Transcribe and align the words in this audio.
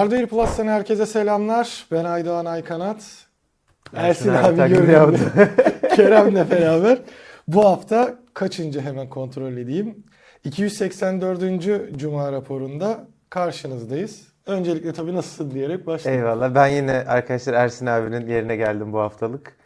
Hardware 0.00 0.26
Plus'tan 0.26 0.66
herkese 0.66 1.06
selamlar. 1.06 1.86
Ben 1.92 2.04
Aydoğan 2.04 2.44
Aykanat. 2.44 3.26
Ersin 3.94 4.28
abi 4.28 4.56
görünümlü. 4.56 5.18
Kerem'le 5.96 6.50
beraber. 6.50 6.98
Bu 7.48 7.64
hafta 7.64 8.14
kaçıncı 8.34 8.80
hemen 8.80 9.08
kontrol 9.08 9.52
edeyim. 9.52 10.04
284. 10.44 11.98
Cuma 11.98 12.32
raporunda 12.32 13.06
karşınızdayız. 13.30 14.28
Öncelikle 14.46 14.92
tabii 14.92 15.14
nasılsın 15.14 15.50
diyerek 15.50 15.86
başlayalım. 15.86 16.24
Eyvallah. 16.24 16.54
Ben 16.54 16.66
yine 16.66 16.92
arkadaşlar 16.92 17.54
Ersin 17.54 17.86
abinin 17.86 18.26
yerine 18.26 18.56
geldim 18.56 18.92
bu 18.92 18.98
haftalık. 18.98 19.56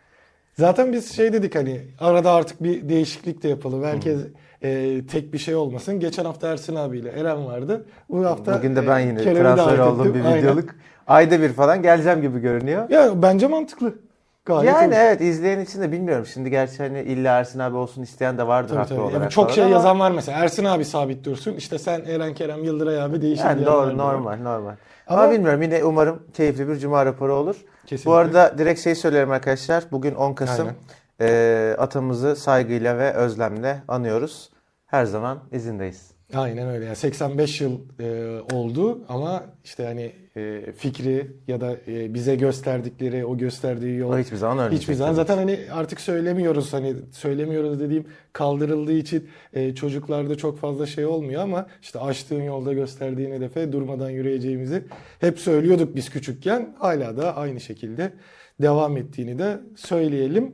Zaten 0.58 0.92
biz 0.92 1.12
şey 1.12 1.32
dedik 1.32 1.54
hani 1.54 1.80
arada 2.00 2.32
artık 2.32 2.62
bir 2.62 2.88
değişiklik 2.88 3.42
de 3.42 3.48
yapalım. 3.48 3.84
Herkes 3.84 4.20
e, 4.64 5.00
tek 5.06 5.32
bir 5.32 5.38
şey 5.38 5.54
olmasın. 5.54 6.00
Geçen 6.00 6.24
hafta 6.24 6.48
Ersin 6.48 6.74
abiyle 6.74 7.10
Eren 7.10 7.46
vardı. 7.46 7.86
Bu 8.10 8.24
hafta 8.26 8.58
Bugün 8.58 8.76
de 8.76 8.86
ben 8.86 8.98
e, 8.98 9.02
yine 9.02 9.22
Kerem'i 9.22 9.38
transfer 9.40 9.78
oldum 9.78 10.14
bir 10.14 10.24
Aynen. 10.24 10.38
videoluk. 10.38 10.70
Ayda 11.06 11.40
bir 11.40 11.52
falan 11.52 11.82
geleceğim 11.82 12.22
gibi 12.22 12.40
görünüyor. 12.40 12.90
Ya 12.90 13.22
bence 13.22 13.46
mantıklı. 13.46 13.94
Gayet 14.44 14.72
yani 14.72 14.86
hoş. 14.86 14.96
evet 14.98 15.20
izleyen 15.20 15.60
için 15.60 15.82
de 15.82 15.92
bilmiyorum. 15.92 16.26
Şimdi 16.26 16.50
gerçi 16.50 16.78
hani 16.78 17.00
illa 17.02 17.38
Ersin 17.38 17.58
abi 17.58 17.76
olsun 17.76 18.02
isteyen 18.02 18.38
de 18.38 18.46
vardır 18.46 18.68
Tabii, 18.68 18.78
haklı 18.78 18.94
tabii. 18.94 19.04
olarak. 19.04 19.20
Yani 19.20 19.30
çok 19.30 19.50
şey 19.50 19.64
ama 19.64 19.72
yazan 19.72 20.00
var 20.00 20.10
mesela. 20.10 20.38
Ersin 20.38 20.64
abi 20.64 20.84
sabit 20.84 21.24
dursun. 21.24 21.52
İşte 21.52 21.78
sen 21.78 22.00
Eren 22.04 22.34
Kerem 22.34 22.64
Yıldıray 22.64 23.02
abi 23.02 23.22
değişir 23.22 23.44
Yani 23.44 23.66
doğru 23.66 23.86
de 23.86 23.98
var. 23.98 23.98
normal 23.98 24.36
normal. 24.36 24.74
Ama, 25.06 25.22
Ama- 25.22 25.32
bilmiyorum 25.32 25.62
yine 25.62 25.84
umarım 25.84 26.22
keyifli 26.34 26.68
bir 26.68 26.76
cuma 26.76 27.06
raporu 27.06 27.34
olur. 27.34 27.56
Kesinlikle. 27.86 28.10
Bu 28.10 28.14
arada 28.14 28.58
direkt 28.58 28.80
şey 28.80 28.94
söylerim 28.94 29.30
arkadaşlar. 29.30 29.84
Bugün 29.92 30.14
10 30.14 30.32
Kasım. 30.34 30.66
Aynen. 30.66 30.76
Ee, 31.20 31.76
atamızı 31.78 32.36
saygıyla 32.36 32.98
ve 32.98 33.12
özlemle 33.12 33.82
anıyoruz. 33.88 34.50
Her 34.94 35.04
zaman 35.04 35.38
izindeyiz. 35.52 36.10
Aynen 36.34 36.68
öyle. 36.68 36.84
Yani 36.84 36.96
85 36.96 37.60
yıl 37.60 37.80
e, 38.00 38.40
oldu 38.54 39.04
ama 39.08 39.44
işte 39.64 39.84
hani 39.84 40.12
e, 40.36 40.72
fikri 40.72 41.30
ya 41.48 41.60
da 41.60 41.76
e, 41.88 42.14
bize 42.14 42.36
gösterdikleri 42.36 43.24
o 43.24 43.38
gösterdiği 43.38 43.98
yol 43.98 44.12
O 44.12 44.18
hiçbir 44.18 44.36
zaman 44.36 44.58
ölmeyecek. 44.58 44.80
hiçbir 44.82 44.94
zaman 44.94 45.12
zaten 45.12 45.36
hani 45.36 45.58
artık 45.72 46.00
söylemiyoruz 46.00 46.72
hani 46.72 46.94
söylemiyoruz 47.12 47.80
dediğim 47.80 48.06
kaldırıldığı 48.32 48.92
için 48.92 49.28
e, 49.52 49.74
çocuklarda 49.74 50.36
çok 50.36 50.58
fazla 50.58 50.86
şey 50.86 51.06
olmuyor 51.06 51.42
ama 51.42 51.66
işte 51.82 51.98
açtığın 52.00 52.42
yolda 52.42 52.72
gösterdiğin 52.72 53.32
hedefe 53.32 53.72
durmadan 53.72 54.10
yürüyeceğimizi 54.10 54.84
hep 55.20 55.38
söylüyorduk 55.38 55.96
biz 55.96 56.10
küçükken 56.10 56.74
hala 56.78 57.16
da 57.16 57.36
aynı 57.36 57.60
şekilde 57.60 58.12
devam 58.62 58.96
ettiğini 58.96 59.38
de 59.38 59.60
söyleyelim. 59.76 60.52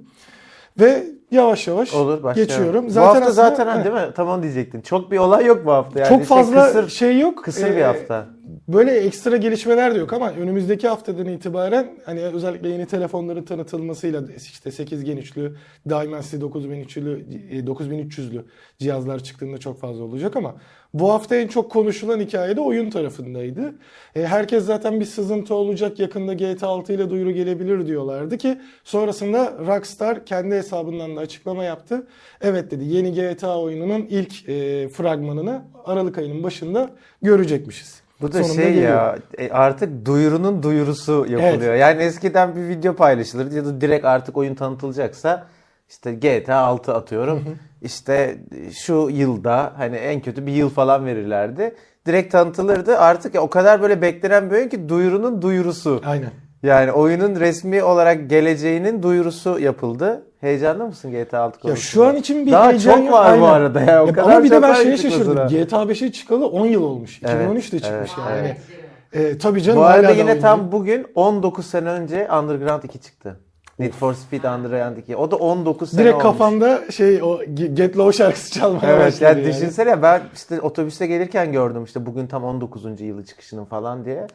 Ve 0.80 1.02
yavaş 1.30 1.66
yavaş 1.68 1.94
Olur 1.94 2.22
başlayalım. 2.22 2.48
geçiyorum. 2.56 2.86
bu 2.96 3.00
hafta 3.00 3.10
aslında- 3.10 3.30
zaten 3.32 3.66
hani 3.66 3.84
değil 3.84 3.94
mi? 3.94 4.12
Tam 4.16 4.28
onu 4.28 4.42
diyecektin. 4.42 4.80
Çok 4.80 5.10
bir 5.10 5.18
olay 5.18 5.44
yok 5.46 5.66
bu 5.66 5.72
hafta. 5.72 5.98
Yani 5.98 6.08
çok 6.08 6.18
Şey, 6.18 6.26
fazla 6.26 6.64
kısır, 6.66 6.88
şey 6.88 7.18
yok. 7.20 7.44
kısır 7.44 7.66
Ee, 7.70 7.76
bir 7.76 7.82
hafta. 7.82 8.26
Böyle 8.68 8.90
ekstra 8.90 9.36
gelişmeler 9.36 9.94
de 9.94 9.98
yok 9.98 10.12
ama 10.12 10.32
önümüzdeki 10.32 10.88
haftadan 10.88 11.26
itibaren 11.26 11.98
hani 12.04 12.20
özellikle 12.20 12.68
yeni 12.68 12.86
telefonların 12.86 13.44
tanıtılmasıyla 13.44 14.22
işte 14.36 14.70
8 14.70 15.04
gen 15.04 15.16
üçlü, 15.16 15.56
Dimensity 15.88 16.36
9300'lü, 16.36 17.22
e, 17.50 17.66
9300'lü 17.66 18.44
cihazlar 18.78 19.22
çıktığında 19.22 19.58
çok 19.58 19.80
fazla 19.80 20.04
olacak 20.04 20.36
ama 20.36 20.54
bu 20.94 21.12
hafta 21.12 21.36
en 21.36 21.48
çok 21.48 21.70
konuşulan 21.70 22.20
hikaye 22.20 22.56
de 22.56 22.60
oyun 22.60 22.90
tarafındaydı. 22.90 23.74
E, 24.16 24.26
herkes 24.26 24.64
zaten 24.64 25.00
bir 25.00 25.04
sızıntı 25.04 25.54
olacak 25.54 25.98
yakında 25.98 26.34
GTA 26.34 26.68
6 26.68 26.92
ile 26.92 27.10
duyuru 27.10 27.30
gelebilir 27.30 27.86
diyorlardı 27.86 28.38
ki 28.38 28.58
sonrasında 28.84 29.58
Rockstar 29.66 30.26
kendi 30.26 30.54
hesabından 30.54 31.16
da 31.16 31.20
açıklama 31.20 31.64
yaptı. 31.64 32.06
Evet 32.40 32.70
dedi 32.70 32.84
yeni 32.84 33.12
GTA 33.12 33.60
oyununun 33.60 34.06
ilk 34.10 34.48
e, 34.48 34.88
fragmanını 34.88 35.62
Aralık 35.84 36.18
ayının 36.18 36.42
başında 36.42 36.90
görecekmişiz. 37.22 37.99
Bu 38.22 38.32
da 38.32 38.44
Sonunda 38.44 38.62
şey 38.62 38.72
geliyor. 38.74 38.90
ya 38.90 39.18
e, 39.38 39.50
artık 39.50 40.06
duyurunun 40.06 40.62
duyurusu 40.62 41.26
yapılıyor. 41.28 41.74
Yani 41.74 42.02
eskiden 42.02 42.56
bir 42.56 42.68
video 42.68 42.94
paylaşılırdı 42.96 43.56
ya 43.56 43.64
da 43.64 43.80
direkt 43.80 44.04
artık 44.04 44.36
oyun 44.36 44.54
tanıtılacaksa 44.54 45.46
işte 45.88 46.12
GTA 46.14 46.56
6 46.56 46.94
atıyorum. 46.94 47.44
işte 47.82 48.38
şu 48.84 49.08
yılda 49.12 49.72
hani 49.76 49.96
en 49.96 50.20
kötü 50.20 50.46
bir 50.46 50.52
yıl 50.52 50.70
falan 50.70 51.06
verirlerdi. 51.06 51.74
Direkt 52.06 52.32
tanıtılırdı. 52.32 52.98
Artık 52.98 53.34
o 53.34 53.50
kadar 53.50 53.82
böyle 53.82 54.02
beklenen 54.02 54.50
bir 54.50 54.56
oyun 54.56 54.68
ki 54.68 54.88
duyurunun 54.88 55.42
duyurusu. 55.42 56.00
Aynen. 56.04 56.30
Yani 56.62 56.92
oyunun 56.92 57.40
resmi 57.40 57.82
olarak 57.82 58.30
geleceğinin 58.30 59.02
duyurusu 59.02 59.58
yapıldı. 59.60 60.26
Heyecanlı 60.40 60.86
mısın 60.86 61.10
GTA 61.10 61.40
6 61.40 61.56
Ya 61.56 61.60
konusunda? 61.62 61.76
şu 61.80 62.04
an 62.04 62.16
için 62.16 62.46
bir 62.46 62.52
Daha 62.52 62.68
heyecan 62.70 62.94
çok 62.96 63.04
yok. 63.04 63.12
var 63.12 63.40
bu 63.40 63.44
Aynen. 63.46 63.54
arada 63.54 63.80
ya. 63.80 64.04
O 64.04 64.06
Ya 64.06 64.12
kadar 64.12 64.30
ama 64.32 64.44
bir 64.44 64.50
de 64.50 64.62
ben 64.62 64.74
şeye 64.74 64.96
şaşırdım. 64.96 65.34
mesela. 65.38 65.46
GTA 65.64 65.82
5'e 65.82 66.12
çıkalı 66.12 66.46
10 66.46 66.66
yıl 66.66 66.82
olmuş. 66.82 67.20
Evet, 67.24 67.48
2013'te 67.48 67.78
çıkmış 67.80 67.90
evet, 67.90 68.10
yani. 68.18 68.56
evet. 69.12 69.34
E, 69.34 69.38
tabii 69.38 69.62
canım 69.62 69.78
Bu 69.80 69.84
arada 69.84 70.10
yine 70.10 70.20
oynuyor. 70.22 70.40
tam 70.40 70.72
bugün 70.72 71.06
19 71.14 71.66
sene 71.66 71.88
önce 71.88 72.28
Underground 72.32 72.82
2 72.82 73.00
çıktı. 73.00 73.40
Need 73.78 73.92
for 73.92 74.14
Speed 74.14 74.44
Underground 74.44 74.96
2. 74.96 75.16
O 75.16 75.30
da 75.30 75.36
19 75.36 75.90
sene 75.90 76.00
Direkt 76.00 76.14
olmuş. 76.14 76.22
kafamda 76.22 76.90
şey 76.90 77.22
o 77.22 77.40
Get 77.74 77.96
Low 77.96 78.12
şarkısı 78.24 78.52
çalmaya 78.52 78.92
Evet 78.92 79.06
başladı 79.06 79.24
ya 79.24 79.30
yani. 79.30 79.44
düşünsene 79.44 80.02
ben 80.02 80.20
işte 80.34 80.60
otobüste 80.60 81.06
gelirken 81.06 81.52
gördüm 81.52 81.84
işte 81.84 82.06
bugün 82.06 82.26
tam 82.26 82.44
19. 82.44 83.00
yılı 83.00 83.24
çıkışının 83.24 83.64
falan 83.64 84.04
diye. 84.04 84.26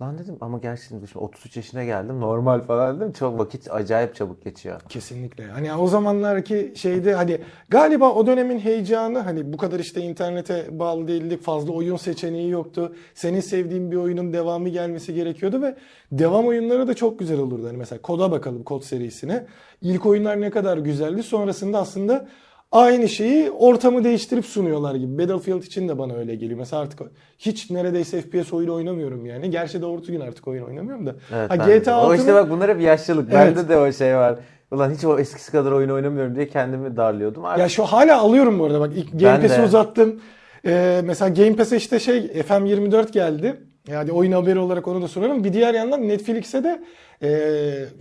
Lan 0.00 0.18
dedim 0.18 0.36
ama 0.40 0.58
gerçekten 0.58 1.06
şimdi 1.06 1.18
33 1.18 1.56
yaşına 1.56 1.84
geldim 1.84 2.20
normal 2.20 2.60
falan 2.60 3.00
dedim. 3.00 3.12
Çok 3.12 3.38
vakit 3.38 3.70
acayip 3.70 4.14
çabuk 4.14 4.44
geçiyor. 4.44 4.80
Kesinlikle. 4.88 5.46
Hani 5.46 5.74
o 5.74 5.86
zamanlarki 5.86 6.72
şeyde 6.76 7.14
hani 7.14 7.40
galiba 7.68 8.12
o 8.12 8.26
dönemin 8.26 8.58
heyecanı 8.58 9.18
hani 9.18 9.52
bu 9.52 9.56
kadar 9.56 9.80
işte 9.80 10.00
internete 10.00 10.78
bağlı 10.78 11.08
değildik. 11.08 11.42
Fazla 11.42 11.72
oyun 11.72 11.96
seçeneği 11.96 12.50
yoktu. 12.50 12.96
Senin 13.14 13.40
sevdiğin 13.40 13.90
bir 13.90 13.96
oyunun 13.96 14.32
devamı 14.32 14.68
gelmesi 14.68 15.14
gerekiyordu 15.14 15.62
ve 15.62 15.76
devam 16.12 16.46
oyunları 16.46 16.88
da 16.88 16.94
çok 16.94 17.18
güzel 17.18 17.38
olurdu. 17.38 17.66
Hani 17.66 17.76
mesela 17.76 18.02
Kod'a 18.02 18.30
bakalım 18.30 18.62
Kod 18.62 18.82
serisine. 18.82 19.46
İlk 19.82 20.06
oyunlar 20.06 20.40
ne 20.40 20.50
kadar 20.50 20.78
güzeldi. 20.78 21.22
Sonrasında 21.22 21.78
aslında 21.78 22.28
aynı 22.72 23.08
şeyi 23.08 23.50
ortamı 23.50 24.04
değiştirip 24.04 24.46
sunuyorlar 24.46 24.94
gibi. 24.94 25.18
Battlefield 25.18 25.62
için 25.62 25.88
de 25.88 25.98
bana 25.98 26.14
öyle 26.14 26.34
geliyor. 26.34 26.58
Mesela 26.58 26.82
artık 26.82 27.00
hiç 27.38 27.70
neredeyse 27.70 28.20
FPS 28.20 28.52
oyunu 28.52 28.74
oynamıyorum 28.74 29.26
yani. 29.26 29.50
Gerçi 29.50 29.82
doğru 29.82 30.00
düzgün 30.02 30.20
artık 30.20 30.48
oyun 30.48 30.64
oynamıyorum 30.64 31.06
da. 31.06 31.14
Evet, 31.34 31.50
ha. 31.50 31.56
GTA 31.56 32.00
O 32.06 32.06
6'nın 32.06 32.18
işte 32.18 32.34
bak 32.34 32.50
bunlar 32.50 32.70
hep 32.70 32.80
yaşlılık. 32.80 33.28
Evet. 33.32 33.56
Bende 33.56 33.68
de 33.68 33.76
o 33.76 33.92
şey 33.92 34.16
var. 34.16 34.38
Ulan 34.70 34.90
hiç 34.90 35.04
o 35.04 35.18
eskisi 35.18 35.52
kadar 35.52 35.72
oyun 35.72 35.88
oynamıyorum 35.88 36.34
diye 36.34 36.48
kendimi 36.48 36.96
darlıyordum. 36.96 37.44
Artık 37.44 37.60
Ya 37.60 37.68
şu 37.68 37.84
hala 37.84 38.20
alıyorum 38.20 38.58
bu 38.58 38.64
arada 38.64 38.80
bak 38.80 38.92
Game 39.12 39.40
Pass'i 39.40 39.62
uzattım. 39.62 40.20
Ee, 40.66 41.00
mesela 41.04 41.28
Game 41.28 41.56
Pass'e 41.56 41.76
işte 41.76 41.98
şey 41.98 42.18
FM24 42.18 43.12
geldi. 43.12 43.56
Yani 43.88 44.12
oyun 44.12 44.32
haberi 44.32 44.58
olarak 44.58 44.88
onu 44.88 45.02
da 45.02 45.08
sorarım. 45.08 45.44
Bir 45.44 45.52
diğer 45.52 45.74
yandan 45.74 46.08
Netflix'e 46.08 46.64
de 46.64 46.82
e, 47.22 47.30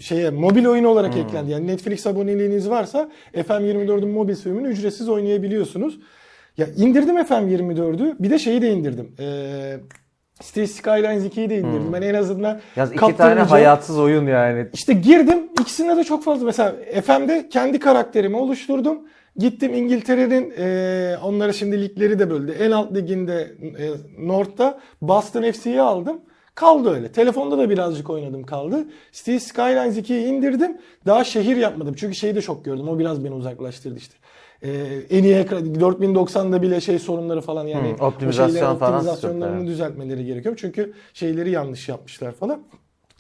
şeye 0.02 0.30
mobil 0.30 0.66
oyun 0.66 0.84
olarak 0.84 1.16
Hmm. 1.16 1.22
eklendi. 1.22 1.52
Yani 1.52 1.68
Netflix 1.68 2.08
aboneliğiniz 2.08 2.70
varsa 2.70 3.10
FM24'ün 3.36 4.10
mobil 4.10 4.36
sürümünü 4.36 4.68
ücretsiz 4.68 5.10
oynayabiliyorsunuz. 5.10 6.00
Ya 6.58 6.68
indirdim 6.78 7.18
FM24'ü. 7.18 8.16
Bir 8.20 8.30
de 8.30 8.40
şeyi 8.40 8.62
de 8.62 8.72
indirdim. 8.72 9.12
Ee, 9.20 9.78
Cities 10.42 10.72
Skylines 10.76 11.24
2'yi 11.26 11.50
de 11.50 11.58
indirdim. 11.58 11.94
Ben 11.94 12.02
en 12.02 12.14
azından 12.14 12.54
Hmm. 12.54 12.62
Yaz 12.76 12.92
iki 12.94 13.18
tane 13.18 13.40
hayatsız 13.42 14.00
oyun 14.00 14.28
yani. 14.28 14.68
İşte 14.74 14.94
girdim 14.94 15.40
ikisinde 15.62 15.98
de 15.98 16.04
çok 16.04 16.24
fazla 16.24 16.46
mesela 16.46 16.76
FM'de 17.04 17.50
kendi 17.50 17.80
karakterimi 17.80 18.36
oluşturdum. 18.38 19.00
Gittim 19.38 19.74
İngiltere'nin 19.74 20.54
e, 20.58 21.18
onlara 21.24 21.54
şimdi 21.54 21.82
ligleri 21.82 22.20
de 22.20 22.30
böldü. 22.30 22.52
En 22.52 22.72
alt 22.72 22.96
liginde 22.96 23.56
e, 23.80 23.90
North'ta 24.28 24.80
Boston 25.02 25.52
FC'yi 25.52 25.82
aldım. 25.82 26.22
Kaldı 26.56 26.90
öyle. 26.96 27.12
Telefonda 27.12 27.58
da 27.58 27.70
birazcık 27.70 28.10
oynadım 28.10 28.44
kaldı. 28.44 28.86
Cities 29.12 29.44
Skylines 29.44 29.98
2'yi 29.98 30.26
indirdim. 30.26 30.78
Daha 31.06 31.24
şehir 31.24 31.58
yapmadım. 31.58 31.94
Çünkü 31.98 32.16
şeyi 32.16 32.36
de 32.36 32.42
çok 32.42 32.66
gördüm. 32.66 32.88
O 32.88 33.00
biraz 33.00 33.24
beni 33.24 33.34
uzaklaştırdı 33.34 33.98
işte. 33.98 34.16
E, 34.62 34.70
en 35.10 35.24
iyi 35.24 35.36
ekran 35.36 35.74
4090'da 35.74 36.62
bile 36.62 36.82
şey 36.82 37.00
sorunları 37.00 37.42
falan 37.42 37.68
yani 37.68 37.96
Hı, 38.00 38.06
optimizasyon 38.06 38.50
o 38.50 38.52
şeylerin 38.52 38.76
falan 38.80 38.94
optimizasyonlarını 38.94 39.54
sıkıntı, 39.56 39.72
düzeltmeleri 39.72 40.26
gerekiyor. 40.26 40.56
Çünkü 40.60 40.94
şeyleri 41.14 41.52
yanlış 41.52 41.90
yapmışlar 41.90 42.32
falan. 42.32 42.62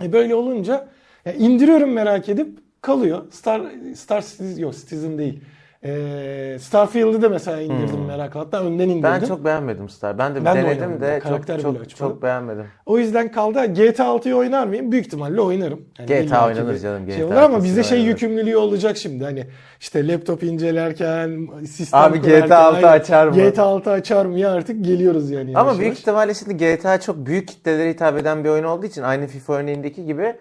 E 0.03 0.13
böyle 0.13 0.35
olunca 0.35 0.87
ya 1.25 1.33
indiriyorum 1.33 1.91
merak 1.91 2.29
edip 2.29 2.59
kalıyor. 2.81 3.21
Star 3.31 3.61
Star 3.95 4.21
Citizen 4.21 4.61
yok 4.61 4.73
Citizen 4.75 5.17
değil. 5.17 5.41
Ee, 5.85 6.57
Starfield'ı 6.59 7.21
da 7.21 7.29
mesela 7.29 7.61
indirdim 7.61 8.05
merakla. 8.05 8.39
Hatta 8.39 8.63
önden 8.63 8.89
indirdim. 8.89 9.03
Ben 9.03 9.19
çok 9.19 9.45
beğenmedim 9.45 9.89
Star. 9.89 10.17
Ben 10.17 10.35
de 10.35 10.45
Ben 10.45 10.57
de 10.57 10.63
denedim 10.63 11.01
de 11.01 11.19
Karakter 11.19 11.61
çok 11.61 11.73
çok, 11.73 11.81
açmadım. 11.81 12.13
çok 12.13 12.23
beğenmedim. 12.23 12.65
O 12.85 12.97
yüzden 12.97 13.31
kaldı. 13.31 13.65
GTA 13.65 14.03
6'yı 14.03 14.35
oynar 14.35 14.67
mıyım? 14.67 14.91
Büyük 14.91 15.05
ihtimalle 15.05 15.41
oynarım. 15.41 15.81
Yani 15.99 16.07
GTA 16.25 16.47
oynanır 16.47 16.79
canım, 16.79 17.05
Şey 17.11 17.15
GTA 17.17 17.25
olur 17.25 17.35
ama 17.35 17.63
bizde 17.63 17.83
şey 17.83 17.97
oynanır. 17.97 18.09
yükümlülüğü 18.11 18.57
olacak 18.57 18.97
şimdi. 18.97 19.23
Hani 19.23 19.47
işte 19.79 20.07
laptop 20.07 20.43
incelerken, 20.43 21.47
sistem 21.67 21.99
Abi 21.99 22.21
kurarken, 22.21 22.45
GTA 22.45 22.57
6 22.65 22.75
aynen, 22.77 22.99
açar 22.99 23.27
mı? 23.27 23.35
GTA 23.35 23.63
6 23.63 23.91
açar 23.91 24.25
mı 24.25 24.39
ya 24.39 24.51
artık 24.51 24.85
geliyoruz 24.85 25.31
yani. 25.31 25.57
Ama 25.57 25.71
büyük 25.71 25.83
yavaş. 25.85 25.99
ihtimalle 25.99 26.33
şimdi 26.33 26.57
GTA 26.57 26.99
çok 26.99 27.25
büyük 27.25 27.47
kitlelere 27.47 27.89
hitap 27.89 28.17
eden 28.17 28.43
bir 28.43 28.49
oyun 28.49 28.63
olduğu 28.63 28.85
için 28.85 29.01
aynı 29.01 29.27
FIFA 29.27 29.53
örneğindeki 29.53 30.05
gibi 30.05 30.35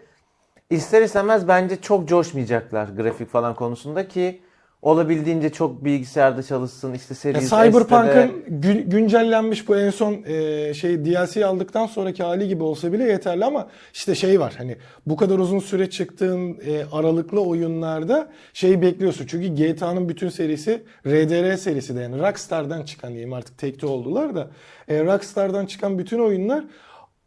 ister 0.70 1.02
istemez 1.02 1.48
bence 1.48 1.76
çok 1.80 2.08
coşmayacaklar 2.08 2.88
grafik 2.88 3.28
falan 3.30 3.54
konusunda 3.54 4.08
ki 4.08 4.40
olabildiğince 4.82 5.50
çok 5.50 5.84
bilgisayarda 5.84 6.42
çalışsın. 6.42 6.94
işte 6.94 7.12
Ya 7.14 7.16
Series 7.16 7.50
de- 7.52 7.56
Cyberpunk'ın 7.70 8.60
gün- 8.60 8.90
güncellenmiş 8.90 9.68
bu 9.68 9.76
en 9.76 9.90
son 9.90 10.22
e, 10.26 10.74
şey 10.74 11.04
DLC 11.04 11.46
aldıktan 11.46 11.86
sonraki 11.86 12.22
hali 12.22 12.48
gibi 12.48 12.62
olsa 12.62 12.92
bile 12.92 13.04
yeterli 13.04 13.44
ama 13.44 13.68
işte 13.94 14.14
şey 14.14 14.40
var 14.40 14.54
hani 14.58 14.76
bu 15.06 15.16
kadar 15.16 15.38
uzun 15.38 15.58
süre 15.58 15.90
çıktığın 15.90 16.58
e, 16.66 16.84
aralıklı 16.92 17.40
oyunlarda 17.40 18.28
şeyi 18.52 18.82
bekliyorsun. 18.82 19.26
Çünkü 19.26 19.54
GTA'nın 19.54 20.08
bütün 20.08 20.28
serisi 20.28 20.82
RDR 21.06 21.56
serisi 21.56 21.96
de 21.96 22.00
yani 22.00 22.18
Rockstar'dan 22.18 22.82
çıkan 22.82 23.10
diyeyim 23.10 23.32
artık 23.32 23.58
Take-Two 23.62 23.86
oldular 23.86 24.34
da 24.34 24.50
e, 24.88 25.04
Rockstar'dan 25.04 25.66
çıkan 25.66 25.98
bütün 25.98 26.18
oyunlar 26.18 26.64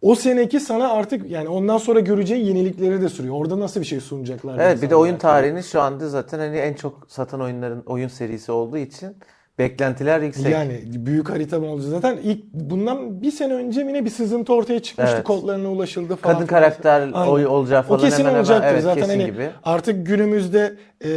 o 0.04 0.16
seneki 0.16 0.60
sana 0.60 0.92
artık 0.92 1.32
yani 1.32 1.50
ondan 1.50 1.78
sonra 1.78 2.00
göreceğin 2.00 2.46
yenilikleri 2.46 3.02
de 3.02 3.10
sürüyor. 3.10 3.36
Orada 3.36 3.60
nasıl 3.60 3.80
bir 3.80 3.86
şey 3.86 4.00
sunacaklar? 4.00 4.60
Evet 4.60 4.82
bir 4.82 4.90
de 4.90 4.96
oyun 4.96 5.18
tarihinin 5.18 5.62
şu 5.62 5.82
anda 5.82 6.10
zaten 6.10 6.40
hani 6.40 6.58
en 6.58 6.74
çok 6.74 7.06
satan 7.08 7.42
oyunların 7.42 7.84
oyun 7.86 8.08
serisi 8.08 8.52
olduğu 8.52 8.78
için 8.78 9.18
beklentiler 9.60 10.20
yüksek. 10.22 10.54
Yani 10.54 10.82
büyük 10.86 11.30
harita 11.30 11.60
mı 11.60 11.68
olacak 11.68 11.92
zaten 11.92 12.18
ilk 12.24 12.44
bundan 12.54 13.22
bir 13.22 13.32
sene 13.32 13.54
önce 13.54 13.82
yine 13.82 14.06
bir 14.06 14.10
sızıntı 14.10 14.54
ortaya 14.54 14.80
çıkmıştı 14.80 15.16
Evet. 15.16 15.24
kodlarına 15.24 15.72
ulaşıldı 15.72 16.16
falan. 16.16 16.36
Kadın 16.36 16.48
karakter 16.48 17.28
oy 17.28 17.46
olacağı 17.46 17.84
falan 17.84 18.00
o 18.00 18.04
kesin 18.04 18.20
hemen 18.20 18.30
hemen 18.30 18.40
olacaktır 18.40 18.68
evet, 18.68 18.84
zaten 18.84 19.02
kesin 19.04 19.20
hani 19.20 19.26
gibi. 19.32 19.50
artık 19.64 20.08
günümüzde 20.08 20.76
e, 21.06 21.12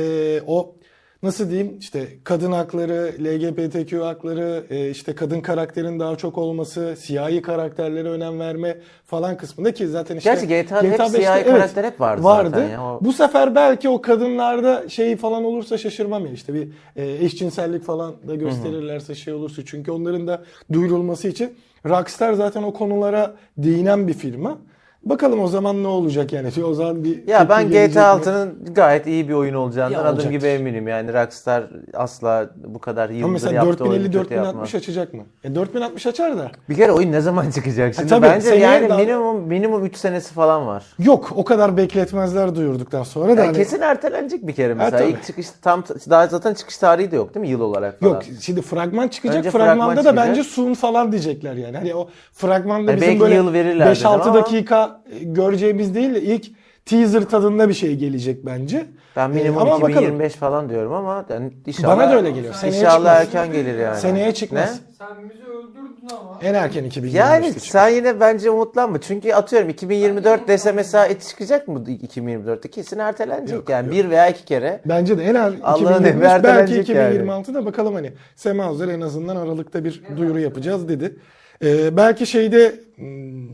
o 0.46 0.74
nasıl 1.22 1.50
diyeyim 1.50 1.76
işte 1.80 2.06
kadın 2.24 2.52
hakları, 2.52 3.12
LGBTQ 3.24 4.04
hakları, 4.04 4.64
e, 4.70 4.90
işte 4.90 5.14
kadın 5.14 5.40
karakterin 5.40 6.00
daha 6.00 6.16
çok 6.16 6.38
olması, 6.38 6.94
siyahi 6.98 7.42
karakterlere 7.42 8.08
önem 8.08 8.40
verme 8.40 8.76
falan 9.04 9.36
kısmında 9.36 9.74
ki 9.74 9.88
zaten 9.88 10.16
işte 10.16 10.30
Gerçi 10.30 10.46
GTA'da 10.46 10.82
hep 10.88 10.92
5'te 11.00 11.18
siyahi 11.18 11.44
karakter 11.44 11.84
hep 11.84 12.00
vardı 12.00 12.22
zaten 12.52 12.68
ya. 12.68 12.84
O- 12.84 12.98
Bu 13.04 13.12
sefer 13.12 13.54
belki 13.54 13.88
o 13.88 14.00
kadınlarda 14.02 14.88
şey 14.88 15.16
falan 15.16 15.44
olursa 15.44 15.78
şaşırmam 15.78 16.26
ya 16.26 16.32
işte 16.32 16.54
bir 16.54 16.68
e, 16.96 17.24
eşcinsellik 17.24 17.82
falan 17.84 18.14
da 18.28 18.34
gösterirlerse 18.34 19.14
şey 19.14 19.34
olursa 19.34 19.62
çünkü 19.66 19.90
onların 19.90 20.26
da 20.26 20.42
duyurulması 20.72 21.28
için 21.28 21.54
Rockstar 21.88 22.32
zaten 22.32 22.62
o 22.62 22.72
konulara 22.72 23.34
değinen 23.58 24.08
bir 24.08 24.14
firma. 24.14 24.58
Bakalım 25.06 25.40
o 25.40 25.48
zaman 25.48 25.82
ne 25.82 25.86
olacak 25.88 26.32
yani. 26.32 26.48
O 26.64 26.74
zaman 26.74 27.04
bir 27.04 27.28
Ya 27.28 27.48
ben 27.48 27.68
GTA 27.68 28.16
mi? 28.16 28.22
6'nın 28.22 28.58
gayet 28.74 29.06
iyi 29.06 29.28
bir 29.28 29.34
oyun 29.34 29.54
olacağından 29.54 29.92
Ya 29.94 30.00
adım 30.00 30.14
olacaktır. 30.14 30.30
gibi 30.38 30.46
eminim. 30.46 30.88
Yani 30.88 31.12
Rockstar 31.12 31.64
asla 31.94 32.50
bu 32.64 32.78
kadar 32.78 33.08
Ama 33.08 33.18
yıldır 33.18 33.30
mesela 33.32 33.52
yaptığı 33.54 33.84
oyunu 33.84 34.04
4050 34.04 34.22
kötü 34.22 34.34
yapmaz. 34.34 34.52
4060 34.54 34.74
açacak 34.74 35.14
mı? 35.14 35.22
E 35.44 35.54
4060 35.54 36.06
açar 36.06 36.38
da. 36.38 36.50
Bir 36.68 36.74
kere 36.76 36.92
oyun 36.92 37.12
ne 37.12 37.20
zaman 37.20 37.50
çıkacak? 37.50 37.94
Şimdi 37.94 38.08
tabii, 38.08 38.26
bence 38.26 38.40
seneye 38.46 38.60
yani 38.60 38.88
daha- 38.88 38.98
minimum 38.98 39.40
minimum 39.40 39.84
3 39.84 39.96
senesi 39.96 40.34
falan 40.34 40.66
var. 40.66 40.84
Yok 40.98 41.32
o 41.36 41.44
kadar 41.44 41.76
bekletmezler 41.76 42.54
duyurduktan 42.54 43.02
sonra 43.02 43.26
da. 43.26 43.30
Yani 43.30 43.40
hani- 43.40 43.56
kesin 43.56 43.80
ertelenecek 43.80 44.46
bir 44.46 44.52
kere 44.52 44.74
mesela. 44.74 44.98
tabii. 44.98 45.10
İlk 45.10 45.24
çıkış 45.24 45.46
tam 45.62 45.84
daha 46.10 46.26
zaten 46.26 46.54
çıkış 46.54 46.78
tarihi 46.78 47.10
de 47.10 47.16
yok 47.16 47.34
değil 47.34 47.46
mi 47.46 47.50
yıl 47.52 47.60
olarak 47.60 48.00
falan. 48.00 48.10
Yok 48.12 48.22
şimdi 48.40 48.62
fragman 48.62 49.08
çıkacak. 49.08 49.36
Önce 49.38 49.50
Fragmanda 49.50 49.74
fragman 49.76 49.96
da 49.96 50.02
çıkacak. 50.02 50.28
bence 50.28 50.44
sun 50.44 50.74
falan 50.74 51.12
diyecekler 51.12 51.54
yani. 51.54 51.76
Hani 51.76 51.94
o 51.94 52.08
fragmanda 52.32 52.90
Hani 52.90 52.96
bizim 52.96 53.08
belki 53.08 53.20
böyle 53.20 53.34
yıl 53.34 53.52
verirler 53.52 53.86
5-6 53.86 54.18
dedim 54.20 54.30
ama- 54.30 54.34
dakika 54.40 54.95
e, 55.20 55.24
göreceğimiz 55.24 55.94
değil 55.94 56.14
de 56.14 56.22
ilk 56.22 56.46
teaser 56.84 57.22
tadında 57.24 57.68
bir 57.68 57.74
şey 57.74 57.96
gelecek 57.96 58.46
bence. 58.46 58.86
Ben 59.16 59.30
minimum 59.30 59.58
Ee, 59.58 59.60
ama 59.60 59.70
bakalım. 59.72 59.90
2025 59.92 60.32
falan 60.32 60.68
diyorum 60.68 60.92
ama 60.92 61.24
yani 61.30 61.52
inşallah 61.66 61.96
Bana 61.98 62.10
da 62.10 62.16
öyle 62.16 62.30
geliyor. 62.30 62.54
Seneye 62.54 62.78
İnşallah 62.78 63.22
çıkmaz. 63.24 63.44
erken 63.44 63.52
gelir 63.52 63.78
yani. 63.78 63.96
Seneye 64.00 64.34
çıkmaz. 64.34 64.60
Ne? 64.70 64.94
Sen 64.98 65.30
bizi 65.30 65.42
öldürdün 65.44 66.08
ama. 66.20 66.38
En 66.42 66.54
erken 66.54 66.84
2025'te 66.84 67.18
Yani 67.18 67.46
çıkar. 67.46 67.60
sen 67.60 67.88
yine 67.88 68.20
bence 68.20 68.50
umutlanma. 68.50 69.00
Çünkü 69.00 69.32
atıyorum 69.32 69.68
2024 69.68 70.48
dese 70.48 70.72
mesela 70.72 71.06
et 71.06 71.22
çıkacak 71.28 71.68
mı 71.68 71.78
2024'te? 71.78 72.70
Kesin 72.70 72.98
ertelenecek 72.98 73.54
Yok, 73.56 73.68
yani 73.68 73.86
yok. 73.86 73.94
bir 73.94 74.10
veya 74.10 74.28
iki 74.28 74.44
kere. 74.44 74.80
Bence 74.86 75.18
de 75.18 75.24
en 75.24 75.34
az 75.34 75.54
Allah'ın 75.62 75.84
2023 75.84 76.12
emri 76.12 76.22
belki 76.22 76.48
ertelenecek 76.48 76.88
yani. 76.96 77.14
2026'da 77.16 77.66
bakalım 77.66 77.94
hani 77.94 78.12
Sema 78.36 78.72
Özer 78.72 78.88
en 78.88 79.00
azından 79.00 79.36
Aralık'ta 79.36 79.84
bir 79.84 80.02
duyuru 80.16 80.40
yapacağız 80.40 80.88
dedi. 80.88 81.16
Ee, 81.64 81.96
belki 81.96 82.26
şeyde 82.26 82.74
hmm, 82.96 83.48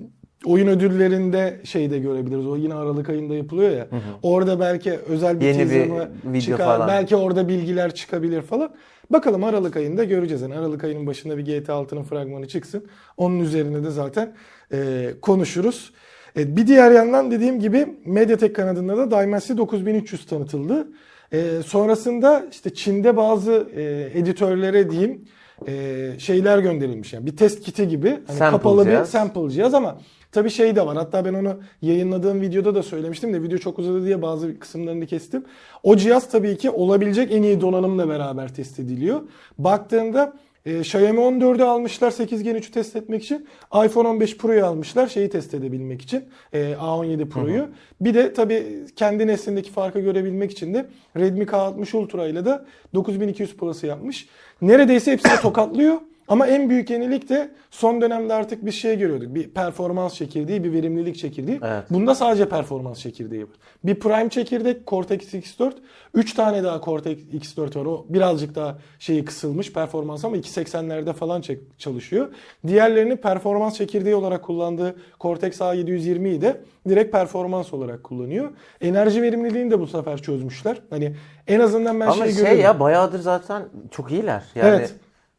oyun 0.46 0.66
ödüllerinde 0.66 1.60
şeyde 1.64 1.98
görebiliriz. 1.98 2.46
O 2.46 2.56
yine 2.56 2.74
Aralık 2.74 3.08
ayında 3.08 3.34
yapılıyor 3.34 3.70
ya. 3.70 3.86
Orada 4.22 4.60
belki 4.60 4.92
özel 4.92 5.40
bir 5.40 5.44
Yeni 5.46 5.70
bir 5.70 5.90
video 6.24 6.40
çıkar. 6.40 6.64
falan. 6.64 6.88
Belki 6.88 7.16
orada 7.16 7.48
bilgiler 7.48 7.94
çıkabilir 7.94 8.42
falan. 8.42 8.70
Bakalım 9.10 9.44
Aralık 9.44 9.76
ayında 9.76 10.04
göreceğiz. 10.04 10.42
Yani 10.42 10.54
Aralık 10.54 10.84
ayının 10.84 11.06
başında 11.06 11.38
bir 11.38 11.42
GTA 11.44 11.72
6'nın 11.72 12.02
fragmanı 12.02 12.48
çıksın. 12.48 12.84
Onun 13.16 13.40
üzerine 13.40 13.84
de 13.84 13.90
zaten 13.90 14.32
e, 14.72 15.08
konuşuruz. 15.22 15.92
E, 16.36 16.56
bir 16.56 16.66
diğer 16.66 16.90
yandan 16.90 17.30
dediğim 17.30 17.60
gibi 17.60 17.86
Mediatek 18.06 18.56
kanadında 18.56 18.96
da 18.96 19.10
Dimensity 19.10 19.56
9300 19.56 20.26
tanıtıldı. 20.26 20.88
E, 21.32 21.42
sonrasında 21.66 22.44
işte 22.50 22.74
Çin'de 22.74 23.16
bazı 23.16 23.66
e, 23.76 23.82
editörlere 24.14 24.90
diyeyim 24.90 25.24
e, 25.68 26.10
şeyler 26.18 26.58
gönderilmiş. 26.58 27.12
Yani 27.12 27.26
bir 27.26 27.36
test 27.36 27.60
kiti 27.62 27.88
gibi. 27.88 28.10
Hani 28.26 28.38
Sample 28.38 28.56
kapalı 28.58 28.84
cihaz. 28.84 29.06
bir 29.06 29.10
sample 29.10 29.50
cihaz 29.50 29.74
ama 29.74 29.98
tabii 30.32 30.50
şey 30.50 30.76
de 30.76 30.86
var. 30.86 30.96
Hatta 30.96 31.24
ben 31.24 31.34
onu 31.34 31.60
yayınladığım 31.82 32.40
videoda 32.40 32.74
da 32.74 32.82
söylemiştim 32.82 33.34
de 33.34 33.42
video 33.42 33.58
çok 33.58 33.78
uzadı 33.78 34.04
diye 34.04 34.22
bazı 34.22 34.58
kısımlarını 34.58 35.06
kestim. 35.06 35.44
O 35.82 35.96
cihaz 35.96 36.30
tabii 36.30 36.56
ki 36.56 36.70
olabilecek 36.70 37.32
en 37.32 37.42
iyi 37.42 37.60
donanımla 37.60 38.08
beraber 38.08 38.54
test 38.54 38.80
ediliyor. 38.80 39.20
Baktığında 39.58 40.32
e, 40.66 40.80
Xiaomi 40.80 41.20
14'ü 41.20 41.62
almışlar 41.62 42.10
8 42.10 42.42
Gen 42.42 42.56
3'ü 42.56 42.70
test 42.70 42.96
etmek 42.96 43.24
için. 43.24 43.46
iPhone 43.84 44.08
15 44.08 44.36
Pro'yu 44.36 44.66
almışlar 44.66 45.06
şeyi 45.06 45.30
test 45.30 45.54
edebilmek 45.54 46.02
için. 46.02 46.24
E, 46.52 46.72
A17 46.72 47.28
Pro'yu. 47.28 47.68
Bir 48.00 48.14
de 48.14 48.32
tabii 48.32 48.86
kendi 48.96 49.26
neslindeki 49.26 49.70
farkı 49.70 50.00
görebilmek 50.00 50.50
için 50.50 50.74
de 50.74 50.86
Redmi 51.16 51.44
K60 51.44 51.96
Ultra 51.96 52.26
ile 52.26 52.44
de 52.44 52.60
9200 52.94 53.56
Plus'ı 53.56 53.86
yapmış. 53.86 54.28
Neredeyse 54.62 55.12
hepsini 55.12 55.36
tokatlıyor. 55.42 55.96
Ama 56.32 56.46
en 56.46 56.70
büyük 56.70 56.90
yenilik 56.90 57.28
de 57.28 57.50
son 57.70 58.00
dönemde 58.00 58.34
artık 58.34 58.66
bir 58.66 58.70
şey 58.70 58.98
görüyorduk. 58.98 59.34
Bir 59.34 59.48
performans 59.48 60.14
çekirdeği, 60.14 60.64
bir 60.64 60.72
verimlilik 60.72 61.16
çekirdeği. 61.16 61.60
Evet. 61.62 61.84
Bunda 61.90 62.14
sadece 62.14 62.48
performans 62.48 63.00
çekirdeği 63.00 63.42
var. 63.42 63.54
Bir 63.84 63.94
Prime 63.94 64.28
çekirdek 64.28 64.86
Cortex 64.86 65.34
X4, 65.34 65.72
3 66.14 66.34
tane 66.34 66.64
daha 66.64 66.80
Cortex 66.80 67.18
X4 67.18 67.78
var. 67.78 67.86
O 67.86 68.06
birazcık 68.08 68.54
daha 68.54 68.78
şeyi 68.98 69.24
kısılmış 69.24 69.72
performans 69.72 70.24
ama 70.24 70.36
280'lerde 70.36 71.12
falan 71.12 71.42
çalışıyor. 71.78 72.28
Diğerlerini 72.66 73.16
performans 73.16 73.76
çekirdeği 73.76 74.14
olarak 74.14 74.42
kullandığı 74.42 74.94
Cortex 75.20 75.60
A720'yi 75.60 76.40
de 76.40 76.60
direkt 76.88 77.12
performans 77.12 77.74
olarak 77.74 78.04
kullanıyor. 78.04 78.50
Enerji 78.80 79.22
verimliliğini 79.22 79.70
de 79.70 79.80
bu 79.80 79.86
sefer 79.86 80.22
çözmüşler. 80.22 80.76
Hani 80.90 81.16
en 81.46 81.60
azından 81.60 82.00
ben 82.00 82.06
Ama 82.06 82.24
şey 82.26 82.36
görüyorum. 82.36 82.60
ya 82.60 82.80
bayağıdır 82.80 83.20
zaten 83.20 83.62
çok 83.90 84.12
iyiler. 84.12 84.42
Yani 84.54 84.68
Evet. 84.68 84.94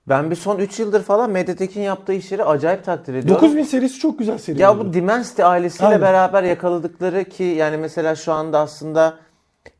Ben 0.09 0.31
bir 0.31 0.35
son 0.35 0.59
3 0.59 0.79
yıldır 0.79 1.03
falan 1.03 1.29
Mediatek'in 1.29 1.81
yaptığı 1.81 2.13
işleri 2.13 2.43
acayip 2.43 2.83
takdir 2.83 3.13
ediyorum. 3.13 3.41
9000 3.43 3.63
serisi 3.63 3.99
çok 3.99 4.19
güzel 4.19 4.37
seri. 4.37 4.61
Ya 4.61 4.79
bu 4.79 4.93
Dimensity 4.93 5.43
ailesiyle 5.43 5.87
Aynen. 5.87 6.01
beraber 6.01 6.43
yakaladıkları 6.43 7.23
ki 7.23 7.43
yani 7.43 7.77
mesela 7.77 8.15
şu 8.15 8.33
anda 8.33 8.59
aslında 8.59 9.17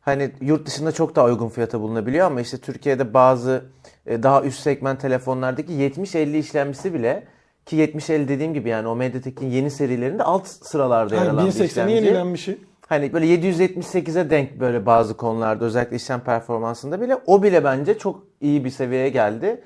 hani 0.00 0.30
yurt 0.40 0.66
dışında 0.66 0.92
çok 0.92 1.16
daha 1.16 1.24
uygun 1.26 1.48
fiyata 1.48 1.80
bulunabiliyor 1.80 2.26
ama 2.26 2.40
işte 2.40 2.58
Türkiye'de 2.58 3.14
bazı 3.14 3.64
e, 4.06 4.22
daha 4.22 4.42
üst 4.42 4.60
segment 4.60 5.00
telefonlardaki 5.00 5.72
70-50 5.72 6.36
işlemcisi 6.36 6.94
bile 6.94 7.22
ki 7.66 7.76
70-50 7.76 8.28
dediğim 8.28 8.54
gibi 8.54 8.68
yani 8.68 8.88
o 8.88 8.96
Mediatek'in 8.96 9.50
yeni 9.50 9.70
serilerinde 9.70 10.22
alt 10.22 10.46
sıralarda 10.46 11.14
yer 11.14 11.26
alan 11.26 11.46
bir 11.46 11.52
1080'e 11.52 11.64
işlemci. 11.64 11.94
yenilenmişi. 11.94 12.58
Hani 12.88 13.12
böyle 13.12 13.26
778'e 13.26 14.30
denk 14.30 14.60
böyle 14.60 14.86
bazı 14.86 15.16
konularda 15.16 15.64
özellikle 15.64 15.96
işlem 15.96 16.20
performansında 16.20 17.00
bile 17.00 17.16
o 17.26 17.42
bile 17.42 17.64
bence 17.64 17.98
çok 17.98 18.22
iyi 18.40 18.64
bir 18.64 18.70
seviyeye 18.70 19.08
geldi. 19.08 19.60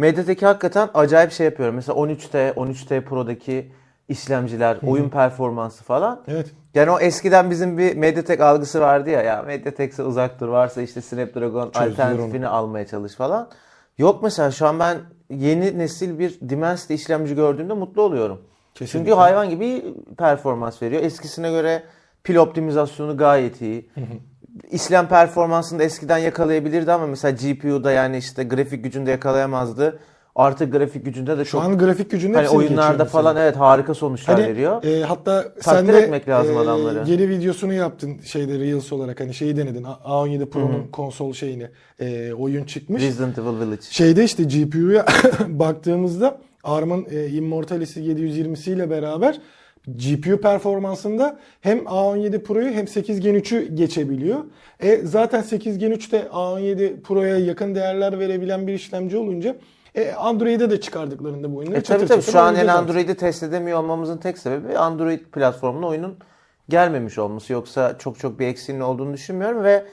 Mediatek'i 0.00 0.46
hakikaten 0.46 0.88
acayip 0.94 1.32
şey 1.32 1.44
yapıyor. 1.44 1.70
Mesela 1.70 1.98
13T, 1.98 2.52
13T 2.52 3.00
Pro'daki 3.00 3.72
işlemciler, 4.08 4.78
oyun 4.86 5.08
performansı 5.08 5.84
falan. 5.84 6.22
Evet. 6.28 6.46
Yani 6.74 6.90
o 6.90 6.98
eskiden 6.98 7.50
bizim 7.50 7.78
bir 7.78 7.96
Mediatek 7.96 8.40
algısı 8.40 8.80
vardı 8.80 9.10
ya. 9.10 9.22
Ya 9.22 9.42
Mediatek'se 9.42 10.02
uzak 10.02 10.40
dur. 10.40 10.48
Varsa 10.48 10.82
işte 10.82 11.00
Snapdragon 11.00 11.70
Çözdüler 11.70 11.90
alternatifini 11.90 12.48
almaya 12.48 12.86
çalış 12.86 13.14
falan. 13.14 13.48
Yok 13.98 14.22
mesela 14.22 14.50
şu 14.50 14.66
an 14.66 14.78
ben 14.78 14.98
yeni 15.30 15.78
nesil 15.78 16.18
bir 16.18 16.40
Dimensity 16.48 16.94
işlemci 16.94 17.34
gördüğümde 17.34 17.72
mutlu 17.72 18.02
oluyorum. 18.02 18.40
Kesinlikle. 18.74 18.98
Çünkü 18.98 19.18
hayvan 19.20 19.50
gibi 19.50 19.94
performans 20.18 20.82
veriyor. 20.82 21.02
Eskisine 21.02 21.50
göre 21.50 21.82
pil 22.24 22.36
optimizasyonu 22.36 23.16
gayet 23.16 23.60
iyi. 23.60 23.90
İşlem 24.70 25.08
performansını 25.08 25.78
da 25.78 25.82
eskiden 25.84 26.18
yakalayabilirdi 26.18 26.92
ama 26.92 27.06
mesela 27.06 27.30
GPU'da 27.30 27.92
yani 27.92 28.16
işte 28.18 28.44
grafik 28.44 28.84
gücünde 28.84 29.10
yakalayamazdı. 29.10 29.98
Artık 30.36 30.72
grafik 30.72 31.04
gücünde 31.04 31.38
de 31.38 31.44
Şu 31.44 31.50
çok 31.50 31.62
an 31.62 31.78
grafik 31.78 32.10
gücünün 32.10 32.34
hani 32.34 32.48
oyunlarda 32.48 32.90
mesela. 32.90 33.04
falan 33.04 33.36
evet 33.36 33.56
harika 33.56 33.94
sonuçlar 33.94 34.36
Hani, 34.40 34.48
veriyor. 34.52 34.84
e, 34.84 35.02
hatta 35.04 35.44
sen 35.60 35.88
de 35.88 35.98
etmek 35.98 36.28
lazım 36.28 36.56
e, 36.56 36.58
adamları. 36.58 37.02
yeni 37.10 37.28
videosunu 37.28 37.72
yaptın 37.72 38.18
şeyde 38.24 38.58
Reels 38.58 38.92
olarak 38.92 39.20
hani 39.20 39.34
şeyi 39.34 39.56
denedin 39.56 39.84
A- 39.84 39.92
A17 40.26 40.46
Pro'nun 40.46 40.86
konsol 40.92 41.32
şeyini 41.32 41.68
e, 42.00 42.32
oyun 42.32 42.64
çıkmış. 42.64 43.02
Resident 43.02 43.38
Evil 43.38 43.60
Village. 43.60 43.82
Şeyde 43.90 44.24
işte 44.24 44.42
GPU'ya 44.44 45.06
baktığımızda 45.48 46.38
ARM'ın 46.64 47.06
e, 47.10 47.26
Immortalis'i 47.28 48.00
720'siyle 48.00 48.90
beraber 48.90 49.38
GPU 49.86 50.40
performansında 50.40 51.38
hem 51.60 51.78
A17 51.78 52.42
Pro'yu 52.42 52.70
hem 52.70 52.88
8 52.88 53.20
Gen 53.20 53.34
3'ü 53.34 53.74
geçebiliyor. 53.74 54.38
E 54.80 54.96
zaten 54.96 55.42
8 55.42 55.78
Gen 55.78 55.90
3 55.90 56.12
de 56.12 56.20
A17 56.32 57.00
Pro'ya 57.00 57.38
yakın 57.38 57.74
değerler 57.74 58.18
verebilen 58.18 58.66
bir 58.66 58.74
işlemci 58.74 59.16
olunca 59.16 59.56
e, 59.94 60.12
Android'e 60.12 60.70
de 60.70 60.80
çıkardıklarında 60.80 61.52
bu 61.52 61.56
oyunları 61.56 61.78
E 61.78 61.82
tabii 61.82 61.98
çatır 61.98 62.08
tabii 62.08 62.20
çatır 62.20 62.32
şu 62.32 62.40
an 62.40 62.54
yani. 62.54 62.72
Android'i 62.72 63.14
test 63.14 63.42
edemiyor 63.42 63.78
olmamızın 63.78 64.18
tek 64.18 64.38
sebebi 64.38 64.78
Android 64.78 65.20
platformuna 65.20 65.86
oyunun 65.86 66.16
gelmemiş 66.68 67.18
olması. 67.18 67.52
Yoksa 67.52 67.98
çok 67.98 68.18
çok 68.18 68.38
bir 68.38 68.46
eksiğinin 68.46 68.82
olduğunu 68.82 69.12
düşünmüyorum 69.12 69.64
ve 69.64 69.84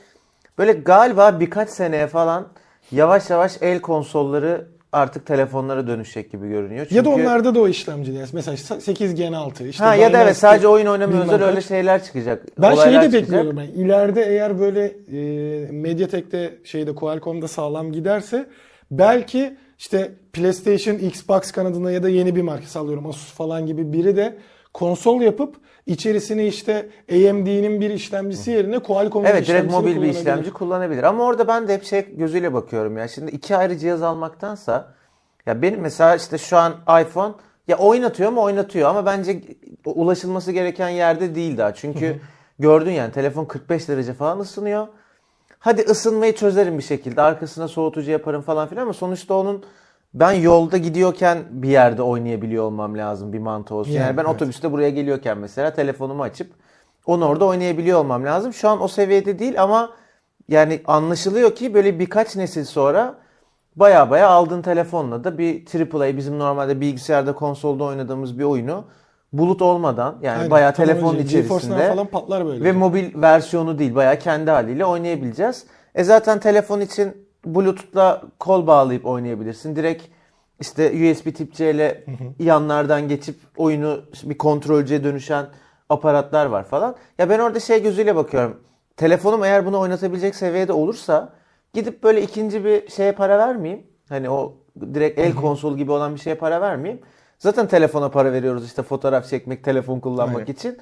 böyle 0.57 0.71
galiba 0.71 1.39
birkaç 1.39 1.69
seneye 1.69 2.07
falan 2.07 2.47
yavaş 2.91 3.29
yavaş 3.29 3.57
el 3.61 3.81
konsolları 3.81 4.67
artık 4.97 5.25
telefonlara 5.25 5.87
dönüşecek 5.87 6.31
gibi 6.31 6.49
görünüyor. 6.49 6.87
Ya 6.89 7.05
da 7.05 7.09
Çünkü- 7.09 7.21
onlarda 7.21 7.55
da 7.55 7.59
o 7.59 7.67
işlemciler. 7.67 8.29
Mesela 8.33 8.57
8 8.57 9.15
Gen 9.15 9.33
6 9.33 9.67
işte 9.67 9.83
Ha 9.83 9.95
ya 9.95 10.13
da 10.13 10.23
evet 10.23 10.37
sadece 10.37 10.67
oyun 10.67 10.85
oynamaya 10.85 11.21
özel 11.21 11.43
öyle 11.43 11.61
şeyler 11.61 12.03
çıkacak. 12.03 12.45
Ben 12.59 12.75
şeyi 12.75 12.85
de 12.85 13.01
çıkacak. 13.01 13.13
bekliyorum. 13.13 13.57
Ben. 13.57 13.81
İleride 13.81 14.21
eğer 14.25 14.59
böyle 14.59 14.85
e, 15.11 15.71
Mediatek'te 15.71 16.57
şeyde 16.63 16.95
Qualcomm'da 16.95 17.47
sağlam 17.47 17.91
giderse 17.91 18.45
belki 18.91 19.57
işte 19.77 20.11
PlayStation, 20.33 20.95
Xbox 20.95 21.51
kanadına 21.51 21.91
ya 21.91 22.03
da 22.03 22.09
yeni 22.09 22.35
bir 22.35 22.41
marka 22.41 22.67
sallıyorum 22.67 23.07
Asus 23.07 23.33
falan 23.33 23.65
gibi 23.65 23.93
biri 23.93 24.15
de 24.17 24.37
konsol 24.73 25.21
yapıp 25.21 25.55
içerisine 25.87 26.47
işte 26.47 26.89
AMD'nin 27.11 27.81
bir 27.81 27.89
işlemcisi 27.89 28.51
yerine 28.51 28.79
Qualcomm'un 28.79 29.25
Evet 29.25 29.47
direkt 29.47 29.49
işlemcisini 29.49 29.81
mobil 29.81 30.01
bir 30.01 30.09
işlemci 30.09 30.51
kullanabilir. 30.51 31.03
Ama 31.03 31.23
orada 31.23 31.47
ben 31.47 31.67
de 31.67 31.73
hep 31.73 31.83
şey 31.83 32.15
gözüyle 32.15 32.53
bakıyorum 32.53 32.97
ya. 32.97 33.07
Şimdi 33.07 33.31
iki 33.31 33.57
ayrı 33.57 33.77
cihaz 33.77 34.01
almaktansa 34.01 34.93
ya 35.45 35.61
benim 35.61 35.79
mesela 35.79 36.15
işte 36.15 36.37
şu 36.37 36.57
an 36.57 36.73
iPhone 37.01 37.33
ya 37.67 37.77
oynatıyor 37.77 38.31
mu 38.31 38.41
oynatıyor 38.41 38.89
ama 38.89 39.05
bence 39.05 39.41
ulaşılması 39.85 40.51
gereken 40.51 40.89
yerde 40.89 41.35
değil 41.35 41.57
daha. 41.57 41.73
Çünkü 41.73 42.19
gördün 42.59 42.91
yani 42.91 43.11
telefon 43.11 43.45
45 43.45 43.89
derece 43.89 44.13
falan 44.13 44.39
ısınıyor. 44.39 44.87
Hadi 45.59 45.81
ısınmayı 45.81 46.35
çözerim 46.35 46.77
bir 46.77 46.83
şekilde. 46.83 47.21
Arkasına 47.21 47.67
soğutucu 47.67 48.11
yaparım 48.11 48.41
falan 48.41 48.67
filan 48.67 48.81
ama 48.81 48.93
sonuçta 48.93 49.33
onun 49.33 49.63
ben 50.13 50.31
yolda 50.31 50.77
gidiyorken 50.77 51.37
bir 51.49 51.69
yerde 51.69 52.01
oynayabiliyor 52.01 52.63
olmam 52.63 52.97
lazım 52.97 53.33
bir 53.33 53.39
mantığı 53.39 53.75
olsun. 53.75 53.91
Yani, 53.91 54.05
Yani, 54.05 54.17
ben 54.17 54.23
evet. 54.23 54.35
otobüste 54.35 54.71
buraya 54.71 54.89
geliyorken 54.89 55.37
mesela 55.37 55.73
telefonumu 55.73 56.23
açıp 56.23 56.51
onu 57.05 57.25
orada 57.25 57.45
oynayabiliyor 57.45 57.99
olmam 57.99 58.25
lazım. 58.25 58.53
Şu 58.53 58.69
an 58.69 58.81
o 58.81 58.87
seviyede 58.87 59.39
değil 59.39 59.63
ama 59.63 59.89
yani 60.47 60.81
anlaşılıyor 60.85 61.55
ki 61.55 61.73
böyle 61.73 61.99
birkaç 61.99 62.35
nesil 62.35 62.65
sonra 62.65 63.15
baya 63.75 64.09
baya 64.09 64.29
aldığın 64.29 64.61
telefonla 64.61 65.23
da 65.23 65.37
bir 65.37 65.63
AAA 65.93 66.17
bizim 66.17 66.39
normalde 66.39 66.81
bilgisayarda 66.81 67.35
konsolda 67.35 67.83
oynadığımız 67.83 68.39
bir 68.39 68.43
oyunu 68.43 68.85
bulut 69.33 69.61
olmadan 69.61 70.15
yani 70.21 70.37
Aynen, 70.37 70.51
bayağı 70.51 70.73
telefonun 70.73 71.19
içerisinde 71.19 71.89
falan 71.89 72.07
patlar 72.07 72.45
böyle. 72.45 72.63
ve 72.63 72.71
mobil 72.71 73.21
versiyonu 73.21 73.79
değil 73.79 73.95
bayağı 73.95 74.19
kendi 74.19 74.51
haliyle 74.51 74.85
oynayabileceğiz. 74.85 75.65
E 75.95 76.03
zaten 76.03 76.39
telefon 76.39 76.81
için 76.81 77.26
Bluetooth'la 77.55 78.21
kol 78.39 78.67
bağlayıp 78.67 79.05
oynayabilirsin. 79.05 79.75
Direkt 79.75 80.03
işte 80.59 80.87
USB 80.89 81.35
tip 81.35 81.53
C 81.53 81.71
ile 81.71 82.03
yanlardan 82.39 83.07
geçip 83.07 83.35
oyunu 83.57 84.01
bir 84.23 84.37
kontrolcüye 84.37 85.03
dönüşen 85.03 85.45
aparatlar 85.89 86.45
var 86.45 86.63
falan. 86.63 86.95
Ya 87.17 87.29
ben 87.29 87.39
orada 87.39 87.59
şey 87.59 87.83
gözüyle 87.83 88.15
bakıyorum. 88.15 88.59
Telefonum 88.97 89.43
eğer 89.43 89.65
bunu 89.65 89.79
oynatabilecek 89.79 90.35
seviyede 90.35 90.73
olursa 90.73 91.33
gidip 91.73 92.03
böyle 92.03 92.21
ikinci 92.21 92.65
bir 92.65 92.89
şeye 92.89 93.11
para 93.11 93.37
vermeyeyim. 93.39 93.87
Hani 94.09 94.29
o 94.29 94.53
direkt 94.93 95.19
el 95.19 95.35
konsolu 95.35 95.77
gibi 95.77 95.91
olan 95.91 96.15
bir 96.15 96.19
şeye 96.19 96.35
para 96.35 96.61
vermeyeyim. 96.61 97.01
Zaten 97.39 97.67
telefona 97.67 98.09
para 98.09 98.33
veriyoruz 98.33 98.65
işte 98.65 98.83
fotoğraf 98.83 99.29
çekmek, 99.29 99.63
telefon 99.63 99.99
kullanmak 99.99 100.37
Aynen. 100.37 100.51
için. 100.51 100.77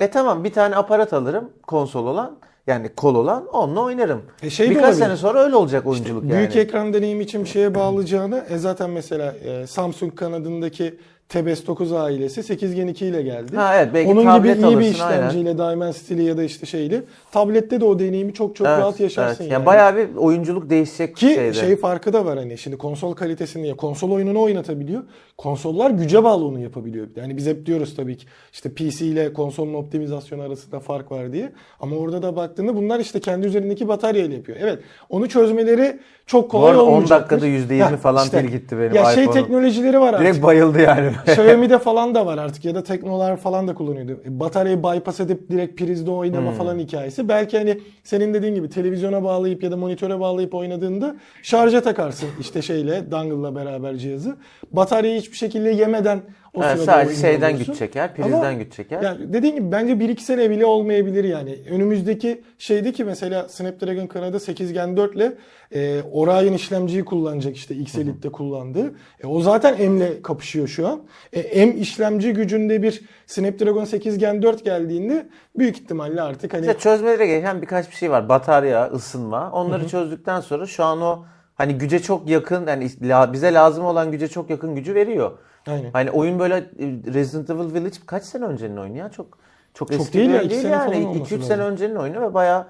E 0.00 0.10
tamam 0.10 0.44
bir 0.44 0.52
tane 0.52 0.76
aparat 0.76 1.12
alırım 1.12 1.50
konsol 1.66 2.06
olan 2.06 2.38
yani 2.70 2.88
kol 2.88 3.14
olan 3.14 3.46
onunla 3.46 3.80
oynarım. 3.80 4.22
E 4.42 4.50
şey 4.50 4.70
Birkaç 4.70 4.96
sene 4.96 5.16
sonra 5.16 5.44
öyle 5.44 5.56
olacak 5.56 5.86
oyunculuk 5.86 6.24
yani. 6.24 6.38
Büyük 6.38 6.56
ekran 6.56 6.92
deneyimi 6.92 7.24
için 7.24 7.44
bir 7.44 7.48
şeye 7.48 7.74
bağlayacağını 7.74 8.44
e 8.50 8.58
zaten 8.58 8.90
mesela 8.90 9.34
e, 9.44 9.66
Samsung 9.66 10.14
kanadındaki 10.16 10.98
Tebes 11.30 11.66
9 11.66 11.92
ailesi 11.92 12.42
8 12.42 12.74
Gen 12.74 12.86
2 12.86 13.06
ile 13.06 13.22
geldi. 13.22 13.56
Ha 13.56 13.76
evet, 13.76 13.88
belki 13.94 14.10
Onun 14.10 14.38
gibi 14.38 14.48
iyi 14.48 14.58
bir 14.58 14.62
alırsın, 14.62 14.80
işlemciyle 14.92 15.58
Dimensity 15.58 16.22
ya 16.22 16.36
da 16.36 16.42
işte 16.42 16.66
şeyle 16.66 17.02
tablette 17.32 17.80
de 17.80 17.84
o 17.84 17.98
deneyimi 17.98 18.34
çok 18.34 18.56
çok 18.56 18.66
Evet, 18.66 18.78
rahat 18.78 19.00
yaşarsın 19.00 19.30
evet. 19.30 19.40
yani. 19.40 19.52
Yani 19.52 19.66
bayağı 19.66 19.96
bir 19.96 20.16
oyunculuk 20.16 20.70
değişecek 20.70 21.16
Ki 21.16 21.26
şeyde. 21.26 21.52
şey 21.52 21.76
farkı 21.76 22.12
da 22.12 22.24
var 22.24 22.38
hani 22.38 22.58
şimdi 22.58 22.78
konsol 22.78 23.14
kalitesini 23.14 23.68
ya 23.68 23.76
konsol 23.76 24.10
oyununu 24.10 24.40
oynatabiliyor. 24.42 25.02
Konsollar 25.38 25.90
güce 25.90 26.24
bağlı 26.24 26.44
onu 26.44 26.58
yapabiliyor. 26.60 27.06
Yani 27.16 27.36
biz 27.36 27.46
hep 27.46 27.66
diyoruz 27.66 27.96
tabii 27.96 28.16
ki 28.16 28.26
işte 28.52 28.70
PC 28.74 29.06
ile 29.06 29.32
konsolun 29.32 29.74
optimizasyonu 29.74 30.42
arasında 30.42 30.80
fark 30.80 31.12
var 31.12 31.32
diye. 31.32 31.52
Ama 31.80 31.96
orada 31.96 32.22
da 32.22 32.36
baktığında 32.36 32.76
bunlar 32.76 33.00
işte 33.00 33.20
kendi 33.20 33.46
üzerindeki 33.46 33.88
bataryayla 33.88 34.36
yapıyor. 34.36 34.58
Evet 34.60 34.78
onu 35.08 35.28
çözmeleri 35.28 35.98
çok 36.26 36.44
Bu 36.44 36.48
kolay 36.48 36.70
arada 36.70 36.82
10 36.84 36.86
olmayacak. 36.92 37.30
dakikada 37.30 37.46
%20 37.46 37.96
falan 37.96 38.28
pil 38.28 38.40
gitti 38.44 38.78
benim 38.78 38.94
Ya 38.94 39.04
şey 39.04 39.24
iPhone'um. 39.24 39.42
teknolojileri 39.42 40.00
var 40.00 40.14
artık. 40.14 40.20
Direkt 40.26 40.42
bayıldı 40.42 40.80
yani. 40.80 41.10
Xiaomi'de 41.26 41.78
falan 41.78 42.14
da 42.14 42.26
var 42.26 42.38
artık 42.38 42.64
ya 42.64 42.74
da 42.74 42.82
Teknolar 42.82 43.36
falan 43.36 43.68
da 43.68 43.74
kullanıyordu. 43.74 44.20
E, 44.26 44.40
Bataryayı 44.40 44.82
bypass 44.82 45.20
edip 45.20 45.50
direkt 45.50 45.78
prizde 45.78 46.10
oynama 46.10 46.52
falan 46.52 46.78
hikayesi. 46.78 47.28
Belki 47.28 47.58
hani 47.58 47.80
senin 48.04 48.34
dediğin 48.34 48.54
gibi 48.54 48.70
televizyona 48.70 49.24
bağlayıp 49.24 49.62
ya 49.62 49.70
da 49.70 49.76
monitöre 49.76 50.20
bağlayıp 50.20 50.54
oynadığında 50.54 51.16
şarja 51.42 51.80
takarsın 51.80 52.28
işte 52.40 52.62
şeyle 52.62 53.10
dongle'la 53.10 53.54
beraber 53.54 53.96
cihazı. 53.96 54.36
Bataryayı 54.72 55.20
hiçbir 55.20 55.36
şekilde 55.36 55.70
yemeden 55.70 56.20
o 56.54 56.62
sırada 56.62 56.84
sadece 56.84 57.20
şeyden 57.20 57.58
güç 57.58 57.78
çeker, 57.78 58.10
Ama 58.18 58.26
prizden 58.28 58.58
güç 58.58 58.72
çeker. 58.72 59.02
yani 59.02 59.32
dediğim 59.32 59.56
gibi 59.56 59.72
bence 59.72 59.92
1-2 59.92 60.20
sene 60.20 60.50
bile 60.50 60.66
olmayabilir 60.66 61.24
yani. 61.24 61.58
Önümüzdeki 61.70 62.42
şeydi 62.58 62.92
ki 62.92 63.04
mesela 63.04 63.48
Snapdragon 63.48 64.06
Kanada 64.06 64.40
8 64.40 64.72
Gen 64.72 64.96
4 64.96 65.16
ile 65.16 65.32
e, 65.74 66.02
Orion 66.12 66.52
işlemciyi 66.52 67.04
kullanacak 67.04 67.56
işte 67.56 67.74
X 67.74 67.94
Elite'de 67.94 68.32
kullandığı. 68.32 68.94
E, 69.24 69.26
o 69.26 69.40
zaten 69.40 69.92
M'le 69.92 70.22
kapışıyor 70.22 70.68
şu 70.68 70.88
an. 70.88 71.00
E, 71.32 71.66
M 71.66 71.74
işlemci 71.74 72.32
gücünde 72.32 72.82
bir 72.82 73.02
Snapdragon 73.26 73.84
8 73.84 74.18
Gen 74.18 74.42
4 74.42 74.64
geldiğinde 74.64 75.26
büyük 75.58 75.76
ihtimalle 75.76 76.22
artık 76.22 76.54
hani 76.54 76.66
İşte 76.66 76.78
çözmeleri 76.78 77.26
gereken 77.26 77.62
birkaç 77.62 77.90
bir 77.90 77.96
şey 77.96 78.10
var. 78.10 78.28
Batarya, 78.28 78.86
ısınma. 78.86 79.50
Onları 79.52 79.88
çözdükten 79.88 80.40
sonra 80.40 80.66
şu 80.66 80.84
an 80.84 81.02
o 81.02 81.24
hani 81.54 81.78
güce 81.78 81.98
çok 81.98 82.28
yakın 82.28 82.66
yani 82.66 82.90
bize 83.32 83.54
lazım 83.54 83.84
olan 83.84 84.10
güce 84.12 84.28
çok 84.28 84.50
yakın 84.50 84.74
gücü 84.74 84.94
veriyor. 84.94 85.32
Aynen. 85.66 85.90
Hani 85.90 86.10
oyun 86.10 86.38
böyle 86.38 86.56
e, 86.56 86.86
Resident 87.14 87.50
Evil 87.50 87.74
Village 87.74 87.96
kaç 88.06 88.24
sene 88.24 88.44
öncenin 88.44 88.76
oyunu 88.76 88.96
ya? 88.96 89.08
Çok 89.08 89.38
çok, 89.74 89.92
eski 89.92 90.18
değil 90.18 90.28
bir 90.30 90.38
oyun 90.38 90.50
değil 90.50 90.62
sene 90.62 90.72
yani. 90.72 91.06
olması 91.06 91.34
2-3 91.34 91.42
sene 91.42 91.58
lazım. 91.58 91.72
öncenin 91.72 91.96
oyunu 91.96 92.20
ve 92.20 92.34
bayağı 92.34 92.66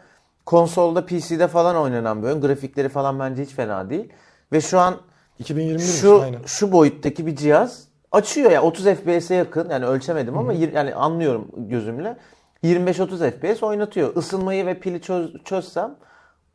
konsolda, 0.47 1.07
PC'de 1.07 1.49
falan 1.49 1.77
oynanan 1.77 2.23
bir 2.23 2.27
oyun. 2.27 2.41
Grafikleri 2.41 2.89
falan 2.89 3.21
bence 3.21 3.43
hiç 3.43 3.51
fena 3.51 3.91
değil. 3.91 4.09
Ve 4.53 4.61
şu 4.61 4.79
an 4.79 4.95
2021 5.39 5.83
şu 5.85 6.23
aynen. 6.23 6.39
şu 6.47 6.73
boyuttaki 6.73 7.27
bir 7.27 7.37
cihaz 7.37 7.85
açıyor 8.13 8.51
ya 8.51 8.63
30 8.63 8.85
FPS'e 8.85 9.35
yakın 9.35 9.71
yani 9.71 9.87
ölçemedim 9.87 10.39
ama 10.39 10.53
yir- 10.53 10.75
yani 10.75 10.95
anlıyorum 10.95 11.49
gözümle. 11.57 12.17
25-30 12.65 13.31
FPS 13.31 13.63
oynatıyor. 13.63 14.17
Isınmayı 14.17 14.67
ve 14.67 14.81
pili 14.81 15.03
çöz, 15.03 15.35
çözsem 15.45 15.95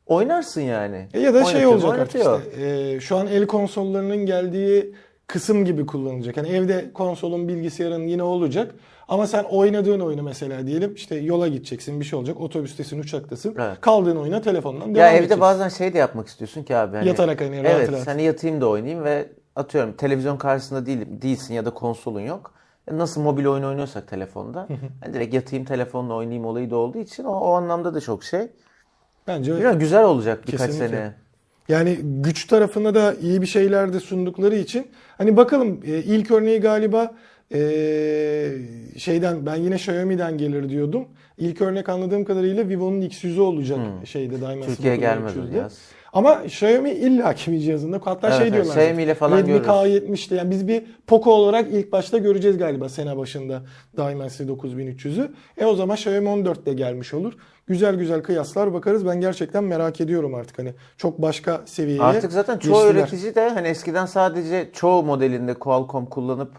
oynarsın 0.05 0.61
yani. 0.61 1.07
E 1.13 1.19
ya 1.19 1.33
da 1.33 1.43
şey 1.43 1.65
olacak 1.65 1.99
artık 1.99 2.15
işte. 2.15 2.65
e, 2.65 2.99
şu 2.99 3.17
an 3.17 3.27
el 3.27 3.47
konsollarının 3.47 4.25
geldiği 4.25 4.95
kısım 5.27 5.65
gibi 5.65 5.85
kullanılacak. 5.85 6.37
Hani 6.37 6.47
evde 6.49 6.93
konsolun 6.93 7.47
bilgisayarın 7.47 8.07
yine 8.07 8.23
olacak. 8.23 8.75
Ama 9.07 9.27
sen 9.27 9.43
oynadığın 9.43 9.99
oyunu 9.99 10.23
mesela 10.23 10.67
diyelim 10.67 10.93
işte 10.93 11.15
yola 11.15 11.47
gideceksin 11.47 11.99
bir 11.99 12.05
şey 12.05 12.19
olacak. 12.19 12.41
Otobüstesin, 12.41 12.99
uçaktasın. 12.99 13.55
Evet. 13.59 13.81
Kaldığın 13.81 14.15
oyuna 14.15 14.41
telefondan 14.41 14.81
devam 14.81 14.95
Ya 14.95 15.07
evde 15.09 15.17
edeceksin. 15.17 15.41
bazen 15.41 15.69
şey 15.69 15.93
de 15.93 15.97
yapmak 15.97 16.27
istiyorsun 16.27 16.63
ki 16.63 16.75
abi. 16.75 16.97
Hani, 16.97 17.07
Yatarak 17.07 17.41
hani 17.41 17.63
rahat 17.63 17.75
evet, 17.75 17.91
rahat. 17.91 18.07
hani 18.07 18.23
yatayım 18.23 18.61
da 18.61 18.69
oynayayım 18.69 19.03
ve 19.03 19.29
atıyorum 19.55 19.93
televizyon 19.93 20.37
karşısında 20.37 20.85
değil, 20.85 20.99
değilsin 21.21 21.53
ya 21.53 21.65
da 21.65 21.69
konsolun 21.73 22.19
yok. 22.19 22.53
E, 22.91 22.97
Nasıl 22.97 23.21
mobil 23.21 23.45
oyun 23.45 23.63
oynuyorsak 23.63 24.07
telefonda. 24.07 24.67
hani 25.03 25.13
direkt 25.13 25.33
yatayım 25.33 25.65
telefonla 25.65 26.13
oynayayım 26.13 26.45
olayı 26.45 26.71
da 26.71 26.75
olduğu 26.75 26.97
için 26.99 27.23
o, 27.23 27.31
o 27.39 27.53
anlamda 27.53 27.93
da 27.93 28.01
çok 28.01 28.23
şey. 28.23 28.47
Bence. 29.27 29.51
Bilmiyorum, 29.53 29.79
güzel 29.79 30.03
olacak 30.03 30.47
birkaç 30.47 30.61
Kesinlikle. 30.61 30.87
sene. 30.97 31.13
Yani 31.69 31.97
güç 32.03 32.45
tarafında 32.45 32.95
da 32.95 33.15
iyi 33.21 33.41
bir 33.41 33.47
şeyler 33.47 33.93
de 33.93 33.99
sundukları 33.99 34.55
için 34.55 34.87
hani 35.17 35.37
bakalım 35.37 35.79
e, 35.85 35.97
ilk 35.97 36.31
örneği 36.31 36.59
galiba 36.59 37.13
e, 37.53 37.59
şeyden 38.97 39.45
ben 39.45 39.55
yine 39.55 39.75
Xiaomi'den 39.75 40.37
gelir 40.37 40.69
diyordum. 40.69 41.05
İlk 41.37 41.61
örnek 41.61 41.89
anladığım 41.89 42.25
kadarıyla 42.25 42.69
Vivo'nun 42.69 43.01
X100'ü 43.01 43.39
olacak 43.39 43.79
şeyde 44.05 44.35
Dimensity 44.35 44.67
Türkiye'ye 44.67 44.97
gelmez 44.97 45.37
o 45.37 45.41
9300'de. 45.41 45.51
cihaz. 45.51 45.79
Ama 46.15 46.41
Xiaomi 46.45 46.91
illaki 46.91 47.51
bir 47.51 47.59
cihazında 47.59 47.99
hatta 48.05 48.27
Evet, 48.27 48.37
şey 48.37 48.47
evet, 48.47 48.53
diyorlar. 48.53 48.75
Xiaomi 48.75 49.03
ile 49.03 49.13
falan 49.13 49.37
Redmi 49.37 49.47
görürüz. 49.47 49.67
K70'te 49.67 50.35
yani 50.35 50.51
biz 50.51 50.67
bir 50.67 50.83
Poco 51.07 51.31
olarak 51.31 51.67
ilk 51.71 51.91
başta 51.91 52.17
göreceğiz 52.17 52.57
galiba 52.57 52.89
sene 52.89 53.17
başında 53.17 53.61
Dimensity 53.97 54.51
9300'ü. 54.51 55.31
E 55.57 55.65
o 55.65 55.75
zaman 55.75 55.95
Xiaomi 55.95 56.29
14 56.29 56.65
de 56.65 56.73
gelmiş 56.73 57.13
olur. 57.13 57.33
Güzel 57.67 57.95
güzel 57.95 58.23
kıyaslar 58.23 58.73
bakarız. 58.73 59.05
Ben 59.05 59.21
gerçekten 59.21 59.63
merak 59.63 60.01
ediyorum 60.01 60.35
artık 60.35 60.59
hani 60.59 60.73
çok 60.97 61.21
başka 61.21 61.61
seviyeye 61.65 62.01
Artık 62.03 62.31
zaten 62.31 62.57
çoğu 62.57 62.73
geçtiler. 62.73 62.93
üretici 62.93 63.35
de 63.35 63.49
hani 63.49 63.67
eskiden 63.67 64.05
sadece 64.05 64.69
çoğu 64.73 65.03
modelinde 65.03 65.53
Qualcomm 65.53 66.05
kullanıp 66.05 66.51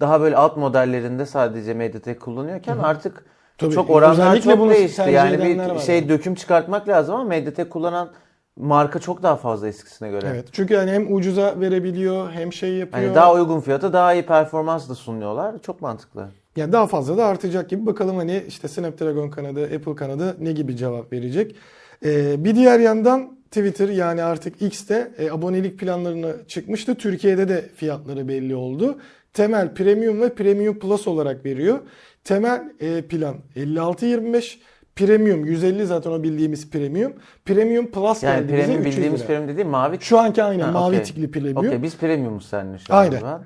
daha 0.00 0.20
böyle 0.20 0.36
alt 0.36 0.56
modellerinde 0.56 1.26
sadece 1.26 1.74
Mediatek 1.74 2.20
kullanıyorken 2.20 2.78
artık 2.78 3.24
Tabii, 3.58 3.74
çok 3.74 3.90
oranlar 3.90 4.40
çok 4.40 4.70
değişti. 4.70 5.10
Yani 5.12 5.44
bir 5.44 5.58
var 5.58 5.78
şey 5.78 5.96
yani. 5.96 6.08
döküm 6.08 6.34
çıkartmak 6.34 6.88
lazım 6.88 7.14
ama 7.14 7.24
Mediatek 7.24 7.70
kullanan 7.70 8.10
marka 8.56 8.98
çok 8.98 9.22
daha 9.22 9.36
fazla 9.36 9.68
eskisine 9.68 10.10
göre. 10.10 10.26
Evet. 10.32 10.48
Çünkü 10.52 10.74
yani 10.74 10.90
hem 10.90 11.14
ucuza 11.14 11.60
verebiliyor 11.60 12.30
hem 12.30 12.52
şey 12.52 12.72
yapıyor. 12.72 13.04
Hani 13.04 13.14
daha 13.14 13.34
uygun 13.34 13.60
fiyata 13.60 13.92
daha 13.92 14.14
iyi 14.14 14.26
performans 14.26 14.88
da 14.88 14.94
sunuyorlar. 14.94 15.58
Çok 15.62 15.80
mantıklı. 15.80 16.28
Yani 16.56 16.72
daha 16.72 16.86
fazla 16.86 17.16
da 17.16 17.26
artacak 17.26 17.70
gibi. 17.70 17.86
Bakalım 17.86 18.16
hani 18.16 18.44
işte 18.48 18.68
Snapdragon 18.68 19.30
kanadı, 19.30 19.64
Apple 19.64 19.94
kanadı 19.94 20.36
ne 20.40 20.52
gibi 20.52 20.76
cevap 20.76 21.12
verecek. 21.12 21.56
Ee, 22.04 22.44
bir 22.44 22.54
diğer 22.54 22.80
yandan 22.80 23.38
Twitter 23.50 23.88
yani 23.88 24.22
artık 24.22 24.62
X'te 24.62 25.12
e, 25.18 25.30
abonelik 25.30 25.78
planlarını 25.78 26.36
çıkmıştı. 26.48 26.94
Türkiye'de 26.94 27.48
de 27.48 27.68
fiyatları 27.76 28.28
belli 28.28 28.54
oldu. 28.54 28.98
Temel 29.32 29.74
Premium 29.74 30.20
ve 30.20 30.34
Premium 30.34 30.78
Plus 30.78 31.08
olarak 31.08 31.44
veriyor. 31.44 31.78
Temel 32.24 32.72
e, 32.80 33.02
plan 33.02 33.36
56.25, 33.56 34.58
Premium 34.96 35.44
150 35.46 35.86
zaten 35.86 36.10
o 36.10 36.22
bildiğimiz 36.22 36.70
Premium. 36.70 37.12
Premium 37.44 37.86
Plus 37.90 38.22
Yani 38.22 38.40
geldi 38.40 38.52
bize 38.52 38.62
premium 38.62 38.80
300 38.80 38.96
bildiğimiz 38.96 39.20
lira. 39.20 39.26
premium 39.26 39.48
dediğim 39.48 39.68
mavi. 39.68 39.96
Şu 40.00 40.18
anki 40.18 40.42
aynı 40.42 40.62
Ha, 40.62 40.70
mavi 40.72 40.94
okey. 40.96 41.02
tikli 41.02 41.30
Premium. 41.30 41.56
Okey 41.56 41.82
biz 41.82 41.96
premiumuz 41.96 42.46
seninle 42.48 42.78
şu 42.78 42.94
an. 42.94 42.98
Aynen. 42.98 43.18
zaman. 43.20 43.44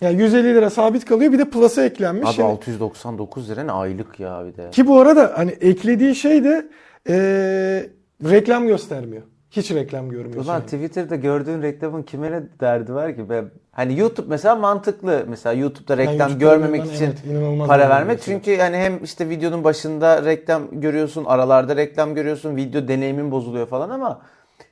Yani 0.00 0.22
150 0.22 0.54
lira 0.54 0.70
sabit 0.70 1.04
kalıyor 1.04 1.32
bir 1.32 1.38
de 1.38 1.50
Plus'a 1.50 1.84
eklenmiş. 1.84 2.28
Abi 2.34 2.40
Yani- 2.40 2.50
699 2.52 3.50
lira 3.50 3.62
ne 3.62 3.72
aylık 3.72 4.20
ya 4.20 4.46
bir 4.46 4.56
de. 4.56 4.70
Ki 4.70 4.86
bu 4.86 5.00
arada 5.00 5.32
hani 5.36 5.50
eklediği 5.50 6.14
şey 6.14 6.44
de 6.44 6.68
eee, 7.08 7.90
reklam 8.30 8.66
göstermiyor. 8.66 9.22
Hiç 9.56 9.70
reklam 9.70 10.10
görmüyorsun. 10.10 10.44
Ulan 10.44 10.54
yani. 10.54 10.64
Twitter'da 10.64 11.16
gördüğün 11.16 11.62
reklamın 11.62 12.02
kime 12.02 12.32
ne 12.32 12.42
derdi 12.60 12.94
var 12.94 13.16
ki? 13.16 13.28
Ben, 13.28 13.50
hani 13.72 13.98
YouTube 13.98 14.26
mesela 14.28 14.54
mantıklı. 14.54 15.24
Mesela 15.28 15.52
YouTube'da 15.52 15.96
reklam 15.96 16.18
YouTube'da 16.18 16.38
görmemek 16.38 16.94
için 16.94 17.14
evet, 17.30 17.68
para 17.68 17.88
vermek. 17.88 18.22
Çünkü 18.22 18.50
yani 18.50 18.76
hem 18.76 19.04
işte 19.04 19.28
videonun 19.28 19.64
başında 19.64 20.24
reklam 20.24 20.80
görüyorsun, 20.80 21.24
aralarda 21.24 21.76
reklam 21.76 22.14
görüyorsun, 22.14 22.56
video 22.56 22.88
deneyimin 22.88 23.30
bozuluyor 23.30 23.66
falan 23.66 23.90
ama 23.90 24.20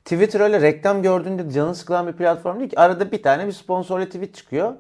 Twitter 0.05 0.41
öyle 0.41 0.61
reklam 0.61 1.03
gördüğünde 1.03 1.51
canı 1.51 1.75
sıkılan 1.75 2.07
bir 2.07 2.13
platform 2.13 2.59
değil 2.59 2.71
ki. 2.71 2.79
Arada 2.79 3.13
bir 3.13 3.23
tane 3.23 3.47
bir 3.47 3.53
sponsorlu 3.53 4.05
tweet 4.07 4.35
çıkıyor. 4.35 4.73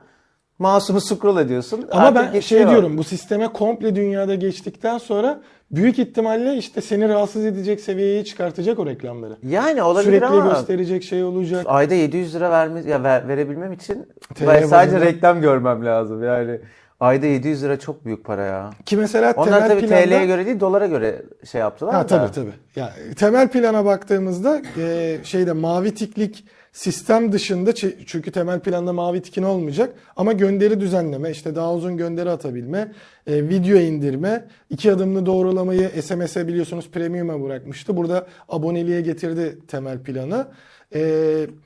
Mouse'unu 0.58 1.00
scroll 1.00 1.40
ediyorsun. 1.40 1.88
Ama 1.92 2.02
Artık 2.02 2.34
ben 2.34 2.40
şey 2.40 2.68
diyorum 2.68 2.98
bu 2.98 3.04
sisteme 3.04 3.48
komple 3.48 3.96
dünyada 3.96 4.34
geçtikten 4.34 4.98
sonra 4.98 5.40
büyük 5.72 5.98
ihtimalle 5.98 6.56
işte 6.56 6.80
seni 6.80 7.08
rahatsız 7.08 7.44
edecek 7.44 7.80
seviyeye 7.80 8.24
çıkartacak 8.24 8.78
o 8.78 8.86
reklamları. 8.86 9.36
Yani 9.48 9.82
olabilir 9.82 10.04
Sürekli 10.08 10.26
ama 10.26 10.52
gösterecek 10.52 11.02
şey 11.04 11.24
olacak. 11.24 11.64
ayda 11.68 11.94
700 11.94 12.34
lira 12.34 12.50
verme, 12.50 12.80
ya 12.80 13.02
ver- 13.02 13.28
verebilmem 13.28 13.72
için 13.72 14.06
ben 14.46 14.66
sadece 14.66 15.00
reklam 15.00 15.40
görmem 15.40 15.84
lazım. 15.86 16.24
Yani 16.24 16.60
ayda 17.00 17.26
700 17.26 17.62
lira 17.64 17.78
çok 17.78 18.04
büyük 18.04 18.24
para 18.24 18.42
ya. 18.42 18.70
Ki 18.86 18.96
mesela 18.96 19.32
Onlar 19.36 19.52
temel 19.52 19.68
tabii 19.68 19.86
planda... 19.86 20.04
TL'ye 20.04 20.26
göre 20.26 20.46
değil 20.46 20.60
dolara 20.60 20.86
göre 20.86 21.22
şey 21.50 21.60
yaptılar 21.60 21.94
Ha 21.94 22.02
da. 22.02 22.06
tabii 22.06 22.32
tabii. 22.32 22.52
Ya 22.76 22.92
temel 23.16 23.48
plana 23.48 23.84
baktığımızda 23.84 24.62
e, 24.80 25.16
şeyde 25.22 25.52
mavi 25.52 25.94
tiklik 25.94 26.44
sistem 26.72 27.32
dışında 27.32 27.74
çünkü 28.06 28.30
temel 28.30 28.60
planda 28.60 28.92
mavi 28.92 29.22
tikin 29.22 29.42
olmayacak 29.42 29.94
ama 30.16 30.32
gönderi 30.32 30.80
düzenleme, 30.80 31.30
işte 31.30 31.54
daha 31.54 31.74
uzun 31.74 31.96
gönderi 31.96 32.30
atabilme, 32.30 32.92
e, 33.26 33.48
video 33.48 33.78
indirme, 33.78 34.44
iki 34.70 34.92
adımlı 34.92 35.26
doğrulamayı 35.26 35.90
SMS'e 36.02 36.48
biliyorsunuz 36.48 36.88
premium'a 36.92 37.42
bırakmıştı. 37.42 37.96
Burada 37.96 38.26
aboneliğe 38.48 39.00
getirdi 39.00 39.58
temel 39.68 39.98
planı. 40.02 40.46
E, 40.94 41.00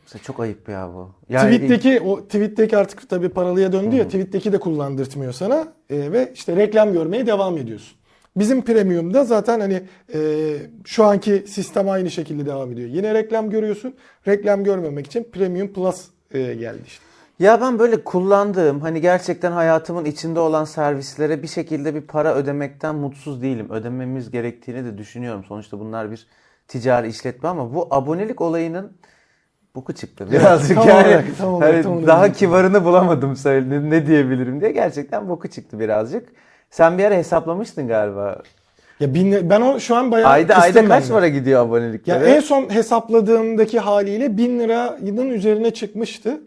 Mesela 0.04 0.22
çok 0.22 0.40
ayıp 0.40 0.68
ya 0.68 0.90
bu. 0.94 1.10
Yani 1.28 1.54
tweet'teki 1.54 2.00
o 2.00 2.24
tweet'teki 2.24 2.76
artık 2.76 3.08
tabii 3.08 3.28
paralıya 3.28 3.72
döndü 3.72 3.96
ya 3.96 4.04
tweet'teki 4.06 4.52
de 4.52 4.58
kullandırtmıyor 4.58 5.32
sana 5.32 5.72
E, 5.90 6.12
ve 6.12 6.32
işte 6.34 6.56
reklam 6.56 6.92
görmeye 6.92 7.26
devam 7.26 7.58
ediyorsun. 7.58 7.95
Bizim 8.36 8.62
premium'da 8.62 9.24
zaten 9.24 9.60
hani 9.60 9.82
e, 10.14 10.18
şu 10.84 11.04
anki 11.04 11.44
sistem 11.46 11.88
aynı 11.88 12.10
şekilde 12.10 12.46
devam 12.46 12.72
ediyor. 12.72 12.88
Yine 12.88 13.14
reklam 13.14 13.50
görüyorsun. 13.50 13.94
Reklam 14.28 14.64
görmemek 14.64 15.06
için 15.06 15.28
Premium 15.32 15.68
Plus 15.68 16.04
e, 16.30 16.54
geldi 16.54 16.82
işte. 16.86 17.04
Ya 17.38 17.60
ben 17.60 17.78
böyle 17.78 18.04
kullandığım 18.04 18.80
hani 18.80 19.00
gerçekten 19.00 19.52
hayatımın 19.52 20.04
içinde 20.04 20.40
olan 20.40 20.64
servislere 20.64 21.42
bir 21.42 21.48
şekilde 21.48 21.94
bir 21.94 22.00
para 22.00 22.34
ödemekten 22.34 22.94
mutsuz 22.94 23.42
değilim. 23.42 23.70
Ödememiz 23.70 24.30
gerektiğini 24.30 24.84
de 24.84 24.98
düşünüyorum. 24.98 25.44
Sonuçta 25.44 25.80
bunlar 25.80 26.10
bir 26.10 26.26
ticari 26.68 27.08
işletme 27.08 27.48
ama 27.48 27.74
bu 27.74 27.88
abonelik 27.90 28.40
olayının 28.40 28.92
boku 29.74 29.92
çıktı 29.92 30.30
birazcık 30.32 30.76
tam 30.76 30.88
yani. 30.88 31.06
olarak, 31.06 31.24
tam 31.38 31.54
olarak, 31.54 31.74
hani 31.74 31.82
tam 31.82 31.92
olarak. 31.92 32.06
daha 32.06 32.32
kibarını 32.32 32.84
bulamadım 32.84 33.36
söyle 33.36 33.90
ne 33.90 34.06
diyebilirim 34.06 34.60
diye 34.60 34.70
gerçekten 34.70 35.28
boku 35.28 35.48
çıktı 35.48 35.80
birazcık. 35.80 36.28
Sen 36.76 36.98
bir 36.98 37.04
ara 37.04 37.14
hesaplamıştın 37.14 37.88
galiba. 37.88 38.42
Ya 39.00 39.14
bin, 39.14 39.50
ben 39.50 39.60
o 39.60 39.80
şu 39.80 39.96
an 39.96 40.10
bayağı 40.10 40.30
Ayda 40.30 40.54
ayda 40.54 40.88
kaç 40.88 41.08
para 41.08 41.28
gidiyor 41.28 41.60
Ya 41.60 41.66
aboneliklere? 41.66 42.30
en 42.30 42.40
son 42.40 42.74
hesapladığımdaki 42.74 43.78
haliyle 43.78 44.36
1000 44.36 44.58
liranın 44.58 45.28
üzerine 45.28 45.70
çıkmıştı. 45.70 46.40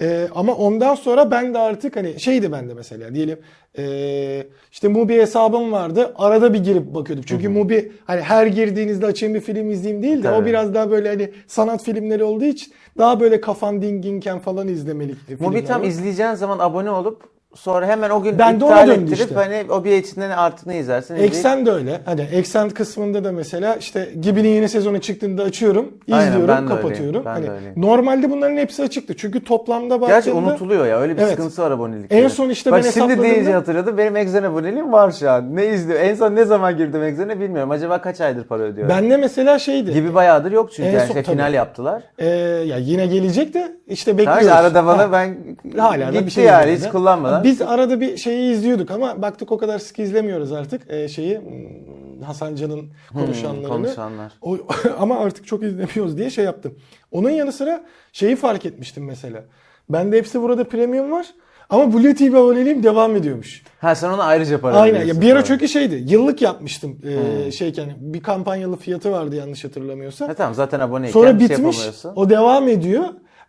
Ee, 0.00 0.28
ama 0.34 0.54
ondan 0.54 0.94
sonra 0.94 1.30
ben 1.30 1.54
de 1.54 1.58
artık 1.58 1.96
hani 1.96 2.20
şeydi 2.20 2.52
bende 2.52 2.74
mesela 2.74 3.14
diyelim 3.14 3.38
ee, 3.78 4.46
işte 4.72 4.88
Mubi 4.88 5.14
hesabım 5.14 5.72
vardı. 5.72 6.14
Arada 6.16 6.54
bir 6.54 6.64
girip 6.64 6.94
bakıyordum. 6.94 7.24
Çünkü 7.28 7.48
Mubi 7.48 7.92
hani 8.04 8.20
her 8.20 8.46
girdiğinizde 8.46 9.06
açayım 9.06 9.34
bir 9.34 9.40
film 9.40 9.70
izleyeyim 9.70 10.02
değil 10.02 10.22
de 10.22 10.30
o 10.30 10.34
Tabii. 10.34 10.46
biraz 10.46 10.74
daha 10.74 10.90
böyle 10.90 11.08
hani 11.08 11.30
sanat 11.46 11.82
filmleri 11.82 12.24
olduğu 12.24 12.44
için 12.44 12.72
daha 12.98 13.20
böyle 13.20 13.40
kafan 13.40 13.82
dinginken 13.82 14.38
falan 14.38 14.68
izlemelik 14.68 15.40
Mubi 15.40 15.64
tam 15.64 15.82
var. 15.82 15.86
izleyeceğin 15.86 16.34
zaman 16.34 16.58
abone 16.58 16.90
olup 16.90 17.35
sonra 17.56 17.86
hemen 17.86 18.10
o 18.10 18.22
gün 18.22 18.38
Ben 18.38 18.60
de 18.60 18.64
iptal 18.64 18.86
döndü 18.88 19.02
ettirip 19.02 19.18
işte. 19.20 19.34
hani 19.34 19.64
o 19.70 19.84
bir 19.84 19.92
içinden 19.96 20.30
artık 20.30 20.66
ne 20.66 20.78
izlersin 20.78 21.14
izleyip- 21.14 21.24
Eksen 21.26 21.66
de 21.66 21.70
öyle. 21.72 22.00
Hani 22.04 22.20
Eksen 22.20 22.70
kısmında 22.70 23.24
da 23.24 23.32
mesela 23.32 23.74
işte 23.74 24.08
Gibi'nin 24.20 24.48
yeni 24.48 24.68
sezonu 24.68 25.00
çıktığında 25.00 25.42
açıyorum, 25.42 25.92
Aynen, 26.12 26.26
izliyorum, 26.28 26.48
ben 26.56 26.64
de 26.64 26.68
kapatıyorum. 26.68 27.22
ben 27.24 27.42
de 27.42 27.46
hani 27.48 27.58
normalde 27.76 28.30
bunların 28.30 28.56
hepsi 28.56 28.82
açıktı. 28.82 29.16
Çünkü 29.16 29.44
toplamda 29.44 29.96
Gerçi 29.96 30.30
baktığında 30.30 30.50
unutuluyor 30.50 30.86
ya 30.86 31.00
öyle 31.00 31.16
bir 31.16 31.20
Evet. 31.22 31.30
sıkıntısı 31.30 31.62
var 31.62 31.70
abonelik. 31.70 32.12
En 32.12 32.28
son 32.28 32.48
işte 32.48 32.72
Bak 32.72 32.84
ben 32.84 32.90
şimdi 32.90 33.22
deyince 33.22 33.52
hatırladım. 33.52 33.98
Benim 33.98 34.16
Exxen 34.16 34.42
aboneliğim 34.42 34.92
var 34.92 35.10
şu 35.10 35.30
an. 35.30 35.56
Ne 35.56 35.66
izliyor? 35.66 36.00
En 36.00 36.14
son 36.14 36.34
ne 36.36 36.44
zaman 36.44 36.76
girdim 36.76 37.02
Exxen'e 37.02 37.40
bilmiyorum. 37.40 37.70
Acaba 37.70 38.00
kaç 38.00 38.20
aydır 38.20 38.44
para 38.44 38.62
ödüyorum? 38.62 38.94
bende 38.96 39.16
mesela 39.16 39.58
şeydi. 39.58 39.92
Gibi 39.92 40.14
bayağıdır 40.14 40.52
yok 40.52 40.72
çünkü. 40.72 40.88
En 40.88 40.92
yani 40.92 41.00
son- 41.00 41.08
işte 41.08 41.22
tabii. 41.22 41.36
final 41.36 41.54
yaptılar. 41.54 42.02
e, 42.18 42.26
ya 42.66 42.76
yine 42.76 43.06
gelecek 43.06 43.54
de 43.54 43.72
işte 43.88 44.18
bekliyoruz. 44.18 44.42
işte 44.42 44.54
arada 44.54 44.86
bana 44.86 45.02
Ha, 45.02 45.12
ben 45.12 45.36
hala 45.78 46.10
gitti 46.10 46.26
bir 46.26 46.30
şey 46.30 46.44
yani 46.44 46.72
hiç 46.72 46.88
kullanmadan. 46.88 47.44
Biz 47.46 47.62
arada 47.62 48.00
bir 48.00 48.16
şeyi 48.16 48.52
izliyorduk 48.52 48.90
ama 48.90 49.22
baktık 49.22 49.52
o 49.52 49.58
kadar 49.58 49.78
sık 49.78 49.98
izlemiyoruz 49.98 50.52
artık 50.52 50.90
e, 50.90 51.08
şeyi 51.08 51.38
hmm, 51.38 52.22
Hasan 52.22 52.54
Can'ın 52.54 52.88
konuşanlarını. 53.12 53.68
konuşanlar. 53.68 54.32
O, 54.42 54.56
ama 54.98 55.18
artık 55.18 55.46
çok 55.46 55.62
izlemiyoruz 55.62 56.18
diye 56.18 56.30
şey 56.30 56.44
yaptım. 56.44 56.74
Onun 57.12 57.30
yanı 57.30 57.52
sıra 57.52 57.84
şeyi 58.12 58.36
fark 58.36 58.66
etmiştim 58.66 59.04
mesela. 59.04 59.44
Bende 59.88 60.16
hepsi 60.18 60.42
burada 60.42 60.64
premium 60.64 61.10
var. 61.12 61.26
Ama 61.70 61.92
Blue 61.92 62.14
TV 62.14 62.34
aboneliğim 62.36 62.82
devam 62.82 63.16
ediyormuş. 63.16 63.62
Ha 63.80 63.94
sen 63.94 64.10
ona 64.10 64.22
ayrıca 64.22 64.60
para 64.60 64.76
Aynen. 64.76 65.04
Ya 65.04 65.20
bir 65.20 65.32
ara 65.32 65.44
çünkü 65.44 65.68
şeydi. 65.68 66.04
Yıllık 66.08 66.42
yapmıştım. 66.42 66.98
Ee, 67.04 67.44
Hmm. 67.44 67.52
şeyken 67.52 67.90
bir 68.00 68.22
kampanyalı 68.22 68.76
fiyatı 68.76 69.10
vardı 69.12 69.34
yanlış 69.36 69.64
hatırlamıyorsam. 69.64 70.28
Ha 70.28 70.34
tamam 70.34 70.54
zaten 70.54 70.80
aboneyken 70.80 71.12
Sonra 71.12 71.34
bir 71.40 71.48
şey 71.48 71.56
bitmiş. 71.56 71.76
yapamıyorsun. 71.76 72.12
o 72.16 72.30
devam 72.30 72.68
ediyor. 72.68 73.04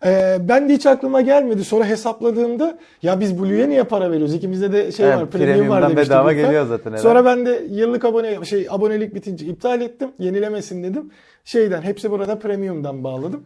Ee, 0.05 0.37
ben 0.41 0.69
de 0.69 0.73
hiç 0.73 0.85
aklıma 0.85 1.21
gelmedi. 1.21 1.63
Sonra 1.63 1.85
hesapladığımda 1.85 2.77
ya 3.01 3.19
biz 3.19 3.39
Blue'ya 3.39 3.67
niye 3.67 3.83
para 3.83 4.11
veriyoruz? 4.11 4.33
İkimizde 4.33 4.71
de 4.71 4.91
şey 4.91 5.05
Evet, 5.05 5.17
var, 5.17 5.29
premium 5.29 5.69
var 5.69 5.81
demiştik. 5.81 6.09
bedava 6.09 6.29
lütfen. 6.29 6.45
geliyor 6.45 6.65
zaten 6.65 6.91
herhalde. 6.91 7.01
Sonra 7.01 7.25
ben 7.25 7.45
de 7.45 7.63
yıllık 7.69 8.05
abone 8.05 8.45
şey 8.45 8.67
abonelik 8.69 9.15
bitince 9.15 9.45
iptal 9.45 9.81
ettim. 9.81 10.09
Yenilemesin 10.19 10.83
dedim. 10.83 11.11
Şeyden 11.45 11.81
hepsi 11.81 12.11
burada 12.11 12.39
premium'dan 12.39 13.03
bağladım. 13.03 13.43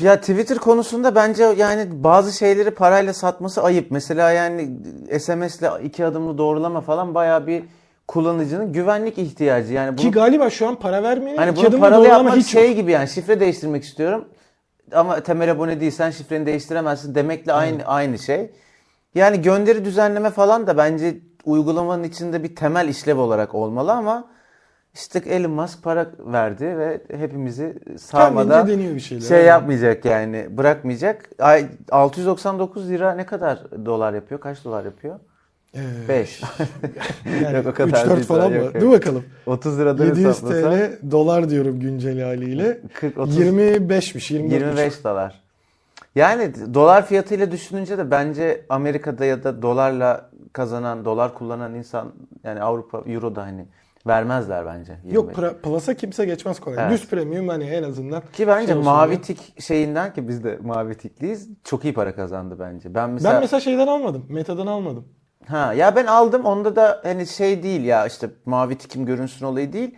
Ya 0.00 0.20
Twitter 0.20 0.58
konusunda 0.58 1.14
bence 1.14 1.44
yani 1.44 1.86
bazı 1.92 2.38
şeyleri 2.38 2.70
parayla 2.70 3.12
satması 3.12 3.62
ayıp. 3.62 3.90
Mesela 3.90 4.30
yani 4.30 4.70
SMS'le 5.18 5.84
iki 5.84 6.04
adımlı 6.04 6.38
doğrulama 6.38 6.80
falan 6.80 7.14
bayağı 7.14 7.46
bir 7.46 7.62
kullanıcının 8.08 8.72
güvenlik 8.72 9.18
ihtiyacı. 9.18 9.72
Yani 9.72 9.96
Ki 9.96 10.04
bunu, 10.04 10.12
galiba 10.12 10.50
şu 10.50 10.68
an 10.68 10.74
para 10.74 11.02
vermeyen 11.02 11.36
hani 11.36 11.56
bunu 11.56 11.80
paralı 11.80 12.08
yapmak 12.08 12.36
hiç 12.36 12.46
şey 12.46 12.68
yok. 12.68 12.76
gibi 12.76 12.92
yani 12.92 13.08
şifre 13.08 13.40
değiştirmek 13.40 13.84
istiyorum. 13.84 14.24
Ama 14.94 15.20
temel 15.20 15.50
abone 15.50 15.80
değilsen 15.80 16.10
şifreni 16.10 16.46
değiştiremezsin 16.46 17.14
demekle 17.14 17.52
aynı 17.52 17.84
aynı 17.84 18.18
şey. 18.18 18.52
Yani 19.14 19.42
gönderi 19.42 19.84
düzenleme 19.84 20.30
falan 20.30 20.66
da 20.66 20.76
bence 20.76 21.16
uygulamanın 21.44 22.02
içinde 22.02 22.42
bir 22.42 22.56
temel 22.56 22.88
işlev 22.88 23.18
olarak 23.18 23.54
olmalı 23.54 23.92
ama 23.92 24.24
işte 24.94 25.18
Elon 25.18 25.50
Musk 25.50 25.82
para 25.82 26.06
verdi 26.18 26.78
ve 26.78 27.02
hepimizi 27.10 27.78
Kendince 28.10 28.78
deniyor 28.78 28.94
bir 28.94 29.00
şeyler. 29.00 29.26
şey 29.26 29.44
yapmayacak 29.44 30.04
yani 30.04 30.46
bırakmayacak. 30.50 31.30
Ay 31.38 31.66
699 31.90 32.88
lira 32.90 33.14
ne 33.14 33.26
kadar 33.26 33.86
dolar 33.86 34.14
yapıyor? 34.14 34.40
Kaç 34.40 34.64
dolar 34.64 34.84
yapıyor? 34.84 35.20
Ee, 35.76 36.08
5. 36.08 36.42
Yani 37.42 37.56
Yok, 37.56 37.66
o 37.66 37.74
kadar 37.74 38.06
3-4 38.06 38.16
değil 38.16 38.26
falan 38.26 38.50
mı? 38.50 38.56
yok, 38.56 38.74
yok. 38.74 38.82
Dur 38.82 38.90
bakalım. 38.90 39.24
30 39.46 39.78
liradan 39.78 40.04
700 40.06 40.26
hesaplasan 40.26 40.72
TL 40.72 41.10
dolar 41.10 41.50
diyorum 41.50 41.80
güncel 41.80 42.20
haliyle. 42.22 42.80
40 42.94 43.18
30 43.18 43.38
25'miş 43.40 44.32
24 44.34 44.52
25 44.60 45.04
dolar. 45.04 45.42
Yani 46.14 46.52
dolar 46.74 47.06
fiyatıyla 47.06 47.50
düşününce 47.50 47.98
de 47.98 48.10
bence 48.10 48.64
Amerika'da 48.68 49.24
ya 49.24 49.44
da 49.44 49.62
dolarla 49.62 50.30
kazanan, 50.52 51.04
dolar 51.04 51.34
kullanan 51.34 51.74
insan 51.74 52.12
yani 52.44 52.62
Avrupa, 52.62 53.02
Euro 53.06 53.34
da 53.36 53.42
hani 53.42 53.66
vermezler 54.06 54.66
bence. 54.66 54.92
Yok 55.04 55.28
25. 55.28 55.36
pra- 55.36 55.54
Plus'a 55.54 55.94
kimse 55.94 56.24
geçmez 56.24 56.60
kolay. 56.60 56.76
Evet. 56.80 56.92
Düz 56.92 57.08
premium 57.08 57.48
hani 57.48 57.64
en 57.64 57.82
azından. 57.82 58.22
Ki 58.32 58.46
bence 58.46 58.72
şey 58.72 58.82
mavi 58.82 59.20
tik 59.20 59.62
şeyinden 59.62 60.12
ki 60.14 60.28
biz 60.28 60.44
de 60.44 60.58
mavi 60.62 60.94
tikliyiz. 60.94 61.48
Çok 61.64 61.84
iyi 61.84 61.94
para 61.94 62.14
kazandı 62.14 62.56
bence. 62.60 62.94
Ben 62.94 63.10
mesela, 63.10 63.34
Ben 63.34 63.40
mesela 63.40 63.60
şeyden 63.60 63.86
almadım. 63.86 64.26
Meta'dan 64.28 64.66
almadım. 64.66 65.04
Ha 65.48 65.72
ya 65.74 65.96
ben 65.96 66.06
aldım 66.06 66.44
onda 66.44 66.76
da 66.76 67.00
hani 67.02 67.26
şey 67.26 67.62
değil 67.62 67.84
ya 67.84 68.06
işte 68.06 68.28
mavi 68.46 68.78
tikim 68.78 69.06
görünsün 69.06 69.46
olayı 69.46 69.72
değil. 69.72 69.94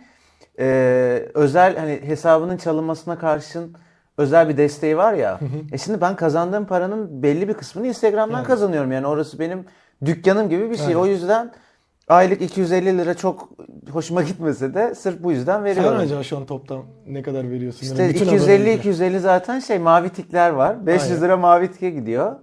Ee, 0.59 1.25
özel 1.33 1.77
hani 1.77 1.99
hesabının 2.03 2.57
çalınmasına 2.57 3.19
karşın 3.19 3.75
özel 4.17 4.49
bir 4.49 4.57
desteği 4.57 4.97
var 4.97 5.13
ya. 5.13 5.39
e 5.71 5.77
şimdi 5.77 6.01
ben 6.01 6.15
kazandığım 6.15 6.65
paranın 6.65 7.23
belli 7.23 7.47
bir 7.47 7.53
kısmını 7.53 7.87
Instagram'dan 7.87 8.37
Evet. 8.37 8.47
kazanıyorum. 8.47 8.91
Yani 8.91 9.07
orası 9.07 9.39
benim 9.39 9.65
dükkanım 10.05 10.49
gibi 10.49 10.69
bir 10.69 10.75
şey. 10.75 10.85
Evet. 10.85 10.95
O 10.95 11.05
yüzden 11.05 11.51
aylık 12.07 12.41
250 12.41 12.97
lira 12.97 13.13
çok 13.13 13.49
hoşuma 13.91 14.21
gitmese 14.23 14.73
de 14.73 14.95
sırf 14.95 15.23
bu 15.23 15.31
yüzden 15.31 15.55
Sen 15.55 15.63
veriyorum. 15.63 15.97
acaba 15.99 16.23
şu 16.23 16.37
an 16.37 16.45
toptan 16.45 16.83
ne 17.07 17.21
kadar 17.21 17.49
veriyorsun? 17.51 17.81
İşte 17.81 18.03
Yani 18.03 18.13
bütün 18.13 18.25
250 18.25 18.53
abonelikler. 18.53 18.73
250 18.79 19.19
zaten 19.19 19.59
şey 19.59 19.79
mavi 19.79 20.09
tikler 20.09 20.49
var. 20.49 20.85
500 20.85 21.11
Aynen. 21.11 21.23
lira 21.23 21.37
mavi 21.37 21.71
tike 21.71 21.89
gidiyor. 21.89 22.35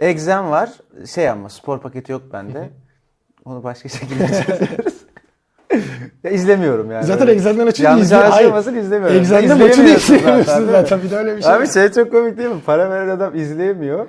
Exem 0.00 0.50
var. 0.50 0.70
Şey 1.14 1.28
ama 1.30 1.48
spor 1.48 1.80
paketi 1.80 2.12
yok 2.12 2.22
bende. 2.32 2.70
Onu 3.44 3.64
başka 3.64 3.88
şekilde 3.98 4.26
çözüyoruz. 4.26 4.94
ya 6.24 6.30
izlemiyorum 6.30 6.90
yani. 6.90 7.04
Zaten 7.06 7.22
Öyle. 7.28 7.32
Exxen'den 7.32 7.66
açınca 7.66 7.90
Yanlış 7.90 8.10
Hayır. 8.10 8.24
anlaşılmasın 8.24 8.74
izlemiyorum. 8.74 9.16
Exxen'de 9.20 9.46
maçını 9.54 9.66
İzleyemiyorsun 9.68 10.14
izleyemiyorsun 10.14 10.64
mi? 10.64 10.70
zaten. 10.72 11.02
Bir 11.02 11.10
de 11.10 11.16
öyle 11.16 11.36
bir 11.36 11.42
şey 11.42 11.52
Abi 11.52 11.62
var. 11.62 11.66
şey 11.72 11.88
çok 11.92 12.12
komik 12.12 12.38
değil 12.38 12.50
mi? 12.50 12.60
Para 12.66 12.90
veren 12.90 13.08
adam 13.08 13.34
izleyemiyor. 13.36 14.06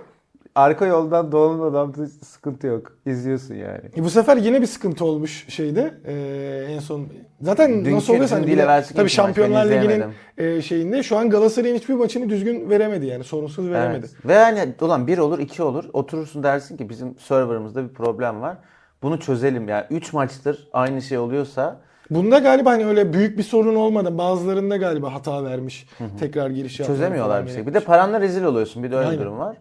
Arka 0.56 0.86
yoldan 0.86 1.32
dolan 1.32 1.72
adamda 1.72 2.08
sıkıntı 2.08 2.68
yok. 2.68 2.98
İzliyorsun 3.06 3.56
yani. 3.56 3.82
E 3.98 4.04
bu 4.04 4.10
sefer 4.10 4.38
yine 4.38 4.62
bir 4.62 4.66
sıkıntı 4.66 5.06
olmuş 5.06 5.46
şeyde. 5.50 5.94
Ee, 6.06 6.68
en 6.70 6.80
son 6.80 7.08
zaten 7.42 7.72
Dünkü- 7.72 7.96
nasıl 7.96 8.14
oluyorsa 8.14 8.36
hani 8.36 8.48
dün 8.48 8.54
bir 8.54 8.58
değil, 8.58 8.84
tabii 8.96 9.10
Şampiyonlar 9.10 9.66
Ligi'nin 9.66 10.04
e, 10.38 10.62
şeyinde 10.62 11.04
şu 11.04 11.18
an 11.18 11.30
Galatasaray'ın 11.30 11.76
hiçbir 11.76 11.94
maçını 11.94 12.30
düzgün 12.30 12.70
veremedi 12.70 13.06
yani 13.06 13.24
sorunsuz 13.24 13.70
veremedi. 13.70 14.06
Evet. 14.10 14.26
Ve 14.26 14.38
hani 14.38 14.74
ulan 14.82 15.08
bir 15.08 15.18
olur 15.18 15.40
iki 15.40 15.64
olur. 15.64 15.86
Oturursun 15.94 16.44
dersin 16.44 16.78
ki 16.78 16.90
bizim 16.90 17.18
serverımızda 17.18 17.90
bir 17.90 17.94
problem 17.94 18.42
var. 18.42 18.58
Bunu 19.04 19.20
çözelim 19.20 19.68
yani. 19.70 19.86
3 19.90 20.14
maçtır 20.14 20.68
aynı 20.74 21.02
şey 21.02 21.18
oluyorsa 21.18 21.80
Bunda 22.10 22.40
galiba 22.40 22.72
hani 22.72 22.86
öyle 22.86 23.14
büyük 23.14 23.38
bir 23.38 23.44
sorun 23.44 23.76
olmadan 23.76 24.18
bazılarında 24.18 24.78
galiba 24.78 25.14
hata 25.14 25.44
vermiş. 25.44 25.88
Tekrar 26.20 26.50
giriş 26.50 26.80
yapmayı 26.80 27.00
çözemiyorlar 27.00 27.46
bir 27.46 27.52
şey. 27.52 27.68
Bir 27.68 27.74
de 27.74 27.80
paranla 27.80 28.22
rezil 28.22 28.44
oluyorsun. 28.44 28.84
Bir 28.84 28.92
de 28.92 28.96
öyle 28.96 29.08
Aynen. 29.08 29.22
durum 29.22 29.40
var. 29.40 29.58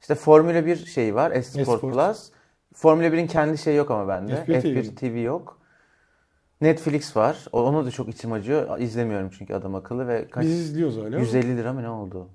İşte 0.00 0.14
Formula 0.14 0.66
1 0.66 0.76
şeyi 0.86 1.14
var. 1.14 1.30
Esport 1.30 1.60
Esport. 1.60 1.80
Plus. 1.80 2.30
Formula 2.74 3.06
1'in 3.06 3.26
kendi 3.26 3.58
şeyi 3.58 3.76
yok 3.76 3.90
ama 3.90 4.08
bende. 4.08 4.32
F1 4.32 4.60
TV. 4.60 4.66
F1 4.66 4.94
TV 4.94 5.18
yok. 5.18 5.58
Netflix 6.60 7.16
var. 7.16 7.44
Onu 7.52 7.86
da 7.86 7.90
çok 7.90 8.08
içim 8.08 8.32
acıyor. 8.32 8.78
İzlemiyorum 8.78 9.30
çünkü 9.38 9.54
adam 9.54 9.74
akıllı 9.74 10.08
ve 10.08 10.28
kaç 10.30 10.44
Biz 10.44 10.60
izliyoruz 10.60 10.98
öyle. 10.98 11.18
150 11.18 11.56
lira 11.56 11.72
mı 11.72 11.82
ne 11.82 11.90
oldu 11.90 12.28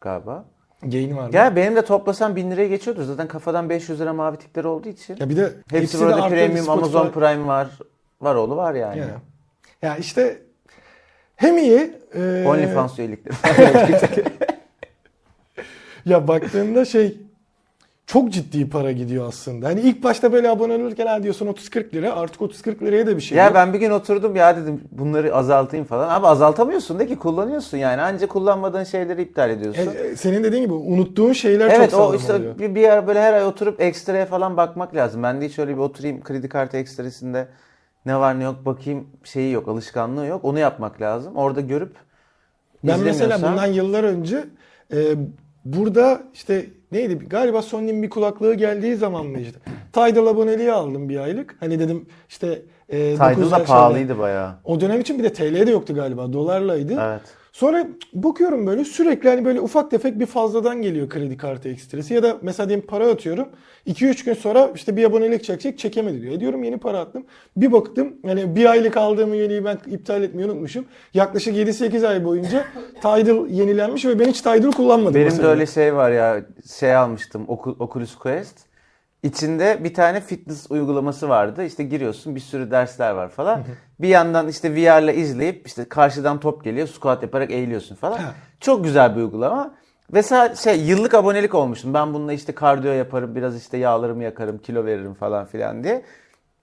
galiba. 0.00 0.44
Gain 0.82 1.16
var. 1.16 1.32
Ya 1.32 1.56
benim 1.56 1.76
de 1.76 1.82
toplasam 1.84 2.36
1000 2.36 2.50
liraya 2.50 2.68
geçiyordur. 2.68 3.02
Zaten 3.02 3.28
kafadan 3.28 3.68
500 3.70 4.00
lira 4.00 4.12
mavi 4.12 4.36
tikleri 4.36 4.66
olduğu 4.66 4.88
için. 4.88 5.16
Ya 5.20 5.28
bir 5.28 5.36
de 5.36 5.52
Hepsi 5.70 6.00
de 6.00 6.04
burada 6.04 6.28
premium, 6.28 6.66
Spotify- 6.66 6.70
Amazon 6.70 7.10
Prime 7.10 7.46
var. 7.46 7.78
Var 8.20 8.34
oğlu 8.34 8.56
var 8.56 8.74
yani. 8.74 8.98
Ya. 8.98 9.08
ya 9.82 9.96
işte 9.96 10.42
hem 11.36 11.58
iyi 11.58 11.92
e, 12.14 12.44
OnlyFans 12.46 12.98
üyelikleri. 12.98 13.34
ya 16.10 16.28
baktığında 16.28 16.84
şey 16.84 17.16
çok 18.06 18.32
ciddi 18.32 18.70
para 18.70 18.92
gidiyor 18.92 19.28
aslında. 19.28 19.66
Hani 19.66 19.80
ilk 19.80 20.04
başta 20.04 20.32
böyle 20.32 20.50
abone 20.50 20.74
olurken 20.74 21.06
ha 21.06 21.22
diyorsun 21.22 21.46
30-40 21.46 21.94
lira 21.94 22.12
artık 22.12 22.40
30-40 22.40 22.84
liraya 22.84 23.06
da 23.06 23.16
bir 23.16 23.22
şey 23.22 23.38
ya 23.38 23.44
yok. 23.44 23.54
ben 23.54 23.72
bir 23.72 23.78
gün 23.78 23.90
oturdum 23.90 24.36
ya 24.36 24.56
dedim 24.56 24.80
bunları 24.92 25.34
azaltayım 25.34 25.86
falan. 25.86 26.08
Abi 26.08 26.26
azaltamıyorsun 26.26 26.98
de 26.98 27.06
ki 27.06 27.18
kullanıyorsun 27.18 27.78
yani. 27.78 28.02
Anca 28.02 28.26
kullanmadığın 28.26 28.84
şeyleri 28.84 29.22
iptal 29.22 29.50
ediyorsun. 29.50 29.92
E, 29.96 30.08
e, 30.08 30.16
senin 30.16 30.44
dediğin 30.44 30.62
gibi 30.62 30.72
unuttuğun 30.72 31.32
şeyler 31.32 31.70
evet 31.70 31.90
çok 31.90 32.00
o 32.00 32.02
sağlam 32.02 32.16
işte 32.16 32.34
oluyor. 32.34 32.58
bir, 32.58 32.74
bir 32.74 32.88
ara 32.88 33.06
böyle 33.06 33.20
her 33.20 33.32
ay 33.32 33.46
oturup 33.46 33.80
ekstraya 33.80 34.26
falan 34.26 34.56
bakmak 34.56 34.94
lazım. 34.94 35.22
Ben 35.22 35.40
de 35.40 35.48
hiç 35.48 35.58
öyle 35.58 35.72
bir 35.72 35.80
oturayım 35.80 36.22
kredi 36.22 36.48
kartı 36.48 36.76
ekstresinde 36.76 37.48
ne 38.06 38.16
var 38.16 38.38
ne 38.38 38.44
yok 38.44 38.66
bakayım 38.66 39.06
şeyi 39.24 39.52
yok 39.52 39.68
alışkanlığı 39.68 40.26
yok. 40.26 40.44
Onu 40.44 40.58
yapmak 40.58 41.00
lazım. 41.00 41.36
Orada 41.36 41.60
görüp 41.60 41.92
Ben 42.84 43.00
mesela 43.00 43.42
bundan 43.42 43.66
yıllar 43.66 44.04
önce 44.04 44.44
e, 44.92 45.14
burada 45.64 46.22
işte 46.34 46.66
neydi 46.92 47.18
galiba 47.28 47.62
Sony'nin 47.62 48.02
bir 48.02 48.10
kulaklığı 48.10 48.54
geldiği 48.54 48.96
zaman 48.96 49.26
mı 49.26 49.40
işte 49.40 49.58
Tidal 49.92 50.26
aboneliği 50.26 50.72
aldım 50.72 51.08
bir 51.08 51.18
aylık. 51.18 51.56
Hani 51.60 51.78
dedim 51.78 52.06
işte 52.28 52.62
e, 52.88 53.14
Tidal 53.14 53.30
900 53.30 53.50
da 53.52 53.64
pahalıydı 53.64 54.18
bayağı. 54.18 54.54
O 54.64 54.80
dönem 54.80 55.00
için 55.00 55.18
bir 55.18 55.24
de 55.24 55.32
TL 55.32 55.66
de 55.66 55.70
yoktu 55.70 55.94
galiba 55.94 56.32
dolarlaydı. 56.32 56.92
Evet. 57.00 57.22
Sonra 57.52 57.86
bakıyorum 58.12 58.66
böyle 58.66 58.84
sürekli 58.84 59.28
hani 59.28 59.44
böyle 59.44 59.60
ufak 59.60 59.90
tefek 59.90 60.20
bir 60.20 60.26
fazladan 60.26 60.82
geliyor 60.82 61.08
kredi 61.08 61.36
kartı 61.36 61.68
ekstresi. 61.68 62.14
Ya 62.14 62.22
da 62.22 62.36
mesela 62.42 62.68
diyelim 62.68 62.86
para 62.86 63.06
atıyorum. 63.08 63.48
2-3 63.86 64.24
gün 64.24 64.34
sonra 64.34 64.70
işte 64.74 64.96
bir 64.96 65.04
abonelik 65.04 65.44
çekecek 65.44 65.78
çekemedi 65.78 66.22
diyor. 66.22 66.32
E 66.32 66.40
diyorum 66.40 66.64
yeni 66.64 66.78
para 66.78 66.98
attım. 66.98 67.24
Bir 67.56 67.72
baktım 67.72 68.16
hani 68.26 68.56
bir 68.56 68.70
aylık 68.70 68.96
aldığım 68.96 69.34
üyeliği 69.34 69.64
ben 69.64 69.78
iptal 69.86 70.22
etmeyi 70.22 70.46
unutmuşum. 70.50 70.84
Yaklaşık 71.14 71.56
7-8 71.56 72.06
ay 72.08 72.24
boyunca 72.24 72.64
Tidal 73.02 73.48
yenilenmiş 73.48 74.04
ve 74.04 74.18
ben 74.18 74.28
hiç 74.28 74.40
Tidal 74.40 74.72
kullanmadım. 74.72 75.14
Benim 75.14 75.24
mesela. 75.24 75.42
de 75.42 75.48
öyle 75.48 75.66
şey 75.66 75.94
var 75.94 76.10
ya 76.10 76.44
şey 76.78 76.96
almıştım 76.96 77.44
Ocu- 77.48 77.76
Oculus 77.78 78.16
Quest. 78.16 78.69
İçinde 79.22 79.84
bir 79.84 79.94
tane 79.94 80.20
fitness 80.20 80.70
uygulaması 80.70 81.28
vardı. 81.28 81.64
İşte 81.64 81.82
giriyorsun 81.84 82.34
bir 82.34 82.40
sürü 82.40 82.70
dersler 82.70 83.10
var 83.10 83.28
falan. 83.28 83.64
bir 84.00 84.08
yandan 84.08 84.48
işte 84.48 84.74
VR'la 84.74 85.12
izleyip 85.12 85.66
işte 85.66 85.84
karşıdan 85.84 86.40
top 86.40 86.64
geliyor 86.64 86.88
squat 86.88 87.22
yaparak 87.22 87.50
eğiliyorsun 87.50 87.94
falan. 87.94 88.18
Çok 88.60 88.84
güzel 88.84 89.16
bir 89.16 89.20
uygulama. 89.20 89.74
Ve 90.14 90.22
şey 90.56 90.80
yıllık 90.80 91.14
abonelik 91.14 91.54
olmuştum. 91.54 91.94
Ben 91.94 92.14
bununla 92.14 92.32
işte 92.32 92.54
kardiyo 92.54 92.92
yaparım, 92.92 93.34
biraz 93.34 93.56
işte 93.56 93.76
yağlarımı 93.76 94.24
yakarım, 94.24 94.58
kilo 94.58 94.84
veririm 94.84 95.14
falan 95.14 95.46
filan 95.46 95.84
diye. 95.84 96.02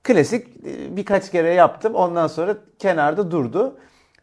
Klasik 0.04 0.48
e, 0.48 0.96
birkaç 0.96 1.32
kere 1.32 1.54
yaptım. 1.54 1.96
Ondan 1.96 2.28
sonra 2.28 2.58
kenarda 2.80 3.32
durdu. 3.32 3.78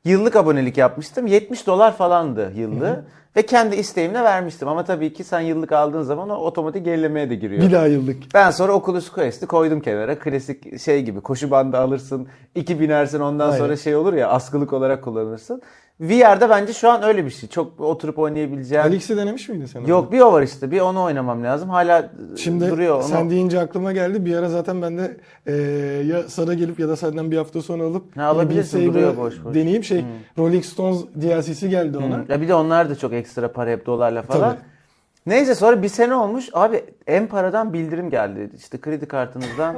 Yıllık 0.05 0.37
abonelik 0.37 0.79
yapmıştım. 0.79 1.27
70 1.27 1.67
dolar 1.67 1.97
falandı 1.97 2.53
yıllığı. 2.57 3.05
Ve 3.37 3.47
kendi 3.47 3.77
isteğimle 3.77 4.25
vermiştim. 4.25 4.69
Ama 4.69 4.85
tabii 4.85 5.13
ki 5.13 5.25
sen 5.25 5.41
yıllık 5.41 5.73
aldığın 5.73 6.03
zaman 6.03 6.31
o 6.31 6.35
otomatik 6.35 6.85
gerilemeye 6.85 7.31
de 7.31 7.35
giriyor. 7.35 7.63
Bir 7.63 7.73
daha 7.73 7.87
yıllık. 7.87 8.17
Ben 8.35 8.51
sonra 8.51 8.73
Oculus 8.73 9.11
Quest'i 9.11 9.47
koydum 9.47 9.81
kenara. 9.81 10.19
Klasik 10.19 10.81
şey 10.81 11.03
gibi 11.03 11.21
koşu 11.21 11.51
bandı 11.51 11.79
alırsın, 11.79 12.29
iki 12.55 12.81
binersin 12.81 13.21
ondan 13.21 13.47
Aynen. 13.47 13.59
sonra 13.59 13.77
şey 13.77 13.97
olur 13.97 14.13
ya 14.13 14.29
askılık 14.29 14.73
olarak 14.73 15.05
kullanırsın. 15.05 15.63
VR'da 16.01 16.51
bence 16.51 16.73
şu 16.73 16.91
an 16.91 17.03
öyle 17.03 17.25
bir 17.25 17.31
şey. 17.31 17.49
Çok 17.49 17.81
oturup 17.81 18.19
oynayabileceğim. 18.19 18.85
Alex'i 18.85 19.17
denemiş 19.17 19.49
miydin 19.49 19.67
sen? 19.67 19.81
onu? 19.81 19.91
Yok 19.91 20.13
bir 20.13 20.21
o 20.21 20.33
var 20.33 20.43
işte. 20.43 20.71
Bir 20.71 20.81
onu 20.81 21.03
oynamam 21.03 21.45
lazım. 21.45 21.71
Hala 21.71 22.11
Şimdi 22.37 22.71
duruyor. 22.71 22.97
Onu... 22.97 23.03
sen 23.03 23.31
deyince 23.31 23.61
aklıma 23.61 23.93
geldi. 23.93 24.25
Bir 24.25 24.37
ara 24.37 24.49
zaten 24.49 24.83
ben 24.83 24.99
de 24.99 25.17
e, 25.47 25.53
ya 26.07 26.23
sana 26.23 26.55
gelip 26.55 26.81
ya 26.81 26.89
da 26.89 26.97
senden 26.97 27.31
bir 27.31 27.37
hafta 27.37 27.63
sonra 27.63 27.85
alıp 27.85 28.17
Ha, 28.17 28.25
alabilirsin, 28.25 28.87
duruyor 28.87 29.17
boş 29.17 29.45
boş. 29.45 29.55
deneyeyim. 29.55 29.85
Şey 29.85 30.05
Rolling 30.39 30.65
Stones 30.65 31.05
DLC'si 31.23 31.69
geldi 31.69 31.99
ona. 31.99 32.17
Hı. 32.19 32.25
Ya 32.29 32.41
bir 32.41 32.49
de 32.49 32.55
onlar 32.55 32.91
da 32.91 32.95
çok 32.95 33.13
ekstra 33.13 33.53
para 33.53 33.71
hep 33.71 33.87
dolarla 33.87 34.23
falan. 34.23 34.51
Tabii. 34.51 34.61
Neyse 35.27 35.55
sonra 35.55 35.83
bir 35.83 35.89
sene 35.89 36.15
olmuş. 36.15 36.49
Abi 36.53 36.85
en 37.07 37.27
paradan 37.27 37.73
bildirim 37.73 38.11
geldi. 38.11 38.51
İşte 38.57 38.81
kredi 38.81 39.07
kartınızdan 39.09 39.77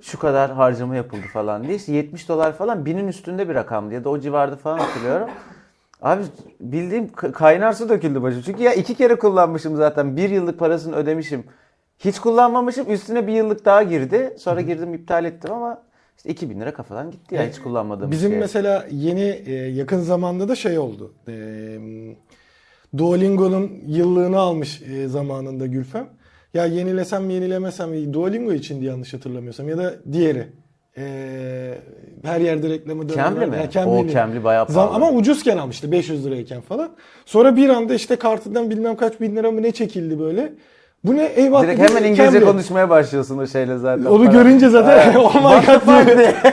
şu 0.00 0.18
kadar 0.18 0.52
harcama 0.52 0.96
yapıldı 0.96 1.26
falan 1.32 1.64
diye. 1.64 1.74
İşte 1.74 1.92
70 1.92 2.28
dolar 2.28 2.52
falan 2.52 2.86
binin 2.86 3.08
üstünde 3.08 3.48
bir 3.48 3.54
rakamdı 3.54 3.94
ya 3.94 4.04
da 4.04 4.08
o 4.08 4.20
civarda 4.20 4.56
falan 4.56 4.78
hatırlıyorum. 4.78 5.28
Abi 6.04 6.22
bildiğim 6.60 7.08
kaynar 7.12 7.72
su 7.72 7.88
döküldü 7.88 8.22
başım. 8.22 8.42
Çünkü 8.46 8.62
ya 8.62 8.74
iki 8.74 8.94
kere 8.94 9.14
kullanmışım 9.14 9.76
zaten. 9.76 10.16
Bir 10.16 10.30
yıllık 10.30 10.58
parasını 10.58 10.96
ödemişim. 10.96 11.44
Hiç 11.98 12.18
kullanmamışım. 12.18 12.92
Üstüne 12.92 13.26
bir 13.26 13.32
yıllık 13.32 13.64
daha 13.64 13.82
girdi. 13.82 14.34
Sonra 14.38 14.60
girdim 14.60 14.94
iptal 14.94 15.24
ettim 15.24 15.52
ama 15.52 15.82
işte 16.16 16.30
2000 16.30 16.60
lira 16.60 16.74
kafadan 16.74 17.10
gitti 17.10 17.34
ya 17.34 17.48
hiç 17.48 17.58
kullanmadığım 17.58 18.10
Bizim 18.10 18.30
şey. 18.30 18.38
mesela 18.40 18.86
yeni 18.90 19.42
e, 19.46 19.52
yakın 19.52 20.00
zamanda 20.00 20.48
da 20.48 20.56
şey 20.56 20.78
oldu. 20.78 21.14
E, 21.28 21.34
Duolingo'nun 22.96 23.72
yıllığını 23.86 24.38
almış 24.38 24.82
e, 24.82 25.08
zamanında 25.08 25.66
Gülfem. 25.66 26.08
Ya 26.54 26.66
yenilesem 26.66 27.24
mi 27.24 27.32
yenilemesem 27.32 27.90
mi? 27.90 28.12
Duolingo 28.12 28.52
için 28.52 28.80
diye 28.80 28.90
yanlış 28.90 29.14
hatırlamıyorsam 29.14 29.68
ya 29.68 29.78
da 29.78 29.94
diğeri. 30.12 30.46
E, 30.98 31.74
her 32.24 32.40
yerde 32.40 32.68
reklamı 32.68 33.08
Cambly 33.08 33.40
var. 33.40 33.46
mi? 33.46 33.68
Cambly'li. 33.72 34.10
O 34.10 34.14
Cambly 34.14 34.44
bayağı 34.44 34.66
pahalı. 34.66 34.94
Ama 34.94 35.10
ucuzken 35.10 35.56
almıştı 35.58 35.92
500 35.92 36.26
lirayken 36.26 36.60
falan. 36.60 36.90
Sonra 37.26 37.56
bir 37.56 37.68
anda 37.68 37.94
işte 37.94 38.16
kartından 38.16 38.70
bilmem 38.70 38.96
kaç 38.96 39.20
bin 39.20 39.36
lira 39.36 39.50
mı 39.50 39.62
ne 39.62 39.70
çekildi 39.70 40.18
böyle. 40.20 40.52
Bu 41.04 41.16
ne 41.16 41.24
eyvah 41.24 41.62
Direkt 41.62 41.80
hemen 41.80 42.02
İngilizce 42.02 42.24
Cambly. 42.24 42.40
konuşmaya 42.44 42.90
başlıyorsun 42.90 43.38
o 43.38 43.46
şeyle 43.46 43.78
zaten. 43.78 44.04
Onu 44.04 44.24
Para- 44.24 44.32
görünce 44.32 44.68
zaten 44.68 45.14
oh 45.18 45.34
my 45.34 45.66
god 45.66 46.18
diye. 46.18 46.34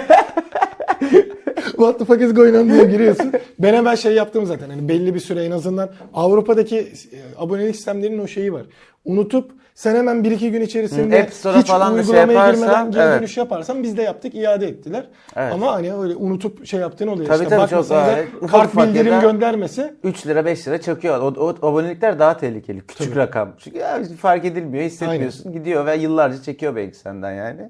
What 1.81 1.99
the 1.99 2.05
fuck 2.05 2.21
is 2.21 2.33
going 2.33 2.55
on 2.55 2.69
diye 2.69 2.83
giriyorsun. 2.85 3.31
Ben 3.59 3.73
hemen 3.73 3.95
şey 3.95 4.13
yaptım 4.13 4.45
zaten. 4.45 4.69
Hani 4.69 4.89
belli 4.89 5.15
bir 5.15 5.19
süre 5.19 5.43
en 5.43 5.51
azından 5.51 5.89
Avrupa'daki 6.13 6.77
e, 6.79 6.87
abonelik 7.37 7.75
sistemlerinin 7.75 8.19
o 8.19 8.27
şeyi 8.27 8.53
var. 8.53 8.61
Unutup 9.05 9.51
sen 9.81 9.95
hemen 9.95 10.23
1-2 10.23 10.49
gün 10.49 10.61
içerisinde 10.61 11.19
Hı, 11.19 11.23
App 11.23 11.33
Store'a 11.33 11.59
hiç 11.59 11.67
falan 11.67 11.97
da 11.97 12.03
şey 12.03 12.11
uygulamaya 12.11 12.51
girmeden 12.51 12.91
geri 12.91 13.01
evet. 13.03 13.19
dönüş 13.19 13.37
yaparsan 13.37 13.83
biz 13.83 13.97
de 13.97 14.01
yaptık 14.01 14.35
iade 14.35 14.67
ettiler. 14.67 15.07
Evet. 15.35 15.53
Ama 15.53 15.73
hani 15.73 15.93
öyle 15.93 16.15
unutup 16.15 16.65
şey 16.65 16.79
yaptığın 16.79 17.07
oluyor. 17.07 17.27
Tabii 17.27 17.43
işte 17.43 17.55
tabii, 17.55 17.69
çok 17.69 17.89
bakmasan 17.89 18.07
da 18.07 18.23
ufak 18.41 18.51
kart 18.51 18.73
ufak 18.73 18.87
bildirim 18.87 19.19
göndermesi 19.21 19.93
3 20.03 20.27
lira 20.27 20.45
5 20.45 20.67
lira 20.67 20.81
çakıyor. 20.81 21.19
O, 21.19 21.45
o 21.45 21.49
abonelikler 21.49 22.19
daha 22.19 22.37
tehlikeli. 22.37 22.81
Küçük 22.81 23.07
Tabii. 23.07 23.15
rakam. 23.15 23.53
Çünkü 23.57 23.77
ya 23.77 24.03
fark 24.21 24.45
edilmiyor, 24.45 24.83
hissetmiyorsun. 24.83 25.53
Gidiyor 25.53 25.85
ve 25.85 25.95
yıllarca 25.95 26.41
çekiyor 26.41 26.75
belki 26.75 26.97
senden 26.97 27.31
yani. 27.31 27.69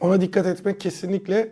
Ona 0.00 0.20
dikkat 0.20 0.46
etmek 0.46 0.80
kesinlikle 0.80 1.48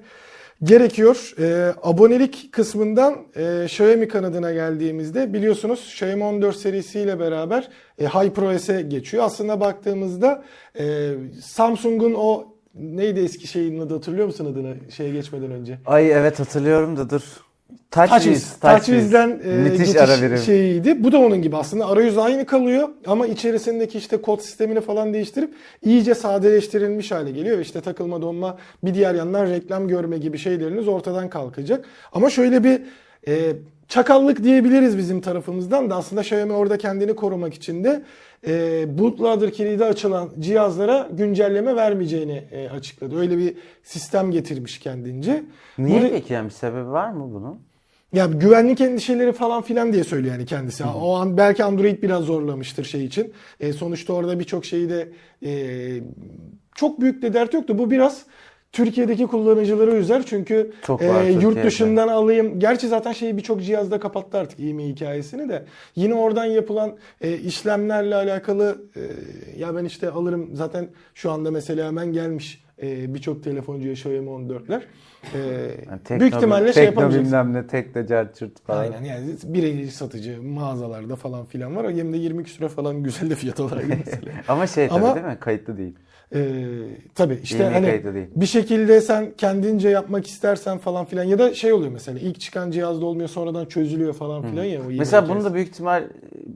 gerekiyor. 0.63 1.35
Ee, 1.39 1.75
abonelik 1.83 2.53
kısmından 2.53 3.27
e, 3.37 3.65
Xiaomi 3.65 4.09
kanadına 4.09 4.53
geldiğimizde 4.53 5.33
biliyorsunuz 5.33 5.81
Xiaomi 5.81 6.25
14 6.25 6.57
serisiyle 6.57 7.21
beraber 7.21 7.69
e, 7.99 8.07
HyperOS'e 8.07 8.83
geçiyor. 8.83 9.25
Aslında 9.25 9.61
baktığımızda 9.61 10.45
e, 10.79 11.11
Samsung'un 11.43 12.15
o 12.15 12.55
neydi 12.75 13.21
eski 13.21 13.47
şeyin 13.47 13.81
adı 13.81 13.95
hatırlıyor 13.95 14.27
musun 14.27 14.53
adını 14.53 14.75
şeye 14.91 15.11
geçmeden 15.11 15.51
önce? 15.51 15.79
Ay 15.87 16.13
evet 16.13 16.41
hatırlıyorum 16.41 16.97
da 16.97 17.11
dur. 17.11 17.44
TouchWiz. 17.91 18.61
TouchWiz. 18.61 18.61
TouchWiz'den 18.61 19.41
e, 19.45 19.57
Müthiş 19.57 19.79
geçiş 19.79 19.97
ara 19.97 20.37
şeyiydi. 20.37 21.05
Bu 21.05 21.13
da 21.13 21.19
onun 21.19 21.43
gibi 21.43 21.57
aslında 21.57 21.87
arayüz 21.87 22.19
aynı 22.19 22.47
kalıyor 22.47 22.89
ama 23.07 23.27
içerisindeki 23.27 23.99
işte 23.99 24.17
kod 24.17 24.41
sistemini 24.41 24.81
falan 24.81 25.15
değiştirip 25.15 25.55
iyice 25.83 26.15
sadeleştirilmiş 26.15 27.13
hale 27.13 27.31
geliyor. 27.31 27.59
İşte 27.59 27.81
takılma 27.81 28.23
donma 28.23 28.59
bir 28.85 28.95
diğer 28.95 29.15
yandan 29.15 29.51
reklam 29.51 29.89
görme 29.89 30.19
gibi 30.19 30.39
şeyleriniz 30.39 30.89
ortadan 30.89 31.31
kalkacak. 31.31 31.85
Ama 32.13 32.31
şöyle 32.31 32.65
bir 32.65 32.83
e, 33.29 33.53
çakallık 33.89 34.45
diyebiliriz 34.45 34.99
bizim 34.99 35.21
tarafımızdan 35.21 35.91
da 35.91 35.97
aslında 35.97 36.21
Xiaomi 36.21 36.53
orada 36.53 36.79
kendini 36.79 37.15
korumak 37.15 37.55
için 37.55 37.85
de 37.85 38.03
e, 38.47 38.85
bootloader 38.99 39.53
kilidi 39.53 39.85
açılan 39.85 40.31
cihazlara 40.41 41.09
güncelleme 41.13 41.77
vermeyeceğini 41.77 42.45
e, 42.53 42.69
açıkladı. 42.69 43.19
Öyle 43.19 43.39
bir 43.39 43.55
sistem 43.83 44.31
getirmiş 44.31 44.79
kendince. 44.79 45.43
Niye 45.79 46.03
Bu 46.03 46.09
peki 46.09 46.33
yani 46.33 46.47
bir 46.47 46.51
sebebi 46.51 46.89
var 46.89 47.11
mı 47.11 47.35
bunun? 47.35 47.59
ya 48.13 48.27
güvenlik 48.27 48.81
endişeleri 48.81 49.33
falan 49.33 49.63
filan 49.63 49.93
diye 49.93 50.05
söylüyor 50.05 50.35
yani 50.35 50.47
kendisi. 50.47 50.85
O 50.85 51.15
an 51.15 51.37
belki 51.37 51.65
Android 51.65 52.03
biraz 52.03 52.25
zorlamıştır 52.25 52.85
şey 52.85 53.05
için. 53.05 53.33
E, 53.61 53.73
sonuçta 53.73 54.13
orada 54.13 54.39
birçok 54.41 54.65
şeyi 54.65 54.89
de 54.89 55.09
e, 55.45 55.53
çok 56.75 57.01
büyük 57.01 57.23
de 57.23 57.35
dert 57.35 57.55
yoktu. 57.55 57.79
Bu 57.79 57.91
biraz 57.91 58.23
Türkiye'deki 58.79 59.27
kullanıcıları 59.27 59.91
üzer 59.97 60.23
çünkü 60.27 60.73
Çok 60.87 61.03
e, 61.03 61.07
yurt 61.07 61.27
Türkiye'de. 61.43 61.63
dışından 61.63 62.09
alayım. 62.09 62.61
Gerçi 62.61 62.89
zaten 62.89 63.13
şeyi 63.13 63.37
birçok 63.37 63.63
cihazda 63.63 64.01
kapattı 64.01 64.39
artık 64.39 64.61
IMEI 64.61 64.89
hikayesini 64.89 65.49
de. 65.49 65.65
Yine 65.97 66.15
oradan 66.15 66.45
yapılan 66.45 66.97
e, 67.21 67.33
işlemlerle 67.39 68.15
alakalı 68.15 68.79
e, 68.97 69.01
ya 69.61 69.77
ben 69.77 69.85
işte 69.85 70.11
alırım 70.11 70.51
zaten 70.53 70.89
şu 71.15 71.31
anda 71.31 71.51
mesela 71.51 71.87
hemen 71.87 72.13
gelmiş 72.13 72.65
e, 72.83 73.15
birçok 73.15 73.45
telefoncuya 73.45 73.93
Xiaomi 73.93 74.29
14'ler. 74.31 74.81
E, 75.35 75.39
Yani 75.39 76.01
tekno- 76.05 76.21
büyük 76.21 76.35
ihtimalle 76.35 76.65
şey 76.73 76.85
tekno 76.85 76.87
yapamayacaksın. 77.01 77.27
bilmem 77.27 77.53
ne 77.63 77.67
tekno 77.67 78.07
carçırt 78.07 78.61
falan. 78.61 78.81
Aynen 78.81 79.05
yani 79.05 79.25
birebir 79.45 79.87
satıcı 79.89 80.43
mağazalarda 80.43 81.17
falan 81.17 81.45
filan 81.45 81.77
var. 81.77 81.93
Hem 81.93 82.13
de 82.13 82.17
20 82.17 82.45
küsüre 82.45 82.69
falan 82.69 83.03
güzel 83.03 83.31
de 83.31 83.35
fiyat 83.35 83.61
olarak 83.61 83.85
mesela. 83.89 84.33
Ama 84.49 84.67
şey 84.67 84.89
tabii 84.89 84.99
Ama- 85.05 85.15
değil 85.15 85.27
mi? 85.27 85.37
Kayıtlı 85.41 85.77
değil. 85.79 85.95
Ee, 86.35 86.41
tabii 87.15 87.41
işte 87.43 87.65
hani 87.65 87.87
değil. 88.15 88.27
bir 88.37 88.47
şekilde 88.47 89.01
sen 89.01 89.33
kendince 89.39 89.89
yapmak 89.89 90.27
istersen 90.27 90.79
falan 90.79 91.05
filan 91.05 91.25
ya 91.25 91.39
da 91.39 91.55
şey 91.55 91.73
oluyor 91.73 91.93
mesela 91.93 92.19
ilk 92.19 92.41
çıkan 92.41 92.71
cihazda 92.71 93.07
olmuyor 93.07 93.29
sonradan 93.29 93.67
çözülüyor 93.67 94.15
falan 94.15 94.43
filan 94.43 94.65
ya. 94.65 94.81
O 94.81 94.85
Mesela 94.99 95.29
bunu 95.29 95.45
da 95.45 95.55
büyük 95.55 95.69
ihtimal 95.69 96.05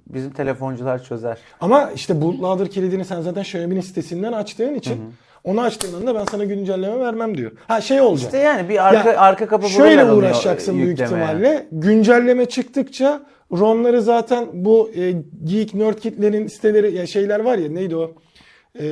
bizim 0.06 0.30
telefoncular 0.30 1.04
çözer. 1.04 1.38
Ama 1.60 1.90
işte 1.94 2.20
bootloader 2.22 2.68
kilidini 2.70 3.04
sen 3.04 3.20
zaten 3.20 3.40
Xiaomi'nin 3.40 3.80
sitesinden 3.80 4.32
açtığın 4.32 4.74
için 4.74 5.00
onu 5.44 5.60
açtığın 5.60 6.00
anda 6.00 6.14
ben 6.14 6.24
sana 6.24 6.44
güncelleme 6.44 6.98
vermem 7.00 7.36
diyor. 7.36 7.52
Ha 7.68 7.80
şey 7.80 8.00
olacak. 8.00 8.24
İşte 8.26 8.38
yani 8.38 8.68
bir 8.68 8.88
arka 8.88 9.10
Ya, 9.10 9.20
arka 9.20 9.46
kapı 9.46 9.68
Şöyle 9.68 10.04
uğraşacaksın 10.04 10.78
büyük 10.78 11.00
ihtimalle. 11.00 11.66
Güncelleme 11.72 12.46
çıktıkça 12.46 13.22
ROM'ları 13.52 14.02
zaten 14.02 14.46
bu 14.52 14.90
e, 14.96 15.14
Geek 15.44 15.74
Nerd 15.74 15.98
Kit'lerin 15.98 16.46
siteleri 16.46 16.94
ya 16.94 17.06
şeyler 17.06 17.40
var 17.40 17.58
ya 17.58 17.70
neydi 17.70 17.96
o? 17.96 18.12
E, 18.80 18.86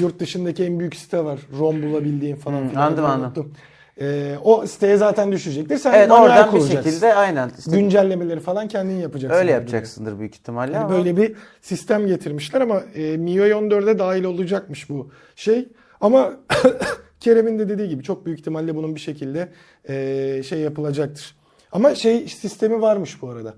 yurt 0.00 0.18
dışındaki 0.20 0.64
en 0.64 0.80
büyük 0.80 0.96
site 0.96 1.24
var. 1.24 1.40
ROM 1.58 1.82
bulabildiğin 1.82 2.36
falan 2.36 2.64
Hı, 2.64 2.68
filan. 2.68 2.82
anladım, 2.82 3.04
anladım. 3.04 3.52
E, 4.00 4.34
o 4.44 4.66
siteye 4.66 4.96
zaten 4.96 5.32
düşecektir. 5.32 5.76
Sen 5.78 5.92
Evet 5.94 6.10
oradan 6.10 6.54
bir 6.54 6.60
şekilde 6.60 7.14
aynen. 7.14 7.50
işte 7.58 7.70
güncellemeleri 7.80 8.40
falan 8.40 8.68
kendin 8.68 8.94
yapacaksın. 8.94 9.38
öyle 9.38 9.46
gibi. 9.50 9.54
yapacaksındır 9.60 10.18
büyük 10.18 10.34
ihtimalle 10.34 10.72
Yani 10.72 10.84
ama 10.84 10.94
böyle 10.94 11.16
bir 11.16 11.34
sistem 11.62 12.06
getirmişler 12.06 12.60
ama 12.60 12.82
e, 12.94 13.16
MIUI 13.16 13.50
14'e 13.50 13.98
dahil 13.98 14.24
olacakmış 14.24 14.90
bu 14.90 15.10
şey. 15.36 15.68
Ama 16.00 16.32
Kerem'in 17.20 17.58
de 17.58 17.68
dediği 17.68 17.88
gibi 17.88 18.02
çok 18.02 18.26
büyük 18.26 18.38
ihtimalle 18.40 18.76
bunun 18.76 18.94
bir 18.94 19.00
şekilde 19.00 19.48
e, 19.88 20.42
şey 20.42 20.58
yapılacaktır. 20.60 21.36
Ama 21.74 21.94
şey 21.94 22.28
sistemi 22.28 22.80
varmış 22.82 23.22
bu 23.22 23.28
arada. 23.28 23.54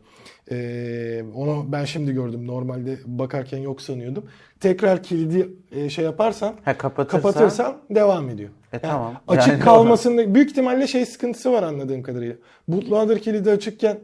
E, 0.51 1.25
onu 1.35 1.67
ben 1.73 1.85
şimdi 1.85 2.13
gördüm. 2.13 2.47
Normalde 2.47 2.99
bakarken 3.07 3.59
yok 3.59 3.83
sanıyordum. 3.83 4.25
Tekrar 4.61 5.03
kilidi 5.03 5.49
e, 5.73 5.91
şey 5.91 6.05
yaparsan 6.05 6.55
ha, 6.65 6.79
kapatırsan, 6.79 7.21
kapatırsan 7.23 7.77
devam 7.91 8.29
ediyor. 8.29 8.51
E, 8.73 8.79
tamam. 8.79 9.15
Açık 9.29 9.49
Yani- 9.49 9.61
kalmasında 9.61 10.35
büyük 10.35 10.51
ihtimalle 10.51 10.87
şey 10.87 11.07
sıkıntısı 11.07 11.53
var 11.53 11.63
anladığım 11.63 12.03
kadarıyla. 12.03 12.35
Bootloader 12.69 13.19
kilidi 13.19 13.51
açıkken 13.51 13.99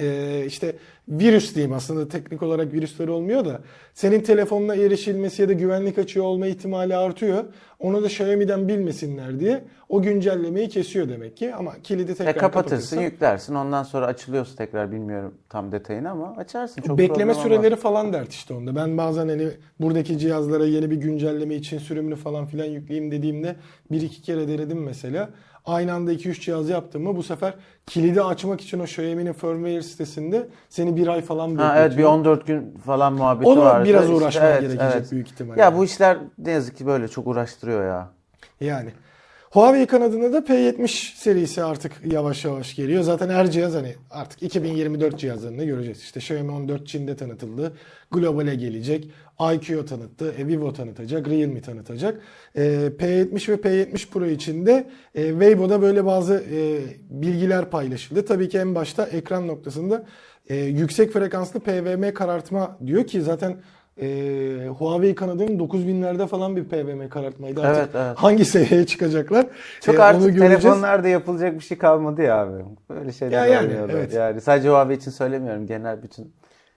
e, 0.00 0.44
işte 0.46 0.76
virüs 1.08 1.54
diyeyim 1.54 1.72
aslında 1.74 2.08
teknik 2.08 2.42
olarak 2.42 2.72
virüsler 2.72 3.08
olmuyor 3.08 3.44
da 3.44 3.60
senin 3.94 4.20
telefonuna 4.20 4.74
erişilmesi 4.74 5.42
ya 5.42 5.48
da 5.48 5.52
güvenlik 5.52 5.98
açığı 5.98 6.24
olma 6.24 6.46
ihtimali 6.46 6.96
artıyor. 6.96 7.44
Onu 7.78 8.02
da 8.02 8.06
Xiaomi'den 8.06 8.68
bilmesinler 8.68 9.40
diye 9.40 9.64
o 9.88 10.02
güncellemeyi 10.02 10.68
kesiyor 10.68 11.08
demek 11.08 11.36
ki 11.36 11.54
ama 11.54 11.72
kilidi 11.82 12.14
tekrar 12.14 12.34
E, 12.34 12.36
kapatırsın, 12.36 12.96
kapatırsan- 12.96 13.02
yüklersin. 13.02 13.54
Ondan 13.54 13.82
sonra 13.82 14.06
açılıyorsa 14.06 14.56
tekrar 14.56 14.92
bilmiyorum 14.92 15.34
tam 15.48 15.72
detayını 15.72 16.10
ama 16.10 16.34
açarsın. 16.36 16.82
Çok 16.82 16.98
Bekleme 16.98 17.34
süreleri 17.34 17.76
falan 17.76 18.12
dert 18.12 18.32
işte 18.32 18.54
onda. 18.54 18.76
Ben 18.76 18.98
bazen 18.98 19.28
hani 19.28 19.48
buradaki 19.80 20.18
cihazlara 20.18 20.64
yeni 20.64 20.90
bir 20.90 20.96
güncelleme 20.96 21.54
için 21.54 21.78
sürümünü 21.78 22.16
falan 22.16 22.46
filan 22.46 22.66
yükleyeyim 22.66 23.10
dediğimde 23.12 23.56
bir 23.90 24.00
iki 24.02 24.22
kere 24.22 24.48
denedim 24.48 24.82
mesela. 24.82 25.28
Aynı 25.64 25.92
anda 25.92 26.12
2-3 26.12 26.40
cihaz 26.40 26.68
yaptım 26.68 27.02
mı 27.02 27.16
bu 27.16 27.22
sefer 27.22 27.54
kilidi 27.86 28.22
açmak 28.22 28.60
için 28.60 28.80
o 28.80 28.84
Xiaomi'nin 28.84 29.32
firmware 29.32 29.82
sitesinde 29.82 30.48
seni 30.68 30.96
bir 30.96 31.08
ay 31.08 31.20
falan 31.22 31.50
bekletiyor. 31.50 31.70
Ha, 31.74 31.80
evet 31.80 31.98
bir 31.98 32.04
14 32.04 32.46
gün 32.46 32.74
falan 32.86 33.12
muhabbeti 33.12 33.48
Onu 33.50 33.60
vardı. 33.60 33.88
biraz 33.88 34.04
İşte, 34.04 34.14
uğraşman 34.14 34.44
evet, 34.46 34.60
gerekecek 34.60 34.92
evet. 34.92 35.12
büyük 35.12 35.28
ihtimalle. 35.28 35.60
Ya 35.60 35.76
bu 35.76 35.84
işler 35.84 36.18
ne 36.38 36.50
yazık 36.50 36.76
ki 36.76 36.86
böyle 36.86 37.08
çok 37.08 37.26
uğraştırıyor 37.26 37.86
ya. 37.86 38.08
Yani. 38.60 38.90
Huawei 39.52 39.86
kanadında 39.86 40.32
da 40.32 40.38
P70 40.38 41.16
serisi 41.16 41.62
artık 41.62 41.92
yavaş 42.12 42.44
yavaş 42.44 42.76
geliyor. 42.76 43.02
Zaten 43.02 43.28
her 43.28 43.50
cihaz 43.50 43.74
hani 43.74 43.94
artık 44.10 44.42
2024 44.42 45.18
cihazlarını 45.18 45.64
göreceğiz. 45.64 45.98
İşte 45.98 46.20
Xiaomi 46.20 46.52
14 46.52 46.86
Çin'de 46.86 47.16
tanıtıldı. 47.16 47.72
Global'e 48.10 48.54
gelecek. 48.54 49.08
IQ 49.54 49.86
tanıttı. 49.86 50.34
E, 50.38 50.46
Vivo 50.46 50.72
tanıtacak. 50.72 51.28
Realme 51.28 51.60
tanıtacak. 51.60 52.20
E, 52.56 52.62
P70 52.98 53.52
ve 53.52 53.54
P70 53.54 54.10
Pro 54.10 54.26
için 54.26 54.66
de 54.66 54.90
e, 55.14 55.30
Weibo'da 55.30 55.82
böyle 55.82 56.04
bazı 56.04 56.44
e, 56.52 56.80
bilgiler 57.10 57.70
paylaşıldı. 57.70 58.24
Tabii 58.24 58.48
ki 58.48 58.58
en 58.58 58.74
başta 58.74 59.06
ekran 59.06 59.48
noktasında 59.48 60.06
e, 60.48 60.56
yüksek 60.56 61.12
frekanslı 61.12 61.60
PWM 61.60 62.14
karartma 62.14 62.78
diyor 62.86 63.06
ki 63.06 63.22
zaten 63.22 63.56
e, 64.00 64.66
Huawei 64.78 65.14
kanadının 65.14 65.58
9000'lerde 65.58 66.26
falan 66.26 66.56
bir 66.56 66.64
PWM 66.64 67.08
karartmaydı. 67.08 67.62
Artık 67.62 67.76
Evet, 67.78 67.88
evet. 67.94 68.18
hangi 68.18 68.44
seviyeye 68.44 68.86
çıkacaklar? 68.86 69.46
Çok 69.80 69.94
onu 69.94 70.02
artık 70.02 70.22
göreceğiz. 70.22 70.62
telefonlarda 70.62 71.08
yapılacak 71.08 71.54
bir 71.54 71.64
şey 71.64 71.78
kalmadı 71.78 72.22
ya 72.22 72.36
abi. 72.38 72.64
Böyle 72.90 73.12
şeyler 73.12 73.38
Ya 73.38 73.46
yani, 73.46 73.72
evet. 73.90 74.14
Yani 74.14 74.40
sadece 74.40 74.68
Huawei 74.68 74.96
için 74.96 75.10
söylemiyorum. 75.10 75.66
Genel 75.66 76.02
bütün 76.02 76.32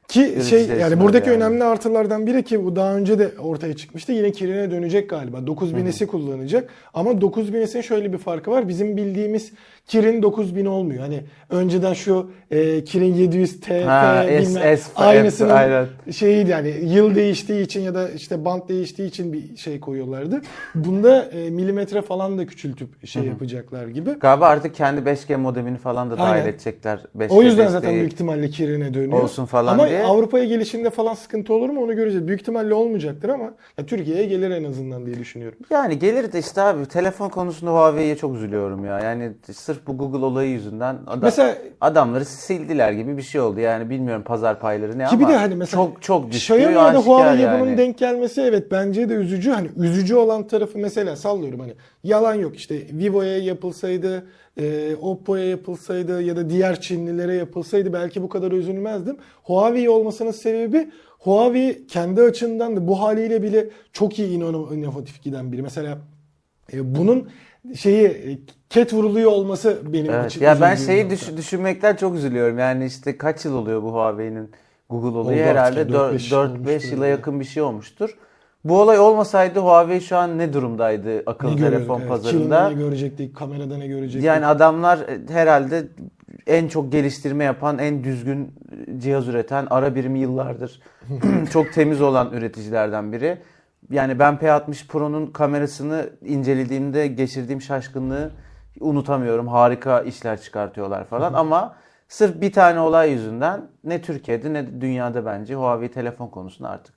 Ki 0.07 0.35
şey 0.49 0.65
yani 0.79 0.99
buradaki 1.01 1.29
yani. 1.29 1.37
önemli 1.37 1.63
artılardan 1.63 2.27
biri 2.27 2.43
ki 2.43 2.65
bu 2.65 2.75
daha 2.75 2.95
önce 2.95 3.19
de 3.19 3.29
ortaya 3.39 3.75
çıkmıştı. 3.75 4.11
Yine 4.11 4.31
Kirin'e 4.31 4.71
dönecek 4.71 5.09
galiba. 5.09 5.37
9000'esi 5.37 6.05
kullanacak. 6.07 6.69
Ama 6.93 7.11
9000'esin 7.11 7.83
şöyle 7.83 8.13
bir 8.13 8.17
farkı 8.17 8.51
var. 8.51 8.67
Bizim 8.67 8.97
bildiğimiz 8.97 9.51
Kirin 9.87 10.21
9000 10.23 10.65
olmuyor. 10.65 10.99
Hani 11.01 11.21
önceden 11.49 11.93
şu 11.93 12.31
e, 12.51 12.83
Kirin 12.83 13.13
700 13.13 13.59
TF 13.61 13.69
Ha, 13.85 14.23
S- 14.27 14.39
bilmem 14.39 14.77
S- 14.77 14.91
aynısının 14.95 15.49
aynen. 15.49 15.85
şeyiydi 16.11 16.49
yani 16.51 16.69
yıl 16.83 17.15
değiştiği 17.15 17.61
için 17.65 17.81
ya 17.81 17.95
da 17.95 18.09
işte 18.09 18.45
bant 18.45 18.69
değiştiği 18.69 19.07
için 19.09 19.33
bir 19.33 19.57
şey 19.57 19.79
koyuyorlardı. 19.79 20.41
Bunda 20.75 21.21
e, 21.25 21.49
milimetre 21.49 22.01
falan 22.01 22.37
da 22.37 22.45
küçültüp 22.45 23.07
şey 23.07 23.23
yapacaklar 23.23 23.87
gibi. 23.87 24.09
galiba 24.19 24.47
artık 24.47 24.75
kendi 24.75 25.01
5G 25.09 25.35
modemini 25.37 25.77
falan 25.77 26.11
da 26.11 26.17
dahil 26.17 26.31
Aynen. 26.33 26.47
edecekler. 26.47 26.99
5G 27.17 27.27
O 27.29 27.41
yüzden 27.41 27.67
zaten 27.67 27.81
desteği 27.81 27.99
büyük 27.99 28.13
ihtimalle 28.13 28.49
Kirin'e 28.49 28.93
dönüyor. 28.93 29.23
olsun 29.23 29.45
falan 29.45 29.73
Ama 29.73 29.87
diye. 29.97 30.05
Avrupa'ya 30.05 30.45
gelişinde 30.45 30.89
falan 30.89 31.13
sıkıntı 31.13 31.53
olur 31.53 31.69
mu 31.69 31.83
onu 31.83 31.95
göreceğiz. 31.95 32.27
Büyük 32.27 32.41
ihtimalle 32.41 32.73
olmayacaktır 32.73 33.29
ama 33.29 33.53
ya 33.77 33.85
Türkiye'ye 33.85 34.25
gelir 34.25 34.51
en 34.51 34.63
azından 34.63 35.05
diye 35.05 35.19
düşünüyorum. 35.19 35.59
Yani 35.69 35.99
gelir 35.99 36.31
de 36.31 36.39
işte 36.39 36.61
abi 36.61 36.85
telefon 36.85 37.29
konusunda 37.29 37.71
Huawei'ye 37.71 38.15
çok 38.15 38.35
üzülüyorum 38.35 38.85
ya. 38.85 38.99
Yani 38.99 39.31
sırf 39.53 39.87
bu 39.87 39.97
Google 39.97 40.25
olayı 40.25 40.49
yüzünden 40.49 40.97
adam, 41.07 41.19
Mesela- 41.21 41.55
adamları 41.81 42.25
sildiler 42.25 42.91
gibi 42.91 43.17
bir 43.17 43.21
şey 43.21 43.41
oldu. 43.41 43.59
Yani 43.59 43.89
bilmiyorum 43.89 44.23
pazar 44.23 44.59
payları 44.59 44.97
ne 44.99 45.05
Ki 45.05 45.15
ama 45.15 45.19
bir 45.27 45.33
de 45.33 45.37
hani 45.37 45.55
mesela 45.55 45.83
çok 45.83 46.01
çok 46.01 46.31
düştü. 46.31 46.53
Xiaomi'ye 46.53 46.93
de 46.93 46.97
Huawei'ye 46.97 47.45
yani. 47.45 47.61
bunun 47.61 47.77
denk 47.77 47.97
gelmesi 47.97 48.41
evet 48.41 48.71
bence 48.71 49.09
de 49.09 49.13
üzücü. 49.13 49.51
Hani 49.51 49.67
üzücü 49.77 50.15
olan 50.15 50.47
tarafı 50.47 50.77
mesela 50.77 51.15
sallıyorum 51.15 51.59
hani 51.59 51.73
yalan 52.03 52.33
yok 52.33 52.55
işte 52.55 52.75
Vivo'ya 52.93 53.37
yapılsaydı, 53.37 54.27
e, 54.59 54.95
Oppo'ya 55.01 55.45
yapılsaydı 55.49 56.21
ya 56.21 56.35
da 56.35 56.49
diğer 56.49 56.81
Çinlilere 56.81 57.33
yapılsaydı 57.35 57.93
belki 57.93 58.21
bu 58.23 58.29
kadar 58.29 58.51
üzülmezdim. 58.51 59.17
Huawei 59.43 59.89
olmasının 59.89 60.31
sebebi 60.31 60.89
Huawei 61.19 61.87
kendi 61.87 62.21
açısından 62.21 62.75
da 62.75 62.87
bu 62.87 63.01
haliyle 63.01 63.43
bile 63.43 63.69
çok 63.93 64.19
iyi 64.19 64.37
ino- 64.37 64.73
inovatif 64.75 65.21
giden 65.23 65.51
biri. 65.51 65.61
Mesela 65.61 65.97
e, 66.73 66.95
bunun 66.95 67.29
şeyi 67.75 68.07
e, 68.07 68.39
ket 68.69 68.93
vuruluyor 68.93 69.31
olması 69.31 69.77
benim 69.93 70.11
Evet. 70.13 70.31
için 70.31 70.41
Ya 70.45 70.61
ben 70.61 70.75
şeyi 70.75 71.03
nokta. 71.03 71.15
düş- 71.15 71.37
düşünmekten 71.37 71.95
çok 71.95 72.15
üzülüyorum. 72.15 72.59
Yani 72.59 72.85
işte 72.85 73.17
kaç 73.17 73.45
yıl 73.45 73.53
oluyor 73.55 73.83
bu 73.83 73.93
Huawei'nin 73.93 74.51
Google? 74.89 75.17
Oldu 75.17 75.31
Herhalde 75.31 75.79
artık, 75.79 75.93
dört, 75.93 76.13
beş 76.13 76.31
4-5 76.31 76.35
olmuştur 76.35 76.91
yıla 76.91 77.05
yani. 77.07 77.11
yakın 77.17 77.39
bir 77.39 77.45
şey 77.45 77.63
olmuştur. 77.63 78.17
Bu 78.65 78.81
olay 78.81 78.99
olmasaydı 78.99 79.59
Huawei 79.59 80.01
şu 80.01 80.17
an 80.17 80.37
ne 80.37 80.53
durumdaydı 80.53 81.23
akıllı 81.25 81.51
Ne 81.51 81.55
görüyorum, 81.55 81.77
telefon 81.77 81.99
evet. 81.99 82.09
pazarında? 82.09 82.69
Çin'de 82.69 82.79
ne 82.79 82.83
görecektik, 82.83 83.35
kamerada 83.35 83.77
ne 83.77 83.87
görecektik. 83.87 84.23
Yani 84.23 84.45
adamlar 84.45 84.97
e, 84.97 85.33
herhalde 85.33 85.87
en 86.47 86.67
çok 86.67 86.91
geliştirme 86.91 87.43
yapan, 87.43 87.77
en 87.77 88.03
düzgün 88.03 88.53
cihaz 88.97 89.27
üreten, 89.27 89.67
ara 89.69 89.95
birimi 89.95 90.19
yıllardır 90.19 90.81
çok 91.51 91.73
temiz 91.73 92.01
olan 92.01 92.33
üreticilerden 92.33 93.11
biri. 93.11 93.37
Yani 93.91 94.19
ben 94.19 94.35
P60 94.35 94.87
Pro'nun 94.87 95.27
kamerasını 95.27 96.09
incelediğimde 96.21 97.07
geçirdiğim 97.07 97.61
şaşkınlığı 97.61 98.31
unutamıyorum. 98.79 99.47
Harika 99.47 100.01
işler 100.01 100.41
çıkartıyorlar 100.41 101.05
falan 101.05 101.33
ama 101.33 101.75
sırf 102.07 102.41
bir 102.41 102.51
tane 102.51 102.79
olay 102.79 103.11
yüzünden 103.11 103.61
ne 103.83 104.01
Türkiye'de 104.01 104.53
ne 104.53 104.67
de 104.67 104.81
dünyada 104.81 105.25
bence 105.25 105.55
Huawei 105.55 105.91
telefon 105.91 106.27
konusunda 106.27 106.69
artık 106.69 106.94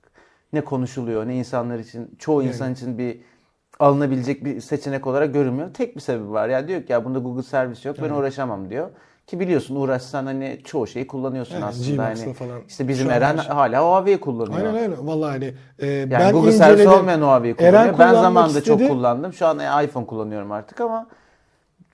ne 0.53 0.61
konuşuluyor 0.61 1.27
ne 1.27 1.35
insanlar 1.35 1.79
için 1.79 2.15
çoğu 2.19 2.41
Yani. 2.41 2.49
insan 2.49 2.73
için 2.73 2.97
bir 2.97 3.17
alınabilecek 3.79 4.45
bir 4.45 4.61
seçenek 4.61 5.07
olarak 5.07 5.33
görünmüyor. 5.33 5.73
Tek 5.73 5.95
bir 5.95 6.01
sebebi 6.01 6.31
var. 6.31 6.49
Ya 6.49 6.67
diyor 6.67 6.83
ki 6.83 6.91
ya 6.91 7.05
bunda 7.05 7.19
Google 7.19 7.43
servis 7.43 7.85
yok 7.85 7.95
ben 7.99 8.03
Evet. 8.03 8.17
uğraşamam 8.17 8.69
diyor. 8.69 8.89
Ki 9.27 9.39
biliyorsun 9.39 9.75
uğraşsan 9.75 10.25
hani 10.25 10.59
çoğu 10.65 10.87
şeyi 10.87 11.07
kullanıyorsun 11.07 11.53
Evet, 11.55 11.63
aslında. 11.63 12.03
Hani 12.05 12.33
falan. 12.33 12.61
işte 12.67 12.87
bizim 12.87 13.07
Şu 13.07 13.13
Eren 13.13 13.37
şey- 13.37 13.51
hala 13.53 13.81
Huawei 13.83 14.19
kullanıyor. 14.19 14.57
Aynen 14.59 14.75
öyle. 14.75 14.95
Vallahi 15.01 15.31
hani 15.31 15.53
e, 15.79 15.87
Yani 15.87 16.09
ben 16.11 16.31
Google 16.31 16.51
servisi 16.51 16.81
inceledim. 16.83 16.99
olmayan 17.01 17.21
Huawei 17.21 17.53
kullanıyor. 17.53 17.73
Eren 17.83 17.95
ben 17.99 18.13
zamanında 18.13 18.61
çok 18.63 18.79
istedi. 18.81 18.87
kullandım. 18.87 19.33
Şu 19.33 19.47
an 19.47 19.59
e, 19.59 19.83
iPhone 19.85 20.05
kullanıyorum 20.05 20.51
artık 20.51 20.81
ama 20.81 21.07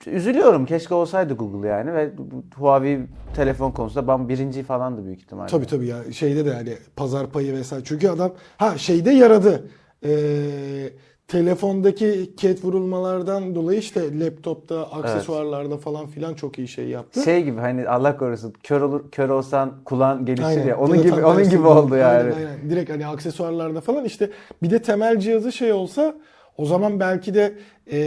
üzülüyorum. 0.06 0.66
Keşke 0.66 0.94
olsaydı 0.94 1.34
Google 1.34 1.68
yani 1.68 1.94
ve 1.94 2.10
Huawei 2.54 3.00
telefon 3.36 3.70
konusunda 3.70 4.08
ben 4.08 4.28
birinci 4.28 4.62
falandı 4.62 5.04
büyük 5.04 5.20
ihtimalle. 5.20 5.48
Tabii 5.48 5.66
tabii 5.66 5.86
ya 5.86 6.12
şeyde 6.12 6.44
de 6.44 6.54
hani 6.54 6.74
pazar 6.96 7.30
payı 7.30 7.52
vesaire. 7.52 7.84
Çünkü 7.84 8.08
adam 8.08 8.32
ha 8.56 8.78
şeyde 8.78 9.10
yaradı. 9.10 9.68
Ee, 10.04 10.90
telefondaki 11.28 12.36
ket 12.36 12.64
vurulmalardan 12.64 13.54
dolayı 13.54 13.78
işte 13.78 14.20
laptopta, 14.20 14.92
aksesuarlarda 14.92 15.76
falan 15.76 16.06
filan 16.06 16.34
çok 16.34 16.58
iyi 16.58 16.68
şey 16.68 16.88
yaptı. 16.88 17.22
Şey 17.22 17.44
gibi 17.44 17.60
hani 17.60 17.88
Allah 17.88 18.16
korusun 18.16 18.52
kör 18.62 18.80
olur 18.80 19.10
kör 19.10 19.28
olsan 19.28 19.72
kulağın 19.84 20.24
gelişir 20.24 20.44
Aynen. 20.44 20.66
ya. 20.66 20.78
Onun 20.78 21.02
gibi 21.02 21.24
onun 21.24 21.50
gibi 21.50 21.66
oldu 21.66 21.96
yani. 21.96 22.18
Aynen, 22.18 22.36
aynen. 22.36 22.70
Direkt 22.70 22.90
hani 22.90 23.06
aksesuarlarda 23.06 23.80
falan 23.80 24.04
işte 24.04 24.30
bir 24.62 24.70
de 24.70 24.82
temel 24.82 25.20
cihazı 25.20 25.52
şey 25.52 25.72
olsa 25.72 26.14
o 26.56 26.64
zaman 26.64 27.00
belki 27.00 27.34
de 27.34 27.54
e, 27.92 27.98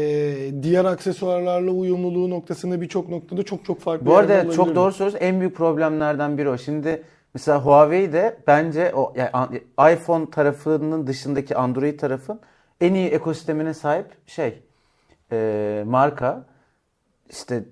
diğer 0.63 0.85
aksesuarlarla 0.85 1.71
uyumluluğu 1.71 2.29
noktasında 2.29 2.81
birçok 2.81 3.09
noktada 3.09 3.43
çok 3.43 3.65
çok 3.65 3.79
farklı 3.79 4.05
Bu 4.05 4.15
arada 4.15 4.51
çok 4.51 4.75
doğru 4.75 4.91
söylüyorsun. 4.91 5.25
En 5.25 5.39
büyük 5.39 5.55
problemlerden 5.55 6.37
biri 6.37 6.49
o. 6.49 6.57
Şimdi 6.57 7.03
mesela 7.33 7.65
Huawei 7.65 8.13
de 8.13 8.37
bence 8.47 8.91
o 8.95 9.13
yani 9.15 9.29
an- 9.33 9.93
iPhone 9.93 10.29
tarafının 10.29 11.07
dışındaki 11.07 11.55
Android 11.57 11.99
tarafın 11.99 12.39
en 12.81 12.93
iyi 12.93 13.07
ekosistemine 13.09 13.73
sahip 13.73 14.05
şey 14.27 14.63
e, 15.31 15.83
marka. 15.87 16.45
İşte 17.29 17.63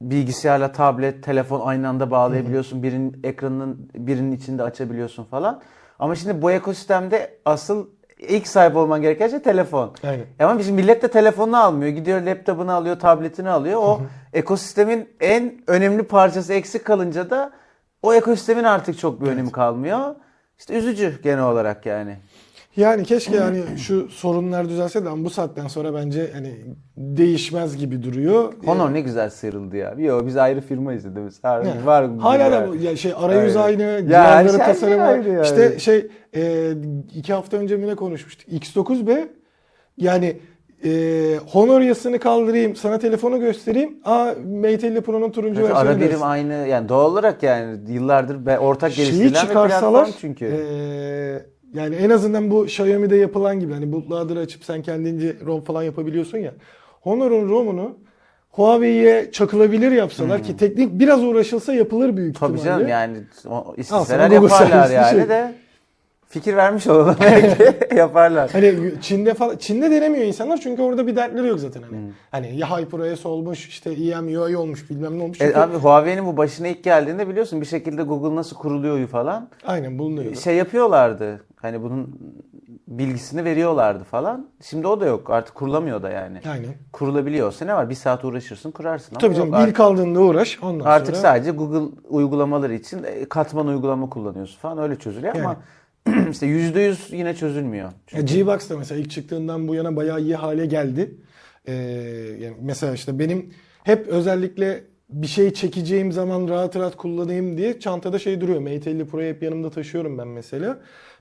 bilgisayarla 0.00 0.72
tablet, 0.72 1.22
telefon 1.22 1.60
aynı 1.60 1.88
anda 1.88 2.10
bağlayabiliyorsun. 2.10 2.82
Birinin 2.82 3.20
ekranının 3.24 3.90
birinin 3.94 4.32
içinde 4.32 4.62
açabiliyorsun 4.62 5.24
falan. 5.24 5.60
Ama 5.98 6.14
şimdi 6.14 6.42
bu 6.42 6.50
ekosistemde 6.50 7.38
asıl 7.44 7.86
ilk 8.18 8.48
sahip 8.48 8.76
olman 8.76 9.02
gereken 9.02 9.28
şey 9.28 9.42
telefon. 9.42 9.92
Aynen. 10.02 10.26
Ama 10.38 10.58
bizim 10.58 10.74
millet 10.74 11.02
de 11.02 11.08
telefonunu 11.08 11.56
almıyor. 11.56 11.92
Gidiyor 11.92 12.20
laptopunu 12.20 12.72
alıyor, 12.72 12.98
tabletini 12.98 13.50
alıyor. 13.50 13.80
O 13.82 14.00
ekosistemin 14.32 15.08
en 15.20 15.54
önemli 15.66 16.02
parçası 16.02 16.52
eksik 16.52 16.84
kalınca 16.84 17.30
da 17.30 17.52
o 18.02 18.14
ekosistemin 18.14 18.64
artık 18.64 18.98
çok 18.98 19.20
bir 19.20 19.26
önemi 19.26 19.52
kalmıyor. 19.52 20.14
İşte 20.58 20.74
üzücü 20.74 21.22
genel 21.22 21.44
olarak 21.44 21.86
yani. 21.86 22.16
Yani 22.76 23.04
keşke 23.04 23.36
yani 23.36 23.62
şu 23.78 24.08
sorunlar 24.08 24.68
düzelse 24.68 25.04
de 25.04 25.08
ama 25.08 25.24
bu 25.24 25.30
saatten 25.30 25.66
sonra 25.68 25.94
bence 25.94 26.30
hani 26.32 26.54
değişmez 26.96 27.76
gibi 27.76 28.02
duruyor. 28.02 28.52
Honor 28.66 28.94
ne 28.94 29.00
güzel 29.00 29.30
sıyrıldı 29.30 29.76
ya. 29.76 29.94
Yo 29.98 30.26
biz 30.26 30.36
ayrı 30.36 30.60
firmayız 30.60 31.04
dedi 31.04 31.20
mesela. 31.20 31.54
Yani 31.54 31.86
Var 31.86 32.18
Hala 32.18 32.52
da 32.52 32.76
ya 32.76 32.96
şey 32.96 33.12
arayüz 33.16 33.56
aynı, 33.56 33.82
Ya 33.82 34.06
cihazları 34.08 34.58
her 34.58 34.64
şey 34.64 34.74
tasarımı 34.74 35.02
ayrı 35.02 35.28
yani. 35.28 35.44
İşte 35.44 35.78
şey 35.78 36.06
e, 36.36 36.72
iki 37.14 37.32
hafta 37.32 37.56
önce 37.56 37.76
mi 37.76 37.86
ne 37.86 37.94
konuşmuştuk? 37.94 38.48
X9B 38.48 39.28
yani 39.96 40.36
e, 40.84 40.90
Honor 41.52 41.80
yasını 41.80 42.18
kaldırayım, 42.18 42.76
sana 42.76 42.98
telefonu 42.98 43.40
göstereyim. 43.40 43.96
Aa 44.04 44.32
Mate 44.62 44.86
50 44.86 45.00
Pro'nun 45.00 45.30
turuncu 45.30 45.60
Evet, 45.60 45.70
versiyonu 45.70 45.88
ara 45.90 46.00
birim 46.00 46.22
aynı 46.22 46.52
yani 46.52 46.88
doğal 46.88 47.12
olarak 47.12 47.42
yani 47.42 47.78
yıllardır 47.92 48.46
be- 48.46 48.58
ortak 48.58 48.92
Şeyi 48.92 49.04
geliştirilen 49.06 49.42
bir 49.42 49.48
çıkarsalar 49.48 50.04
platform 50.04 50.18
çünkü. 50.20 50.44
e, 50.46 51.57
yani 51.74 51.94
en 51.96 52.10
azından 52.10 52.50
bu 52.50 52.64
Xiaomi'de 52.64 53.16
yapılan 53.16 53.60
gibi 53.60 53.72
hani 53.72 53.92
bootloader 53.92 54.36
açıp 54.36 54.64
sen 54.64 54.82
kendince 54.82 55.36
ROM 55.46 55.60
falan 55.60 55.82
yapabiliyorsun 55.82 56.38
ya. 56.38 56.52
Honor'un 57.00 57.48
ROM'unu 57.48 57.96
Huawei'ye 58.50 59.32
çakılabilir 59.32 59.90
yapsalar 59.92 60.42
ki 60.42 60.56
teknik 60.56 60.98
biraz 60.98 61.24
uğraşılsa 61.24 61.74
yapılır 61.74 62.16
büyük 62.16 62.40
Hmm. 62.40 62.48
Tabii 62.48 62.58
ihtimalle. 62.58 62.78
canım 62.78 62.88
yani 62.88 63.16
Google 64.28 64.54
yaparlar 64.54 64.90
yani 64.90 65.20
şey. 65.20 65.28
de 65.28 65.54
fikir 66.28 66.56
vermiş 66.56 66.86
olalım 66.86 67.16
belki 67.20 67.94
yaparlar. 67.96 68.50
Hani 68.50 68.92
Çin'de 69.00 69.34
falan 69.34 69.56
Çin'de 69.56 69.90
denemiyor 69.90 70.24
insanlar 70.24 70.56
çünkü 70.56 70.82
orada 70.82 71.06
bir 71.06 71.16
dertleri 71.16 71.46
yok 71.46 71.58
zaten 71.58 71.82
hani. 71.82 71.92
Hmm. 71.92 72.12
Hani 72.30 72.56
ya 72.56 72.78
HyperOS 72.78 73.26
olmuş, 73.26 73.68
işte 73.68 73.90
EMUI 73.90 74.56
olmuş, 74.56 74.90
bilmem 74.90 75.18
ne 75.18 75.22
olmuş. 75.22 75.40
E, 75.40 75.44
Çünkü 75.44 75.58
abi 75.58 75.76
Huawei'nin 75.76 76.26
bu 76.26 76.36
başına 76.36 76.68
ilk 76.68 76.84
geldiğinde 76.84 77.28
biliyorsun 77.28 77.60
bir 77.60 77.66
şekilde 77.66 78.02
Google 78.02 78.36
nasıl 78.36 78.56
kuruluyor 78.56 79.06
falan 79.06 79.48
aynen 79.66 79.98
bulunuyor. 79.98 80.34
şey 80.34 80.56
yapıyorlardı. 80.56 81.44
Hani 81.56 81.82
bunun 81.82 82.18
bilgisini 82.88 83.44
veriyorlardı 83.44 84.04
falan. 84.04 84.48
Şimdi 84.62 84.86
o 84.86 85.00
da 85.00 85.06
yok. 85.06 85.30
Artık 85.30 85.54
kurulamıyor 85.54 86.02
da 86.02 86.10
yani. 86.10 86.40
Aynen. 86.50 86.74
Kurulabiliyorsa 86.92 87.64
ne 87.64 87.74
var? 87.74 87.90
Bir 87.90 87.94
saat 87.94 88.24
uğraşırsın 88.24 88.70
kurarsın. 88.70 89.14
Tabii 89.14 89.26
yok 89.26 89.36
canım 89.36 89.54
artık, 89.54 89.68
ilk 89.68 89.76
kaldığında 89.76 90.20
uğraş 90.20 90.58
ondan 90.62 90.84
artık 90.84 91.16
sonra. 91.16 91.28
sadece 91.28 91.50
Google 91.50 91.96
uygulamaları 92.08 92.74
için 92.74 93.02
e, 93.04 93.24
katman 93.24 93.66
uygulama 93.66 94.10
kullanıyorsun 94.10 94.58
falan 94.58 94.78
öyle 94.78 94.96
çözülüyor 94.96 95.34
ama 95.36 95.56
işte 96.30 96.46
%100 96.46 97.16
yine 97.16 97.36
çözülmüyor. 97.36 97.92
Ya 98.12 98.20
G-Box 98.20 98.70
da 98.70 98.76
mesela 98.78 99.00
ilk 99.00 99.10
çıktığından 99.10 99.68
bu 99.68 99.74
yana 99.74 99.96
bayağı 99.96 100.20
iyi 100.20 100.36
hale 100.36 100.66
geldi. 100.66 101.14
Ee, 101.66 101.72
yani 102.40 102.56
mesela 102.60 102.94
işte 102.94 103.18
benim 103.18 103.50
hep 103.84 104.08
özellikle 104.08 104.84
bir 105.10 105.26
şey 105.26 105.52
çekeceğim 105.52 106.12
zaman 106.12 106.48
rahat 106.48 106.76
rahat 106.76 106.96
kullanayım 106.96 107.58
diye 107.58 107.80
çantada 107.80 108.18
şey 108.18 108.40
duruyor. 108.40 108.60
Mate 108.60 108.90
50 108.90 109.06
Pro'yu 109.06 109.28
hep 109.28 109.42
yanımda 109.42 109.70
taşıyorum 109.70 110.18
ben 110.18 110.28
mesela. 110.28 110.78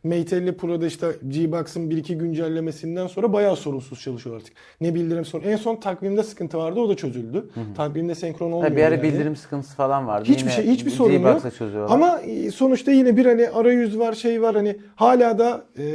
Mate 0.07 0.35
50 0.35 0.57
Pro'da 0.57 0.85
işte 0.85 1.07
G-Box'ın 1.27 1.89
1-2 1.89 2.13
güncellemesinden 2.13 3.07
sonra 3.07 3.33
bayağı 3.33 3.55
sorunsuz 3.55 4.01
çalışıyor 4.01 4.35
artık. 4.35 4.53
Ne 4.81 4.95
bildirim 4.95 5.25
sorun. 5.25 5.43
En 5.43 5.55
son 5.55 5.75
takvimde 5.75 6.23
sıkıntı 6.23 6.57
vardı 6.57 6.79
o 6.79 6.89
da 6.89 6.95
çözüldü. 6.95 7.49
Takvimde 7.77 8.15
senkron 8.15 8.51
olmuyor. 8.51 8.71
Ha, 8.71 8.77
bir 8.77 8.83
ara 8.83 8.95
yani. 8.95 9.03
bildirim 9.03 9.35
sıkıntısı 9.35 9.75
falan 9.75 10.07
vardı. 10.07 10.29
Hiçbir 10.29 10.41
Yine 10.41 10.51
şey, 10.51 10.67
hiçbir 10.67 10.91
sorun 10.91 11.13
yok. 11.13 11.41
Ama 11.89 12.19
e, 12.19 12.51
sonuçta 12.51 12.91
yine 12.91 13.17
bir 13.17 13.25
hani 13.25 13.49
arayüz 13.49 13.99
var, 13.99 14.13
şey 14.13 14.41
var 14.41 14.55
hani 14.55 14.77
hala 14.95 15.39
da 15.39 15.65
e, 15.77 15.85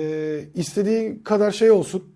istediği 0.54 1.22
kadar 1.22 1.50
şey 1.50 1.70
olsun. 1.70 2.12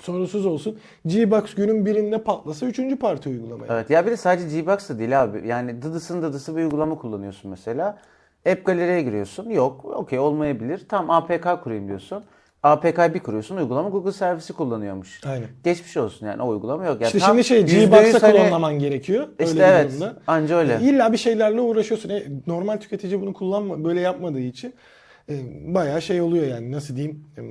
Sorunsuz 0.00 0.46
olsun. 0.46 0.78
G-Box 1.06 1.54
günün 1.54 1.86
birinde 1.86 2.22
patlasa 2.22 2.66
üçüncü 2.66 2.96
parti 2.96 3.28
uygulamaya. 3.28 3.74
Evet 3.74 3.90
ya 3.90 4.06
bir 4.06 4.10
de 4.10 4.16
sadece 4.16 4.60
Gbox 4.60 4.88
da 4.88 4.98
değil 4.98 5.22
abi. 5.22 5.48
Yani 5.48 5.82
dıdısın 5.82 6.22
dıdısı 6.22 6.56
bir 6.56 6.62
uygulama 6.62 6.98
kullanıyorsun 6.98 7.50
mesela. 7.50 7.98
App 8.46 8.64
galeriye 8.64 9.02
giriyorsun. 9.02 9.50
Yok 9.50 9.84
okey 9.84 10.18
olmayabilir. 10.18 10.80
Tam 10.88 11.10
APK 11.10 11.62
kurayım 11.62 11.88
diyorsun. 11.88 12.24
APK 12.62 13.14
bir 13.14 13.20
kuruyorsun 13.20 13.56
uygulama 13.56 13.88
Google 13.88 14.12
servisi 14.12 14.52
kullanıyormuş. 14.52 15.20
Aynen. 15.26 15.48
Geçmiş 15.64 15.96
olsun 15.96 16.26
yani 16.26 16.42
o 16.42 16.48
uygulama 16.48 16.86
yok. 16.86 17.00
Yani 17.00 17.06
İşte 17.06 17.18
tam 17.18 17.44
şimdi 17.44 17.68
şey 17.68 17.86
Gbox'a 17.86 18.22
hani- 18.28 18.36
klonlaman 18.36 18.78
gerekiyor. 18.78 19.28
İşte 19.40 19.52
öyle 19.52 19.66
evet 19.66 19.90
durumda. 19.90 20.16
anca 20.26 20.56
öyle. 20.56 20.78
İlla 20.82 21.12
bir 21.12 21.16
şeylerle 21.16 21.60
uğraşıyorsun. 21.60 22.08
E, 22.08 22.22
normal 22.46 22.76
tüketici 22.76 23.20
bunu 23.20 23.32
kullanma 23.32 23.84
böyle 23.84 24.00
yapmadığı 24.00 24.40
için 24.40 24.74
e, 25.28 25.34
bayağı 25.74 26.02
şey 26.02 26.20
oluyor 26.20 26.46
yani 26.46 26.72
nasıl 26.72 26.96
diyeyim 26.96 27.24
e, 27.36 27.42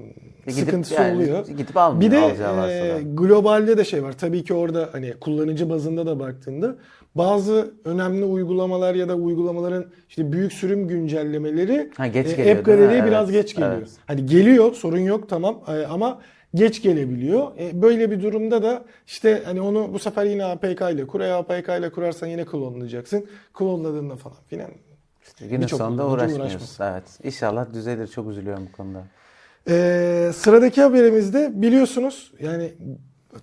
Gidip 0.51 0.65
sıkıntısı 0.65 0.93
yani 0.93 1.15
oluyor. 1.15 1.47
Gidip 1.47 1.77
almıyor 1.77 2.11
Bir 2.11 2.17
de 2.17 2.97
e, 2.97 3.01
globalde 3.13 3.77
de 3.77 3.85
şey 3.85 4.03
var. 4.03 4.13
Tabii 4.17 4.43
ki 4.43 4.53
orada 4.53 4.89
hani 4.91 5.13
kullanıcı 5.13 5.69
bazında 5.69 6.05
da 6.05 6.19
baktığında 6.19 6.75
bazı 7.15 7.73
önemli 7.85 8.25
uygulamalar 8.25 8.95
ya 8.95 9.09
da 9.09 9.15
uygulamaların 9.15 9.85
işte 10.09 10.31
büyük 10.31 10.53
sürüm 10.53 10.87
güncellemeleri 10.87 11.91
Ha, 11.97 12.07
geç 12.07 12.27
e, 12.27 12.35
geliyor, 12.35 12.55
App? 12.57 12.65
Gallery'e 12.65 13.05
biraz 13.05 13.29
Evet, 13.29 13.41
geç 13.43 13.55
geliyor. 13.55 13.73
evet. 13.77 13.89
Hani 14.05 14.25
geliyor 14.25 14.73
sorun 14.73 14.97
yok 14.99 15.29
tamam 15.29 15.59
e, 15.67 15.85
ama 15.85 16.21
geç 16.55 16.81
gelebiliyor. 16.81 17.47
E, 17.59 17.81
böyle 17.81 18.11
bir 18.11 18.21
durumda 18.23 18.63
da 18.63 18.85
işte 19.07 19.41
hani 19.45 19.61
onu 19.61 19.93
bu 19.93 19.99
sefer 19.99 20.25
yine 20.25 20.45
APK 20.45 20.81
ile 20.81 21.07
kur. 21.07 21.21
APK 21.21 21.69
ile 21.69 21.89
kurarsan 21.91 22.27
yine 22.27 22.45
klonlayacaksın. 22.45 23.25
Klonladığında 23.53 24.15
falan 24.15 24.37
filan. 24.47 24.69
İşte 25.27 25.47
günün 25.47 25.67
sonunda 25.67 26.07
uğraşmıyoruz. 26.07 26.77
Evet. 26.81 27.03
İnşallah 27.23 27.73
düzelir. 27.73 28.07
Çok 28.07 28.29
üzülüyorum 28.29 28.67
bu 28.73 28.77
konuda. 28.77 29.03
Ee, 29.69 30.31
sıradaki 30.35 30.81
haberimizde 30.81 31.51
biliyorsunuz 31.53 32.31
yani 32.39 32.73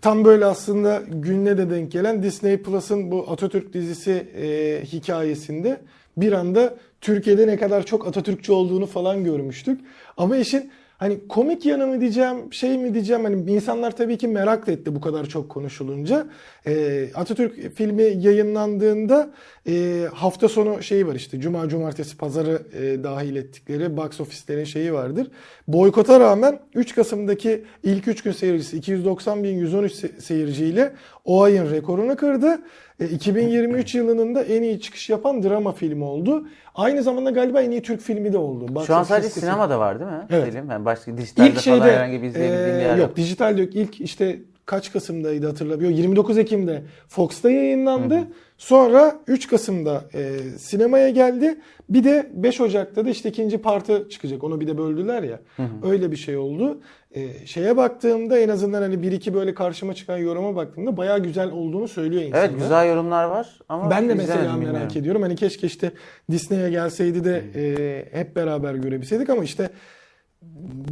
tam 0.03 0.25
böyle 0.25 0.45
aslında 0.45 1.03
gününe 1.09 1.59
de 1.59 1.71
denk 1.71 1.93
gelen 1.93 2.23
Disney 2.23 2.63
Plus'ın 2.63 3.11
bu 3.11 3.27
Atatürk 3.31 3.73
dizisi 3.73 4.11
e, 4.11 4.83
hikayesinde 4.85 5.81
bir 6.17 6.33
anda 6.33 6.77
Türkiye'de 7.01 7.47
ne 7.47 7.57
kadar 7.57 7.87
çok 7.87 8.07
Atatürkçü 8.07 8.53
olduğunu 8.53 8.87
falan 8.87 9.25
görmüştük. 9.25 9.81
Ama 10.17 10.37
işin 10.37 10.71
hani 11.01 11.29
komik 11.29 11.67
yanı 11.67 11.87
mı 11.87 12.01
diyeceğim, 12.01 12.53
şey 12.53 12.79
mi 12.79 12.95
diyeceğim 12.95 13.25
hani 13.25 13.51
insanlar 13.51 13.97
tabii 13.97 14.19
ki 14.19 14.29
merak 14.29 14.69
etti 14.69 14.95
bu 14.95 15.01
kadar 15.01 15.27
çok 15.27 15.49
konuşulunca. 15.49 16.27
Ee, 16.67 17.09
Atatürk 17.15 17.77
filmi 17.77 18.03
yayınlandığında 18.03 19.31
e, 19.69 20.05
hafta 20.15 20.49
sonu 20.49 20.83
şeyi 20.83 21.07
var 21.07 21.15
işte 21.15 21.41
Cuma, 21.41 21.69
Cumartesi, 21.69 22.17
Pazarı 22.17 22.63
e, 22.83 23.05
dahil 23.05 23.37
ettikleri 23.37 23.97
box 23.97 24.21
ofislerin 24.21 24.65
şeyi 24.65 24.93
vardır. 24.93 25.31
Boykota 25.69 26.21
rağmen 26.21 26.61
3 26.75 26.95
Kasım'daki 26.95 27.65
ilk 27.83 28.09
3 28.09 28.23
gün 28.23 28.33
seyircisi 28.33 28.77
290 28.77 29.45
bin 29.45 29.59
113 29.59 29.93
se- 29.93 30.21
seyirciyle 30.21 30.93
o 31.25 31.43
ayın 31.43 31.71
rekorunu 31.71 32.17
kırdı. 32.17 32.59
E, 33.01 33.09
2023 33.09 33.95
yılının 33.95 34.35
da 34.35 34.43
en 34.43 34.63
iyi 34.63 34.81
çıkış 34.81 35.11
yapan 35.11 35.43
drama 35.43 35.73
filmi 35.73 36.05
oldu. 36.05 36.47
Aynı 36.75 37.03
zamanda 37.03 37.31
galiba 37.31 37.63
en 37.63 37.71
iyi 37.71 37.83
Türk 37.83 38.01
filmi 38.01 38.33
de 38.33 38.39
oldu. 38.39 38.75
Box 38.75 38.87
Şu 38.87 38.95
an 38.97 39.03
sadece 39.03 39.27
listesi. 39.27 39.47
sinemada 39.47 39.79
var 39.79 40.01
değil 40.01 40.11
mi? 40.11 40.27
Evet. 40.31 40.53
Film. 40.53 40.71
Yani 40.71 40.85
başka 40.85 41.17
dijitalde 41.17 41.49
İlk 41.49 41.55
falan 41.55 41.63
şeyde 41.63 41.93
herhangi 41.97 42.23
bir 42.23 42.27
izleyebildiğim 42.29 42.79
e, 42.79 42.83
yer 42.83 42.91
yok 42.97 43.09
yok. 43.09 43.17
dijital 43.17 43.59
yok. 43.59 43.75
İlk 43.77 44.01
işte 44.01 44.39
kaç 44.67 44.93
Kasım'daydı 44.93 45.47
hatırlamıyorum. 45.47 45.97
29 45.97 46.39
Ekim'de 46.39 46.83
Fox'ta 47.09 47.51
yayınlandı. 47.51 48.19
Sonra 48.61 49.21
3 49.27 49.49
Kasım'da 49.49 50.05
e, 50.15 50.39
sinemaya 50.59 51.11
geldi. 51.11 51.59
Bir 51.89 52.05
de 52.05 52.31
5 52.35 52.61
Ocak'ta 52.61 53.05
da 53.05 53.11
işte 53.11 53.29
ikinci 53.29 53.59
partı 53.59 54.09
çıkacak. 54.09 54.45
Onu 54.45 54.61
bir 54.61 54.67
de 54.67 54.79
böldüler 54.79 55.23
ya. 55.23 55.41
Öyle 55.83 56.11
bir 56.11 56.17
şey 56.17 56.37
oldu. 56.37 56.81
E, 57.15 57.47
şeye 57.47 57.77
baktığımda 57.77 58.39
en 58.39 58.49
azından 58.49 58.83
hani 58.83 59.03
bir 59.03 59.13
iki 59.13 59.35
böyle 59.35 59.55
karşıma 59.55 59.95
çıkan 59.95 60.19
yoruma 60.19 60.57
baktığımda 60.57 60.97
bayağı 60.97 61.23
güzel 61.23 61.51
olduğunu 61.51 61.89
söylüyor 61.89 62.23
insanlar. 62.23 62.45
Evet 62.49 62.59
güzel 62.59 62.89
yorumlar 62.89 63.25
var 63.25 63.59
ama 63.69 63.91
Ben 63.91 64.09
de 64.09 64.15
mesela 64.15 64.43
merak 64.43 64.61
bilmiyorum. 64.61 64.89
ediyorum. 64.97 65.23
Hani 65.23 65.37
keşke 65.37 65.67
işte 65.67 65.93
Disney'e 66.31 66.71
gelseydi 66.71 67.25
de 67.25 67.45
e, 67.55 68.19
hep 68.19 68.37
beraber 68.37 68.75
görebilseydik 68.75 69.31
ama 69.31 69.45
işte 69.45 69.71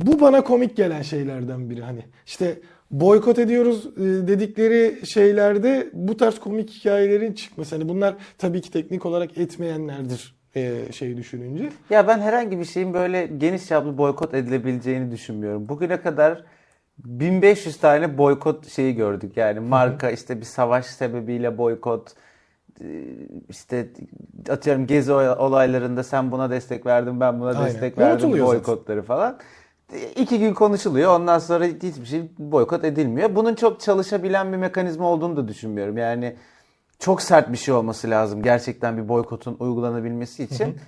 bu 0.06 0.20
bana 0.20 0.44
komik 0.44 0.76
gelen 0.76 1.02
şeylerden 1.02 1.70
biri. 1.70 1.82
Hani 1.82 2.04
işte 2.26 2.60
boykot 2.90 3.38
ediyoruz 3.38 3.86
e, 3.96 4.00
dedikleri 4.00 5.06
şeylerde 5.06 5.90
bu 5.92 6.16
tarz 6.16 6.38
komik 6.38 6.70
hikayelerin 6.70 7.32
çıkması. 7.32 7.76
Hani 7.76 7.88
bunlar 7.88 8.14
tabii 8.38 8.60
ki 8.60 8.70
teknik 8.70 9.06
olarak 9.06 9.38
etmeyenlerdir 9.38 10.34
e, 10.56 10.92
şey 10.92 11.16
düşününce. 11.16 11.68
Ya 11.90 12.08
ben 12.08 12.18
herhangi 12.18 12.58
bir 12.58 12.64
şeyin 12.64 12.94
böyle 12.94 13.26
geniş 13.26 13.66
çaplı 13.66 13.98
boykot 13.98 14.34
edilebileceğini 14.34 15.10
düşünmüyorum. 15.10 15.68
Bugüne 15.68 16.00
kadar 16.00 16.44
1500 16.98 17.76
tane 17.76 18.18
boykot 18.18 18.68
şeyi 18.68 18.94
gördük. 18.94 19.36
Yani 19.36 19.60
marka 19.60 20.10
işte 20.10 20.40
bir 20.40 20.44
savaş 20.44 20.86
sebebiyle 20.86 21.58
boykot 21.58 22.12
e, 22.80 22.86
işte 23.48 23.88
atıyorum 24.48 24.86
gezi 24.86 25.12
olaylarında 25.12 26.02
sen 26.02 26.30
buna 26.30 26.50
destek 26.50 26.86
verdin 26.86 27.20
ben 27.20 27.40
buna 27.40 27.48
Aynen. 27.48 27.64
destek 27.66 27.98
verdim 27.98 28.14
Unutuluyor 28.26 28.46
zaten. 28.46 28.58
boykotları 28.58 29.02
falan. 29.02 29.38
İki 30.16 30.38
gün 30.38 30.54
konuşuluyor 30.54 31.20
ondan 31.20 31.38
sonra 31.38 31.64
hiçbir 31.64 32.04
şey 32.06 32.22
boykot 32.38 32.84
edilmiyor. 32.84 33.34
Bunun 33.34 33.54
çok 33.54 33.80
çalışabilen 33.80 34.52
bir 34.52 34.56
mekanizma 34.56 35.06
olduğunu 35.06 35.36
da 35.36 35.48
düşünmüyorum. 35.48 35.98
Yani 35.98 36.36
çok 36.98 37.22
sert 37.22 37.52
bir 37.52 37.56
şey 37.56 37.74
olması 37.74 38.10
lazım 38.10 38.42
gerçekten 38.42 38.96
bir 38.96 39.08
boykotun 39.08 39.56
uygulanabilmesi 39.60 40.44
için. 40.44 40.78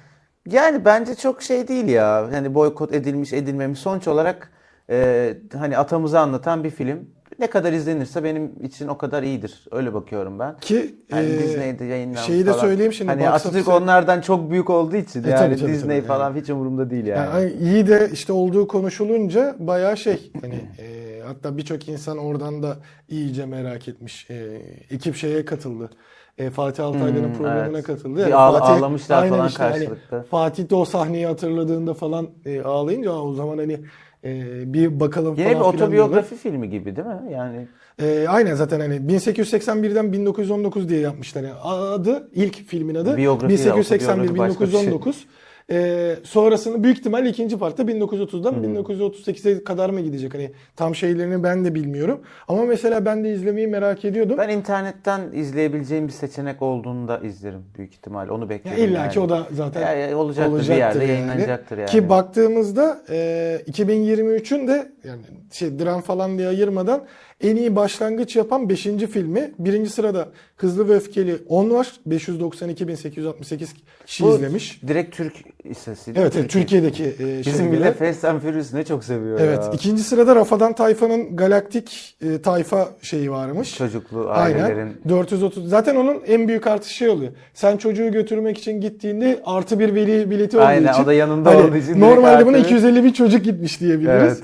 Yani 0.47 0.85
bence 0.85 1.15
çok 1.15 1.43
şey 1.43 1.69
değil 1.69 1.89
ya. 1.89 2.29
Hani 2.33 2.55
boykot 2.55 2.95
edilmiş 2.95 3.33
edilmemiş 3.33 3.79
sonuç 3.79 4.09
olarak 4.09 4.51
e, 4.91 5.35
hani 5.59 5.79
atamızı 5.79 6.21
anlatan 6.21 6.65
bir 6.65 6.71
film. 6.71 7.11
Ne 7.41 7.47
kadar 7.47 7.73
izlenirse 7.73 8.25
benim 8.25 8.53
için 8.63 8.89
o 8.89 8.99
kadar 8.99 9.23
iyidir. 9.23 9.65
Öyle 9.71 9.95
bakıyorum 9.95 10.39
ben. 10.39 10.57
Ki 10.59 10.95
Hani 11.11 11.27
e, 11.27 11.39
Disney'de 11.39 11.85
yayınlanmış 11.85 12.27
şeyi 12.27 12.47
de 12.47 12.51
falan. 12.53 12.61
söyleyeyim 12.63 12.93
şimdi. 12.93 13.11
Hani 13.11 13.31
Atatürk 13.31 13.69
office'e- 13.69 13.83
onlardan 13.83 14.21
çok 14.21 14.51
büyük 14.51 14.71
olduğu 14.71 14.97
için 14.97 15.25
E, 15.25 15.29
yani 15.31 15.39
tabii, 15.39 15.57
tabii, 15.61 15.73
Disney 15.73 15.99
tabii, 15.99 16.09
falan 16.09 16.35
hiç 16.37 16.51
umurumda 16.51 16.91
değil 16.91 17.07
yani. 17.07 17.19
Yani 17.19 17.29
hani 17.31 17.53
iyi 17.53 17.87
de 17.87 18.11
işte 18.13 18.33
olduğu 18.33 18.69
konuşulunca 18.69 19.57
bayağı 19.59 19.97
şey 19.97 20.33
hani 20.41 20.55
e, 20.79 21.21
hatta 21.27 21.57
birçok 21.57 21.89
insan 21.89 22.19
oradan 22.19 22.63
da 22.63 22.77
iyice 23.09 23.47
merak 23.47 23.89
etmiş. 23.89 24.31
E, 24.31 24.63
ekip 24.91 25.17
şeye 25.17 25.45
katıldı. 25.45 25.91
E, 26.39 26.51
Fatih 26.51 26.85
Altaylı'nın 26.85 27.29
Hmm, 27.29 27.35
programına 27.35 27.77
evet. 27.79 27.87
katıldı. 27.87 28.21
Yani 28.21 28.35
ağla- 28.35 28.61
ağlamışlar 28.63 29.23
aynen 29.23 29.31
falan 29.37 29.49
işte 29.49 29.63
hani 29.63 29.73
karşılıklı. 29.85 30.25
Fatih 30.31 30.71
de 30.71 30.75
o 30.75 30.85
sahneyi 30.85 31.27
hatırladığında 31.27 31.95
falan 31.95 32.29
e, 32.45 32.63
ağlayınca 32.63 33.13
"Aa, 33.13 33.23
o 33.23 33.33
zaman 33.35 33.59
hani 33.59 33.81
e, 34.25 34.63
bir 34.75 35.01
bakalım 35.01 35.35
Yine 35.39 35.49
bir 35.51 35.55
falan 35.55 35.73
filan 35.73 35.93
diyorlar. 35.93 36.09
otobiyografi 36.09 36.37
filmi 36.37 36.71
gibi 36.71 36.97
değil 36.97 37.07
mi? 37.09 37.33
Yani 37.33 37.67
E, 38.03 38.29
aynen 38.29 38.55
zaten 38.55 38.81
hani 38.81 38.95
1881'den 38.97 40.13
1919 40.13 40.89
diye 40.89 41.01
yapmışlar. 41.01 41.43
Yani 41.43 41.55
adı 41.63 42.29
ilk 42.35 42.67
filmin 42.69 42.95
adı 42.95 43.17
Biyografi 43.17 43.53
ya, 43.53 43.59
1881 43.59 44.25
otobiyografi 44.25 44.39
başka 44.51 44.65
bir 44.65 44.71
şey. 44.71 44.81
1919. 44.81 45.27
E, 45.73 46.17
sonrasını 46.23 46.85
büyük 46.85 46.99
ihtimal 46.99 47.27
ikinci 47.27 47.59
partta 47.59 47.83
1930'dan 47.83 48.55
1938'e 48.55 49.65
kadar 49.65 49.91
mı 49.91 50.01
gidecek? 50.01 50.35
Hani 50.35 50.51
tam 50.77 50.95
şeylerini 50.95 51.43
ben 51.43 51.65
de 51.65 51.75
bilmiyorum. 51.75 52.21
Ama 52.49 52.65
mesela 52.65 53.05
ben 53.05 53.25
de 53.25 53.33
izlemeyi 53.33 53.67
merak 53.67 54.05
ediyordum. 54.05 54.39
ben 54.39 54.49
internetten 54.49 55.21
izleyebileceğim 55.35 56.07
bir 56.07 56.13
seçenek 56.13 56.63
olduğunu 56.63 57.09
da 57.09 57.19
izlerim 57.19 57.65
büyük 57.79 57.93
ihtimal. 57.93 58.29
Onu 58.29 58.43
Ya 58.43 58.49
bekliyorum. 58.49 58.85
İlla 58.85 58.99
yani. 58.99 59.13
ki 59.13 59.21
o 59.21 59.29
da 59.29 59.47
zaten 59.53 59.81
Ya, 59.81 59.93
ya 59.93 60.17
olacaktır, 60.19 60.69
bir 60.69 60.75
yerde 60.75 61.05
yayınlanacaktır 61.05 61.79
yani. 61.79 61.91
Ki 61.91 62.09
baktığımızda 62.09 63.03
e, 63.11 63.59
2023'ün 63.71 64.69
de 64.69 64.93
yani 65.05 65.21
şey 65.53 65.79
dram 65.79 66.01
falan 66.01 66.39
diye 66.39 66.49
ayırmadan 66.49 67.05
en 67.41 67.57
iyi 67.57 67.77
başlangıç 67.77 68.37
yapan 68.37 68.69
5. 68.69 68.83
filmi. 68.83 69.51
Birinci 69.59 69.91
sırada 69.91 70.29
Hızlı 70.57 70.89
ve 70.89 70.95
Öfkeli 70.95 71.37
10 71.49 71.71
var. 71.71 71.93
592.868 72.09 73.67
kişi 74.07 74.25
Bu 74.25 74.35
izlemiş. 74.35 74.81
Direkt 74.89 75.17
Türk 75.17 75.33
istatistiği. 75.65 76.17
Evet, 76.19 76.33
evet? 76.37 76.51
Türkiye'deki 76.51 77.05
e, 77.05 77.39
Bizim 77.47 77.67
millet 77.67 77.99
Fast 77.99 78.25
and 78.25 78.41
Furious 78.41 78.73
ne 78.73 78.85
çok 78.85 79.05
seviyor 79.05 79.41
Evet. 79.41 79.59
ya. 79.59 79.71
ikinci 79.75 80.03
sırada 80.03 80.37
Rafadan 80.37 80.73
Tayfa'nın 80.73 81.37
Galaktik 81.37 82.17
e, 82.23 82.43
Tayfa 82.43 82.89
şeyi 83.03 83.31
varmış. 83.31 83.75
Çocuklu 83.79 84.27
ailelerin. 84.31 84.77
Aynen. 84.79 84.93
430. 85.09 85.69
Zaten 85.69 85.97
onun 85.97 86.17
en 86.27 86.49
büyük 86.49 86.67
artışı 86.67 86.95
şey 86.95 87.09
oluyor. 87.09 87.33
Sen 87.55 87.77
çocuğu 87.77 88.13
götürmek 88.13 88.59
için 88.59 88.81
gittiğinde 88.81 89.41
artı 89.45 89.79
bir 89.79 89.95
veli 89.95 90.31
bileti 90.31 90.57
olduğu 90.57 90.67
Aynen, 90.67 90.93
için. 90.93 91.03
o 91.03 91.07
da 91.07 91.13
yanında 91.13 91.51
hani 91.51 91.63
olduğu 91.63 91.77
için 91.77 92.01
Normalde 92.01 92.47
buna 92.47 92.57
bir- 92.57 92.65
250 92.65 93.05
bin 93.05 93.13
çocuk 93.13 93.45
gitmiş 93.45 93.81
diyebiliriz. 93.81 94.23
Evet. 94.23 94.39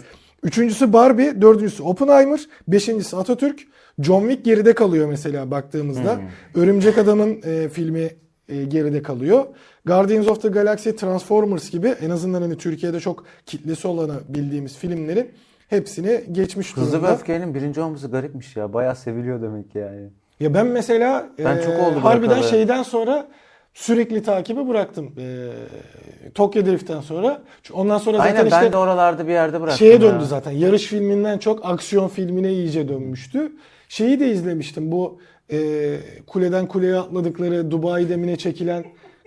Üçüncüsü 0.46 0.92
Barbie, 0.92 1.40
dördüncüsü 1.40 1.82
Oppenheimer, 1.82 2.40
beşincisi 2.68 3.16
Atatürk. 3.16 3.60
John 4.00 4.20
Wick 4.20 4.44
geride 4.44 4.74
kalıyor 4.74 5.08
mesela 5.08 5.50
baktığımızda. 5.50 6.16
Hmm. 6.16 6.62
Örümcek 6.62 6.98
Adam'ın 6.98 7.42
e, 7.44 7.68
filmi 7.68 8.10
e, 8.48 8.64
geride 8.64 9.02
kalıyor. 9.02 9.44
Guardians 9.86 10.28
of 10.28 10.42
the 10.42 10.48
Galaxy, 10.48 10.90
Transformers 10.90 11.70
gibi 11.70 11.88
en 11.88 12.10
azından 12.10 12.42
hani 12.42 12.56
Türkiye'de 12.56 13.00
çok 13.00 13.24
kitlesi 13.46 13.88
olanı 13.88 14.14
bildiğimiz 14.28 14.76
filmleri 14.78 15.30
hepsini 15.68 16.24
geçmiş 16.32 16.76
Hızlı 16.76 16.86
ve 16.86 16.92
durumda. 16.92 17.14
Öfke'nin 17.14 17.54
birinci 17.54 17.80
olması 17.80 18.08
garipmiş 18.08 18.56
ya. 18.56 18.72
Bayağı 18.72 18.96
seviliyor 18.96 19.42
demek 19.42 19.70
ki 19.70 19.78
yani. 19.78 20.08
Ya 20.40 20.54
ben 20.54 20.66
mesela 20.66 21.28
Ben 21.38 21.56
e, 21.56 21.62
çok 21.62 21.74
oldu 21.74 22.04
harbiden 22.04 22.42
şeyden 22.42 22.82
sonra 22.82 23.28
sürekli 23.76 24.22
takibi 24.22 24.68
bıraktım. 24.68 25.12
E, 25.18 25.24
Tokyo 26.34 26.66
Drift'ten 26.66 27.00
sonra. 27.00 27.42
Çünkü 27.62 27.80
Ondan 27.80 27.98
sonra 27.98 28.16
zaten 28.18 28.34
Aynen 28.36 28.46
işte 28.46 28.60
ben 28.62 28.72
de 28.72 28.76
oralarda 28.76 29.26
bir 29.26 29.32
yerde 29.32 29.60
bıraktım 29.60 29.78
şeye 29.78 29.92
ya. 29.92 30.00
döndü 30.00 30.24
zaten. 30.24 30.50
Yarış 30.50 30.82
filminden 30.82 31.38
çok 31.38 31.66
aksiyon 31.66 32.08
filmine 32.08 32.52
iyice 32.52 32.88
dönmüştü. 32.88 33.52
Şeyi 33.88 34.20
de 34.20 34.30
izlemiştim. 34.30 34.92
Bu 34.92 35.18
e, 35.52 35.58
kuleden 36.26 36.66
kuleye 36.66 36.96
atladıkları 36.96 37.70
Dubai 37.70 38.08
demine 38.08 38.36
çekilen 38.36 38.84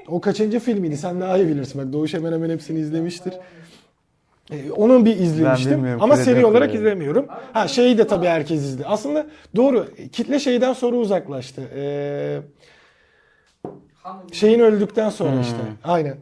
o 0.07 0.21
kaçıncı 0.21 0.59
filmiydi? 0.59 0.97
Sen 0.97 1.21
daha 1.21 1.37
iyi 1.37 1.47
bilirsin. 1.47 1.81
Bak 1.81 1.93
Doğuş 1.93 2.13
hemen 2.13 2.31
hemen 2.33 2.49
hepsini 2.49 2.79
izlemiştir. 2.79 3.33
E, 4.51 4.71
Onu 4.71 5.05
bir 5.05 5.15
izlemiştim 5.15 5.71
bilmiyorum, 5.77 6.01
ama 6.03 6.15
seri 6.15 6.45
olarak 6.45 6.69
yani. 6.69 6.77
izlemiyorum. 6.77 7.25
Ha 7.53 7.67
şeyi 7.67 7.97
de 7.97 8.07
tabii 8.07 8.27
herkes 8.27 8.59
izledi. 8.59 8.87
Aslında 8.87 9.25
doğru 9.55 9.87
kitle 10.11 10.39
şeyden 10.39 10.73
sonra 10.73 10.95
uzaklaştı. 10.95 11.61
Ee, 11.75 12.39
Han 12.39 12.43
şeyin 14.31 14.59
öldükten 14.59 15.09
sonra 15.09 15.33
Hmm. 15.33 15.41
işte. 15.41 15.57
Aynen. 15.83 16.17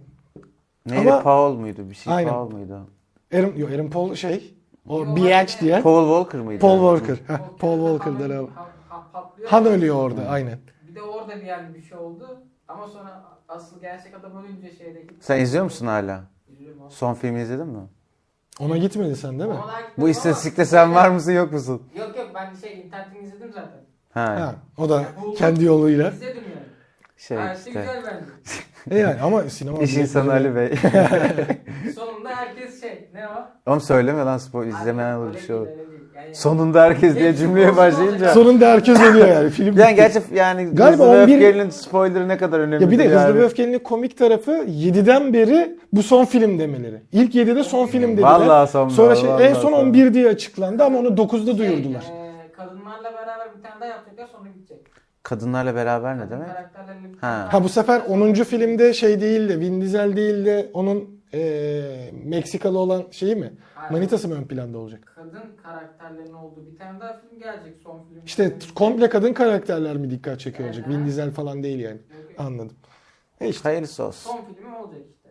Neydi? 0.86 1.12
Ama- 1.12 1.24
Paul 1.24 1.54
muydu? 1.56 1.90
Bir 1.90 1.96
şey 1.96 2.14
Aynen. 2.14 2.30
Paul 2.34 2.52
muydu? 2.52 2.88
Aaron, 3.34 3.54
yok, 3.56 3.72
Aaron 3.72 3.88
Paul 3.90 4.16
şey 4.16 4.54
o 4.90 5.16
Biatch 5.16 5.60
diye. 5.60 5.82
Paul 5.82 6.08
Walker 6.08 6.42
mıydı? 6.42 6.62
Paul 6.62 6.98
Walker. 7.00 7.36
Heh, 7.36 7.40
Paul 7.60 7.78
köyde 7.80 8.00
Walker'dan 8.00 8.36
Han- 8.36 8.44
abi. 8.44 8.52
Han- 8.58 8.84
Han 8.84 9.02
patlıyor. 9.12 9.32
Han 9.44 9.66
ölüyor 9.66 9.96
orada 9.96 10.28
aynen. 10.28 10.60
Bir 10.96 10.96
de 10.96 11.10
orada 11.10 11.40
bir 11.40 11.46
yerde 11.46 11.76
bir 11.76 11.82
şey 11.82 11.98
oldu. 11.98 12.24
Ama 12.68 12.88
sonra 12.88 13.24
asıl 13.48 13.80
gerçek 13.82 14.14
adam 14.14 14.32
ölünce 14.44 14.72
şeyde 14.72 15.02
gitti. 15.02 15.16
Sen 15.20 15.40
izliyor 15.40 15.64
musun 15.64 15.86
hala? 15.88 16.24
İzliyorum 16.50 16.82
abi. 16.84 16.90
Son 16.94 17.14
filmi 17.14 17.42
izledin 17.42 17.68
mi? 17.68 17.80
Ona 18.60 18.78
gitmedi 18.78 19.16
sen 19.16 19.40
değil 19.40 19.50
mi? 19.50 19.56
Ona 19.56 19.62
daha 19.62 19.68
gitmedim 19.72 19.94
Bu 19.98 20.02
ama- 20.02 20.10
istatistikte 20.10 20.66
sen 20.66 20.96
var 20.96 21.10
mısın 21.10 21.32
yok 21.32 21.54
musun? 21.54 21.82
Yok 21.96 22.16
yok 22.16 22.32
ben 22.36 22.54
şey 22.62 22.82
internetten 22.82 23.24
izledim 23.24 23.52
zaten. 23.54 23.80
Ha, 24.14 24.22
Ha, 24.26 24.56
o 24.78 24.90
da 24.90 25.04
kendi 25.36 25.64
yoluyla. 25.64 26.12
İzledim 26.12 26.44
yani. 26.50 26.67
Şey 27.18 27.38
Her 27.38 27.48
şey 27.48 27.58
işte. 27.58 27.70
güzel 27.80 28.02
bence. 28.06 28.26
E 28.92 28.98
yani 29.00 29.22
ama 29.22 29.44
sinema 29.44 29.78
İş 29.84 29.94
insanı 29.98 30.32
Ali 30.32 30.56
Bey. 30.56 30.68
Sonunda 31.96 32.30
herkes 32.36 32.82
şey 32.82 33.10
ne 33.14 33.28
o? 33.28 33.72
Oğlum 33.72 33.82
söyleme 33.82 34.20
lan 34.26 34.38
spoil 34.38 34.68
izlemeyen 34.68 35.16
olur 35.16 35.34
bir 35.34 35.38
şey 35.40 35.56
olur. 35.56 35.68
Yani- 36.16 36.36
Sonunda 36.36 36.82
herkes 36.84 37.20
diye 37.20 37.30
Hepsi 37.30 37.42
cümleye 37.42 37.66
olsun 37.66 37.78
başlayınca. 37.78 38.14
olacak. 38.16 38.34
Sonunda 38.34 38.68
herkes 38.68 39.02
ölüyor 39.02 39.28
yani. 39.28 39.50
Film 39.50 39.78
Yani 39.78 39.96
gerçi 39.96 40.20
yani 40.34 40.70
Galiba 40.74 41.04
Hızlı 41.04 41.18
ve 41.18 41.24
11 41.24 41.34
Öfkeli'nin 41.36 41.70
spoilerı 41.70 42.28
ne 42.28 42.38
kadar 42.38 42.60
önemli 42.60 42.84
Ya 42.84 42.92
bir 42.92 43.00
de 43.00 43.04
yani. 43.04 43.16
Hızlı 43.16 43.36
ve 43.40 43.44
Öfkeli'nin 43.44 43.80
komik 43.80 44.18
tarafı 44.18 44.52
7'den 44.52 45.34
beri 45.34 45.80
bu 45.94 46.04
son 46.04 46.26
film 46.26 46.60
demeleri. 46.60 47.02
İlk 47.12 47.36
7'de 47.36 47.64
son 47.64 47.88
film 47.88 48.12
dediler. 48.12 48.24
Vallahi 48.28 48.70
son- 48.72 48.90
Sonra 48.90 49.16
şey, 49.16 49.30
vallahi 49.30 49.44
en 49.44 49.54
son 49.54 49.62
son. 49.62 49.74
11 49.74 50.14
diye 50.14 50.30
açıklandı 50.30 50.84
ama 50.84 51.00
onu 51.00 51.08
9'da 51.08 51.58
duyurdular. 51.58 52.02
Şey, 52.02 52.16
e, 52.16 52.52
kadınlarla 52.58 53.14
beraber 53.14 53.48
bir 53.58 53.64
tane 53.64 53.82
daha 53.82 53.90
yapacaklar 53.90 54.28
sonra 54.28 54.46
bitecek. 54.56 54.87
Kadınlarla 55.28 55.76
beraber 55.76 56.18
ne 56.20 56.30
demek? 56.30 56.56
Bir 56.58 56.68
Ha. 57.22 57.48
Ha 57.52 57.64
bu 57.64 57.70
sefer 57.70 58.00
10. 58.00 58.44
filmde 58.44 58.94
şey 58.94 59.22
değil 59.22 59.50
de 59.50 59.60
Vin 59.60 59.82
Diesel 59.82 60.16
değil 60.16 60.46
de 60.46 60.70
onun 60.74 61.22
eee, 61.34 62.12
Meksikalı 62.24 62.78
olan 62.80 63.06
şeyi 63.12 63.36
mi? 63.36 63.42
Hayır. 63.42 63.90
Manitası 63.90 64.28
mı 64.28 64.36
ön 64.36 64.44
planda 64.48 64.78
olacak? 64.78 65.18
Kadın 65.30 65.58
karakterlerin 65.64 66.38
olduğu 66.38 66.72
bir 66.72 66.78
tane 66.78 67.00
daha 67.04 67.20
film 67.20 67.40
gelecek 67.40 67.74
son 67.84 67.94
film. 68.00 68.26
İşte 68.26 68.58
komple 68.76 69.10
kadın 69.10 69.34
karakterler 69.34 69.98
mi 69.98 70.10
dikkat 70.12 70.40
çekiyor 70.40 70.68
olacak? 70.70 70.88
Vin 70.88 71.06
Diesel 71.06 71.32
falan 71.32 71.64
değil 71.64 71.80
yani. 71.80 72.00
Anladım. 72.38 72.76
E 73.42 73.50
işte. 73.50 73.70
Hayırlısı 73.70 74.04
olsun. 74.04 74.32
Son 74.38 74.54
filmi 74.54 74.76
olacak 74.76 75.02
işte. 75.18 75.30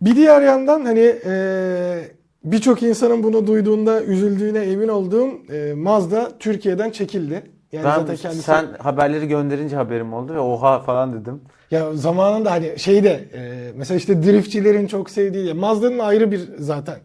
Bir 0.00 0.16
diğer 0.16 0.42
yandan 0.42 0.84
hani 0.84 1.00
eee, 1.24 2.10
birçok 2.44 2.82
insanın 2.82 3.22
bunu 3.22 3.46
duyduğunda 3.46 4.02
üzüldüğüne 4.02 4.58
emin 4.58 4.88
olduğum 4.88 5.28
eee, 5.52 5.74
Mazda 5.74 6.38
Türkiye'den 6.38 6.90
çekildi. 6.90 7.42
Yani 7.76 7.84
Ben 7.84 8.00
zaten 8.00 8.16
kendisi 8.16 8.42
sen 8.42 8.66
haberleri 8.78 9.28
gönderince 9.28 9.76
haberim 9.76 10.12
oldu 10.14 10.34
ve 10.34 10.40
oha 10.40 10.80
falan 10.80 11.12
dedim. 11.20 11.40
ya 11.70 11.92
zamanında 11.94 12.50
hani 12.50 12.78
şeyde 12.78 13.24
eee, 13.34 13.72
mesela 13.76 13.98
işte 13.98 14.22
driftçilerin 14.22 14.86
çok 14.86 15.10
sevdiği 15.10 15.54
Mazda'nın 15.54 15.98
ayrı 15.98 16.30
bir 16.32 16.40
zaten 16.58 16.98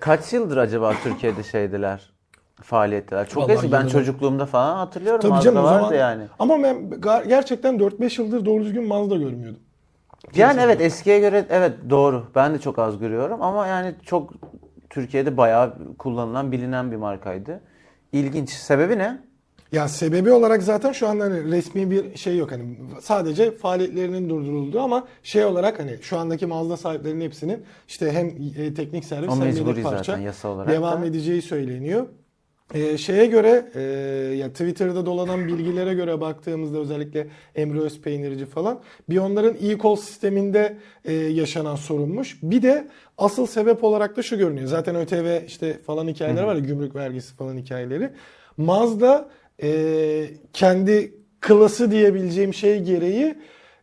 Kaç 0.00 0.32
yıldır 0.32 0.56
acaba 0.56 0.92
Türkiye'de 1.02 1.42
şeydiler? 1.42 2.10
Faaliyetteler. 2.62 3.28
Çok 3.28 3.42
Vallahi 3.42 3.52
eski. 3.54 3.72
Ben 3.72 3.86
çocukluğumda 3.86 4.46
falan 4.46 4.76
hatırlıyorum. 4.76 5.20
Tabii 5.20 5.30
Mazda 5.30 5.44
canım 5.44 5.64
vardı 5.64 5.78
zaman. 5.84 5.94
yani. 5.94 6.22
Ama 6.38 6.62
ben 6.62 6.90
gerçekten 7.28 7.78
4-5 7.78 8.22
yıldır 8.22 8.44
doğru 8.44 8.64
düzgün 8.64 8.84
Mazda 8.86 9.16
görmüyordum. 9.16 9.60
Yani 10.34 10.60
evet 10.60 10.80
eskiye 10.80 11.20
göre 11.20 11.44
evet 11.50 11.72
doğru. 11.90 12.24
Ben 12.34 12.54
de 12.54 12.58
çok 12.58 12.78
az 12.78 12.98
görüyorum 12.98 13.42
ama 13.42 13.66
yani 13.66 13.94
çok 14.04 14.32
Türkiye'de 14.90 15.36
bayağı 15.36 15.74
kullanılan 15.98 16.52
bilinen 16.52 16.90
bir 16.90 16.96
markaydı. 16.96 17.60
İlginç. 18.12 18.50
Sebebi 18.50 18.98
ne? 18.98 19.18
Ya 19.72 19.88
sebebi 19.88 20.32
olarak 20.32 20.62
zaten 20.62 20.92
şu 20.92 21.08
anda 21.08 21.24
hani 21.24 21.52
resmi 21.52 21.90
bir 21.90 22.16
şey 22.16 22.36
yok. 22.36 22.52
Hani 22.52 22.78
sadece 23.00 23.50
faaliyetlerinin 23.50 24.30
durdurulduğu 24.30 24.80
ama 24.80 25.06
şey 25.22 25.44
olarak 25.44 25.78
hani 25.78 25.96
şu 26.02 26.18
andaki 26.18 26.46
Mazda 26.46 26.76
sahiplerinin 26.76 27.24
hepsinin 27.24 27.62
işte 27.88 28.12
hem 28.12 28.26
e, 28.58 28.74
teknik 28.74 29.04
servis 29.04 29.28
O 29.28 29.40
hem 29.40 29.50
yedek 29.50 29.84
parça 29.84 30.18
devam 30.68 31.02
da. 31.02 31.06
edeceği 31.06 31.42
söyleniyor. 31.42 32.06
Ee, 32.74 32.98
şeye 32.98 33.26
göre 33.26 33.70
e, 33.74 33.80
ya 34.36 34.48
Twitter'da 34.48 35.06
dolanan 35.06 35.48
bilgilere 35.48 35.94
göre 35.94 36.20
baktığımızda 36.20 36.78
özellikle 36.78 37.26
Emre 37.54 37.80
Özpeynirci 37.80 38.46
falan 38.46 38.80
bir 39.08 39.18
onların 39.18 39.54
e-call 39.54 39.96
sisteminde 39.96 40.76
e, 41.04 41.12
yaşanan 41.12 41.76
sorunmuş. 41.76 42.38
Bir 42.42 42.62
de 42.62 42.88
asıl 43.18 43.46
sebep 43.46 43.84
olarak 43.84 44.16
da 44.16 44.22
şu 44.22 44.38
görünüyor. 44.38 44.66
Zaten 44.66 44.96
ÖTV 44.96 45.46
işte 45.46 45.78
falan 45.78 46.08
hikayeler 46.08 46.42
var 46.42 46.54
ya 46.54 46.60
gümrük 46.60 46.94
vergisi 46.94 47.34
falan 47.34 47.56
hikayeleri. 47.56 48.10
Mazda 48.56 49.28
e, 49.62 50.24
kendi 50.52 51.14
klası 51.40 51.90
diyebileceğim 51.90 52.54
şey 52.54 52.82
gereği 52.82 53.34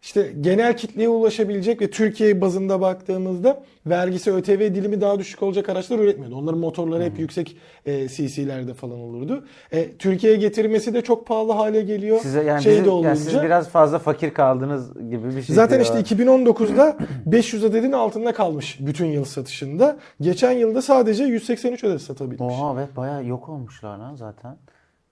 işte 0.06 0.34
genel 0.42 0.78
kitleye 0.78 1.10
ulaşabilecek 1.10 1.82
ve 1.82 1.90
Türkiye 1.90 2.42
bazında 2.42 2.82
baktığımızda 2.82 3.64
vergisi 3.86 4.32
ÖTV 4.32 4.60
dilimi 4.76 5.02
daha 5.02 5.20
düşük 5.20 5.44
olacak 5.44 5.70
araçlar 5.70 6.00
üretmiyordu. 6.00 6.36
Onların 6.36 6.60
motorları 6.60 7.04
hep 7.04 7.20
yüksek 7.20 7.58
e, 7.86 8.08
CC'lerde 8.08 8.74
falan 8.74 9.00
olurdu. 9.00 9.46
E, 9.72 9.92
Türkiye'ye 9.98 10.40
getirmesi 10.40 10.94
de 10.94 11.02
çok 11.02 11.28
pahalı 11.28 11.52
hale 11.52 11.82
geliyor. 11.82 12.20
Size 12.20 12.44
yani, 12.44 12.64
şey 12.64 12.72
bizi- 12.72 12.86
de 12.86 12.90
yani 12.90 12.96
olunca. 12.96 13.16
siz 13.16 13.44
biraz 13.44 13.70
fazla 13.70 14.00
fakir 14.00 14.34
kaldınız 14.34 14.94
gibi 15.10 15.36
bir 15.36 15.42
şey. 15.42 15.56
Zaten 15.56 15.80
işte 15.80 16.00
2019'da 16.00 16.98
500 17.26 17.64
adetin 17.64 17.92
altında 17.92 18.34
kalmış 18.34 18.78
bütün 18.80 19.06
yıl 19.06 19.26
satışında. 19.26 19.98
Geçen 20.22 20.52
yılda 20.52 20.82
sadece 20.82 21.24
183 21.24 21.84
adet 21.84 22.02
satabilmiş. 22.02 22.42
Oha 22.42 22.80
evet 22.80 22.98
bayağı 22.98 23.26
yok 23.26 23.50
olmuşlar 23.50 23.98
lan 23.98 24.16
zaten. 24.16 24.58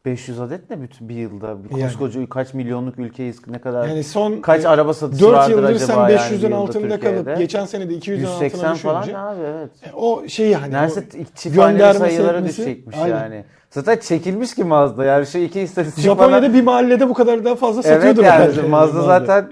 500 0.06 0.40
adet 0.40 0.70
ne 0.70 0.82
bütün 0.82 1.10
bir 1.10 1.16
yılda? 1.16 1.64
Bir 1.64 1.70
Yani. 1.78 1.84
koskoca 1.84 2.30
kaç 2.30 2.54
milyonluk 2.54 3.00
ülkeyiz 3.00 3.48
ne 3.48 3.60
kadar 3.62 3.88
Yani 3.88 4.04
son 4.04 4.42
kaç 4.42 4.66
e, 4.66 4.70
araba 4.70 4.94
satışı 4.94 5.24
4 5.24 5.34
vardır 5.34 5.52
yıldır 5.52 5.64
acaba 5.64 5.80
sen 5.80 5.96
yani 5.98 6.12
500'ün 6.14 6.38
bir 6.38 6.44
yılda 6.44 6.56
altında 6.56 7.00
kalıp 7.00 7.38
geçen 7.38 7.66
sene 7.66 7.90
de 7.90 7.94
200'ün 7.94 8.20
180 8.20 8.60
altına 8.60 8.76
falan 8.76 9.02
abi 9.14 9.42
evet. 9.42 9.70
o 9.94 10.24
şeyi 10.28 10.56
hani 10.56 10.74
Neredeyse 10.74 11.00
o 11.00 11.36
çift 11.36 11.58
haneli 11.58 11.78
gönderme 11.78 12.00
sayılara 12.00 12.38
sekmesi- 12.38 12.48
düşecekmiş 12.50 12.98
Aynen. 12.98 13.16
yani. 13.24 13.44
Zaten 13.70 13.98
çekilmiş 13.98 14.56
ki 14.56 14.64
Mazda 14.64 15.06
yani 15.06 15.26
şu 15.26 15.38
iki 15.38 15.62
istatistik 15.62 16.04
Japonya'da 16.04 16.40
falan- 16.42 16.54
bir 16.54 16.62
mahallede 16.64 17.10
bu 17.10 17.14
kadar 17.14 17.46
daha 17.46 17.56
fazla 17.56 17.82
Evet 17.86 17.96
satıyordur 17.98 18.24
yani 18.24 18.34
herhalde. 18.44 18.62
Mazda 18.62 18.94
Mazda. 18.98 19.02
zaten 19.20 19.52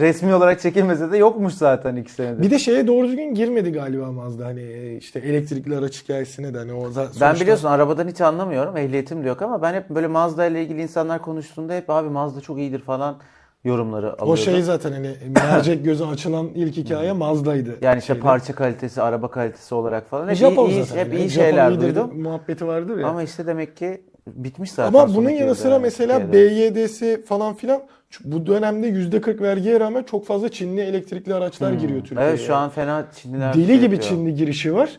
resmi 0.00 0.34
olarak 0.34 0.60
çekilmese 0.60 1.12
de 1.12 1.16
yokmuş 1.16 1.54
zaten 1.54 1.96
iki 1.96 2.12
senedir. 2.12 2.42
Bir 2.42 2.50
de 2.50 2.58
şeye 2.58 2.86
doğru 2.86 3.06
düzgün 3.08 3.34
girmedi 3.34 3.72
galiba 3.72 4.12
Mazda 4.12 4.46
hani 4.46 4.60
e, 4.62 4.96
işte 4.96 5.18
elektrikli 5.18 5.76
araç 5.76 6.02
hikayesine 6.02 6.54
de 6.54 6.58
hani 6.58 6.72
o 6.72 6.82
za- 6.86 6.96
Ben 6.96 7.04
sonuçta- 7.06 7.34
biliyorsun 7.40 7.68
arabadan 7.68 8.08
hiç 8.08 8.20
anlamıyorum. 8.20 8.76
Ehliyetim 8.76 9.24
de 9.24 9.28
yok 9.28 9.42
ama 9.42 9.62
ben 9.62 9.74
hep 9.74 9.90
böyle 9.90 10.06
Mazda 10.06 10.46
ile 10.46 10.62
ilgili 10.62 10.82
insanlar 10.82 11.22
konuştuğunda 11.22 11.74
hep 11.74 11.90
abi 11.90 12.08
Mazda 12.08 12.40
çok 12.40 12.58
iyidir 12.58 12.80
falan 12.80 13.16
yorumları 13.64 14.06
alıyordum. 14.06 14.32
o 14.32 14.36
şey 14.36 14.62
zaten 14.62 14.92
hani 14.92 15.10
mercek 15.50 15.84
gözü 15.84 16.04
açılan 16.04 16.46
ilk 16.54 16.76
hikaye 16.76 17.12
Mazda'ydı. 17.12 17.76
yani 17.82 17.98
işte 17.98 18.06
Şeyde. 18.14 18.20
parça 18.20 18.54
kalitesi, 18.54 19.02
araba 19.02 19.30
kalitesi 19.30 19.74
olarak 19.74 20.08
falan 20.08 20.28
hep 20.28 20.36
Japon 20.36 20.68
iyi, 20.68 20.84
zaten. 20.84 21.04
hep 21.04 21.12
yani. 21.12 21.20
iyi 21.22 21.30
şeyler 21.30 21.80
duydum. 21.80 22.10
Muhabbeti 22.22 22.66
vardır 22.66 22.98
ya. 22.98 23.06
Ama 23.08 23.22
işte 23.22 23.46
demek 23.46 23.76
ki 23.76 24.00
bitmiş 24.26 24.72
zaten. 24.72 24.98
Ama 24.98 25.14
bunun 25.14 25.30
yanı 25.30 25.54
sıra 25.54 25.78
mesela. 25.78 26.32
BYD'si 26.32 27.22
falan 27.28 27.54
filan 27.54 27.82
bu 28.24 28.46
dönemde 28.46 28.88
%40 28.88 29.42
vergiye 29.42 29.80
rağmen 29.80 30.02
çok 30.02 30.26
fazla 30.26 30.48
Çinli 30.48 30.80
elektrikli 30.80 31.34
araçlar 31.34 31.72
giriyor 31.72 32.00
Türkiye'ye. 32.00 32.26
Hmm. 32.26 32.36
Evet 32.36 32.46
şu 32.46 32.54
an 32.54 32.70
fena 32.70 33.06
Çinliler 33.22 33.54
Deli 33.54 33.66
şey 33.66 33.74
gibi 33.76 33.82
yapıyor. 33.82 34.02
Çinli 34.02 34.34
girişi 34.34 34.74
var. 34.74 34.98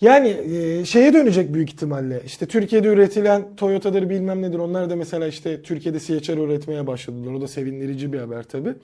Yani 0.00 0.28
e, 0.28 0.84
şeye 0.84 1.14
dönecek 1.14 1.54
büyük 1.54 1.72
ihtimalle. 1.72 2.22
İşte 2.26 2.46
Türkiye'de 2.46 2.88
üretilen 2.88 3.56
Toyota'dır 3.56 4.10
bilmem 4.10 4.42
nedir. 4.42 4.58
Onlar 4.58 4.90
da 4.90 4.96
mesela 4.96 5.26
işte 5.26 5.62
Türkiye'de 5.62 6.00
CHR 6.00 6.38
üretmeye 6.38 6.86
başladılar. 6.86 7.32
O 7.32 7.40
da 7.40 7.48
sevindirici 7.48 8.12
bir 8.12 8.18
haber 8.18 8.42
tabii. 8.42 8.74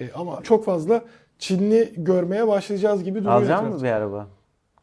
E, 0.00 0.10
ama 0.14 0.40
çok 0.42 0.64
fazla 0.64 1.04
Çinli 1.38 1.92
görmeye 1.96 2.48
başlayacağız 2.48 3.04
gibi 3.04 3.18
duruyor. 3.18 3.34
Alacak 3.34 3.64
mısın 3.64 3.82
bir 3.82 3.90
araba? 3.92 4.28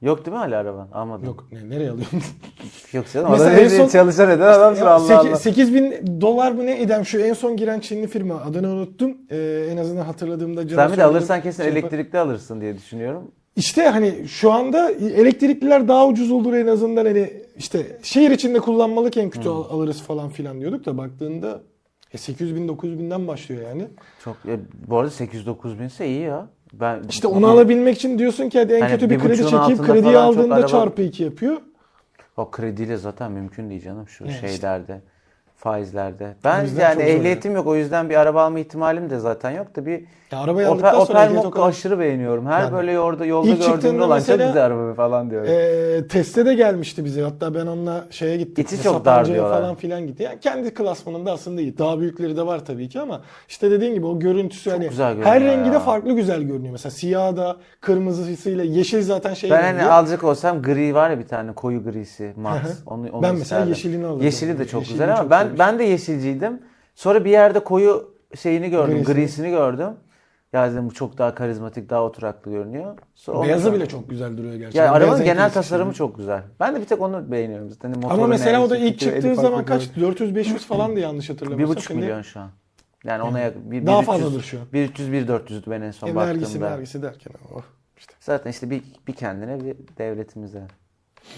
Yok 0.02 0.26
değil 0.26 0.38
mi 0.38 0.39
hala 0.39 0.58
araban? 0.58 0.88
Almadın. 0.93 1.26
Yok 1.26 1.47
ne, 1.52 1.70
nereye 1.70 1.89
alıyorum? 1.91 2.22
Yok 2.93 3.06
canım. 3.14 3.32
Mesela 3.32 3.60
en 3.60 3.68
son- 3.68 3.88
çalışan 3.88 4.30
eden 4.30 4.47
adamsın 4.47 4.86
Allah 4.86 5.20
Allah. 5.20 5.36
8 5.36 5.74
bin 5.74 5.93
dolar 6.22 6.52
mı 6.52 6.66
ne 6.66 6.82
edem 6.82 7.06
şu 7.06 7.20
en 7.20 7.34
son 7.34 7.58
giren 7.58 7.80
Çinli 7.80 8.08
firma 8.08 8.36
adını 8.36 8.70
unuttum. 8.70 9.18
E, 9.30 9.68
en 9.72 9.78
azından 9.78 10.04
hatırladığımda. 10.06 10.70
Sen 10.76 10.91
bir 10.91 10.97
de 10.97 11.04
alırsan 11.04 11.41
kesin 11.41 11.64
Şey 11.64 11.74
yapar- 11.74 11.80
elektrikli 11.89 12.18
alırsın 12.18 12.62
diye 12.62 12.78
düşünüyorum. 12.78 13.32
İşte 13.56 13.88
hani 13.88 14.28
şu 14.28 14.52
anda 14.52 14.91
elektrikliler 14.91 15.88
daha 15.88 16.08
ucuz 16.08 16.32
olur 16.32 16.54
en 16.54 16.68
azından 16.68 17.06
hani 17.06 17.34
işte 17.58 17.97
şehir 18.04 18.32
içinde 18.32 18.60
kullanmalık 18.60 19.18
en 19.18 19.30
kötü 19.30 19.50
al- 19.50 19.66
alırız 19.70 20.02
falan 20.02 20.30
filan 20.30 20.62
diyorduk 20.62 20.86
da 20.86 20.97
baktığında 20.97 21.62
e 22.14 22.18
800 22.18 22.56
bin 22.56 22.68
900 22.68 23.00
binden 23.00 23.28
başlıyor 23.28 23.62
yani. 23.70 23.88
Çok 24.24 24.36
e, 24.47 24.60
bu 24.88 24.97
arada 24.97 25.12
809 25.12 25.80
binse 25.80 26.08
iyi 26.08 26.22
ya. 26.22 26.47
Ben 26.74 27.01
İşte 27.09 27.28
onu 27.28 27.47
alabilmek 27.47 27.95
için 27.95 28.20
diyorsun 28.20 28.49
ki 28.49 28.59
hadi 28.59 28.74
en 28.74 28.82
Hani 28.82 28.91
kötü 28.91 29.09
bir 29.09 29.15
bir 29.15 29.20
kredi 29.22 29.55
altında 29.55 29.88
krediyi 29.88 30.17
aldığında 30.17 30.55
araba- 30.55 30.67
çarpı 30.67 31.01
2 31.01 31.24
yapıyor. 31.24 31.57
O 32.38 32.51
krediyle 32.51 32.97
zaten 32.97 33.32
mümkün 33.32 33.70
değil 33.70 33.84
canım 33.84 34.07
şu 34.09 34.24
Evet 34.26 34.36
işte. 34.36 34.47
Faizlerde. 35.60 36.36
Ben 36.43 36.68
yani 36.80 36.93
çok 36.93 37.03
ehliyetim 37.03 37.55
yok 37.55 37.68
o 37.68 37.76
yüzden 37.76 38.10
bir 38.10 38.16
araba 38.16 38.43
alma 38.43 38.60
ihtimalim 38.60 39.10
de 39.10 39.20
zaten 39.20 39.51
yok 39.51 39.76
da 39.76 39.86
bir 39.86 40.03
Ya 40.32 40.39
arabayı 40.39 40.70
Opel, 40.70 40.95
Opel 40.95 41.32
Mokka 41.32 41.64
aşırı 41.64 41.99
beğeniyorum. 41.99 42.45
Her 42.45 42.64
Ben 42.64 42.72
de. 42.72 42.76
böyle 42.76 42.91
yolda 42.91 43.26
yolda 43.26 43.51
gördüğümde 43.51 44.03
olan 44.03 44.20
çok 44.20 44.28
mesela- 44.28 44.47
güzel 44.47 44.66
araba 44.66 44.93
falan 44.93 45.30
diyorum. 45.30 45.49
Ee, 45.51 46.07
teste 46.07 46.45
de 46.45 46.53
gelmişti 46.53 47.05
bize. 47.05 47.22
Hatta 47.22 47.53
ben 47.53 47.68
onunla 47.68 48.05
şeye 48.10 48.38
gittik. 48.38 48.72
İçi 48.72 48.84
çok 48.84 49.05
dar 49.05 49.26
diyorlar. 49.26 49.62
falan 49.62 49.76
filan 49.76 50.07
gitti. 50.07 50.24
Yani 50.24 50.39
kendi 50.39 50.74
klasmanında 50.74 51.32
aslında 51.32 51.62
iyi. 51.62 51.78
Daha 51.78 51.99
büyükleri 51.99 52.38
de 52.38 52.45
var 52.45 52.66
tabii 52.66 52.89
ki 52.89 52.99
ama 52.99 53.22
işte 53.47 53.72
dediğin 53.72 53.93
gibi 53.93 54.05
o 54.05 54.20
görüntüsü 54.20 54.70
hani 54.70 54.89
güzel 54.89 55.22
her 55.24 55.43
rengi 55.43 55.72
de 55.72 55.80
farklı 55.80 56.14
güzel 56.14 56.41
görünüyor. 56.41 56.72
Mesela 56.72 56.91
siyah 56.91 57.36
da 57.38 57.57
kırmızısıyla 57.82 58.64
yeşil 58.64 59.01
zaten 59.01 59.34
şey 59.34 59.49
ben 59.49 59.64
hani 59.64 59.84
alacak 59.91 60.24
olsam 60.24 60.62
gri 60.62 60.95
var 60.95 61.10
ya 61.10 61.20
bir 61.20 61.28
tane 61.28 61.51
koyu 61.53 61.84
grisi 61.84 62.34
hı. 62.38 62.49
onu, 62.86 63.01
onu 63.12 63.24
Ben 63.24 63.36
mesela 63.36 63.41
isterdim. 63.41 63.70
yeşilini 63.70 64.05
alırdım. 64.05 64.26
Yeşili 64.26 64.60
de 64.60 64.68
çok 64.68 64.82
Yeşilini 64.82 64.93
güzel 64.99 65.14
ama 65.14 65.22
çok 65.22 65.32
ben 65.50 65.60
ben 65.60 65.80
de 65.80 65.84
yeşilciydim. 65.84 66.62
Sonra 66.95 67.26
bir 67.26 67.30
yerde 67.32 67.60
koyu 67.60 68.16
şeyini 68.36 68.70
gördüm, 68.70 68.97
Grisini. 68.97 69.16
grisini 69.16 69.50
gördüm. 69.50 69.89
Ya 70.54 70.72
dedim 70.72 70.89
bu 70.89 70.93
çok 70.93 71.18
daha 71.18 71.36
karizmatik, 71.36 71.89
daha 71.89 72.04
oturaklı 72.04 72.52
görünüyor. 72.52 72.97
Sonra 73.16 73.43
Beyazı 73.47 73.74
bile 73.74 73.86
çok 73.86 74.10
güzel 74.10 74.38
duruyor 74.38 74.54
gerçekten. 74.54 74.86
Ya 74.86 74.91
arabanın 74.91 75.20
en 75.20 75.26
genel 75.26 75.52
tasarımı 75.52 75.93
şey. 75.93 75.97
çok 75.97 76.18
güzel. 76.18 76.43
Ben 76.60 76.76
de 76.76 76.80
bir 76.82 76.86
tek 76.86 77.02
onu 77.02 77.32
beğeniyorum 77.32 77.70
zaten. 77.70 77.93
Hani 77.93 78.06
Ama 78.14 78.28
mesela 78.28 78.64
o 78.64 78.70
da 78.70 78.78
ilk 78.78 78.93
fikri, 78.93 79.00
çıktığı 79.00 79.28
eli 79.28 79.36
zaman 79.36 79.66
farklı 79.66 79.95
kaç? 79.95 80.20
400-500 80.20 80.58
falan 80.60 80.91
diye 80.95 81.06
yanlış 81.06 81.30
Bir 81.30 81.34
hatırlamıyorsam. 81.34 81.76
buçuk 81.76 81.88
Şimdi 81.88 82.02
milyon 82.02 82.22
şu 82.22 82.39
an. 82.39 82.50
Yani 83.04 83.24
ona 83.24 83.39
yakın. 83.39 83.72
Bir, 83.72 83.86
Daha 83.86 84.02
1300, 84.02 84.06
fazladır 84.06 84.43
şu 84.43 84.60
an. 84.60 84.66
1300 84.74 85.10
1400'dü 85.10 85.72
ben 85.72 85.82
en 85.82 85.91
son 85.91 86.08
E, 86.08 86.16
vergisi 86.16 86.45
baktığımda. 86.45 86.72
vergisi 86.72 87.02
derken. 87.02 87.34
Oh, 87.56 87.62
işte. 87.97 88.14
Zaten 88.20 88.50
işte 88.52 88.70
bir, 88.70 88.84
bir 89.08 89.14
kendine 89.14 89.60
bir 89.66 89.76
devletimize. 89.97 90.64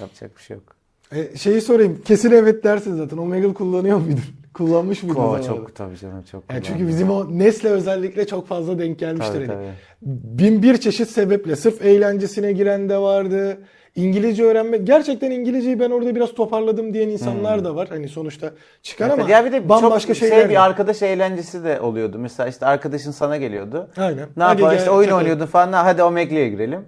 Yapacak 0.02 0.38
bir 0.38 0.42
şey 0.42 0.58
yok. 0.58 0.76
E, 1.16 1.38
şeyi 1.38 1.62
sorayım. 1.62 2.02
Kesin 2.06 2.32
evet 2.32 2.64
dersin 2.64 2.96
zaten. 2.96 3.18
Omegle 3.18 3.54
kullanıyor 3.54 3.98
muydun? 3.98 4.20
Kullanmış 4.54 5.04
mıydın? 5.04 5.16
Ko 5.16 5.22
zamanında? 5.22 5.48
çok 5.48 5.76
tabii 5.76 5.98
canım 5.98 6.24
çok. 6.32 6.44
Yani 6.54 6.64
çünkü 6.64 6.88
bizim 6.88 7.10
o 7.12 7.26
Nesle 7.40 7.70
özellikle 7.70 8.28
çok 8.28 8.48
fazla 8.48 8.80
denk 8.80 9.00
gelmiştir. 9.00 9.34
Tabii, 9.34 9.46
hani. 9.48 9.56
tabii. 9.58 9.72
Bin 10.40 10.64
bir 10.64 10.78
çeşit 10.78 11.10
sebeple 11.10 11.56
sırf 11.56 11.82
eğlencesine 11.86 12.52
giren 12.52 12.90
de 12.90 12.98
vardı. 12.98 13.58
İngilizce 13.96 14.44
öğrenmek 14.44 14.88
gerçekten 14.88 15.32
İngilizceyi 15.32 15.80
ben 15.80 15.92
orada 15.92 16.16
biraz 16.16 16.34
toparladım 16.34 16.94
diyen 16.94 17.10
insanlar 17.10 17.64
da 17.64 17.76
var. 17.76 17.88
Hani 17.90 18.08
sonuçta 18.08 18.52
çıkar 18.84 19.10
ama 19.10 19.30
ya 19.30 19.46
bir 19.46 19.52
de 19.52 19.70
bambaşka 19.70 20.14
çok 20.14 20.18
şeyler. 20.18 20.40
şey 20.42 20.50
bir 20.50 20.64
arkadaş 20.66 21.02
eğlencesi 21.02 21.64
de 21.64 21.82
oluyordu. 21.82 22.18
Mesela 22.20 22.50
işte 22.50 22.66
arkadaşın 22.66 23.12
sana 23.12 23.38
geliyordu. 23.38 23.88
Aynen. 23.98 24.28
Ne 24.38 24.44
yapar 24.44 24.76
işte 24.78 24.90
oyun 24.90 25.12
oynuyordun 25.12 25.46
falan. 25.46 25.74
"Ha, 25.74 25.86
Hadi 25.86 26.04
Omegle'ye 26.04 26.50
girelim. 26.50 26.80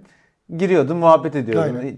Giriyordun 0.56 0.96
muhabbet 0.96 1.36
ediyordun. 1.36 1.76
Aynen. 1.76 1.96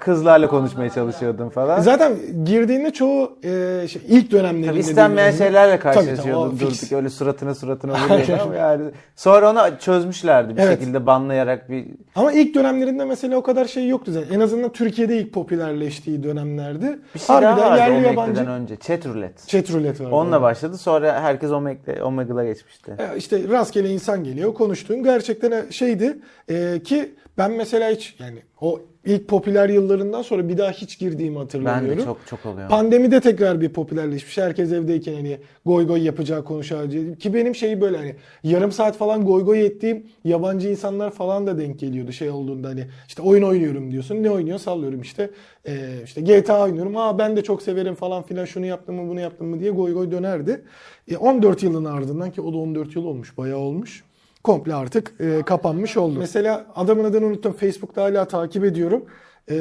Kızlarla 0.00 0.48
konuşmaya 0.48 0.90
çalışıyordun 0.90 1.48
falan. 1.48 1.80
Zaten 1.80 2.12
girdiğinde 2.44 2.90
çoğu 2.92 3.38
e, 3.44 3.88
şey, 3.88 4.02
ilk 4.08 4.30
dönemlerinde 4.30 4.66
Tabii 4.70 4.78
istenmeyen 4.78 5.30
şeylerle 5.30 5.78
Tabii, 5.78 5.94
tabii, 5.94 5.94
karşılaşıyordun 6.06 6.56
o 6.56 6.60
durduk 6.60 6.92
öyle 6.92 7.08
suratına 7.10 7.54
suratına 7.54 7.92
vuruyordun 8.04 8.38
ama 8.38 8.54
yani 8.54 8.90
sonra 9.16 9.50
onu 9.50 9.78
çözmüşlerdi 9.80 10.56
bir 10.56 10.62
Evet. 10.62 10.78
şekilde 10.80 11.06
banlayarak 11.06 11.70
bir 11.70 11.86
Ama 12.14 12.32
ilk 12.32 12.54
dönemlerinde 12.54 13.04
mesela 13.04 13.36
o 13.36 13.42
kadar 13.42 13.64
şey 13.64 13.88
yoktu 13.88 14.12
zaten. 14.12 14.34
En 14.34 14.40
azından 14.40 14.72
Türkiye'de 14.72 15.18
ilk 15.18 15.32
popülerleştiği 15.32 16.22
dönemlerde. 16.22 16.98
bir 17.14 17.20
şey 17.20 17.36
daha 17.36 17.56
vardı 17.56 17.80
yerli 17.80 18.06
yabancı 18.06 18.40
önce 18.42 18.76
chat 18.76 19.06
roulette. 19.06 19.46
chat 19.46 19.72
roulette 19.74 20.04
vardı. 20.04 20.14
Onunla 20.14 20.42
başladı 20.42 20.78
sonra 20.78 21.20
herkes 21.22 21.50
Omegle, 21.50 22.02
Omegle'a 22.02 22.44
geçmişti. 22.44 22.96
E, 22.98 23.16
İşte 23.16 23.48
rastgele 23.48 23.90
insan 23.90 24.24
geliyor 24.24 24.54
konuştuğun 24.54 25.02
gerçekten 25.02 25.70
şeydi 25.70 26.18
e, 26.48 26.82
ki 26.84 27.14
ben 27.38 27.52
mesela 27.52 27.90
hiç 27.90 28.14
yani 28.18 28.38
o 28.60 28.80
ilk 29.06 29.28
popüler 29.28 29.68
yıllarından 29.68 30.22
sonra 30.22 30.48
bir 30.48 30.58
daha 30.58 30.70
hiç 30.70 30.98
girdiğimi 30.98 31.36
Ben 31.36 31.40
hatırlamıyorum. 31.40 31.98
de 31.98 32.04
çok 32.04 32.18
çok 32.26 32.46
oluyor. 32.46 32.68
Pandemide 32.68 33.20
tekrar 33.20 33.60
bir 33.60 33.68
popülerleşmiş. 33.68 34.38
Herkes 34.38 34.72
evdeyken 34.72 35.14
hani 35.14 35.38
goy 35.66 35.86
goy 35.86 36.02
yapacağı 36.02 36.44
konuşacağı 36.44 37.14
ki 37.16 37.34
benim 37.34 37.54
şeyi 37.54 37.80
böyle 37.80 37.96
hani 37.96 38.14
yarım 38.42 38.72
saat 38.72 38.96
falan 38.96 39.24
goy 39.26 39.44
goy 39.44 39.66
ettiğim 39.66 40.06
yabancı 40.24 40.68
insanlar 40.68 41.10
falan 41.10 41.46
da 41.46 41.58
denk 41.58 41.78
geliyordu 41.78 42.12
şey 42.12 42.30
olduğunda 42.30 42.68
hani 42.68 42.86
işte 43.08 43.22
oyun 43.22 43.42
oynuyorum 43.42 43.90
diyorsun. 43.90 44.22
Ne 44.22 44.30
oynuyorsun? 44.30 44.64
Sallıyorum 44.64 45.00
işte. 45.00 45.30
Ee, 45.66 45.88
işte 46.04 46.20
GTA 46.20 46.62
oynuyorum. 46.64 46.96
Aa 46.96 47.18
ben 47.18 47.36
de 47.36 47.42
çok 47.42 47.62
severim 47.62 47.94
falan 47.94 48.22
filan 48.22 48.44
şunu 48.44 48.66
yaptım 48.66 48.94
mı 48.94 49.08
bunu 49.08 49.20
yaptım 49.20 49.46
mı 49.46 49.60
diye 49.60 49.70
goy 49.70 49.92
goy 49.92 50.10
dönerdi. 50.10 50.64
E, 51.08 51.16
14 51.16 51.62
yılın 51.62 51.84
ardından 51.84 52.30
ki 52.30 52.40
o 52.40 52.52
da 52.52 52.56
14 52.56 52.96
yıl 52.96 53.04
olmuş. 53.04 53.38
Bayağı 53.38 53.58
olmuş 53.58 54.04
komple 54.44 54.74
artık 54.74 55.14
e, 55.20 55.42
kapanmış 55.42 55.96
oldu. 55.96 56.18
Mesela 56.18 56.66
adamın 56.76 57.04
adını 57.04 57.26
unuttum. 57.26 57.52
Facebook'ta 57.52 58.02
hala 58.02 58.24
takip 58.24 58.64
ediyorum. 58.64 59.04
E, 59.50 59.56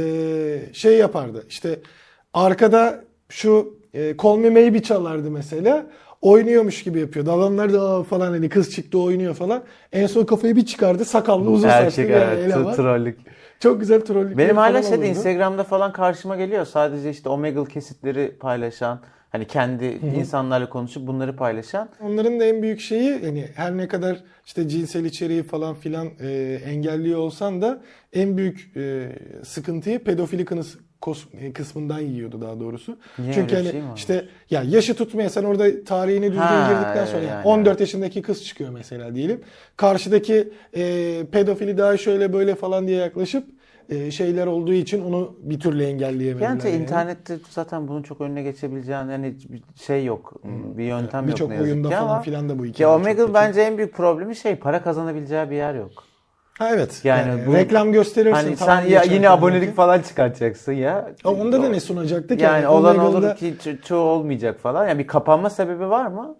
şey 0.73 0.97
yapardı. 0.97 1.45
İşte 1.49 1.79
arkada 2.33 3.03
şu 3.29 3.77
e, 3.93 4.17
Call 4.23 4.37
Me 4.37 4.49
Maybe 4.49 4.81
çalardı 4.81 5.31
mesela. 5.31 5.85
Oynuyormuş 6.21 6.83
gibi 6.83 6.99
yapıyordu. 6.99 7.31
Adamlar 7.31 7.73
da 7.73 8.03
falan 8.03 8.31
hani 8.31 8.49
kız 8.49 8.71
çıktı 8.71 8.99
oynuyor 8.99 9.33
falan. 9.33 9.63
En 9.91 10.07
son 10.07 10.25
kafayı 10.25 10.55
bir 10.55 10.65
çıkardı. 10.65 11.05
Sakallı 11.05 11.49
uzun 11.49 11.69
saçlı 11.69 12.03
bir 12.03 12.09
t- 12.09 12.75
trollük. 12.75 13.19
Çok 13.59 13.79
güzel 13.79 14.01
trollük. 14.01 14.37
Benim 14.37 14.57
hala 14.57 14.83
şeyde 14.83 15.07
Instagram'da 15.07 15.63
falan 15.63 15.93
karşıma 15.93 16.35
geliyor. 16.35 16.65
Sadece 16.65 17.09
işte 17.09 17.29
Omegle 17.29 17.65
kesitleri 17.65 18.35
paylaşan, 18.39 19.01
hani 19.33 19.45
kendi 19.47 19.85
insanlarla 20.15 20.69
konuşup 20.69 21.07
bunları 21.07 21.35
paylaşan. 21.35 21.89
Onların 22.01 22.39
da 22.39 22.45
en 22.45 22.61
büyük 22.61 22.79
şeyi 22.79 23.19
hani 23.23 23.47
her 23.55 23.77
ne 23.77 23.87
kadar 23.87 24.17
işte 24.45 24.67
cinsel 24.69 25.05
içeriği 25.05 25.43
falan 25.43 25.75
filan 25.75 26.09
e, 26.19 26.59
engelliyor 26.65 27.19
olsan 27.19 27.61
da 27.61 27.81
en 28.13 28.37
büyük 28.37 28.71
e, 28.77 29.09
sıkıntıyı 29.43 29.99
pedofili 29.99 30.45
kınıs, 30.45 30.75
kos- 31.01 31.37
e, 31.39 31.53
kısmından 31.53 31.99
yiyordu 31.99 32.41
daha 32.41 32.59
doğrusu. 32.59 32.97
Niye 33.19 33.33
Çünkü 33.33 33.55
hani 33.55 33.71
şey 33.71 33.81
işte 33.95 34.25
ya 34.49 34.63
yaşı 34.63 34.93
tutmaya 34.95 35.29
sen 35.29 35.43
orada 35.43 35.83
tarihini 35.83 36.31
düzgün 36.31 36.41
Ha, 36.41 36.73
girdikten 36.73 37.05
sonra 37.05 37.21
yani 37.21 37.29
yani, 37.29 37.45
14 37.45 37.79
yaşındaki 37.79 38.21
kız 38.21 38.43
çıkıyor 38.45 38.69
mesela 38.69 39.15
diyelim. 39.15 39.41
Karşıdaki 39.77 40.53
e, 40.75 41.23
pedofili 41.31 41.77
daha 41.77 41.97
şöyle 41.97 42.33
böyle 42.33 42.55
falan 42.55 42.87
diye 42.87 42.97
yaklaşıp 42.97 43.43
e, 43.89 44.11
şeyler 44.11 44.47
olduğu 44.47 44.73
için 44.73 45.05
onu 45.05 45.35
bir 45.43 45.59
türlü 45.59 45.83
engelleyemediler. 45.83 46.49
Yani, 46.49 46.61
yani. 46.65 46.75
internette 46.83 47.37
zaten 47.49 47.87
bunun 47.87 48.03
çok 48.03 48.21
önüne 48.21 48.43
geçebileceğin 48.43 48.97
hani 48.99 49.35
bir 49.49 49.63
şey 49.81 50.05
yok. 50.05 50.33
Bir 50.77 50.83
yöntem 50.83 51.23
yok 51.23 51.31
Birçok 51.33 51.51
oyunda 51.51 51.89
ki 51.89 51.95
falan 51.95 52.09
ama. 52.09 52.21
filan 52.21 52.49
da 52.49 52.59
bu 52.59 52.63
Ki 52.63 52.69
hikaye 52.69 52.87
Omegle 52.87 53.21
kötü. 53.21 53.33
bence 53.33 53.61
en 53.61 53.77
büyük 53.77 53.93
problemi 53.93 54.35
şey 54.35 54.55
para 54.55 54.83
kazanabileceği 54.83 55.49
bir 55.49 55.55
yer 55.55 55.75
yok. 55.75 56.03
Ha 56.59 56.69
evet. 56.73 57.01
Yani 57.03 57.29
Yani, 57.29 57.47
bu- 57.47 57.53
reklam 57.53 57.91
gösterirsin. 57.91 58.33
Hani 58.33 58.57
sen 58.57 58.81
ya 58.81 59.03
yine 59.03 59.29
abonelik 59.29 59.69
ki. 59.69 59.75
falan 59.75 60.01
çıkartacaksın 60.01 60.71
ya. 60.73 61.11
Ama 61.23 61.37
onda 61.41 61.63
da 61.63 61.69
ne 61.69 61.79
sunacaktık? 61.79 62.41
Yani 62.41 62.67
olan 62.67 62.95
Omegle'da- 62.99 63.27
olur 63.27 63.35
ki 63.35 63.55
ço- 63.63 63.81
çoğu 63.81 64.09
olmayacak 64.09 64.59
falan. 64.59 64.87
Yani 64.87 64.99
bir 64.99 65.07
kapanma 65.07 65.49
sebebi 65.49 65.89
var 65.89 66.07
mı? 66.07 66.35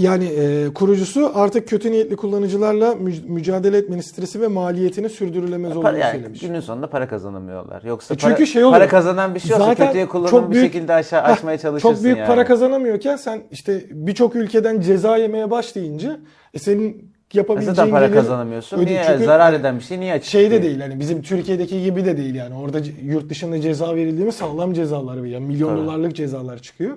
Yani 0.00 0.24
e, 0.24 0.68
kurucusu 0.74 1.32
artık 1.34 1.68
kötü 1.68 1.92
niyetli 1.92 2.16
kullanıcılarla 2.16 2.94
mü- 2.94 3.12
mücadele 3.28 3.76
etmenin 3.78 4.00
stresi 4.00 4.40
ve 4.40 4.46
maliyetini 4.48 5.08
sürdürülemez 5.08 5.70
Para, 5.74 5.78
olduğunu 5.80 5.98
yani 5.98 6.12
söylemiş. 6.12 6.40
günün 6.40 6.60
sonunda 6.60 6.86
para 6.90 7.08
kazanamıyorlar. 7.08 7.82
Yoksa 7.82 8.14
E 8.14 8.16
çünkü 8.18 8.34
para, 8.34 8.46
şey 8.46 8.64
oluyor. 8.64 8.78
para 8.80 8.88
kazanan 8.88 9.34
bir 9.34 9.40
şey 9.40 9.54
olsa 9.56 9.64
Zaten 9.64 9.86
kötüye 9.86 10.06
kullanımı 10.08 10.50
bir 10.50 10.60
şekilde 10.60 10.94
aşağı 10.94 11.22
açmaya 11.22 11.58
çalışırsın 11.58 11.94
Çok 11.94 12.04
büyük 12.04 12.18
yani. 12.18 12.26
para 12.26 12.44
kazanamıyorken 12.44 13.16
sen 13.16 13.42
işte 13.50 13.84
birçok 13.90 14.36
ülkeden 14.36 14.80
ceza 14.80 15.16
yemeye 15.16 15.50
başlayınca 15.50 16.18
e, 16.54 16.58
senin 16.58 17.16
E 17.34 17.38
yapabileceğin 17.38 17.74
Zaten 17.74 17.90
para 17.90 18.12
kazanamıyorsun. 18.12 18.86
Niye? 18.86 19.02
çünkü 19.06 19.24
Zarar 19.24 19.52
eden 19.52 19.78
bir 19.78 19.84
şey 19.84 20.00
niye 20.00 20.12
açık? 20.12 20.30
şey 20.30 20.50
de 20.50 20.62
değil 20.62 20.80
hani 20.80 21.00
bizim 21.00 21.22
Türkiye'deki 21.22 21.82
gibi 21.82 22.04
de 22.04 22.16
değil 22.16 22.34
yani 22.34 22.54
orada 22.54 22.78
yurt 23.02 23.30
dışında 23.30 23.60
ceza 23.60 23.94
verildiğimiz 23.96 24.34
sağlam 24.34 24.72
cezalar 24.72 25.16
var 25.18 25.24
yani 25.24 25.46
milyon 25.46 25.68
Tabii. 25.68 25.78
dolarlık 25.86 26.16
cezalar 26.16 26.58
çıkıyor. 26.58 26.96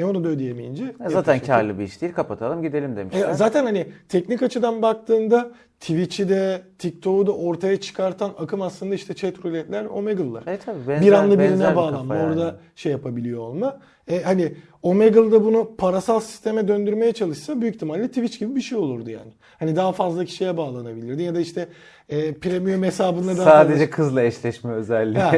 E 0.00 0.04
onu 0.04 0.24
da 0.24 0.28
ödeyemeyince. 0.28 0.84
E 1.06 1.08
Zaten 1.08 1.38
şey 1.38 1.46
karlı 1.46 1.78
bir 1.78 1.84
iş 1.84 2.02
değil. 2.02 2.12
Kapatalım 2.12 2.62
gidelim 2.62 2.96
demişler. 2.96 3.28
E, 3.28 3.34
zaten 3.34 3.64
hani 3.64 3.86
teknik 4.08 4.42
açıdan 4.42 4.82
baktığında 4.82 5.50
Twitch'i 5.80 6.28
de 6.28 6.62
TikTok'u 6.78 7.26
da 7.26 7.32
ortaya 7.32 7.80
çıkartan 7.80 8.30
akım 8.38 8.62
aslında 8.62 8.94
işte 8.94 9.14
chat 9.14 9.44
roulette'ler, 9.44 9.84
Omegle'lar. 9.84 10.46
E 10.46 10.56
tabii 10.56 10.88
benzer, 10.88 11.06
bir 11.06 11.12
anda 11.12 11.38
benzer 11.38 11.58
birine 11.58 11.70
bir 11.70 11.76
bağlanma, 11.76 12.16
yani. 12.16 12.26
orada 12.26 12.56
şey 12.76 12.92
yapabiliyor 12.92 13.40
olma. 13.40 13.80
E, 14.08 14.22
hani 14.22 14.52
Omegle'da 14.82 15.44
bunu 15.44 15.76
parasal 15.78 16.20
sisteme 16.20 16.68
döndürmeye 16.68 17.12
çalışsa 17.12 17.60
büyük 17.60 17.74
ihtimalle 17.74 18.08
Twitch 18.08 18.38
gibi 18.38 18.56
bir 18.56 18.60
şey 18.60 18.78
olurdu 18.78 19.10
yani. 19.10 19.32
Hani 19.58 19.76
daha 19.76 19.92
fazla 19.92 20.24
kişiye 20.24 20.56
bağlanabilirdi 20.56 21.22
ya 21.22 21.34
da 21.34 21.40
işte 21.40 21.68
e, 22.08 22.34
premium 22.34 22.82
hesabında 22.82 23.36
daha 23.36 23.50
Sadece 23.50 23.78
fazla... 23.78 23.90
kızla 23.90 24.22
eşleşme 24.22 24.72
özelliği. 24.72 25.22
Ha, 25.22 25.32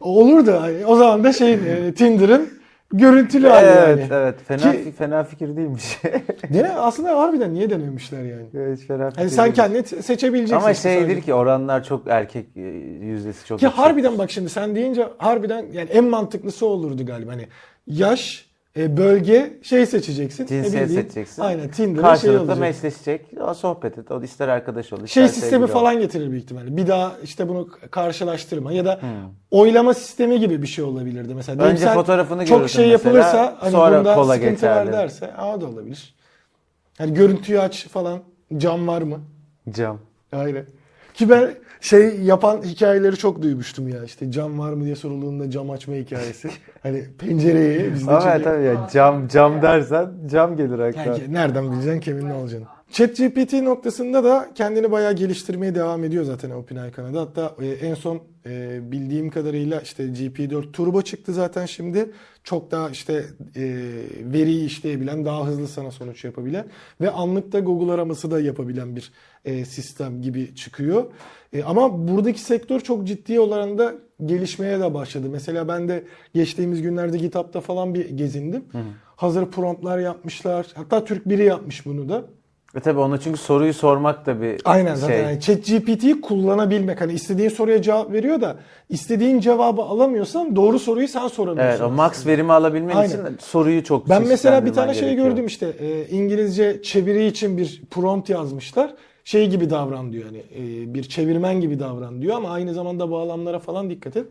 olurdu. 0.00 0.56
Hani, 0.60 0.86
o 0.86 0.96
zaman 0.96 1.24
da 1.24 1.32
şeyin 1.32 1.66
e, 1.66 1.94
Tinder'ın 1.94 2.59
görüntülü 2.92 3.48
hali 3.48 3.66
yani. 3.66 4.06
evet. 4.12 4.34
Fena, 4.48 4.72
Ki- 4.72 4.92
fena 4.98 5.24
fikir 5.24 5.56
değilmiş. 5.56 5.98
Dene, 6.54 6.70
aslında 6.72 7.18
harbiden 7.18 7.54
niye 7.54 7.70
denemişler 7.70 8.22
yani? 8.22 8.46
evet, 8.54 8.80
fena 8.88 9.06
fikir 9.10 9.20
Hani 9.20 9.30
sen 9.30 9.44
değilmiş. 9.44 9.56
kendini 9.56 10.02
seçebileceksin. 10.02 10.56
Ama 10.56 10.70
işte 10.70 10.82
sadece. 10.82 11.06
şeydir 11.06 11.22
ki 11.22 11.34
oranlar 11.34 11.84
çok 11.84 12.02
erkek 12.08 12.46
e, 12.56 12.60
yüzdesi 13.06 13.46
çok 13.46 13.58
Ki 13.58 13.64
yüksek. 13.64 13.84
harbiden 13.84 14.18
bak 14.18 14.30
şimdi 14.30 14.48
sen 14.48 14.74
deyince 14.74 15.08
harbiden 15.18 15.66
yani 15.72 15.88
en 15.90 16.04
mantıklısı 16.04 16.66
olurdu 16.66 17.06
galiba. 17.06 17.32
Hani 17.32 17.48
yaş, 17.86 18.49
e, 18.80 18.96
bölge 18.96 19.58
şey 19.62 19.86
seçeceksin. 19.86 20.46
Cinsiyet 20.46 20.72
bileyim, 20.88 21.02
seçeceksin. 21.02 21.42
Aynen 21.42 21.68
Tinder'da 21.70 22.02
şey 22.02 22.10
Karşılıklı 22.10 22.40
olacak. 22.40 22.58
meşleşecek. 22.58 23.26
O 23.48 23.54
sohbet 23.54 23.98
et. 23.98 24.10
O 24.10 24.22
ister 24.22 24.48
arkadaş 24.48 24.92
ol. 24.92 24.96
Şey 24.96 25.04
ister 25.06 25.26
sistemi 25.28 25.50
sevgili 25.50 25.64
ol. 25.64 25.80
falan 25.80 25.98
getirir 26.00 26.30
büyük 26.30 26.44
ihtimalle. 26.44 26.76
Bir 26.76 26.86
daha 26.86 27.12
işte 27.22 27.48
bunu 27.48 27.68
karşılaştırma 27.90 28.72
ya 28.72 28.84
da 28.84 28.98
Hmm. 29.00 29.08
oylama 29.50 29.94
sistemi 29.94 30.40
gibi 30.40 30.62
bir 30.62 30.66
şey 30.66 30.84
olabilirdi 30.84 31.34
mesela. 31.34 31.64
Önce 31.64 31.82
sen 31.82 31.94
fotoğrafını 31.94 32.46
çok 32.46 32.70
şey 32.70 32.90
mesela, 32.90 32.92
yapılırsa 32.92 33.56
hani 33.60 33.70
sonra 33.72 33.98
bunda 33.98 34.14
kola 34.14 34.34
sıkıntı 34.34 34.66
var 34.66 34.82
geçerli. 34.82 34.92
derse 34.92 35.34
aa, 35.36 35.60
da 35.60 35.66
olabilir. 35.66 36.14
Hani 36.98 37.14
görüntüyü 37.14 37.60
aç 37.60 37.88
falan. 37.88 38.18
Cam 38.56 38.88
var 38.88 39.02
mı? 39.02 39.20
Cam. 39.70 39.98
Aynen. 40.32 40.64
Ki 41.14 41.28
ben 41.30 41.54
şey 41.80 42.20
yapan 42.20 42.62
hikayeleri 42.62 43.16
çok 43.16 43.42
duymuştum 43.42 43.88
ya. 43.88 44.04
İşte 44.04 44.30
cam 44.30 44.58
var 44.58 44.72
mı 44.72 44.84
diye 44.84 44.96
sorulduğunda 44.96 45.50
cam 45.50 45.70
açma 45.70 45.94
hikayesi. 45.94 46.50
hani 46.82 47.04
pencereyi 47.18 47.92
bizde 47.94 48.10
Ama 48.10 48.42
tabii 48.42 48.64
ya 48.64 48.88
cam 48.92 49.28
cam 49.28 49.62
dersen 49.62 50.10
cam 50.30 50.56
gelir 50.56 50.78
akla. 50.78 51.00
Yani 51.00 51.32
nereden 51.32 51.72
bileceksin 51.72 52.00
kimin 52.00 52.28
ne 52.28 52.34
olacağını. 52.34 52.64
ChatGPT 52.90 53.52
noktasında 53.52 54.24
da 54.24 54.50
kendini 54.54 54.90
bayağı 54.90 55.12
geliştirmeye 55.12 55.74
devam 55.74 56.04
ediyor 56.04 56.24
zaten 56.24 56.50
OpenAI 56.50 56.92
kanadı. 56.92 57.18
Hatta 57.18 57.54
e, 57.62 57.66
en 57.66 57.94
son 57.94 58.22
e, 58.46 58.80
bildiğim 58.92 59.30
kadarıyla 59.30 59.80
işte 59.80 60.04
GP4 60.04 60.72
Turbo 60.72 61.02
çıktı 61.02 61.32
zaten 61.32 61.66
şimdi. 61.66 62.10
Çok 62.44 62.70
daha 62.70 62.90
işte 62.90 63.24
e, 63.56 63.62
veriyi 64.20 64.66
işleyebilen, 64.66 65.24
daha 65.24 65.46
hızlı 65.46 65.68
sana 65.68 65.90
sonuç 65.90 66.24
yapabilen 66.24 66.66
ve 67.00 67.10
anlıkta 67.10 67.60
Google 67.60 67.92
araması 67.92 68.30
da 68.30 68.40
yapabilen 68.40 68.96
bir 68.96 69.12
sistem 69.64 70.22
gibi 70.22 70.54
çıkıyor. 70.54 71.04
Ama 71.64 72.08
buradaki 72.08 72.40
sektör 72.40 72.80
çok 72.80 73.06
ciddi 73.06 73.40
oranda 73.40 73.94
gelişmeye 74.24 74.80
de 74.80 74.94
başladı. 74.94 75.26
Mesela 75.30 75.68
ben 75.68 75.88
de 75.88 76.04
geçtiğimiz 76.34 76.82
günlerde 76.82 77.18
GitHub'da 77.18 77.60
falan 77.60 77.94
bir 77.94 78.08
gezindim. 78.08 78.64
Hazır 79.16 79.46
promptlar 79.46 79.98
yapmışlar. 79.98 80.66
Hatta 80.74 81.04
Türk 81.04 81.28
biri 81.28 81.44
yapmış 81.44 81.86
bunu 81.86 82.08
da. 82.08 82.24
E 82.76 82.80
tabii 82.80 83.00
ona 83.00 83.20
çünkü 83.20 83.38
soruyu 83.38 83.74
sormak 83.74 84.26
da 84.26 84.42
bir 84.42 84.60
Aynen 84.64 84.94
şey. 84.94 85.00
zaten 85.00 85.22
yani 85.22 85.40
ChatGPT'yi 85.40 86.20
kullanabilmek. 86.20 87.00
Hani 87.00 87.12
istediğin 87.12 87.48
soruya 87.48 87.82
cevap 87.82 88.12
veriyor 88.12 88.40
da 88.40 88.56
istediğin 88.88 89.40
cevabı 89.40 89.82
alamıyorsan 89.82 90.56
doğru 90.56 90.78
soruyu 90.78 91.08
sen 91.08 91.28
soramıyorsun. 91.28 91.70
Evet 91.70 91.80
o 91.80 91.90
max 91.90 92.26
verimi 92.26 92.52
alabilmen 92.52 92.96
Aynen. 92.96 93.08
için 93.08 93.36
soruyu 93.40 93.84
çok 93.84 94.08
Ben 94.08 94.22
mesela 94.28 94.66
bir 94.66 94.72
tane 94.72 94.94
şey 94.94 95.14
gördüm 95.14 95.46
işte 95.46 95.66
e, 95.80 96.06
İngilizce 96.06 96.82
çeviri 96.82 97.26
için 97.26 97.58
bir 97.58 97.82
prompt 97.90 98.30
yazmışlar. 98.30 98.94
Şey 99.24 99.48
gibi 99.50 99.70
davran 99.70 100.12
diyor 100.12 100.24
hani 100.24 100.38
e, 100.38 100.94
bir 100.94 101.02
çevirmen 101.02 101.60
gibi 101.60 101.78
davran 101.80 102.22
diyor 102.22 102.36
ama 102.36 102.50
aynı 102.50 102.74
zamanda 102.74 103.10
bağlamlara 103.10 103.58
falan 103.58 103.90
dikkat 103.90 104.16
et. 104.16 104.26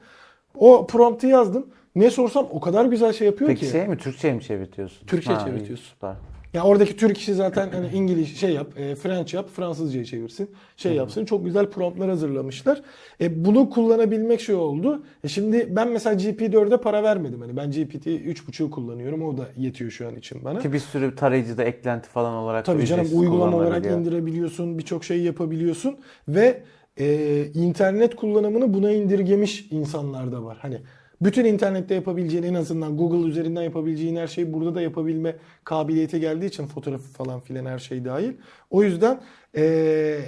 O 0.57 0.87
prompt'u 0.87 1.27
yazdım. 1.27 1.65
Ne 1.95 2.09
sorsam 2.11 2.47
o 2.51 2.59
kadar 2.59 2.85
güzel 2.85 3.13
şey 3.13 3.27
yapıyor 3.27 3.49
Peki 3.49 3.65
ki. 3.65 3.71
şey 3.71 3.87
mi 3.87 3.97
Türkçe 3.97 4.33
mi 4.33 4.41
çevirtiyorsun? 4.41 5.07
Türkçe 5.07 5.33
Ha, 5.33 5.41
iyi, 5.41 5.45
çevirtiyorsun. 5.45 5.85
süper. 5.85 6.13
Ya 6.53 6.63
oradaki 6.63 6.95
Türk 6.97 7.17
işi 7.17 7.33
zaten 7.33 7.69
hani 7.71 7.87
İngiliz 7.93 8.37
şey 8.37 8.53
yap, 8.53 8.67
e, 8.77 8.95
French 8.95 9.33
yap, 9.33 9.49
Fransızcayı 9.55 10.05
çevirsin, 10.05 10.49
şey 10.77 10.93
yapsın. 10.93 11.25
Çok 11.25 11.45
güzel 11.45 11.69
promptlar 11.69 12.09
hazırlamışlar. 12.09 12.81
E, 13.21 13.45
bunu 13.45 13.69
kullanabilmek 13.69 14.41
şey 14.41 14.55
oldu. 14.55 15.03
E, 15.23 15.27
şimdi 15.27 15.67
ben 15.75 15.87
mesela 15.87 16.15
GP4'e 16.15 16.77
para 16.77 17.03
vermedim. 17.03 17.41
Hani 17.41 17.57
ben 17.57 17.71
GPT 17.71 18.07
3.5'u 18.07 18.71
kullanıyorum. 18.71 19.25
O 19.25 19.37
da 19.37 19.47
yetiyor 19.57 19.91
şu 19.91 20.07
an 20.07 20.15
için 20.15 20.45
bana. 20.45 20.59
Ki 20.59 20.73
bir 20.73 20.79
sürü 20.79 21.15
tarayıcıda 21.15 21.63
eklenti 21.63 22.09
falan 22.09 22.33
olarak 22.33 22.67
da 22.67 22.73
Tabii 22.73 22.85
canım 22.85 23.07
uygulama 23.13 23.57
olarak 23.57 23.85
indirebiliyorsun, 23.85 24.77
birçok 24.77 25.03
şey 25.03 25.21
yapabiliyorsun 25.21 25.97
ve 26.27 26.63
e, 26.97 27.45
internet 27.53 28.15
kullanımını 28.15 28.73
buna 28.73 28.91
indirgemiş 28.91 29.67
insanlar 29.71 30.31
da 30.31 30.43
var. 30.43 30.57
Hani 30.61 30.81
bütün 31.21 31.45
internette 31.45 31.95
yapabileceğin 31.95 32.43
en 32.43 32.53
azından 32.53 32.97
Google 32.97 33.29
üzerinden 33.29 33.61
yapabileceğin 33.61 34.15
her 34.15 34.27
şeyi 34.27 34.53
burada 34.53 34.75
da 34.75 34.81
yapabilme 34.81 35.35
kabiliyeti 35.63 36.19
geldiği 36.19 36.45
için 36.45 36.67
fotoğrafı 36.67 37.13
falan 37.13 37.39
filan 37.39 37.65
her 37.65 37.79
şey 37.79 38.05
dahil. 38.05 38.33
O 38.69 38.83
yüzden 38.83 39.21
e, 39.55 40.19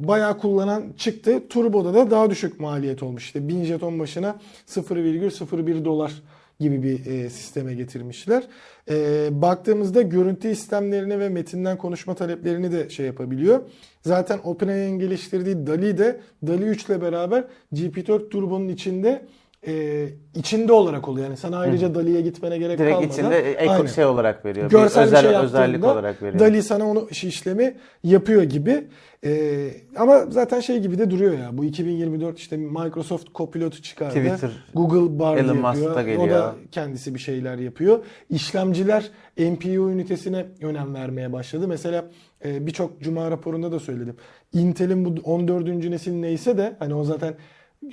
bayağı 0.00 0.38
kullanan 0.38 0.92
çıktı. 0.96 1.48
Turbo'da 1.48 1.94
da 1.94 2.10
daha 2.10 2.30
düşük 2.30 2.60
maliyet 2.60 3.02
olmuş. 3.02 3.24
İşte 3.24 3.48
1000 3.48 3.64
jeton 3.64 3.98
başına 3.98 4.36
0,01 4.66 5.84
dolar 5.84 6.22
gibi 6.60 6.82
bir 6.82 7.06
e, 7.06 7.30
sisteme 7.30 7.74
getirmişler. 7.74 8.44
E, 8.90 9.28
baktığımızda 9.30 10.02
görüntü 10.02 10.48
istemlerini 10.48 11.18
ve 11.18 11.28
metinden 11.28 11.78
konuşma 11.78 12.14
taleplerini 12.14 12.72
de 12.72 12.90
şey 12.90 13.06
yapabiliyor. 13.06 13.60
Zaten 14.02 14.40
OpenAI'nin 14.44 14.98
geliştirdiği 14.98 15.66
DALI 15.66 15.98
de 15.98 16.20
DALI 16.46 16.64
3 16.64 16.86
ile 16.86 17.02
beraber 17.02 17.44
GPT-4 17.72 18.28
Turbo'nun 18.28 18.68
içinde 18.68 19.26
e, 19.66 20.04
içinde 20.34 20.72
olarak 20.72 21.08
oluyor. 21.08 21.26
Yani 21.26 21.36
sana 21.36 21.58
ayrıca 21.58 21.94
DALI'ye 21.94 22.20
gitmene 22.20 22.58
gerek 22.58 22.78
Direkt 22.78 22.92
kalmadan. 22.92 23.12
içinde 23.12 23.52
ek 23.52 23.70
Aynen. 23.70 23.86
şey 23.86 24.04
olarak 24.04 24.44
veriyor. 24.44 24.70
Görsel 24.70 25.02
bir 25.02 25.06
özel, 25.06 25.22
şey 25.22 25.36
özellik 25.44 25.84
olarak 25.84 26.22
veriyor. 26.22 26.38
Dali 26.38 26.62
sana 26.62 26.88
onu 26.90 27.08
iş- 27.10 27.24
işlemi 27.24 27.76
yapıyor 28.04 28.42
gibi. 28.42 28.84
Ee, 29.24 29.70
ama 29.96 30.24
zaten 30.30 30.60
şey 30.60 30.78
gibi 30.78 30.98
de 30.98 31.10
duruyor 31.10 31.38
ya. 31.38 31.48
Bu 31.52 31.64
2024 31.64 32.38
işte 32.38 32.56
Microsoft 32.56 33.34
Copilot'u 33.34 33.82
çıkardı. 33.82 34.14
Twitter, 34.14 34.50
Google 34.74 35.18
Bard 35.18 35.38
Elon 35.38 35.56
yapıyor. 35.56 35.94
da 35.94 36.00
O 36.00 36.04
geliyor. 36.04 36.28
da 36.28 36.54
kendisi 36.72 37.14
bir 37.14 37.18
şeyler 37.20 37.58
yapıyor. 37.58 37.98
İşlemciler 38.30 39.10
NPU 39.38 39.90
ünitesine 39.90 40.46
önem 40.62 40.94
vermeye 40.94 41.32
başladı. 41.32 41.68
Mesela 41.68 42.04
e, 42.44 42.66
birçok 42.66 43.00
cuma 43.00 43.30
raporunda 43.30 43.72
da 43.72 43.80
söyledim. 43.80 44.16
Intel'in 44.52 45.04
bu 45.04 45.14
14. 45.24 45.66
nesil 45.90 46.12
neyse 46.12 46.58
de 46.58 46.76
hani 46.78 46.94
o 46.94 47.04
zaten 47.04 47.34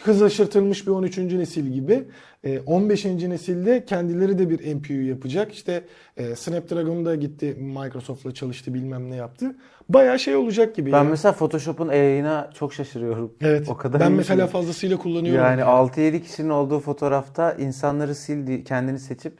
hız 0.02 0.22
aşırtılmış 0.22 0.88
bir 0.88 0.92
13. 0.92 1.18
nesil 1.18 1.68
gibi. 1.68 2.04
E, 2.44 2.60
15. 2.60 3.06
nesilde 3.06 3.86
kendileri 3.86 4.40
de 4.40 4.50
bir 4.50 4.76
NPU 4.76 4.94
yapacak. 4.94 5.54
İşte 5.54 5.84
e, 6.18 6.36
Snapdragon 6.36 7.06
da 7.06 7.16
gitti 7.16 7.56
Microsoft'la 7.60 8.34
çalıştı 8.34 8.74
bilmem 8.74 9.12
ne 9.12 9.16
yaptı. 9.16 9.56
Bayağı 9.90 10.20
şey 10.20 10.36
olacak 10.36 10.76
gibi. 10.76 10.92
Ben 10.92 11.04
ya. 11.04 11.10
mesela 11.10 11.32
Photoshop'un 11.32 11.88
AI'ına 11.88 12.50
çok 12.54 12.74
şaşırıyorum. 12.74 13.34
evet. 13.42 13.70
O 13.70 13.78
kadar 13.78 14.00
ben 14.00 14.12
mesela 14.12 14.46
ki. 14.46 14.52
fazlasıyla 14.52 14.98
kullanıyorum. 14.98 15.44
Yani 15.44 15.62
6-7 15.62 16.22
kişinin 16.22 16.50
olduğu 16.50 16.80
fotoğrafta 16.80 17.52
insanları 17.54 18.16
sildi, 18.16 18.64
kendini 18.64 19.00
seçip 19.00 19.38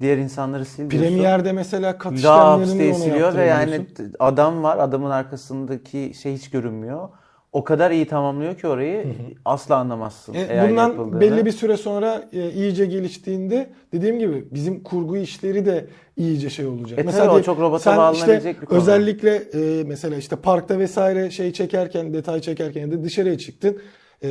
diğer 0.00 0.18
insanları 0.18 0.64
sil 0.72 0.84
diyorsun. 0.90 1.08
Premiere'de 1.08 1.52
mesela 1.52 1.98
kat 1.98 2.12
işlemlerini 2.12 2.94
siliyor 2.94 3.34
ve 3.34 3.44
yani 3.44 3.86
adam 4.18 4.62
var, 4.62 4.78
adamın 4.78 5.10
arkasındaki 5.10 6.12
şey 6.22 6.34
hiç 6.34 6.50
görünmüyor. 6.50 7.08
O 7.52 7.64
kadar 7.64 7.90
iyi 7.90 8.06
tamamlıyor 8.06 8.58
ki 8.58 8.68
orayı 8.68 9.06
asla 9.44 9.76
anlamazsın. 9.76 10.34
E, 10.34 10.60
AI 10.60 10.70
bundan 10.70 10.88
yapıldığını. 10.88 11.20
belli 11.20 11.46
bir 11.46 11.52
süre 11.52 11.76
sonra 11.76 12.28
e, 12.32 12.50
iyice 12.50 12.86
geliştiğinde 12.86 13.70
dediğim 13.92 14.18
gibi 14.18 14.44
bizim 14.50 14.82
kurgu 14.82 15.16
işleri 15.16 15.66
de 15.66 15.86
iyice 16.16 16.50
şey 16.50 16.66
olacak. 16.66 16.98
E 16.98 17.06
tabii, 17.06 17.30
o 17.30 17.42
çok 17.42 17.60
robota 17.60 17.96
bağlanabilecek 17.96 18.36
işte 18.52 18.62
bir 18.62 18.66
konu. 18.66 18.78
Özellikle 18.78 19.36
e, 19.36 19.84
mesela 19.84 20.16
işte 20.16 20.36
parkta 20.36 20.78
vesaire 20.78 21.30
şey 21.30 21.52
çekerken, 21.52 22.14
detay 22.14 22.40
çekerken 22.40 22.92
da 22.92 23.04
dışarıya 23.04 23.38
çıktın. 23.38 23.78
e, 24.22 24.28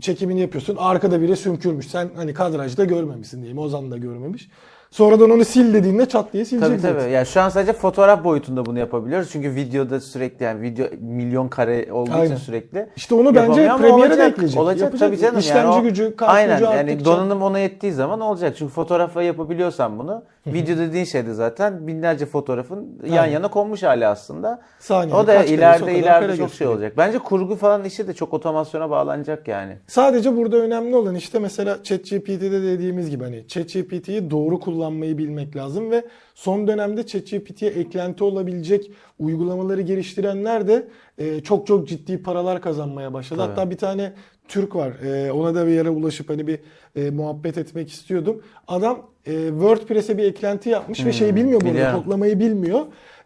çekimini 0.00 0.40
yapıyorsun. 0.40 0.76
Arkada 0.78 1.20
biri 1.22 1.36
sümkürmüş. 1.36 1.86
Sen 1.86 2.10
hani 2.16 2.34
kadrajda 2.34 2.84
görmemişsin 2.84 3.38
diyeyim. 3.38 3.58
Ozan 3.58 3.90
da 3.90 3.96
görmemiş. 3.96 4.48
Sonradan 4.94 5.30
onu 5.30 5.44
sil 5.52 5.68
dediğinde 5.74 6.06
çat 6.06 6.32
diye 6.32 6.44
silecek. 6.44 6.82
Tabii 6.82 6.98
tabii. 6.98 7.10
Yani 7.12 7.26
şu 7.26 7.40
an 7.40 7.48
sadece 7.48 7.72
fotoğraf 7.72 8.24
boyutunda 8.24 8.66
bunu 8.66 8.78
yapabiliyoruz. 8.78 9.28
Çünkü 9.32 9.54
videoda 9.54 10.00
sürekli 10.00 10.44
yani 10.44 10.62
video 10.62 10.86
milyon 11.00 11.48
kare 11.48 11.92
olduğu 11.92 12.12
Aynen. 12.12 12.26
için 12.26 12.36
sürekli. 12.36 12.86
İşte 12.96 13.14
onu 13.14 13.34
bence 13.34 13.68
Premiere'e 13.78 14.18
de 14.18 14.24
ekleyecek. 14.24 14.60
Olacak 14.60 14.80
Yapacak. 14.82 15.08
tabii 15.08 15.20
canım. 15.20 15.38
İşlemci 15.38 15.58
yani 15.68 15.80
o- 15.80 15.82
gücü, 15.82 16.16
kart 16.16 16.30
Aynen 16.30 16.58
gücü 16.58 16.70
yani 16.70 16.90
arttıkça- 16.92 17.04
donanım 17.04 17.42
ona 17.42 17.58
yettiği 17.58 17.92
zaman 17.92 18.20
olacak. 18.20 18.54
Çünkü 18.58 18.72
fotoğrafla 18.72 19.22
yapabiliyorsan 19.22 19.98
bunu. 19.98 20.22
video 20.46 20.76
dediğin 20.78 21.04
şey 21.04 21.26
de 21.26 21.34
zaten 21.34 21.86
binlerce 21.86 22.26
fotoğrafın 22.26 22.98
yan 23.06 23.16
Aynen. 23.22 23.32
yana 23.32 23.48
konmuş 23.48 23.82
hali 23.82 24.06
aslında. 24.06 24.60
Saniyede 24.78 25.16
o 25.16 25.26
da 25.26 25.34
kaç 25.38 25.50
ileride 25.50 25.98
ileride 25.98 26.26
çok 26.28 26.36
şey 26.36 26.46
gösteriyor. 26.46 26.74
olacak. 26.74 26.92
Bence 26.96 27.18
kurgu 27.18 27.56
falan 27.56 27.84
işi 27.84 28.08
de 28.08 28.12
çok 28.14 28.34
otomasyona 28.34 28.90
bağlanacak 28.90 29.48
yani. 29.48 29.76
Sadece 29.86 30.36
burada 30.36 30.56
önemli 30.56 30.96
olan 30.96 31.14
işte 31.14 31.38
mesela 31.38 31.82
ChatGPT'de 31.82 32.62
dediğimiz 32.62 33.10
gibi 33.10 33.24
hani 33.24 33.48
ChatGPT'yi 33.48 34.30
doğru 34.30 34.60
kullanmayı 34.84 35.18
bilmek 35.18 35.56
lazım 35.56 35.90
ve 35.90 36.04
son 36.34 36.66
dönemde 36.66 37.06
ChatGPT'ye 37.06 37.70
eklenti 37.70 38.24
olabilecek 38.24 38.90
uygulamaları 39.18 39.80
geliştirenler 39.80 40.68
de 40.68 40.88
e, 41.18 41.40
çok 41.40 41.66
çok 41.66 41.88
ciddi 41.88 42.22
paralar 42.22 42.60
kazanmaya 42.60 43.12
başladı. 43.12 43.40
Tabii. 43.40 43.48
Hatta 43.50 43.70
bir 43.70 43.76
tane 43.76 44.12
Türk 44.48 44.76
var. 44.76 44.92
E, 45.04 45.32
ona 45.32 45.54
da 45.54 45.66
bir 45.66 45.72
yere 45.72 45.90
ulaşıp 45.90 46.30
hani 46.30 46.46
bir 46.46 46.58
e, 46.96 47.10
muhabbet 47.10 47.58
etmek 47.58 47.90
istiyordum. 47.92 48.42
Adam 48.68 48.98
e, 49.26 49.32
WordPress'e 49.48 50.18
bir 50.18 50.24
eklenti 50.24 50.68
yapmış 50.70 51.06
ve 51.06 51.12
şey 51.12 51.36
bilmiyor 51.36 51.60
bu 51.60 51.64
arada 51.64 51.74
biliyorum. 51.74 52.02
kodlamayı 52.02 52.40
bilmiyor. 52.40 52.80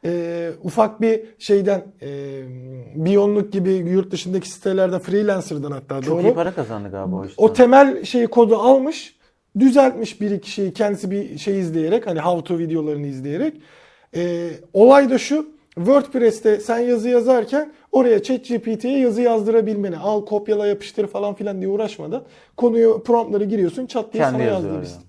E, 0.05 0.51
ufak 0.63 1.01
bir 1.01 1.21
şeyden 1.39 1.83
e, 2.03 2.09
Biyonluk 2.95 3.53
gibi 3.53 3.71
yurt 3.71 4.11
dışındaki 4.11 4.49
sitelerden 4.49 4.99
freelancer'dan 4.99 5.71
hatta 5.71 6.03
Çok 6.03 6.15
doğru. 6.15 6.23
iyi 6.27 6.35
para 6.35 6.55
kazandı 6.55 6.91
galiba 6.91 7.17
o 7.17 7.25
işte. 7.27 7.43
O 7.43 7.53
temel 7.53 8.05
şeyi 8.05 8.27
kodu 8.27 8.57
almış, 8.57 9.18
düzeltmiş 9.61 10.21
bir 10.21 10.31
iki 10.31 10.51
şeyi 10.51 10.73
kendisi 10.73 11.11
bir 11.11 11.39
şey 11.39 11.61
izleyerek 11.61 12.07
hani 12.07 12.21
how 12.21 12.45
to 12.45 12.59
videolarını 12.59 13.07
izleyerek. 13.07 13.55
Ee, 14.17 14.51
olay 14.73 15.11
da 15.11 15.19
şu. 15.19 15.59
WordPress'te 15.75 16.61
sen 16.61 16.79
yazı 16.79 17.09
yazarken 17.09 17.73
oraya 17.93 18.23
ChatGPT'ye 18.23 18.99
yazı 18.99 19.23
yazdırabilmeni 19.23 19.97
al 19.97 20.27
kopyala 20.27 20.67
yapıştır 20.67 21.07
falan 21.07 21.35
filan 21.35 21.61
diye 21.61 21.71
uğraşmadan 21.71 22.23
konuyu 22.57 23.03
promptları 23.07 23.45
giriyorsun 23.45 23.87
çat 23.87 24.13
diye 24.13 24.23
Kendi 24.23 24.39
sana 24.39 24.43
yazdığı 24.43 25.08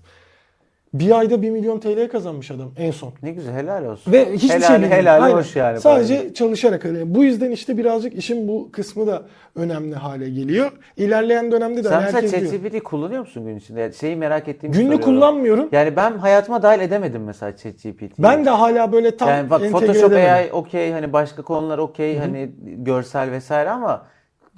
bir 0.94 1.18
ayda 1.18 1.42
1 1.42 1.50
milyon 1.50 1.80
TL 1.80 2.08
kazanmış 2.12 2.50
adam 2.50 2.72
en 2.76 2.90
son. 2.90 3.12
Ne 3.22 3.30
güzel 3.30 3.54
helal 3.54 3.84
olsun. 3.84 4.12
Ve 4.12 4.32
hiçbir 4.32 4.48
helal, 4.48 4.66
şey 4.66 4.76
bilmiyor. 4.76 4.92
helal 4.92 5.22
Aynen. 5.22 5.36
hoş 5.36 5.56
yani. 5.56 5.80
Sadece 5.80 6.34
çalışarak 6.34 6.84
hani 6.84 7.14
bu 7.14 7.24
yüzden 7.24 7.50
işte 7.50 7.78
birazcık 7.78 8.14
işin 8.14 8.48
bu 8.48 8.68
kısmı 8.72 9.06
da 9.06 9.22
önemli 9.56 9.94
hale 9.94 10.30
geliyor. 10.30 10.72
İlerleyen 10.96 11.52
dönemde 11.52 11.84
de 11.84 11.88
Sen 11.88 12.00
hani 12.00 12.12
herkes 12.12 12.32
diyor. 12.32 12.52
ChatGPT 12.52 12.82
kullanıyor 12.82 13.20
musun 13.20 13.44
gün 13.44 13.56
içinde? 13.56 13.80
Yani 13.80 13.94
şeyi 13.94 14.16
merak 14.16 14.48
ettiğimi 14.48 14.76
Günlük 14.76 15.02
kullanmıyorum. 15.02 15.68
Yani 15.72 15.96
ben 15.96 16.18
hayatıma 16.18 16.62
dahil 16.62 16.80
edemedim 16.80 17.24
mesela 17.24 17.56
ChatGPT'yi. 17.56 18.10
Ben 18.18 18.44
de 18.44 18.50
hala 18.50 18.92
böyle 18.92 19.16
tam 19.16 19.28
yani 19.28 19.50
bak 19.50 19.60
entegre 19.62 19.86
Photoshop 19.86 20.12
edemedim. 20.12 20.32
AI 20.34 20.52
okey 20.52 20.92
hani 20.92 21.12
başka 21.12 21.42
konular 21.42 21.78
okey 21.78 22.18
hani 22.18 22.50
görsel 22.60 23.30
vesaire 23.30 23.70
ama 23.70 24.06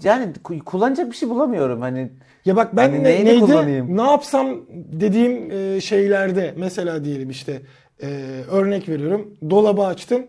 yani 0.04 0.26
ku- 0.44 0.58
kullanacak 0.64 1.10
bir 1.10 1.16
şey 1.16 1.28
bulamıyorum. 1.28 1.80
Hani 1.80 2.10
Ya 2.44 2.56
bak 2.56 2.76
ben 2.76 2.82
Hani 2.90 3.04
ne, 3.04 3.24
neydi? 3.24 3.40
kullanayım? 3.40 3.96
ne 3.96 4.02
yapsam 4.02 4.48
dediğim 4.74 5.50
e, 5.50 5.80
şeylerde 5.80 6.54
mesela 6.56 7.04
diyelim 7.04 7.30
işte 7.30 7.62
e, 8.02 8.06
örnek 8.50 8.88
veriyorum. 8.88 9.34
Dolabı 9.50 9.82
açtım. 9.84 10.22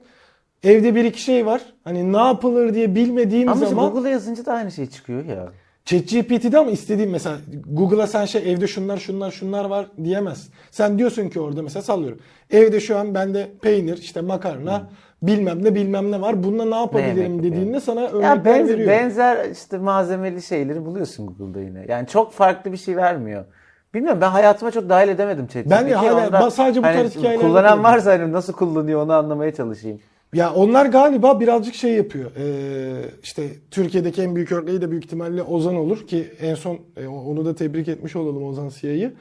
Evde 0.63 0.95
bir 0.95 1.05
iki 1.05 1.21
şey 1.21 1.45
var. 1.45 1.61
Hani 1.83 2.13
ne 2.13 2.17
yapılır 2.17 2.73
diye 2.73 2.95
bilmediğim 2.95 3.49
ama 3.49 3.65
zaman 3.65 3.91
Google'a 3.91 4.11
yazınca 4.11 4.45
da 4.45 4.53
aynı 4.53 4.71
şey 4.71 4.85
çıkıyor 4.85 5.25
ya. 5.25 5.51
ChatGPT'de 5.85 6.57
ama 6.57 6.71
istediğim 6.71 7.11
mesela 7.11 7.37
Google'a 7.67 8.07
sen 8.07 8.25
şey 8.25 8.51
evde 8.53 8.67
şunlar 8.67 8.97
şunlar 8.97 9.31
şunlar 9.31 9.65
var 9.65 9.85
diyemez. 10.03 10.49
Sen 10.71 10.99
diyorsun 10.99 11.29
ki 11.29 11.39
orada 11.39 11.61
mesela 11.61 11.83
sallıyorum. 11.83 12.19
Evde 12.51 12.79
şu 12.79 12.97
an 12.97 13.15
bende 13.15 13.51
peynir 13.61 13.97
işte 13.97 14.21
makarna 14.21 14.83
bilmem 15.21 15.63
ne 15.63 15.75
bilmem 15.75 16.11
ne 16.11 16.21
var. 16.21 16.43
Bununla 16.43 16.65
ne 16.65 16.75
yapabilirim 16.75 17.21
yemek 17.21 17.43
dediğinde 17.43 17.79
sana 17.79 18.01
Ya 18.01 18.09
örnekler 18.09 18.45
benzer, 18.45 18.73
veriyor. 18.73 18.89
benzer 18.91 19.49
işte 19.49 19.77
malzemeli 19.77 20.41
şeyleri 20.41 20.85
buluyorsun 20.85 21.25
Google'da 21.25 21.59
yine. 21.61 21.85
Yani 21.87 22.07
çok 22.07 22.31
farklı 22.33 22.71
bir 22.71 22.77
şey 22.77 22.97
vermiyor. 22.97 23.45
Bilmiyorum 23.93 24.21
ben 24.21 24.29
hayatıma 24.29 24.71
çok 24.71 24.89
dahil 24.89 25.09
edemedim 25.09 25.47
ChatGPT'yi. 25.47 25.71
Ben 25.71 25.89
de 25.89 25.93
hala- 25.95 26.27
Onda 26.27 26.37
ba- 26.39 26.51
sadece 26.51 26.81
bu 26.83 26.85
hani 26.87 26.95
tarz 26.97 27.15
hikayeler 27.15 27.41
Kullanan 27.41 27.83
varsa 27.83 28.11
hani 28.11 28.31
nasıl 28.31 28.53
kullanıyor 28.53 29.01
onu 29.03 29.13
anlamaya 29.13 29.53
çalışayım. 29.53 29.99
Ya 30.33 30.53
onlar 30.53 30.85
galiba 30.85 31.39
birazcık 31.39 31.75
şey 31.75 31.93
yapıyor. 31.93 32.31
Ee, 32.37 33.05
işte 33.23 33.49
Türkiye'deki 33.71 34.21
en 34.21 34.35
büyük 34.35 34.51
örneği 34.51 34.81
de 34.81 34.91
büyük 34.91 35.05
ihtimalle 35.05 35.43
Ozan 35.43 35.75
olur 35.75 36.07
ki 36.07 36.27
en 36.41 36.55
son 36.55 36.79
e, 36.97 37.07
onu 37.07 37.45
da 37.45 37.55
tebrik 37.55 37.87
etmiş 37.87 38.15
olalım 38.15 38.43
Ozan 38.43 38.69
Siyah'ı. 38.69 39.13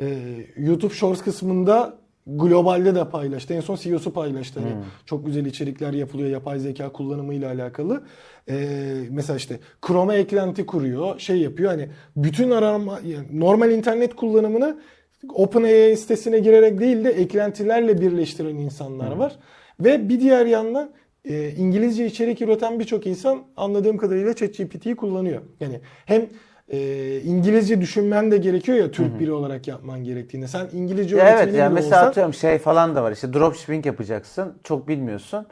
Ee, 0.00 0.06
YouTube 0.56 0.94
Shorts 0.94 1.22
kısmında 1.22 1.98
globalde 2.26 2.94
de 2.94 3.08
paylaştı. 3.08 3.54
En 3.54 3.60
son 3.60 3.76
CEO'su 3.76 4.12
paylaştı. 4.12 4.60
Hani 4.60 4.72
Çok 5.06 5.26
güzel 5.26 5.46
içerikler 5.46 5.92
yapılıyor 5.92 6.28
yapay 6.30 6.58
zeka 6.58 6.88
kullanımıyla 6.92 7.52
alakalı. 7.52 8.02
Ee, 8.48 8.94
mesela 9.10 9.36
işte 9.36 9.60
Chrome'a 9.86 10.14
eklenti 10.14 10.66
kuruyor. 10.66 11.18
Şey 11.18 11.36
yapıyor 11.36 11.70
hani 11.70 11.88
bütün 12.16 12.50
arama 12.50 13.00
yani 13.06 13.40
normal 13.40 13.70
internet 13.70 14.16
kullanımını 14.16 14.78
OpenAI 15.34 15.96
sitesine 15.96 16.38
girerek 16.38 16.80
değil 16.80 17.04
de 17.04 17.10
eklentilerle 17.10 18.00
birleştiren 18.00 18.56
insanlar 18.56 19.10
var. 19.10 19.36
Ve 19.80 20.08
bir 20.08 20.20
diğer 20.20 20.46
yandan 20.46 20.90
e, 21.24 21.50
İngilizce 21.50 22.06
içerik 22.06 22.42
üreten 22.42 22.80
birçok 22.80 23.06
insan 23.06 23.42
anladığım 23.56 23.96
kadarıyla 23.96 24.34
ChatGPT'yi 24.34 24.96
kullanıyor. 24.96 25.42
Yani 25.60 25.80
hem 26.06 26.26
e, 26.68 27.20
İngilizce 27.20 27.80
düşünmen 27.80 28.30
de 28.30 28.38
gerekiyor 28.38 28.78
ya 28.78 28.90
Türk 28.90 29.20
biri 29.20 29.32
olarak 29.32 29.68
yapman 29.68 30.04
gerektiğinde. 30.04 30.48
Sen 30.48 30.68
İngilizce 30.72 31.16
Ya 31.16 31.24
öğretmeni 31.24 31.48
evet 31.48 31.58
yani 31.58 31.74
mesela 31.74 31.96
olsan 31.96 32.08
atıyorum 32.08 32.34
şey 32.34 32.58
falan 32.58 32.94
da 32.94 33.02
var 33.02 33.12
işte 33.12 33.32
dropshipping 33.32 33.86
yapacaksın 33.86 34.54
çok 34.64 34.88
bilmiyorsun. 34.88 35.46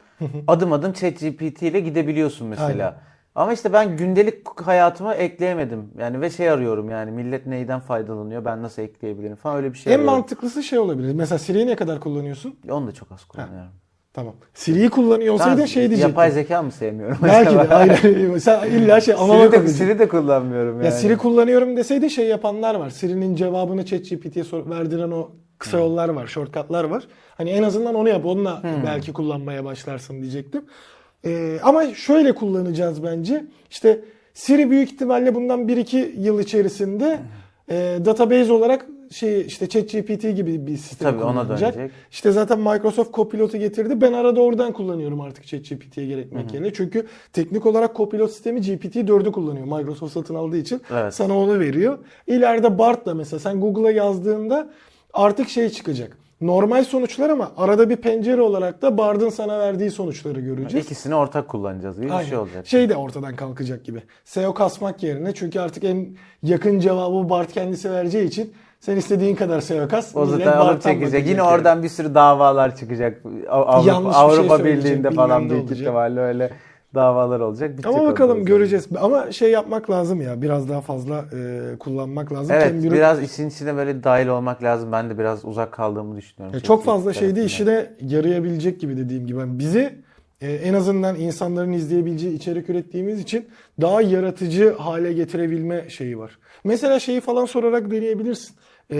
adım 0.47 0.73
adım 0.73 0.93
ChatGPT 0.93 1.61
ile 1.61 1.79
gidebiliyorsun 1.79 2.47
mesela. 2.47 2.65
Aynen. 2.65 2.93
Ama 3.35 3.53
işte 3.53 3.73
ben 3.73 3.97
gündelik 3.97 4.61
hayatıma 4.61 5.15
ekleyemedim. 5.15 5.91
Yani 5.99 6.21
ve 6.21 6.29
şey 6.29 6.49
arıyorum 6.49 6.89
yani 6.89 7.11
millet 7.11 7.45
neyden 7.45 7.79
faydalanıyor 7.79 8.45
ben 8.45 8.61
nasıl 8.63 8.81
ekleyebilirim 8.81 9.35
falan 9.35 9.57
öyle 9.57 9.73
bir 9.73 9.77
şey 9.77 9.93
en 9.93 9.97
arıyorum. 9.97 10.15
mantıklısı 10.15 10.63
şey 10.63 10.79
olabilir. 10.79 11.13
Mesela 11.13 11.39
Siri'yi 11.39 11.67
ne 11.67 11.75
kadar 11.75 11.99
kullanıyorsun? 11.99 12.55
Onu 12.69 12.87
da 12.87 12.91
çok 12.91 13.11
az 13.11 13.25
kullanıyorum. 13.25 13.71
Tamam. 14.17 14.33
Siri'yi 14.53 14.89
kullanıyor 14.89 15.33
olsaydın 15.33 15.61
Ben 15.61 15.65
şey 15.65 15.81
diyecektim. 15.81 16.09
Yapay 16.09 16.31
zeka 16.31 16.61
mı 16.61 16.71
sevmiyorum? 16.71 17.17
Belki 17.23 17.55
de. 17.55 17.59
Aynen. 17.75 18.37
Sen 18.37 18.69
illa 18.69 19.01
şey 19.01 19.15
ama 19.19 19.33
Siri 19.33 19.51
de, 19.51 19.67
Siri 19.67 19.99
de 19.99 20.07
kullanmıyorum 20.07 20.75
yani. 20.75 20.85
Ya 20.85 20.91
Siri 20.91 21.17
kullanıyorum 21.17 21.77
deseydin 21.77 22.07
şey 22.07 22.27
yapanlar 22.27 22.75
var. 22.75 22.89
Siri'nin 22.89 23.35
cevabını 23.35 23.85
ChatGPT'ye 23.85 24.43
verdiren 24.53 25.11
o 25.11 25.29
kısa 25.57 25.77
yollar 25.77 26.09
var, 26.09 26.27
shortcutlar 26.27 26.83
var. 26.83 27.03
Hani 27.35 27.49
en 27.49 27.63
azından 27.63 27.95
onu 27.95 28.09
yap. 28.09 28.25
Onunla 28.25 28.61
belki 28.85 29.13
kullanmaya 29.13 29.65
başlarsın 29.65 30.21
diyecektim. 30.21 30.65
Ee, 31.25 31.57
ama 31.63 31.85
şöyle 31.93 32.35
kullanacağız 32.35 33.03
bence. 33.03 33.45
İşte 33.69 34.01
Siri 34.33 34.71
büyük 34.71 34.91
ihtimalle 34.91 35.35
bundan 35.35 35.67
1-2 35.67 36.19
yıl 36.19 36.39
içerisinde 36.39 37.19
e, 37.69 37.75
database 38.05 38.53
olarak 38.53 38.85
şey 39.11 39.41
işte 39.41 39.69
ChatGPT 39.69 40.21
gibi 40.35 40.67
bir 40.67 40.77
sistem 40.77 41.11
Tabii 41.11 41.23
ona 41.23 41.43
kullanacak. 41.43 41.75
dönecek. 41.75 41.91
İşte 42.11 42.31
zaten 42.31 42.59
Microsoft 42.59 43.13
Copilot'u 43.13 43.57
getirdi. 43.57 44.01
Ben 44.01 44.13
arada 44.13 44.41
oradan 44.41 44.73
kullanıyorum 44.73 45.21
artık 45.21 45.45
ChatGPT'ye 45.45 46.07
gerekmek 46.07 46.53
yerine. 46.53 46.73
Çünkü 46.73 47.07
teknik 47.33 47.65
olarak 47.65 47.95
Copilot 47.95 48.31
sistemi 48.31 48.59
GPT-4'ü 48.59 49.31
kullanıyor. 49.31 49.65
Microsoft 49.79 50.13
satın 50.13 50.35
aldığı 50.35 50.57
için 50.57 50.81
Evet. 50.91 51.13
sana 51.13 51.37
onu 51.37 51.59
veriyor. 51.59 51.97
İleride 52.27 52.77
Bart'la 52.77 53.13
mesela 53.13 53.39
sen 53.39 53.61
Google'a 53.61 53.91
yazdığında 53.91 54.69
artık 55.13 55.49
şey 55.49 55.69
çıkacak. 55.69 56.17
Normal 56.41 56.83
sonuçlar 56.83 57.29
ama 57.29 57.51
arada 57.57 57.89
bir 57.89 57.95
pencere 57.95 58.41
olarak 58.41 58.81
da 58.81 58.97
Bard'ın 58.97 59.29
sana 59.29 59.59
verdiği 59.59 59.91
sonuçları 59.91 60.39
göreceğiz. 60.39 60.85
İkisini 60.85 61.15
ortak 61.15 61.47
kullanacağız 61.47 62.01
gibi 62.01 62.11
bir 62.19 62.25
şey 62.25 62.37
olacak. 62.37 62.67
Şey 62.67 62.89
de 62.89 62.95
ortadan 62.95 63.35
kalkacak 63.35 63.85
gibi. 63.85 64.03
SEO 64.25 64.53
kasmak 64.53 65.03
yerine 65.03 65.33
çünkü 65.33 65.59
artık 65.59 65.83
en 65.83 66.07
yakın 66.43 66.79
cevabı 66.79 67.29
Bart 67.29 67.51
kendisi 67.53 67.91
vereceği 67.91 68.27
için 68.27 68.53
sen 68.79 68.97
istediğin 68.97 69.35
kadar 69.35 69.61
SEO 69.61 69.87
kas. 69.87 70.15
O 70.15 70.25
zaten 70.25 70.51
alıp 70.51 70.81
çekecek. 70.81 71.27
Yine 71.27 71.37
yani. 71.37 71.49
oradan 71.49 71.83
bir 71.83 71.89
sürü 71.89 72.15
davalar 72.15 72.75
çıkacak. 72.75 73.21
Yanlış 73.85 73.87
Avrupa, 73.89 74.13
şey 74.13 74.15
Avrupa 74.15 74.57
söyleyecek, 74.57 74.85
Birliği'nde 74.85 75.11
falan 75.11 75.49
büyük 75.49 75.71
ihtimalle 75.71 76.19
öyle 76.19 76.51
davalar 76.95 77.39
olacak. 77.39 77.77
Bitecek 77.77 77.93
Ama 77.93 78.09
bakalım 78.09 78.45
göreceğiz. 78.45 78.87
Ama 79.01 79.31
şey 79.31 79.51
yapmak 79.51 79.89
lazım 79.89 80.21
ya. 80.21 80.41
Biraz 80.41 80.69
daha 80.69 80.81
fazla 80.81 81.25
e, 81.33 81.77
kullanmak 81.79 82.33
lazım. 82.33 82.55
Evet 82.55 82.73
Cambridge- 82.73 82.91
biraz 82.91 83.23
işin 83.23 83.49
içine 83.49 83.75
böyle 83.75 84.03
dahil 84.03 84.27
olmak 84.27 84.63
lazım. 84.63 84.91
Ben 84.91 85.09
de 85.09 85.17
biraz 85.19 85.45
uzak 85.45 85.71
kaldığımı 85.71 86.17
düşünüyorum. 86.17 86.55
Ya 86.55 86.59
çok 86.59 86.67
ChatGPT 86.67 86.85
fazla 86.85 87.13
şeyde 87.13 87.27
tarafından. 87.27 87.45
işine 87.45 87.91
yarayabilecek 88.01 88.79
gibi 88.79 88.97
dediğim 88.97 89.27
gibi. 89.27 89.39
Yani 89.39 89.59
bizi 89.59 89.95
e, 90.41 90.51
en 90.51 90.73
azından 90.73 91.15
insanların 91.15 91.71
izleyebileceği 91.71 92.33
içerik 92.33 92.69
ürettiğimiz 92.69 93.19
için 93.19 93.47
daha 93.81 94.01
yaratıcı 94.01 94.73
hale 94.77 95.13
getirebilme 95.13 95.89
şeyi 95.89 96.19
var. 96.19 96.39
Mesela 96.63 96.99
şeyi 96.99 97.21
falan 97.21 97.45
sorarak 97.45 97.91
deneyebilirsin. 97.91 98.55
E, 98.93 98.97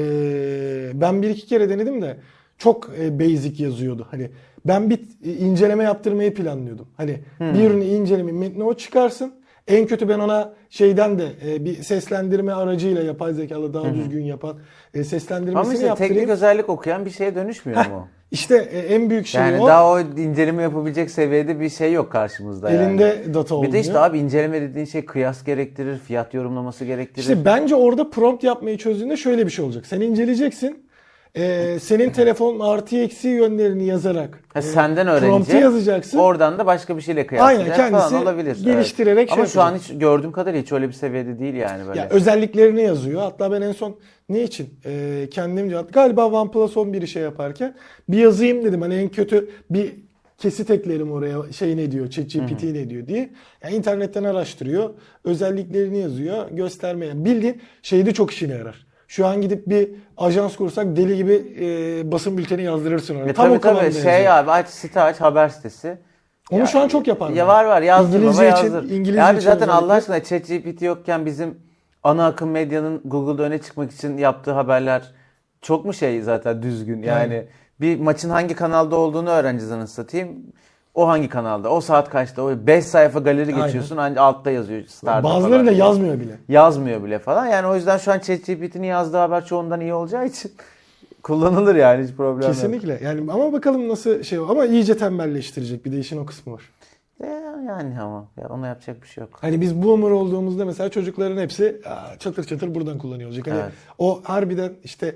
ben 0.94 1.22
bir 1.22 1.30
iki 1.30 1.46
kere 1.48 1.70
denedim 1.70 2.02
de 2.02 2.18
çok 2.58 2.90
e, 3.02 3.20
basic 3.20 3.64
yazıyordu. 3.64 4.08
Hani 4.12 4.30
ben 4.66 4.90
bir 4.90 5.00
e, 5.26 5.34
inceleme 5.34 5.84
yaptırmayı 5.84 6.34
planlıyordum. 6.34 6.88
Hani 6.98 7.20
Hmm. 7.38 7.54
bir 7.54 7.60
ürünü 7.70 7.84
inceleme 7.86 8.32
metni 8.32 8.64
o 8.64 8.74
çıkarsın. 8.74 9.34
En 9.68 9.88
kötü 9.88 10.10
ben 10.10 10.20
ona 10.20 10.54
şeyden 10.70 11.20
de 11.20 11.26
e, 11.48 11.66
bir 11.66 11.76
seslendirme 11.84 12.52
aracıyla 12.52 13.04
yapay 13.04 13.34
zekalı 13.34 13.74
daha 13.74 13.94
düzgün 13.94 14.24
yapan 14.24 14.58
e, 14.94 14.98
Ama 15.00 15.04
seslendirmesini 15.04 15.74
işte 15.74 15.86
yaptırayım. 15.86 16.16
teknik 16.16 16.30
özellik 16.30 16.70
okuyan 16.70 17.06
bir 17.06 17.12
şeye 17.12 17.36
dönüşmüyor 17.36 17.86
mu? 17.86 18.08
İşte 18.32 18.58
e, 18.72 18.80
en 18.80 19.10
büyük 19.10 19.28
şey 19.28 19.42
Yani 19.42 19.60
o. 19.62 19.68
daha 19.68 19.92
o 19.92 20.00
inceleme 20.00 20.64
yapabilecek 20.64 21.12
seviyede 21.12 21.60
bir 21.60 21.70
şey 21.70 21.94
yok 21.94 22.12
karşımızda 22.12 22.70
yani. 22.72 22.84
Elinde 22.86 23.34
data 23.34 23.50
Bir 23.50 23.56
olmuyor. 23.56 23.74
de 23.74 23.80
işte 23.80 24.00
abi 24.00 24.20
inceleme 24.20 24.62
dediğin 24.62 24.86
şey 24.86 25.06
kıyas 25.06 25.44
gerektirir, 25.44 25.98
fiyat 25.98 26.34
yorumlaması 26.34 26.86
gerektirir. 26.86 27.22
İşte 27.22 27.46
bence 27.46 27.76
orada 27.76 28.10
prompt 28.10 28.44
yapmayı 28.44 28.78
çözdüğünde 28.78 29.18
şöyle 29.18 29.46
bir 29.46 29.52
şey 29.52 29.66
olacak. 29.66 29.86
Sen 29.86 30.02
inceleyeceksin. 30.02 30.87
E, 31.38 31.78
senin 31.80 32.10
telefon 32.10 32.60
artı 32.60 32.98
eksi 32.98 33.28
yönlerini 33.28 33.86
yazarak 33.86 34.40
Ha, 34.54 34.60
e, 34.60 34.62
senden 34.62 35.08
öğrenecek. 35.08 35.62
yazacaksın. 35.62 36.18
Oradan 36.18 36.60
da 36.60 36.66
başka 36.66 36.98
bir 36.98 37.02
şeyle 37.02 37.28
kıyaslayacak 37.28 37.80
Aynen, 37.80 37.92
kendisi 37.92 38.10
falan 38.10 38.24
olabilir. 38.24 38.58
geliştirerek 38.64 39.32
Ama 39.32 39.46
şey 39.46 39.54
şu 39.54 39.62
an 39.62 39.76
hiç 39.76 40.00
gördüğüm 40.00 40.32
kadarıyla 40.32 40.62
hiç 40.62 40.72
öyle 40.72 40.88
bir 40.88 40.94
seviyede 40.94 41.40
değil 41.40 41.54
yani 41.54 41.88
böyle. 41.88 42.00
Ya 42.00 42.10
özelliklerini 42.10 42.82
yazıyor. 42.82 43.22
Hatta 43.22 43.52
ben 43.52 43.62
en 43.62 43.72
son 43.72 43.96
ne 44.30 44.44
için? 44.44 44.70
E, 44.86 45.28
kendimce 45.32 45.78
galiba 45.94 46.26
OnePlus 46.26 46.76
11'i 46.76 47.08
şey 47.08 47.24
yaparken 47.24 47.76
bir 48.10 48.18
yazayım 48.18 48.64
dedim. 48.64 48.82
Hani 48.82 48.96
en 48.96 49.10
kötü 49.10 49.50
bir 49.70 49.96
kesit 50.38 50.72
eklerim 50.72 51.12
oraya 51.12 51.52
şey 51.52 51.78
ne 51.78 51.92
diyor, 51.92 52.10
ChatGPT 52.10 52.64
ne 52.64 52.90
diyor 52.90 53.08
diye. 53.08 53.30
Yani 53.64 53.76
internetten 53.76 54.24
araştırıyor. 54.24 54.90
Özelliklerini 55.24 55.98
yazıyor. 55.98 56.52
Göstermeye. 56.52 57.26
Bildiğin 57.26 57.62
şeyde 57.82 58.14
çok 58.14 58.32
işine 58.32 58.54
yarar. 58.54 58.87
Şu 59.08 59.28
an 59.28 59.42
gidip 59.42 59.68
bir 59.70 59.90
ajans 60.18 60.56
kursak 60.56 60.96
deli 60.96 61.18
gibi 61.18 61.34
e, 61.60 62.12
basın 62.12 62.38
bülteni 62.38 62.64
yazdırırsın 62.64 63.16
ona. 63.16 63.30
E 63.30 63.34
Tam 63.34 63.46
tabii 63.46 63.58
o 63.58 63.62
tabii 63.62 63.94
şey 63.94 64.04
yazıyor. 64.14 64.34
abi 64.34 64.52
aç 64.52 64.68
site 64.68 65.02
aç 65.02 65.22
haber 65.22 65.50
sitesi. 65.50 65.98
Onu 66.52 66.60
Ya- 66.60 66.66
şu 66.66 66.80
an 66.80 66.88
çok 66.88 67.08
yaparlar. 67.08 67.36
Ya 67.36 67.48
var 67.48 67.66
var 67.66 67.82
yazdır 67.82 68.20
İngilizce 68.20 68.42
baba 68.44 68.58
için- 68.58 68.64
yazdır. 68.74 68.84
İngilizce 68.90 69.20
ya 69.20 69.28
abi 69.28 69.38
için 69.38 69.46
zaten 69.50 69.68
Allah 69.68 69.94
aşkına 69.94 70.24
ChatGPT 70.24 70.82
yokken 70.82 71.26
bizim 71.26 71.58
ana 72.04 72.26
akım 72.28 72.50
medyanın 72.52 73.02
Google'da 73.06 73.44
öne 73.44 73.58
çıkmak 73.58 73.92
için 73.92 74.18
yaptığı 74.18 74.52
haberler 74.52 75.12
çok 75.62 75.86
mu 75.86 75.94
şey 75.94 76.22
zaten 76.22 76.62
düzgün 76.64 77.04
yani. 77.04 77.34
Yani. 77.34 77.48
Bir 77.82 78.00
maçın 78.00 78.30
hangi 78.30 78.56
kanalda 78.56 78.96
olduğunu 78.96 79.30
öğreneceğiz 79.30 79.72
anasını 79.72 80.06
satayım. 80.06 80.30
O 80.98 81.08
hangi 81.08 81.30
kanalda? 81.30 81.70
O 81.70 81.82
saat 81.82 82.10
kaçta? 82.10 82.42
O 82.44 82.52
5 82.68 82.86
sayfa 82.86 83.20
galeri 83.20 83.56
geçiyorsun 83.56 83.98
ancak 83.98 84.18
altta 84.18 84.52
yazıyor. 84.52 84.84
Star'da 84.88 85.24
Bazıları 85.24 85.52
falan. 85.54 85.68
da 85.68 85.72
yazmıyor 85.72 86.20
bile. 86.20 86.38
yazmıyor 86.50 87.04
bile 87.04 87.20
falan. 87.20 87.46
Yani 87.48 87.68
o 87.68 87.76
yüzden 87.76 87.98
şu 87.98 88.12
an 88.12 88.20
ChatGPT'nin 88.20 88.88
yazdığı 88.88 89.18
haber 89.18 89.46
çoğundan 89.46 89.82
iyi 89.82 89.94
olacağı 89.94 90.26
için 90.28 90.52
Kullanılır 91.24 91.76
yani 91.76 92.04
hiç 92.04 92.16
problem 92.16 92.42
yok. 92.42 92.44
Kesinlikle. 92.50 93.00
Yani 93.04 93.32
ama 93.32 93.54
bakalım 93.54 93.90
nasıl 93.90 94.24
şey 94.24 94.38
ama 94.38 94.66
iyice 94.66 94.98
tembelleştirecek. 94.98 95.86
Bir 95.86 95.92
de 95.92 96.00
işin 96.00 96.18
o 96.18 96.26
kısmı 96.26 96.54
var. 96.54 96.62
E, 97.24 97.28
yani 97.68 98.00
ama 98.02 98.28
ya 98.42 98.48
ona 98.50 98.68
yapacak 98.68 99.04
bir 99.04 99.08
şey 99.08 99.22
yok. 99.22 99.38
Hani 99.42 99.62
biz 99.62 99.84
boomer 99.84 100.10
olduğumuzda 100.12 100.66
mesela 100.66 100.90
çocukların 100.90 101.38
hepsi 101.42 101.82
"Aa, 101.86 102.18
çatır 102.20 102.44
çatır 102.44 102.76
buradan 102.76 102.98
kullanıyor 102.98 103.30
olacak. 103.30 103.48
Hani 103.48 103.60
Evet. 103.60 103.72
o 103.98 104.22
harbiden 104.24 104.72
işte 104.84 105.16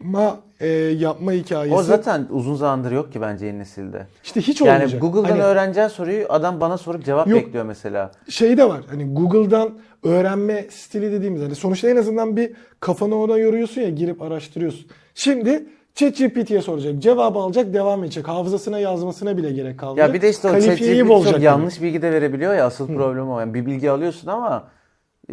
araştırma 0.00 0.36
e, 0.60 0.68
yapma 0.76 1.32
hikayesi. 1.32 1.74
O 1.76 1.82
zaten 1.82 2.26
uzun 2.30 2.54
zamandır 2.54 2.92
yok 2.92 3.12
ki 3.12 3.20
bence 3.20 3.46
yeni 3.46 3.58
nesilde. 3.58 4.06
işte 4.24 4.40
hiç 4.40 4.60
Yani 4.60 4.74
olmayacak. 4.74 5.00
Google'dan 5.00 5.28
Hani 5.30 5.42
öğreneceğin 5.42 5.88
soruyu 5.88 6.26
adam 6.28 6.60
bana 6.60 6.78
sorup 6.78 7.04
cevap 7.04 7.28
Yok. 7.28 7.40
bekliyor 7.40 7.64
mesela. 7.64 8.10
şey 8.28 8.56
de 8.56 8.68
var. 8.68 8.80
Hani 8.90 9.14
Google'dan 9.14 9.70
öğrenme 10.04 10.64
stili 10.70 11.12
dediğimiz 11.12 11.42
hani 11.42 11.54
sonuçta 11.54 11.88
en 11.90 11.96
azından 11.96 12.36
bir 12.36 12.52
kafanı 12.80 13.16
ona 13.16 13.38
yoruyorsun 13.38 13.80
ya 13.80 13.88
girip 13.88 14.22
araştırıyorsun. 14.22 14.86
Şimdi 15.14 15.66
ChatGPT'ye 15.94 16.62
soracak, 16.62 16.98
cevabı 17.02 17.38
alacak, 17.38 17.74
devam 17.74 18.04
edecek. 18.04 18.28
Hafızasına 18.28 18.78
yazmasına 18.78 19.36
bile 19.36 19.52
gerek 19.52 19.78
kalmıyor. 19.78 20.08
Ya 20.08 20.14
bir 20.14 20.20
de 20.20 20.30
işte 20.30 20.48
o 20.48 20.60
ChatGPT 20.60 21.30
çok 21.32 21.40
yanlış 21.42 21.82
bilgi 21.82 22.02
de 22.02 22.12
verebiliyor 22.12 22.54
ya 22.54 22.66
asıl 22.66 22.86
problem 22.86 23.30
o. 23.30 23.40
Yani 23.40 23.54
bir 23.54 23.66
bilgi 23.66 23.90
alıyorsun 23.90 24.28
ama 24.28 24.64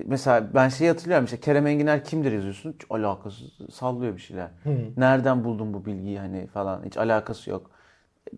mesela 0.06 0.48
ben 0.54 0.70
şeyi 0.70 0.90
hatırlıyorum 0.90 1.26
işte 1.26 1.38
Kerem 1.40 1.68
Enginer 1.68 2.04
kimdir 2.04 2.32
yazıyorsun 2.32 2.72
hiç 2.72 2.82
alakası 2.90 3.44
sallıyor 3.72 4.16
bir 4.16 4.22
şeyler. 4.22 4.48
Nereden 4.98 5.44
buldun 5.44 5.74
bu 5.74 5.86
bilgiyi 5.86 6.20
hani 6.20 6.48
falan 6.48 6.82
hiç 6.86 6.98
alakası 6.98 7.50
yok. 7.50 7.70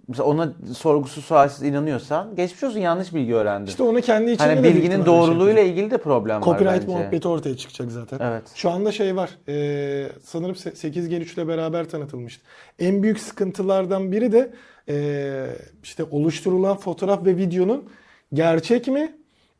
Mesela 0.07 0.29
ona 0.29 0.53
sorgusuz 0.73 1.25
sualsiz 1.25 1.63
inanıyorsan 1.63 2.35
geçmiş 2.35 2.63
olsun 2.63 2.79
yanlış 2.79 3.13
bilgi 3.13 3.35
öğrendin. 3.35 3.67
İşte 3.67 3.83
onu 3.83 4.01
kendi 4.01 4.31
içinde 4.31 4.47
hani 4.47 4.59
de 4.59 4.63
büyük 4.63 4.75
bilginin 4.75 4.95
şey 4.95 5.05
doğruluğuyla 5.05 5.61
yapacak. 5.61 5.77
ilgili 5.77 5.91
de 5.91 5.97
problem 5.97 6.35
var 6.35 6.43
Copyright 6.43 6.73
bence. 6.73 6.87
muhabbeti 6.87 7.27
ortaya 7.27 7.57
çıkacak 7.57 7.91
zaten. 7.91 8.19
Evet. 8.21 8.43
Şu 8.55 8.69
anda 8.69 8.91
şey 8.91 9.15
var. 9.15 9.29
e, 9.47 10.07
sanırım 10.23 10.55
8 10.55 11.09
Gen 11.09 11.21
3 11.21 11.33
ile 11.33 11.47
beraber 11.47 11.89
tanıtılmıştı. 11.89 12.43
En 12.79 13.03
büyük 13.03 13.19
sıkıntılardan 13.19 14.11
biri 14.11 14.31
de 14.31 14.53
e, 14.89 15.45
işte 15.83 16.03
oluşturulan 16.11 16.77
fotoğraf 16.77 17.25
ve 17.25 17.37
videonun 17.37 17.89
gerçek 18.33 18.87
mi? 18.87 19.15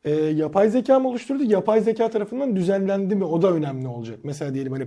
E, 0.06 0.10
yapay 0.14 0.68
zeka 0.68 0.98
mı 0.98 1.08
oluşturdu? 1.08 1.42
Yapay 1.44 1.80
zeka 1.80 2.10
tarafından 2.10 2.56
düzenlendi 2.56 3.16
mi? 3.16 3.24
O 3.24 3.42
da 3.42 3.50
önemli 3.52 3.88
olacak. 3.88 4.18
Mesela 4.24 4.54
diyelim 4.54 4.72
hani 4.72 4.86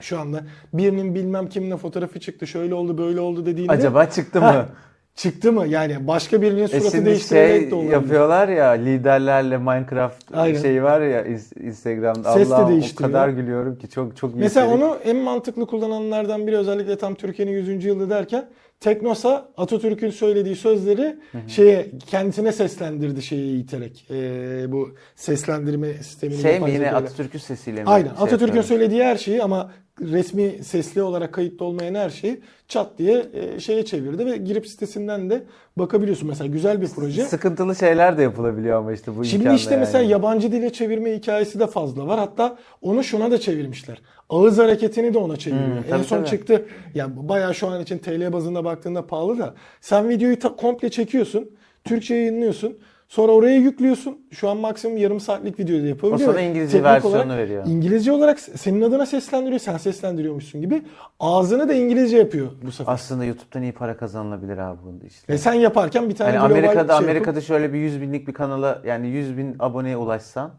şu 0.00 0.18
anda 0.20 0.40
birinin 0.72 1.14
bilmem 1.14 1.48
kiminle 1.48 1.76
fotoğrafı 1.76 2.20
çıktı. 2.20 2.46
Şöyle 2.46 2.74
oldu, 2.74 2.98
böyle 2.98 3.20
oldu 3.20 3.46
dediğinde 3.46 3.72
Acaba 3.72 4.06
çıktı 4.06 4.40
mı? 4.40 4.46
Ha, 4.46 4.68
çıktı 5.14 5.52
mı? 5.52 5.66
Yani 5.66 6.06
başka 6.08 6.42
birinin 6.42 6.62
E 6.62 6.68
suratı 6.68 6.90
şimdi 6.90 7.04
değiştirerek 7.06 7.60
şey 7.60 7.70
de 7.70 7.74
olabilir. 7.74 7.92
yapıyorlar 7.92 8.48
ya 8.48 8.70
liderlerle 8.70 9.58
Minecraft 9.58 10.24
Aynen. 10.34 10.60
şey 10.62 10.82
var 10.82 11.00
ya 11.00 11.24
Instagram'da 11.60 12.32
Ses 12.32 12.50
de 12.50 12.54
Allah'ım 12.54 12.66
o 12.66 12.70
değiştiriyor. 12.70 13.10
kadar 13.10 13.28
gülüyorum 13.28 13.76
ki 13.78 13.88
çok 13.88 14.16
çok 14.16 14.34
iyi 14.34 14.38
Mesela 14.38 14.66
içerik. 14.66 14.82
onu 14.84 14.96
en 15.04 15.16
mantıklı 15.16 15.66
kullananlardan 15.66 16.46
biri 16.46 16.56
özellikle 16.56 16.98
tam 16.98 17.14
Türkiye'nin 17.14 17.52
100. 17.52 17.84
yılı 17.84 18.10
derken 18.10 18.44
Teknosa 18.82 19.48
Atatürk'ün 19.56 20.10
söylediği 20.10 20.56
sözleri 20.56 21.16
şeye 21.46 21.90
kendisine 22.06 22.52
seslendirdi 22.52 23.22
şeyi 23.22 23.62
iterek. 23.62 24.06
Ee, 24.10 24.72
bu 24.72 24.94
seslendirme 25.16 25.94
sistemini 25.94 26.42
şey 26.42 26.60
mi 26.60 26.70
yine. 26.70 26.92
Atatürk'ün 26.92 27.38
sesiyle 27.38 27.82
mi? 27.82 27.90
Aynen. 27.90 28.08
şey 28.08 28.24
Atatürk'ün 28.24 28.62
söylediği 28.62 29.02
her 29.04 29.16
şeyi 29.16 29.42
ama 29.42 29.70
resmi 30.00 30.64
sesli 30.64 31.02
olarak 31.02 31.32
kayıtlı 31.34 31.64
olmayan 31.64 31.94
her 31.94 32.10
şeyi 32.10 32.40
çat 32.68 32.98
diye 32.98 33.26
e, 33.32 33.60
şeye 33.60 33.84
çevirdi 33.84 34.26
ve 34.26 34.36
girip 34.36 34.66
sitesinden 34.66 35.30
de 35.30 35.42
bakabiliyorsun. 35.76 36.28
Mesela 36.28 36.48
güzel 36.48 36.80
bir 36.80 36.88
proje. 36.88 37.24
Sıkıntılı 37.24 37.76
şeyler 37.76 38.18
de 38.18 38.22
yapılabiliyor 38.22 38.78
ama 38.78 38.92
işte 38.92 39.16
bu 39.16 39.24
Şimdi 39.24 39.54
işte 39.54 39.74
yani. 39.74 39.80
mesela 39.80 40.04
yabancı 40.04 40.52
dile 40.52 40.72
çevirme 40.72 41.16
hikayesi 41.16 41.60
de 41.60 41.66
fazla 41.66 42.06
var. 42.06 42.18
Hatta 42.18 42.56
onu 42.80 43.04
şuna 43.04 43.30
da 43.30 43.40
çevirmişler. 43.40 44.02
Ağız 44.32 44.58
hareketini 44.58 45.14
de 45.14 45.18
ona 45.18 45.36
çeviriyor. 45.36 45.68
Hmm, 45.84 45.94
en 45.94 46.02
son 46.02 46.16
tabii. 46.18 46.28
çıktı. 46.28 46.66
Yani 46.94 47.12
bayağı 47.16 47.54
şu 47.54 47.68
an 47.68 47.80
için 47.82 47.98
TL 47.98 48.32
bazında 48.32 48.64
baktığında 48.64 49.06
pahalı 49.06 49.38
da. 49.38 49.54
Sen 49.80 50.08
videoyu 50.08 50.38
ta- 50.38 50.56
komple 50.56 50.90
çekiyorsun. 50.90 51.50
Türkçe 51.84 52.14
yayınlıyorsun. 52.14 52.78
Sonra 53.08 53.32
oraya 53.32 53.56
yüklüyorsun. 53.56 54.18
Şu 54.30 54.48
an 54.48 54.56
maksimum 54.56 54.96
yarım 54.96 55.20
saatlik 55.20 55.58
videoyu 55.60 55.82
da 55.82 55.86
yapabiliyor. 55.86 56.28
O 56.30 56.32
sana 56.32 56.40
İngilizce 56.42 56.72
teknik 56.78 56.84
versiyonu 56.92 57.16
olarak- 57.16 57.38
veriyor. 57.38 57.64
İngilizce 57.66 58.12
olarak 58.12 58.40
senin 58.40 58.82
adına 58.82 59.06
seslendiriyor. 59.06 59.58
Sen 59.60 59.76
seslendiriyormuşsun 59.76 60.60
gibi. 60.60 60.82
Ağzını 61.20 61.68
da 61.68 61.74
İngilizce 61.74 62.16
yapıyor 62.18 62.46
bu 62.62 62.72
sefer. 62.72 62.92
Aslında 62.92 63.24
YouTube'dan 63.24 63.62
iyi 63.62 63.72
para 63.72 63.96
kazanılabilir 63.96 64.58
abi 64.58 64.78
bunda 64.84 65.06
işte. 65.06 65.32
Ve 65.32 65.38
sen 65.38 65.52
yaparken 65.52 66.08
bir 66.08 66.14
tane 66.14 66.32
global 66.32 66.44
Amerika'da 66.44 66.98
şey 66.98 67.04
Amerika'da 67.06 67.40
şöyle 67.40 67.72
bir 67.72 67.78
100 67.78 68.00
binlik 68.00 68.28
bir 68.28 68.32
kanala 68.34 68.82
yani 68.86 69.08
100 69.08 69.36
bin 69.36 69.56
aboneye 69.58 69.96
ulaşsan 69.96 70.50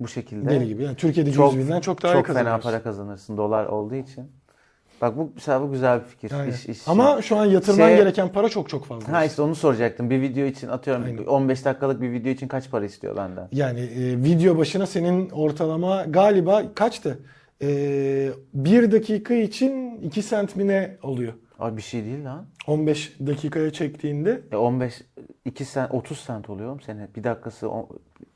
bu 0.00 0.08
şekilde 0.08 0.50
deli 0.50 0.66
gibi. 0.66 0.82
Yani 0.82 0.96
Türkiye'de 0.96 1.32
çok, 1.32 1.54
100 1.54 1.64
binden 1.64 1.80
çok 1.80 2.02
daha 2.02 2.12
çok 2.12 2.26
fena 2.26 2.58
para 2.58 2.82
kazanırsın 2.82 3.36
dolar 3.36 3.66
olduğu 3.66 3.94
için. 3.94 4.30
Bak 5.02 5.16
bu 5.16 5.32
mesela 5.34 5.62
bu 5.62 5.72
güzel 5.72 6.00
bir 6.00 6.04
fikir. 6.04 6.32
Aynen. 6.32 6.52
İş, 6.52 6.66
iş, 6.66 6.88
Ama 6.88 7.22
şu 7.22 7.36
an 7.36 7.44
yatırman 7.44 7.88
Şey- 7.88 7.96
gereken 7.96 8.28
para 8.28 8.48
çok 8.48 8.68
çok 8.68 8.84
fazla. 8.84 9.12
Ha 9.12 9.24
işte 9.24 9.42
onu 9.42 9.54
soracaktım. 9.54 10.10
Bir 10.10 10.20
video 10.20 10.46
için 10.46 10.68
atıyorum 10.68 11.04
Aynen. 11.04 11.24
15 11.24 11.64
dakikalık 11.64 12.00
bir 12.00 12.12
video 12.12 12.32
için 12.32 12.48
kaç 12.48 12.70
para 12.70 12.84
istiyor 12.84 13.16
benden? 13.16 13.48
Yani 13.52 13.80
e, 13.80 14.22
video 14.22 14.58
başına 14.58 14.86
senin 14.86 15.30
ortalama 15.30 16.04
galiba 16.04 16.62
kaçtı? 16.74 17.18
E, 17.62 18.30
bir 18.54 18.92
dakika 18.92 19.34
için 19.34 20.00
2 20.00 20.22
sent 20.22 20.56
mi 20.56 20.66
ne 20.66 20.96
oluyor? 21.02 21.32
Abi 21.58 21.76
bir 21.76 21.82
şey 21.82 22.04
değil 22.04 22.24
lan. 22.24 22.46
15 22.68 23.16
dakikaya 23.26 23.72
çektiğinde 23.72 24.42
E 24.52 24.56
15 24.56 25.02
2 25.44 25.64
sent 25.64 25.94
30 25.94 26.18
sent 26.18 26.50
oluyor 26.50 26.72
mu 26.74 26.80
sene? 26.80 27.08
Bir 27.16 27.24
dakikası 27.24 27.68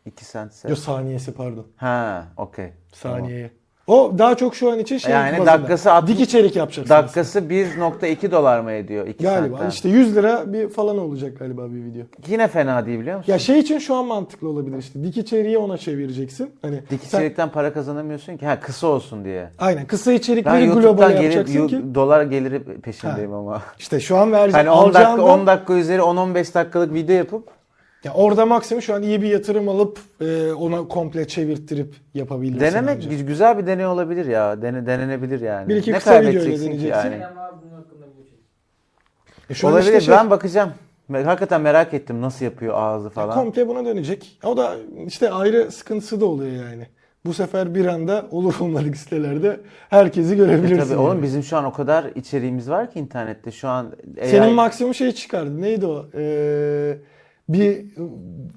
2 0.07 0.25
sentse. 0.25 0.69
yok 0.69 0.79
saniyesi 0.79 1.35
pardon. 1.35 1.67
Ha, 1.77 2.29
okey. 2.37 2.73
Tamam. 3.03 3.19
Saniyeye. 3.19 3.51
O 3.87 4.13
daha 4.19 4.35
çok 4.35 4.55
şu 4.55 4.71
an 4.71 4.79
için 4.79 4.99
şey 4.99 5.13
Yani 5.13 5.33
bazında. 5.39 5.47
dakikası 5.53 5.93
altmış- 5.93 6.09
dik 6.13 6.21
içerik 6.21 6.57
yapacaksın. 6.57 6.95
Dakikası 6.95 7.39
1.2 7.51 8.31
dolar 8.31 8.61
mı 8.61 8.73
ediyor? 8.73 9.07
2 9.07 9.25
Galiba 9.25 9.57
sentten. 9.57 9.71
işte 9.71 9.89
100 9.89 10.17
lira 10.17 10.53
bir 10.53 10.69
falan 10.69 10.99
olacak 10.99 11.39
galiba 11.39 11.65
bir 11.71 11.85
video. 11.85 12.03
Yine 12.29 12.49
fena 12.49 12.87
değil 12.87 13.01
biliyor 13.01 13.17
musun? 13.19 13.33
Ya 13.33 13.39
şey 13.39 13.59
için 13.59 13.79
şu 13.79 13.95
an 13.95 14.07
mantıklı 14.07 14.49
olabilir 14.49 14.79
işte. 14.79 15.03
Dik 15.05 15.17
içeriği 15.17 15.59
ona 15.59 15.79
çevireceksin. 15.79 16.51
Hani 16.63 16.81
Dik 16.91 17.01
sen- 17.03 17.19
içerikten 17.19 17.49
para 17.49 17.73
kazanamıyorsun 17.73 18.37
ki. 18.37 18.47
Ha 18.47 18.61
kısa 18.61 18.87
olsun 18.87 19.25
diye. 19.25 19.49
Aynen 19.59 19.87
kısa 19.87 20.11
Ben 20.11 20.17
içerikleri 20.17 20.67
global 20.67 20.83
YouTube'dan 20.83 21.11
gelip 21.13 21.23
yapacaksın 21.37 21.67
ki. 21.69 21.75
yu- 21.75 21.95
dolar 21.95 22.23
geliri 22.23 22.65
peşindeyim 22.65 23.33
ama. 23.35 23.63
İşte 23.79 24.01
şu 24.01 24.17
an 24.17 24.33
vereceğin 24.33 24.67
Hani 24.67 24.71
10 24.77 24.95
dakika 24.95 24.99
alacağından- 25.13 25.41
10 25.41 25.47
dakika 25.47 25.75
üzeri 25.75 26.03
10-15 26.03 26.55
dakikalık 26.55 26.95
video 26.95 27.15
yapıp 27.17 27.49
Ya 28.05 28.13
orada 28.15 28.47
maksimum 28.47 28.83
şu 28.83 28.95
an 28.95 29.03
iyi 29.03 29.23
bir 29.23 29.29
yatırım 29.29 29.69
alıp 29.69 29.99
e, 30.21 30.53
ona 30.53 30.89
komple 30.89 31.29
çevirttirip 31.29 31.95
yapabilirsin. 32.15 32.61
denemek 32.61 32.97
bence. 32.97 33.09
gü- 33.17 33.27
güzel 33.27 33.59
bir 33.59 33.67
deney 33.67 33.87
olabilir 33.87 34.27
ya. 34.27 34.63
Dene, 34.63 34.87
denenebilir 34.87 35.41
yani. 35.41 35.69
Bir 35.69 35.77
iki 35.77 35.93
ne 35.93 35.97
kısa 35.99 36.11
video 36.11 36.23
ile 36.23 36.31
kaybedeceksin 36.33 36.65
ki 36.67 36.73
deneyeceksin. 36.73 36.99
yani? 37.11 37.19
Kerem 37.19 37.39
abi 37.39 37.57
bunun 37.63 37.75
hakkında 37.83 38.07
bir 38.19 38.25
şey. 38.25 38.39
E 39.51 39.55
şu 39.55 39.67
an 39.69 39.73
Olabilir. 39.73 39.89
işte 39.93 40.01
şey, 40.01 40.15
Ben 40.15 40.31
bakacağım. 40.31 40.71
Hakikaten 41.13 41.61
merak 41.61 41.95
ettim 41.95 42.21
nasıl 42.21 42.45
yapıyor 42.45 42.75
ağzı 42.77 43.11
falan. 43.11 43.35
komple 43.35 43.69
buna 43.69 43.85
dönecek. 43.85 44.39
O 44.45 44.57
da 44.57 44.77
işte 45.07 45.31
ayrı 45.31 45.73
sıkıntısı 45.73 46.21
da 46.21 46.27
oluyor 46.27 46.65
yani. 46.65 46.87
Bu 47.27 47.35
sefer 47.35 47.75
bir 47.75 47.87
anda 47.87 48.27
olur 48.31 48.55
olmadık 48.61 48.97
sitelerde 48.97 49.61
herkesi 49.91 50.33
E 50.33 50.37
görebilirsin. 50.37 50.89
tabii 50.91 51.01
oğlum 51.01 51.09
yani. 51.15 51.23
bizim 51.23 51.43
şu 51.43 51.57
an 51.57 51.65
o 51.65 51.73
kadar 51.73 52.05
içeriğimiz 52.15 52.71
var 52.71 52.91
ki 52.91 52.99
internette. 53.01 53.51
Şu 53.51 53.69
an 53.69 53.93
AI 54.23 54.29
Senin 54.29 54.53
maksimum 54.55 54.95
şey 54.95 55.13
çıkardı. 55.13 55.61
Neydi 55.63 55.87
o? 55.87 56.07
Ee, 56.15 56.99
bir 57.49 57.85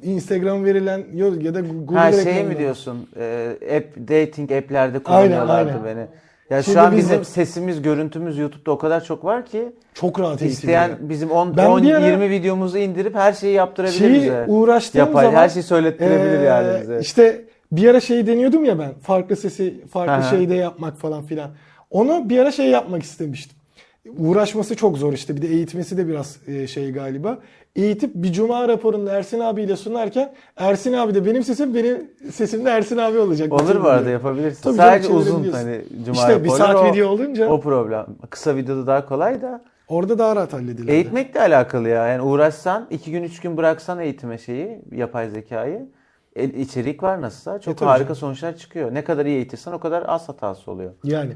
Instagram 0.03 0.65
verilen 0.65 1.03
ya 1.41 1.53
da 1.53 1.61
Google 1.61 1.95
Ha 1.97 2.11
şey 2.11 2.43
mi 2.43 2.57
diyorsun? 2.57 3.09
Ee, 3.17 3.49
app 3.77 3.97
dating 4.07 4.51
app'lerde 4.51 4.99
kullanıyorlardı 4.99 5.69
aynen. 5.71 5.86
beni. 5.86 6.07
Ya 6.49 6.63
Şimdi 6.63 6.75
şu 6.75 6.81
an 6.81 6.97
bizim- 6.97 7.09
bizim 7.11 7.25
sesimiz, 7.25 7.81
görüntümüz 7.81 8.38
YouTube'da 8.38 8.71
o 8.71 8.77
kadar 8.77 9.03
çok 9.03 9.25
var 9.25 9.45
ki 9.45 9.71
Çok 9.93 10.19
rahat 10.19 10.41
isteyen 10.41 10.89
veriyor. 10.91 11.09
bizim 11.09 11.31
10 11.31 11.57
Ben 11.57 11.65
10 11.69 11.83
bir 11.83 11.91
ara- 11.93 12.05
20 12.07 12.29
videomuzu 12.29 12.77
indirip 12.77 13.15
her 13.15 13.33
şeyi 13.33 13.53
yaptırabilir 13.53 13.97
Şeyi 13.97 14.15
bize. 14.15 14.45
uğraştığım 14.47 14.99
Yapay 14.99 15.25
zaman 15.25 15.38
her 15.39 15.49
şeyi 15.49 15.63
söylettirebilir 15.63 16.39
Ee, 16.39 16.43
yani 16.43 16.81
bize. 16.81 16.99
İşte 16.99 17.41
bir 17.71 17.88
ara 17.89 17.99
şey 17.99 18.27
deniyordum 18.27 18.65
ya 18.65 18.79
ben. 18.79 18.93
Farklı 19.01 19.36
sesi 19.36 19.88
farklı 19.88 20.13
Aha. 20.13 20.21
şeyde 20.21 20.55
yapmak 20.55 20.97
falan 20.97 21.23
filan. 21.23 21.49
Onu 21.91 22.29
bir 22.29 22.39
ara 22.39 22.51
şey 22.51 22.69
yapmak 22.69 23.03
istemiştim. 23.03 23.57
Uğraşması 24.17 24.75
çok 24.75 24.97
zor 24.97 25.13
işte. 25.13 25.35
Bir 25.35 25.41
de 25.41 25.47
eğitmesi 25.47 25.97
de 25.97 26.07
biraz 26.07 26.37
e, 26.47 26.67
şey 26.67 26.91
galiba. 26.91 27.39
Eğitip 27.75 28.15
bir 28.15 28.33
cuma 28.33 28.67
raporunu 28.67 29.09
Ersin 29.09 29.39
abiyle 29.39 29.75
sunarken 29.75 30.33
Ersin 30.57 30.93
abi 30.93 31.15
de 31.15 31.25
benim 31.25 31.43
sesim 31.43 31.73
benim 31.75 32.11
sesim 32.31 32.65
de 32.65 32.69
Ersin 32.69 32.97
abi 32.97 33.17
olacak. 33.17 33.53
Olur 33.53 33.83
bu 33.83 33.87
arada 33.87 34.09
yapabilirsin. 34.09 34.61
Tabii 34.63 34.75
Sadece 34.75 35.07
canım, 35.07 35.21
uzun 35.21 35.51
hani 35.51 35.81
cuma 36.05 36.17
İşte 36.17 36.43
bir 36.43 36.49
saat 36.49 36.75
o, 36.75 36.85
video 36.93 37.09
olunca 37.09 37.49
o 37.49 37.61
problem. 37.61 38.05
Kısa 38.29 38.55
videoda 38.55 38.87
daha 38.87 39.05
kolay 39.05 39.41
da 39.41 39.63
orada 39.87 40.17
daha 40.19 40.35
rahat 40.35 40.53
halledilir. 40.53 40.87
eğitmekle 40.87 41.39
alakalı 41.41 41.89
ya. 41.89 42.07
Yani 42.07 42.21
uğraşsan, 42.21 42.87
iki 42.89 43.11
gün 43.11 43.23
üç 43.23 43.39
gün 43.39 43.57
bıraksan 43.57 43.99
eğitime 43.99 44.37
şeyi, 44.37 44.81
yapay 44.91 45.29
zekayı 45.29 45.85
e, 46.35 46.43
içerik 46.43 47.03
var 47.03 47.21
nasılsa 47.21 47.59
çok 47.59 47.81
E, 47.81 47.85
harika 47.85 48.03
canım. 48.03 48.15
sonuçlar 48.15 48.57
çıkıyor. 48.57 48.93
Ne 48.93 49.03
kadar 49.03 49.25
iyi 49.25 49.35
eğitirsen 49.35 49.71
o 49.71 49.79
kadar 49.79 50.03
az 50.07 50.29
hatası 50.29 50.71
oluyor. 50.71 50.91
Yani. 51.03 51.33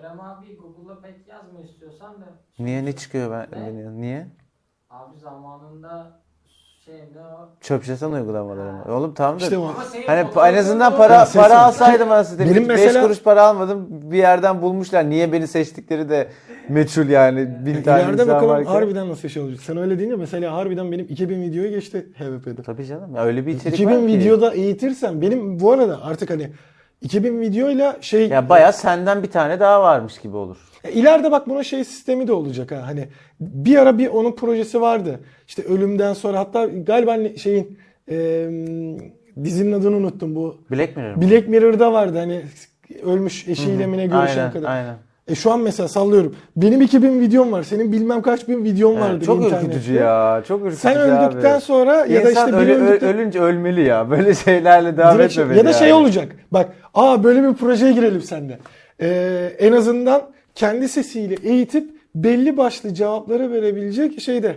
Kerem 0.00 0.20
abi 0.20 0.56
Google'a 0.56 1.00
pek 1.00 1.28
yazma 1.28 1.60
istiyorsan 1.60 2.20
da. 2.20 2.24
Niye 2.58 2.84
ne 2.84 2.92
çıkıyor 2.92 3.30
ben 3.30 3.62
Ne? 3.64 4.00
niye? 4.00 4.26
Abi 4.90 5.18
zamanında 5.18 6.20
Şey 6.84 6.94
ne 6.94 7.20
o? 7.20 7.48
Çöp 7.60 7.84
şatan 7.84 8.12
uygulamaları 8.12 8.72
mı? 8.72 8.84
Oğlum 8.88 9.14
tamam 9.14 9.40
da. 9.40 9.44
İşte 9.44 9.58
o. 9.58 9.74
Hani 10.06 10.28
en 10.54 10.58
azından 10.58 10.92
da- 10.92 10.96
para 10.96 11.26
sesim- 11.26 11.42
para 11.42 11.58
alsaydım 11.58 12.12
aslında. 12.12 12.42
Benim 12.42 12.54
Benim 12.54 12.68
5 12.68 12.80
mesela- 12.80 13.02
kuruş 13.04 13.22
para 13.22 13.42
almadım. 13.42 13.86
Bir 13.90 14.16
yerden 14.18 14.62
bulmuşlar. 14.62 15.10
Niye 15.10 15.32
beni 15.32 15.46
seçtikleri 15.48 16.08
de 16.08 16.28
meçhul 16.68 17.08
yani. 17.08 17.66
Bin 17.66 17.82
tane 17.82 18.02
İleride 18.02 18.12
insan 18.22 18.28
bakalım 18.28 18.48
varken. 18.50 18.70
harbiden 18.70 19.08
nasıl 19.08 19.28
şey 19.28 19.42
olacak. 19.42 19.60
Sen 19.60 19.76
öyle 19.76 19.98
deyince 19.98 20.16
mesela 20.16 20.52
harbiden 20.54 20.92
benim 20.92 21.06
2000 21.08 21.42
videoyu 21.42 21.70
geçti 21.70 22.06
HVP'de. 22.18 22.62
Tabii 22.62 22.84
canım. 22.86 23.14
Ya 23.14 23.24
öyle 23.24 23.46
bir 23.46 23.54
içerik 23.54 23.74
2000 23.74 23.94
var 23.94 24.00
ki. 24.00 24.06
videoda 24.18 24.52
eğitirsen 24.54 25.20
benim 25.22 25.60
bu 25.60 25.72
arada 25.72 26.02
artık 26.04 26.30
hani 26.30 26.50
2000 27.02 27.40
videoyla 27.40 27.96
şey 28.00 28.28
Ya 28.28 28.48
bayağı 28.48 28.72
senden 28.72 29.22
bir 29.22 29.30
tane 29.30 29.60
daha 29.60 29.82
varmış 29.82 30.18
gibi 30.18 30.36
olur. 30.36 30.56
E, 30.84 30.92
İleride 30.92 31.30
bak 31.30 31.48
buna 31.48 31.64
şey 31.64 31.84
sistemi 31.84 32.26
de 32.28 32.32
olacak 32.32 32.72
ha. 32.72 32.82
Hani 32.86 33.08
bir 33.40 33.76
ara 33.76 33.98
bir 33.98 34.06
onun 34.08 34.32
projesi 34.32 34.80
vardı. 34.80 35.20
İşte 35.48 35.62
ölümden 35.62 36.12
sonra 36.12 36.38
hatta 36.38 36.66
galiba 36.66 37.14
ne- 37.14 37.36
şeyin 37.36 37.78
e, 38.10 38.16
dizinin 39.44 39.72
adını 39.72 39.96
unuttum 39.96 40.34
bu. 40.36 40.56
Black 40.70 40.96
Mirror? 40.96 41.22
Black 41.22 41.48
Mirror'da 41.48 41.92
vardı 41.92 42.18
hani 42.18 42.42
ölmüş 43.02 43.48
eşiyle 43.48 43.86
mi 43.86 43.98
ne 43.98 44.06
görüşen 44.06 44.38
Aynen, 44.38 44.52
kadın. 44.52 44.64
aynen. 44.66 44.96
E 45.30 45.34
şu 45.34 45.52
an 45.52 45.60
mesela 45.60 45.88
sallıyorum. 45.88 46.36
Benim 46.56 46.82
2000 46.82 47.20
videom 47.20 47.52
var. 47.52 47.62
Senin 47.62 47.92
bilmem 47.92 48.22
kaç 48.22 48.48
bin 48.48 48.64
videon 48.64 48.96
Evet, 49.10 49.24
çok 49.24 49.36
internette. 49.44 49.66
ürkütücü 49.66 49.94
ya. 49.94 50.42
Çok 50.48 50.60
ürkütücü 50.60 50.80
Sen 50.82 50.96
öldükten 50.96 51.54
abi. 51.54 51.60
sonra 51.60 52.06
ya 52.06 52.24
da 52.24 52.30
işte 52.30 52.46
biri 52.46 52.56
ölü- 52.56 52.72
ö- 52.72 52.86
öldükten 52.88 53.08
ölünce 53.14 53.40
ölmeli 53.40 53.80
ya. 53.88 54.10
Böyle 54.10 54.34
şeylerle 54.44 54.96
devam 54.96 55.14
Direkt- 55.18 55.32
etmemeli 55.32 55.58
ya 55.58 55.64
da 55.64 55.72
şey 55.72 55.88
yani. 55.88 56.00
olacak. 56.00 56.28
Bak 56.52 56.68
aa 56.94 57.24
böyle 57.24 57.42
bir 57.48 57.54
projeye 57.54 57.92
girelim 57.92 58.22
seninle. 58.22 58.58
Ee, 59.00 59.52
en 59.58 59.72
azından 59.72 60.22
kendi 60.54 60.88
sesiyle 60.88 61.34
eğitip 61.42 61.90
belli 62.14 62.56
başlı 62.56 62.94
cevapları 62.94 63.52
verebilecek 63.52 64.20
şeyde. 64.20 64.56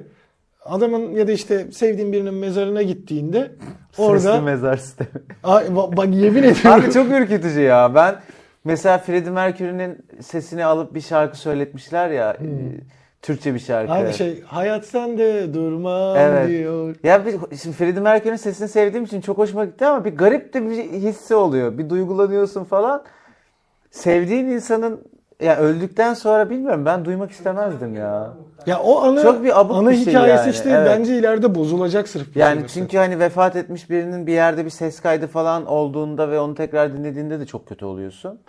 Adamın 0.65 1.11
ya 1.11 1.27
da 1.27 1.31
işte 1.31 1.67
sevdiğin 1.71 2.13
birinin 2.13 2.33
mezarına 2.33 2.81
gittiğinde 2.81 3.51
Sesli 3.91 4.03
orada 4.03 4.41
mezar 4.41 4.77
sistemi. 4.77 5.09
Ay, 5.43 5.63
ba- 5.65 5.97
bak 5.97 6.07
yemin 6.15 6.43
ediyorum. 6.43 6.71
Abi 6.85 6.91
çok 6.91 7.11
ürkütücü 7.11 7.59
ya. 7.61 7.95
Ben 7.95 8.15
mesela 8.63 8.97
Freddie 8.97 9.31
Mercury'nin 9.31 9.97
sesini 10.21 10.65
alıp 10.65 10.93
bir 10.93 11.01
şarkı 11.01 11.37
söyletmişler 11.37 12.09
ya. 12.09 12.31
e, 12.31 12.47
Türkçe 13.21 13.53
bir 13.53 13.59
şarkı. 13.59 13.91
Hani 13.91 14.13
şey 14.13 14.41
hayat 14.41 14.85
sende 14.85 15.53
durma 15.53 16.17
Evet. 16.17 16.49
diyor. 16.49 16.95
Ya 17.03 17.25
bir, 17.25 17.31
şimdi 17.57 17.75
Freddie 17.75 18.01
Mercury'nin 18.01 18.37
sesini 18.37 18.67
sevdiğim 18.67 19.03
için 19.05 19.21
çok 19.21 19.37
hoşuma 19.37 19.65
gitti 19.65 19.85
ama 19.85 20.05
bir 20.05 20.15
garip 20.15 20.53
de 20.53 20.69
bir 20.69 20.77
hissi 20.77 21.35
oluyor. 21.35 21.77
Bir 21.77 21.89
duygulanıyorsun 21.89 22.63
falan. 22.63 23.03
Sevdiğin 23.91 24.45
insanın 24.45 25.01
ya 25.43 25.57
öldükten 25.57 26.13
sonra 26.13 26.49
bilmiyorum 26.49 26.85
ben 26.85 27.05
duymak 27.05 27.31
istemezdim 27.31 27.95
ya. 27.95 28.33
Ya 28.65 28.79
o 28.79 29.01
ana 29.01 29.21
Çok 29.21 29.43
bir 29.43 29.59
abuk 29.59 29.75
ana 29.75 29.89
bir 29.89 29.95
şey 29.95 30.05
hikayesi 30.05 30.43
yani, 30.43 30.51
işte 30.51 30.69
evet. 30.69 30.87
bence 30.89 31.17
ileride 31.17 31.55
bozulacak 31.55 32.07
sırf. 32.07 32.37
Yani 32.37 32.55
sebepten. 32.55 32.73
çünkü 32.73 32.97
hani 32.97 33.19
vefat 33.19 33.55
etmiş 33.55 33.89
birinin 33.89 34.27
bir 34.27 34.33
yerde 34.33 34.65
bir 34.65 34.69
ses 34.69 34.99
kaydı 34.99 35.27
falan 35.27 35.65
olduğunda 35.65 36.31
ve 36.31 36.39
onu 36.39 36.55
tekrar 36.55 36.93
dinlediğinde 36.93 37.39
de 37.39 37.45
çok 37.45 37.67
kötü 37.67 37.85
oluyorsun. 37.85 38.39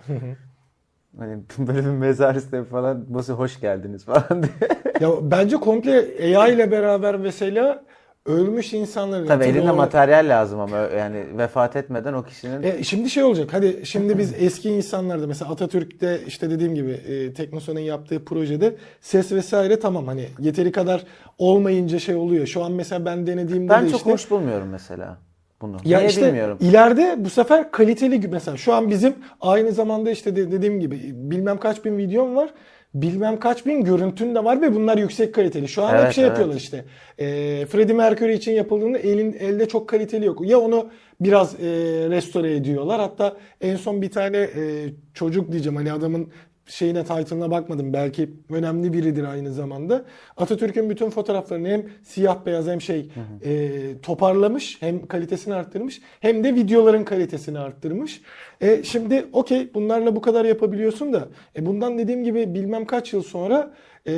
hani 1.19 1.39
böyle 1.57 1.79
bir 1.79 1.91
mezar 1.91 2.33
sistemi 2.33 2.65
falan 2.65 3.05
nasıl 3.09 3.33
hoş 3.33 3.59
geldiniz 3.59 4.05
falan 4.05 4.43
diye. 4.43 4.69
Ya 4.99 5.09
bence 5.21 5.55
komple 5.57 6.37
AI 6.37 6.53
ile 6.53 6.71
beraber 6.71 7.15
mesela 7.15 7.83
ölmüş 8.25 8.73
insanların 8.73 9.27
Tabii 9.27 9.43
elinde 9.45 9.71
o- 9.71 9.75
materyal 9.75 10.29
lazım 10.29 10.59
ama 10.59 10.77
yani 10.77 11.23
vefat 11.37 11.75
etmeden 11.75 12.13
o 12.13 12.23
kişinin 12.23 12.63
E, 12.63 12.83
şimdi 12.83 13.09
şey 13.09 13.23
olacak. 13.23 13.49
Hadi 13.51 13.81
şimdi 13.83 14.17
biz 14.17 14.33
eski 14.39 14.69
insanlarda 14.69 15.27
mesela 15.27 15.51
Atatürk'te 15.51 16.19
işte 16.27 16.49
dediğim 16.49 16.75
gibi 16.75 16.91
e, 16.91 17.33
Teknosa'nın 17.33 17.79
yaptığı 17.79 18.25
projede 18.25 18.75
ses 19.01 19.31
vesaire 19.31 19.79
tamam 19.79 20.07
hani 20.07 20.25
yeteri 20.39 20.71
kadar 20.71 21.03
olmayınca 21.37 21.99
şey 21.99 22.15
oluyor. 22.15 22.47
Şu 22.47 22.63
an 22.63 22.71
mesela 22.71 23.05
ben 23.05 23.27
denediğimde 23.27 23.69
ben 23.69 23.85
de 23.85 23.89
çok 23.89 23.99
işte 23.99 24.11
hoş 24.11 24.31
bulmuyorum 24.31 24.67
mesela 24.71 25.17
bunu. 25.61 25.77
ya 25.85 25.97
Niye 25.99 26.09
işte 26.09 26.27
bilmiyorum. 26.27 26.57
ileride 26.61 27.15
bu 27.25 27.29
sefer 27.29 27.71
kaliteli 27.71 28.27
mesela 28.27 28.57
şu 28.57 28.73
an 28.73 28.89
bizim 28.89 29.15
aynı 29.41 29.71
zamanda 29.71 30.11
işte 30.11 30.35
de- 30.35 30.51
dediğim 30.51 30.79
gibi 30.79 30.99
bilmem 31.13 31.57
kaç 31.57 31.85
bin 31.85 31.97
videom 31.97 32.35
var. 32.35 32.49
Bilmem 32.95 33.39
kaç 33.39 33.65
bin 33.65 33.83
görüntün 33.83 34.35
de 34.35 34.43
var 34.43 34.61
ve 34.61 34.75
bunlar 34.75 34.97
yüksek 34.97 35.35
kaliteli. 35.35 35.67
Şu 35.67 35.83
an 35.83 35.93
hep 35.93 35.99
Evet, 35.99 36.13
şey 36.13 36.23
evet. 36.23 36.29
yapıyorlar 36.29 36.55
işte. 36.55 36.85
E, 37.17 37.25
Freddie 37.65 37.95
Mercury 37.95 38.33
için 38.33 38.51
yapıldığında 38.51 38.97
elin 38.97 39.33
elde 39.33 39.67
çok 39.67 39.89
kaliteli 39.89 40.25
yok. 40.25 40.47
Ya 40.47 40.59
onu 40.59 40.89
biraz 41.21 41.53
e, 41.53 41.67
restore 42.09 42.55
ediyorlar. 42.55 42.99
Hatta 42.99 43.37
en 43.61 43.75
son 43.75 44.01
bir 44.01 44.11
tane 44.11 44.37
e, 44.37 44.89
çocuk 45.13 45.51
diyeceğim 45.51 45.75
hani 45.75 45.91
adamın 45.91 46.31
şeyine 46.65 47.03
title'ına 47.03 47.51
bakmadım. 47.51 47.93
Belki 47.93 48.29
önemli 48.49 48.93
biridir 48.93 49.23
aynı 49.23 49.53
zamanda. 49.53 50.05
Atatürk'ün 50.37 50.89
bütün 50.89 51.09
fotoğraflarını 51.09 51.67
hem 51.67 51.85
siyah 52.03 52.45
beyaz 52.45 52.67
hem 52.67 52.81
şey 52.81 53.09
e, 53.45 53.71
toparlamış 54.01 54.81
hem 54.81 55.07
kalitesini 55.07 55.53
arttırmış 55.53 56.01
hem 56.19 56.43
de 56.43 56.55
videoların 56.55 57.03
kalitesini 57.03 57.59
arttırmış. 57.59 58.21
E, 58.61 58.83
şimdi 58.83 59.25
okey 59.33 59.73
bunlarla 59.73 60.15
bu 60.15 60.21
kadar 60.21 60.45
yapabiliyorsun 60.45 61.13
da 61.13 61.27
e, 61.55 61.65
bundan 61.65 61.97
dediğim 61.97 62.23
gibi 62.23 62.53
bilmem 62.53 62.85
kaç 62.85 63.13
yıl 63.13 63.23
sonra 63.23 63.71
e, 64.07 64.13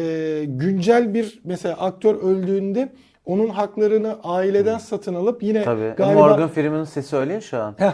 güncel 0.47 1.13
bir 1.13 1.41
mesela 1.43 1.75
aktör 1.75 2.15
öldüğünde 2.15 2.89
onun 3.25 3.49
haklarını 3.49 4.17
aileden 4.23 4.77
satın 4.77 5.15
alıp 5.15 5.43
yine 5.43 5.63
Tabii. 5.63 5.93
galiba 5.97 6.27
Morgan 6.27 6.49
Freeman'ın 6.49 6.83
sesi 6.83 7.15
öyle 7.15 7.33
ya 7.33 7.41
şu 7.41 7.57
an. 7.57 7.75
Heh, 7.77 7.93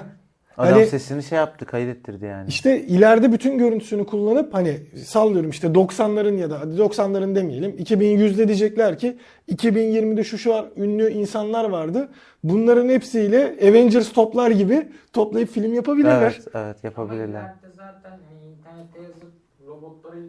Adam 0.57 0.73
hani- 0.73 0.85
sesini 0.85 1.23
şey 1.23 1.37
yaptı, 1.37 1.65
kaydettirdi 1.65 2.25
yani. 2.25 2.47
işte 2.49 2.81
ileride 2.81 3.31
bütün 3.31 3.57
görüntüsünü 3.57 4.05
kullanıp 4.05 4.53
hani 4.53 4.77
sallıyorum 5.05 5.49
işte 5.49 5.67
90'ların 5.67 6.37
ya 6.37 6.49
da 6.49 6.59
hadi 6.59 6.75
90'ların 6.75 7.35
demeyelim 7.35 7.71
2100'de 7.77 8.47
diyecekler 8.47 8.97
ki 8.99 9.17
2020'de 9.51 10.23
şu 10.23 10.37
şu 10.37 10.65
ünlü 10.77 11.09
insanlar 11.09 11.69
vardı. 11.69 12.09
Bunların 12.43 12.89
hepsiyle 12.89 13.55
Avengers 13.61 14.13
toplar 14.13 14.51
gibi 14.51 14.87
toplayıp 15.13 15.49
film 15.49 15.73
yapabilirler. 15.73 16.21
Evet, 16.21 16.47
evet 16.55 16.55
Ama 16.55 16.75
yapabilirler. 16.83 17.27
ileride 17.27 17.75
zaten 17.75 18.11
hani 18.11 18.51
internette 18.51 19.01
yazıp 19.01 19.31
robotları 19.67 20.19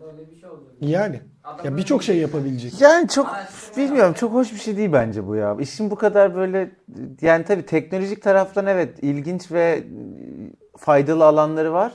da 0.00 0.06
öyle 0.06 0.30
bir 0.30 0.36
şey 0.36 0.50
olacak. 0.50 0.72
Yani 0.80 1.20
Adam 1.44 1.64
ya 1.64 1.76
birçok 1.76 2.00
bir- 2.00 2.04
şey 2.04 2.18
yapabilecek. 2.18 2.80
Yani 2.80 3.08
çok 3.08 3.36
bilmiyorum 3.76 4.14
çok 4.14 4.32
hoş 4.32 4.52
bir 4.52 4.58
şey 4.58 4.76
değil 4.76 4.92
bence 4.92 5.26
bu 5.26 5.36
ya. 5.36 5.56
İşin 5.60 5.90
bu 5.90 5.96
kadar 5.96 6.34
böyle 6.34 6.70
yani 7.20 7.44
tabii 7.44 7.66
teknolojik 7.66 8.22
taraftan 8.22 8.66
evet 8.66 8.98
ilginç 9.02 9.52
ve 9.52 9.84
faydalı 10.76 11.24
alanları 11.26 11.72
var. 11.72 11.92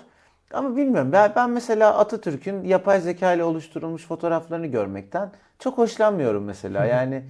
Ama 0.54 0.76
bilmiyorum 0.78 1.12
ben, 1.12 1.32
ben 1.36 1.50
mesela 1.50 1.98
Atatürk'ün 1.98 2.64
yapay 2.64 3.02
zeka 3.02 3.34
ile 3.34 3.44
oluşturulmuş 3.44 4.06
fotoğraflarını 4.08 4.68
görmekten 4.68 5.32
çok 5.60 5.78
hoşlanmıyorum 5.78 6.44
mesela. 6.44 6.86
Yani 6.86 7.24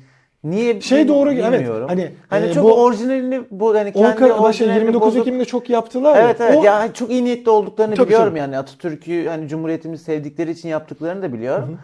niye 0.45 0.81
Şey 0.81 1.07
doğru 1.07 1.31
evet 1.33 1.53
bilmiyorum. 1.53 1.87
hani, 1.87 2.11
Hani 2.29 2.45
e, 2.45 2.53
çok 2.53 2.63
bu 2.63 2.83
orijinalini 2.83 3.41
bu 3.51 3.75
hani 3.75 3.89
10 3.89 3.93
kendi 3.93 4.19
şey, 4.19 4.31
orijinalini 4.31 4.79
29 4.79 5.07
bozup 5.07 5.21
Ekim'de 5.27 5.45
çok 5.45 5.69
yaptılar. 5.69 6.17
Evet 6.23 6.39
ya. 6.39 6.47
evet 6.47 6.57
O- 6.57 6.63
ya 6.63 6.93
çok 6.93 7.11
iyi 7.11 7.23
niyetli 7.25 7.49
olduklarını 7.51 7.95
Tabii, 7.95 8.05
biliyorum 8.07 8.29
tabii. 8.29 8.39
yani 8.39 8.57
Atatürk'ü 8.57 9.27
hani 9.27 9.47
Cumhuriyetimizi 9.47 10.03
sevdikleri 10.03 10.51
için 10.51 10.69
yaptıklarını 10.69 11.21
da 11.21 11.33
biliyorum. 11.33 11.79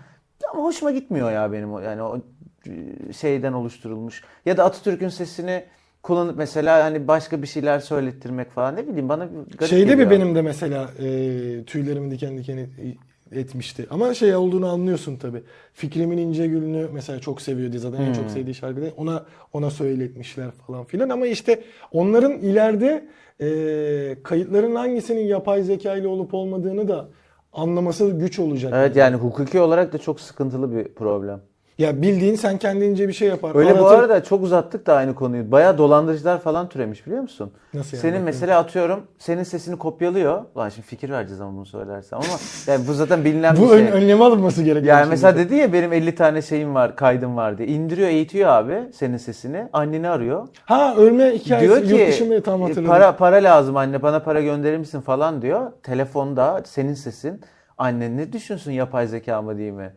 Ama 0.53 0.63
hoşuma 0.63 0.91
gitmiyor 0.91 1.31
ya 1.31 1.51
benim 1.51 1.73
o 1.73 1.79
yani 1.79 2.01
o 2.01 2.17
e, 2.67 3.13
şeyden 3.13 3.53
oluşturulmuş 3.53 4.21
ya 4.45 4.57
da 4.57 4.63
Atatürk'ün 4.65 5.09
sesini 5.09 5.63
kullanıp 6.03 6.37
mesela 6.37 6.83
hani 6.83 7.07
başka 7.07 7.41
bir 7.41 7.47
şeyler 7.47 7.79
söylettirmek 7.79 8.51
falan 8.51 8.75
ne 8.75 8.87
bileyim 8.87 9.09
bana 9.09 9.25
garip 9.57 9.69
Şeyde 9.69 9.83
geliyor. 9.91 10.09
bir 10.09 10.15
benim 10.15 10.35
de 10.35 10.41
mesela 10.41 10.89
e, 10.99 11.03
tüylerimi 11.65 12.11
diken 12.11 12.37
diken 12.37 12.57
et- 12.57 12.69
etmişti. 13.31 13.87
Ama 13.89 14.13
şey 14.13 14.35
olduğunu 14.35 14.67
anlıyorsun 14.69 15.15
tabi. 15.15 15.43
Fikrimin 15.73 16.17
ince 16.17 16.47
gülünü 16.47 16.87
mesela 16.93 17.19
çok 17.19 17.41
seviyor 17.41 17.71
diye 17.71 17.79
zaten 17.79 18.01
en 18.01 18.13
çok 18.13 18.31
sevdiği 18.31 18.55
şarkı 18.55 18.81
değil. 18.81 18.93
Ona 18.97 19.25
ona 19.53 19.69
söyletmişler 19.69 20.51
falan 20.51 20.83
filan 20.83 21.09
ama 21.09 21.27
işte 21.27 21.63
onların 21.91 22.31
ileride 22.31 23.07
e, 23.41 23.47
kayıtların 24.23 24.75
hangisinin 24.75 25.27
yapay 25.27 25.63
zeka 25.63 25.95
ile 25.95 26.07
olup 26.07 26.33
olmadığını 26.33 26.87
da 26.87 27.09
anlaması 27.53 28.09
güç 28.09 28.39
olacak. 28.39 28.73
Evet 28.75 28.95
yani 28.95 29.15
hukuki 29.15 29.59
olarak 29.59 29.93
da 29.93 29.97
çok 29.97 30.19
sıkıntılı 30.19 30.75
bir 30.75 30.83
problem. 30.83 31.41
Ya 31.77 32.01
bildiğin 32.01 32.35
sen 32.35 32.57
kendince 32.57 33.07
bir 33.07 33.13
şey 33.13 33.27
yapar. 33.27 33.55
Öyle 33.55 33.79
bu 33.79 33.87
aratır. 33.87 33.99
arada 34.03 34.23
çok 34.23 34.43
uzattık 34.43 34.87
da 34.87 34.95
aynı 34.95 35.15
konuyu. 35.15 35.51
Bayağı 35.51 35.77
dolandırıcılar 35.77 36.39
falan 36.41 36.69
türemiş 36.69 37.05
biliyor 37.07 37.21
musun? 37.21 37.51
Nasıl 37.73 37.97
yani? 37.97 38.01
Senin 38.01 38.21
mesela 38.21 38.59
atıyorum 38.59 39.03
senin 39.19 39.43
sesini 39.43 39.77
kopyalıyor. 39.77 40.41
Lan 40.57 40.69
şimdi 40.69 40.87
fikir 40.87 41.09
vereceğiz 41.09 41.41
ama 41.41 41.55
bunu 41.57 41.65
söylersem 41.65 42.19
ama 42.19 42.37
yani 42.67 42.87
bu 42.87 42.93
zaten 42.93 43.25
bilinen 43.25 43.57
bu 43.57 43.61
bir 43.61 43.67
şey. 43.67 43.77
ön, 43.77 43.87
önlemi 43.87 44.23
alınması 44.23 44.63
gerekiyor. 44.63 44.85
Yani 44.95 44.99
şimdi. 44.99 45.09
mesela 45.09 45.37
dedi 45.37 45.55
ya 45.55 45.73
benim 45.73 45.93
50 45.93 46.15
tane 46.15 46.41
şeyim 46.41 46.75
var, 46.75 46.95
kaydım 46.95 47.37
var 47.37 47.57
diye. 47.57 47.67
İndiriyor, 47.67 48.09
eğitiyor 48.09 48.49
abi 48.49 48.79
senin 48.93 49.17
sesini. 49.17 49.67
Anneni 49.73 50.09
arıyor. 50.09 50.47
ha 50.65 50.95
ölme 50.97 51.31
hikayesi 51.35 51.67
diyor 51.67 51.77
yurt 51.99 52.05
ki 52.05 52.07
dışında 52.11 52.41
tam 52.41 52.59
"E, 52.61 52.63
hatırladım. 52.63 52.85
para 52.89 53.15
para 53.15 53.35
lazım 53.35 53.77
anne 53.77 54.01
bana 54.01 54.19
para 54.23 54.41
gönderir 54.41 54.77
misin 54.77 55.01
falan 55.01 55.41
diyor. 55.41 55.71
Telefonda 55.83 56.61
senin 56.65 56.93
sesin 56.93 57.41
annen 57.77 58.17
ne 58.17 58.33
düşünsün 58.33 58.71
yapay 58.71 59.07
zeka 59.07 59.41
mı 59.41 59.57
değil 59.57 59.71
mi? 59.73 59.93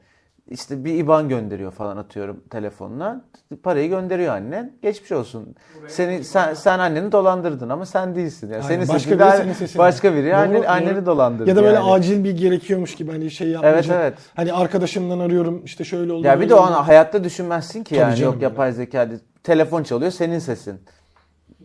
İşte 0.50 0.84
bir 0.84 0.94
IBAN 0.94 1.28
gönderiyor 1.28 1.72
falan 1.72 1.96
atıyorum 1.96 2.44
telefonuna. 2.50 3.24
Parayı 3.62 3.88
gönderiyor 3.88 4.34
annen. 4.36 4.72
Geçmiş 4.82 5.12
olsun. 5.12 5.54
Seni 5.88 6.24
sen 6.24 6.54
sen 6.54 6.78
anneni 6.78 7.12
dolandırdın 7.12 7.68
ama 7.68 7.86
sen 7.86 8.14
değilsin. 8.14 8.46
Yani 8.46 8.64
Aynen, 8.64 8.68
senin 8.68 8.88
başka 8.88 9.30
sesin 9.30 9.46
biri 9.46 9.54
sesini. 9.54 9.78
başka 9.78 10.14
biri 10.14 10.26
Doğru, 10.26 10.34
annen, 10.36 10.62
doğru. 10.62 10.68
anneni 10.68 11.06
dolandırdı. 11.06 11.48
Ya 11.50 11.56
da 11.56 11.62
böyle 11.62 11.74
yani. 11.74 11.90
acil 11.92 12.24
bir 12.24 12.30
gerekiyormuş 12.36 12.94
gibi 12.94 13.10
hani 13.12 13.30
şey 13.30 13.48
yapmayacak. 13.48 13.96
Evet, 13.96 14.12
evet. 14.12 14.18
Hani 14.34 14.52
arkadaşımdan 14.52 15.18
arıyorum 15.18 15.64
işte 15.64 15.84
şöyle 15.84 16.12
oldu. 16.12 16.26
Ya 16.26 16.40
bir 16.40 16.48
de 16.48 16.54
o 16.54 16.60
an 16.60 16.72
hayatta 16.72 17.24
düşünmezsin 17.24 17.84
ki 17.84 17.94
Tabii 17.94 18.00
yani 18.00 18.20
yok 18.20 18.42
yapay 18.42 18.72
zeka 18.72 19.08
telefon 19.42 19.82
çalıyor 19.82 20.10
senin 20.10 20.38
sesin. 20.38 20.80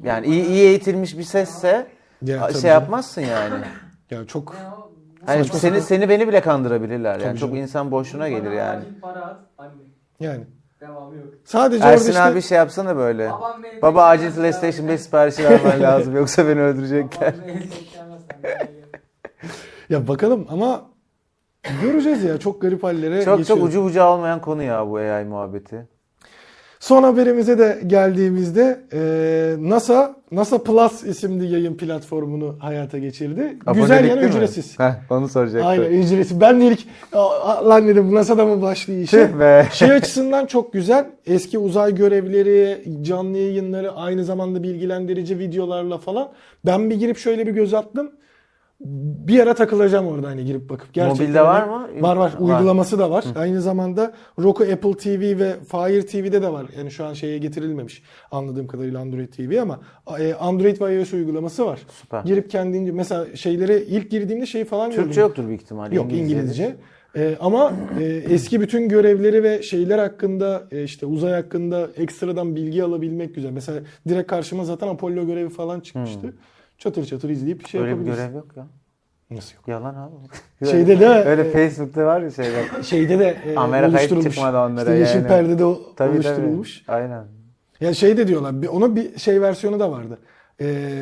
Yani 0.03 0.27
iyi, 0.27 0.45
iyi 0.45 0.63
eğitilmiş 0.63 1.17
bir 1.17 1.23
sesse 1.23 1.87
Ya, 2.21 2.39
şey 2.39 2.61
canım. 2.61 2.67
yapmazsın 2.67 3.21
yani. 3.21 3.65
Ya 4.11 4.27
çok 4.27 4.55
Yani 4.63 4.73
Hani 5.25 5.43
Saçma 5.43 5.59
seni 5.59 5.71
sapan. 5.81 5.85
seni 5.87 6.09
beni 6.09 6.27
bile 6.27 6.41
kandırabilirler 6.41 7.11
yani. 7.11 7.23
Tabii 7.23 7.39
Çok 7.39 7.49
canım. 7.49 7.61
insan 7.63 7.91
boşuna 7.91 8.19
bana 8.21 8.29
gelir 8.29 8.51
yani. 8.51 8.83
Para 9.01 9.25
at. 9.25 9.37
Anne. 9.57 9.71
yani. 10.19 10.43
Devamı 10.81 11.15
yok. 11.15 11.25
Sadece 11.45 11.87
Ersin 11.87 12.05
orada 12.05 12.09
işte 12.19 12.21
abi 12.21 12.41
şey 12.41 12.57
yapsana 12.57 12.95
böyle. 12.95 13.29
Babam 13.29 13.63
beni 13.63 13.81
Baba 13.81 14.03
acil 14.05 14.31
PlayStation 14.35 14.85
ya. 14.85 14.91
5 14.91 15.01
siparişi 15.01 15.43
vermen 15.43 15.81
lazım 15.83 16.15
yoksa 16.15 16.47
beni 16.47 16.61
öldürecekler. 16.61 17.33
Babam 17.33 17.47
beni 17.47 17.63
ya 19.89 20.07
bakalım 20.07 20.47
ama 20.49 20.85
göreceğiz 21.81 22.23
ya 22.23 22.37
çok 22.37 22.61
garip 22.61 22.83
hallere 22.83 23.25
Çok 23.25 23.37
geçiyor. 23.37 23.57
çok 23.59 23.67
ucu 23.67 23.83
bucağı 23.83 24.09
olmayan 24.13 24.41
konu 24.41 24.63
ya 24.63 24.87
bu 24.89 24.97
AI 24.97 25.25
muhabbeti. 25.25 25.87
Son 26.79 27.03
haberimize 27.03 27.59
de 27.59 27.79
geldiğimizde 27.87 28.79
e, 28.93 28.99
NASA 29.69 30.15
NASA 30.31 30.63
Plus 30.63 31.03
isimli 31.03 31.45
yayın 31.53 31.77
platformunu 31.77 32.55
hayata 32.59 32.97
geçirdi. 32.97 33.57
Güzel 33.73 33.97
Abonelik 33.97 34.15
değil 34.15 34.23
mi? 34.29 34.35
ücretsiz. 34.35 34.79
Heh, 34.79 34.91
onu 35.11 35.29
soracaktım. 35.29 35.67
Aynen 35.69 35.91
ücretsiz. 35.91 36.41
Ben 36.41 36.61
de 36.61 36.65
ilk 36.67 36.79
"Aa, 37.13 37.69
lan 37.69 37.87
dedim 37.87 38.15
NASA'da 38.15 38.45
mı 38.45 38.61
başlıyor 38.61 39.01
işe? 39.01 39.29
Şey 39.73 39.91
açısından 39.91 40.45
çok 40.45 40.73
güzel. 40.73 41.05
Eski 41.25 41.57
uzay 41.57 41.95
görevleri, 41.95 42.83
canlı 43.01 43.37
yayınları, 43.37 43.91
aynı 43.91 44.25
zamanda 44.25 44.63
bilgilendirici 44.63 45.39
videolarla 45.39 45.97
falan. 45.97 46.29
Ben 46.65 46.89
bir 46.89 46.95
girip 46.95 47.17
şöyle 47.17 47.47
bir 47.47 47.51
göz 47.51 47.73
attım. 47.73 48.11
Bir 48.79 49.39
ara 49.39 49.53
takılacağım 49.53 50.07
orada 50.07 50.27
hani 50.27 50.45
girip 50.45 50.69
bakıp. 50.69 50.93
Gerçekten 50.93 51.25
Mobilde 51.25 51.41
var 51.41 51.67
mı? 51.67 51.87
Var 52.01 52.15
var. 52.15 52.33
Uygulaması 52.39 52.99
da 52.99 53.11
var. 53.11 53.25
Aynı 53.35 53.61
zamanda 53.61 54.13
Roku 54.39 54.63
Apple 54.63 54.93
TV 54.93 55.39
ve 55.39 55.55
Fire 55.71 56.05
TV'de 56.05 56.41
de 56.41 56.53
var. 56.53 56.65
Yani 56.77 56.91
şu 56.91 57.05
an 57.05 57.13
şeye 57.13 57.37
getirilmemiş. 57.37 58.03
Anladığım 58.31 58.67
kadarıyla 58.67 58.99
Android 58.99 59.27
TV 59.33 59.61
ama 59.61 59.79
e, 60.19 60.33
Android 60.33 60.81
ve 60.81 60.99
iOS 60.99 61.13
uygulaması 61.13 61.65
var. 61.65 61.79
Süper. 62.01 62.23
Girip 62.23 62.49
kendince 62.49 62.91
mesela 62.91 63.35
şeylere 63.35 63.81
ilk 63.81 64.11
girdiğimde 64.11 64.45
şeyi 64.45 64.65
falan 64.65 64.89
gördüm. 64.89 65.03
Türkçe 65.03 65.21
yoktur 65.21 65.47
büyük 65.47 65.61
ihtimalle. 65.61 65.95
Yok 65.95 66.13
İngilizce. 66.13 66.75
Ee, 67.15 67.35
ama 67.39 67.73
e, 67.99 68.03
eski 68.05 68.61
bütün 68.61 68.89
görevleri 68.89 69.43
ve 69.43 69.63
şeyler 69.63 69.99
hakkında 69.99 70.63
e, 70.71 70.83
işte 70.83 71.05
uzay 71.05 71.33
hakkında 71.33 71.89
ekstradan 71.97 72.55
bilgi 72.55 72.83
alabilmek 72.83 73.35
güzel. 73.35 73.51
Mesela 73.51 73.79
direkt 74.07 74.27
karşıma 74.27 74.63
zaten 74.65 74.87
Apollo 74.87 75.25
görevi 75.25 75.49
falan 75.49 75.79
çıkmıştı. 75.79 76.33
Çatır 76.79 77.05
çatır 77.05 77.29
izleyip 77.29 77.67
şey 77.67 77.81
Öyle 77.81 77.91
bir 77.91 77.95
yapabilirsin. 77.95 78.23
görev 78.23 78.35
yok 78.35 78.47
ya. 78.57 78.67
Nasıl 79.31 79.55
yok? 79.55 79.67
Yalan 79.67 79.95
abi. 79.95 80.15
Şeyde 80.71 80.99
de 80.99 81.07
Öyle 81.07 81.41
e, 81.41 81.51
Facebook'ta 81.51 82.05
var 82.05 82.21
ya 82.21 82.31
şeyler. 82.31 82.63
şeyde 82.83 83.19
de 83.19 83.35
e, 83.47 83.55
Amerika 83.55 83.99
hiç 83.99 84.09
çıkmadı 84.23 84.57
onlara 84.57 84.81
İşte 84.81 84.93
yeşil 84.93 85.15
yani. 85.15 85.27
perdede 85.27 85.65
o- 85.65 85.81
Tabii 85.95 86.15
oluşturulmuş. 86.15 86.83
tabii. 86.87 86.95
Aynen. 86.97 87.23
Ya 87.81 87.93
şey 87.93 88.17
de 88.17 88.27
diyorlar. 88.27 88.61
bir- 88.61 88.67
Ona 88.67 88.95
bir 88.95 89.19
şey 89.19 89.41
versiyonu 89.41 89.79
da 89.79 89.91
vardı. 89.91 90.17
Ee, 90.61 90.95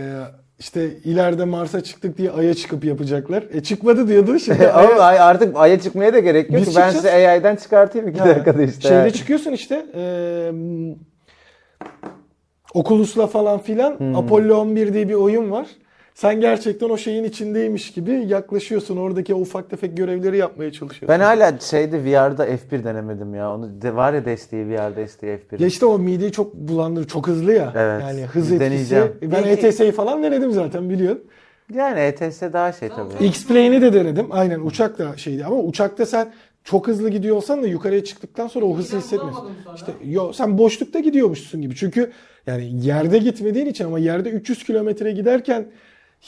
işte 0.60 0.90
ileride 1.04 1.46
Mars'a 1.46 1.84
çıktık 1.84 2.18
diye 2.18 2.32
Ay'a 2.32 2.54
çıkıp 2.54 2.86
yapacaklar. 2.86 3.44
E 3.52 3.64
çıkmadı 3.64 4.08
diyordu. 4.08 4.40
Şimdi 4.40 4.68
Ama 4.72 4.90
ay- 5.04 5.20
artık 5.20 5.56
Ay'a 5.58 5.80
çıkmaya 5.80 6.14
da 6.14 6.20
gerek 6.20 6.52
yok. 6.54 6.64
Ben 6.76 6.90
size 6.90 7.12
AI'den 7.12 7.56
çıkartayım 7.56 8.08
iki 8.08 8.20
dakikada 8.20 8.62
işte. 8.62 8.82
Şeyde 8.82 8.96
yani. 8.96 9.14
çıkıyorsun 9.14 9.52
işte. 9.52 9.86
E, 9.96 10.02
Oculus'la 12.74 13.28
falan 13.28 13.60
filan 13.60 14.00
Hmm. 14.00 14.16
Apollo 14.16 14.56
11 14.58 14.94
diye 14.94 15.10
bir 15.10 15.14
oyun 15.14 15.52
var. 15.52 15.68
Sen 16.14 16.42
gerçekten 16.42 16.90
o 16.90 16.98
şeyin 16.98 17.24
içindeymiş 17.24 17.92
gibi 17.94 18.12
yaklaşıyorsun. 18.28 18.98
Oradaki 18.98 19.34
o 19.34 19.40
ufak 19.40 19.70
tefek 19.70 19.98
görevleri 19.98 20.38
yapmaya 20.38 20.72
çalışıyorsun. 20.72 21.08
Ben 21.08 21.20
hala 21.20 21.60
şeyde 21.60 22.04
VR'da 22.04 22.48
F1 22.48 22.84
denemedim 22.84 23.36
ya. 23.36 23.54
Onu 23.56 23.82
de, 23.82 23.96
var 23.96 24.14
ya 24.14 24.26
desteği 24.26 24.70
VR 24.70 24.96
desteği 24.96 25.38
F1. 25.52 25.62
Ya 25.62 25.68
işte 25.68 25.86
o 25.86 26.00
mideyi 26.00 26.32
çok 26.32 26.54
bulandırır. 26.54 27.08
Çok 27.08 27.28
hızlı 27.28 27.54
ya. 27.54 27.74
Evet. 27.76 28.02
Yani 28.02 28.22
hız 28.22 28.44
etkisi. 28.52 28.60
deneyeceğim. 28.60 29.12
Ben 29.22 29.44
Bir 29.44 29.50
iki- 29.52 29.68
ETS'yi 29.68 29.92
falan 29.92 30.24
denedim 30.24 30.52
zaten 30.52 30.90
biliyorsun. 30.90 31.24
Yani 31.74 32.00
ETS 32.00 32.42
daha 32.42 32.72
şey 32.74 32.90
tabii. 32.90 33.26
X-Plane'i 33.26 33.82
de 33.82 33.94
denedim. 33.94 34.28
Aynen 34.32 34.60
uçak 34.60 34.98
da 35.00 35.18
şeydi 35.18 35.46
ama 35.46 35.56
uçakta 35.58 36.06
sen 36.06 36.28
çok 36.64 36.88
hızlı 36.88 37.10
gidiyor 37.10 37.36
olsan 37.36 37.64
da 37.64 37.68
yukarıya 37.68 38.04
çıktıktan 38.04 38.48
sonra 38.48 38.66
o 38.66 38.78
hızı 38.78 38.94
Ben 38.96 39.00
hissetmiyorsun. 39.02 39.50
İşte 39.76 39.92
yo, 40.06 40.34
sen 40.34 40.58
boşlukta 40.58 41.00
gidiyormuşsun 41.00 41.62
gibi. 41.62 41.76
Çünkü 41.76 42.12
yani 42.48 42.86
yerde 42.86 43.18
gitmediğin 43.18 43.66
için 43.66 43.86
ama 43.86 44.00
yerde 44.00 44.30
300 44.30 44.64
kilometre 44.64 45.12
giderken 45.12 45.62
Tabii 45.64 45.70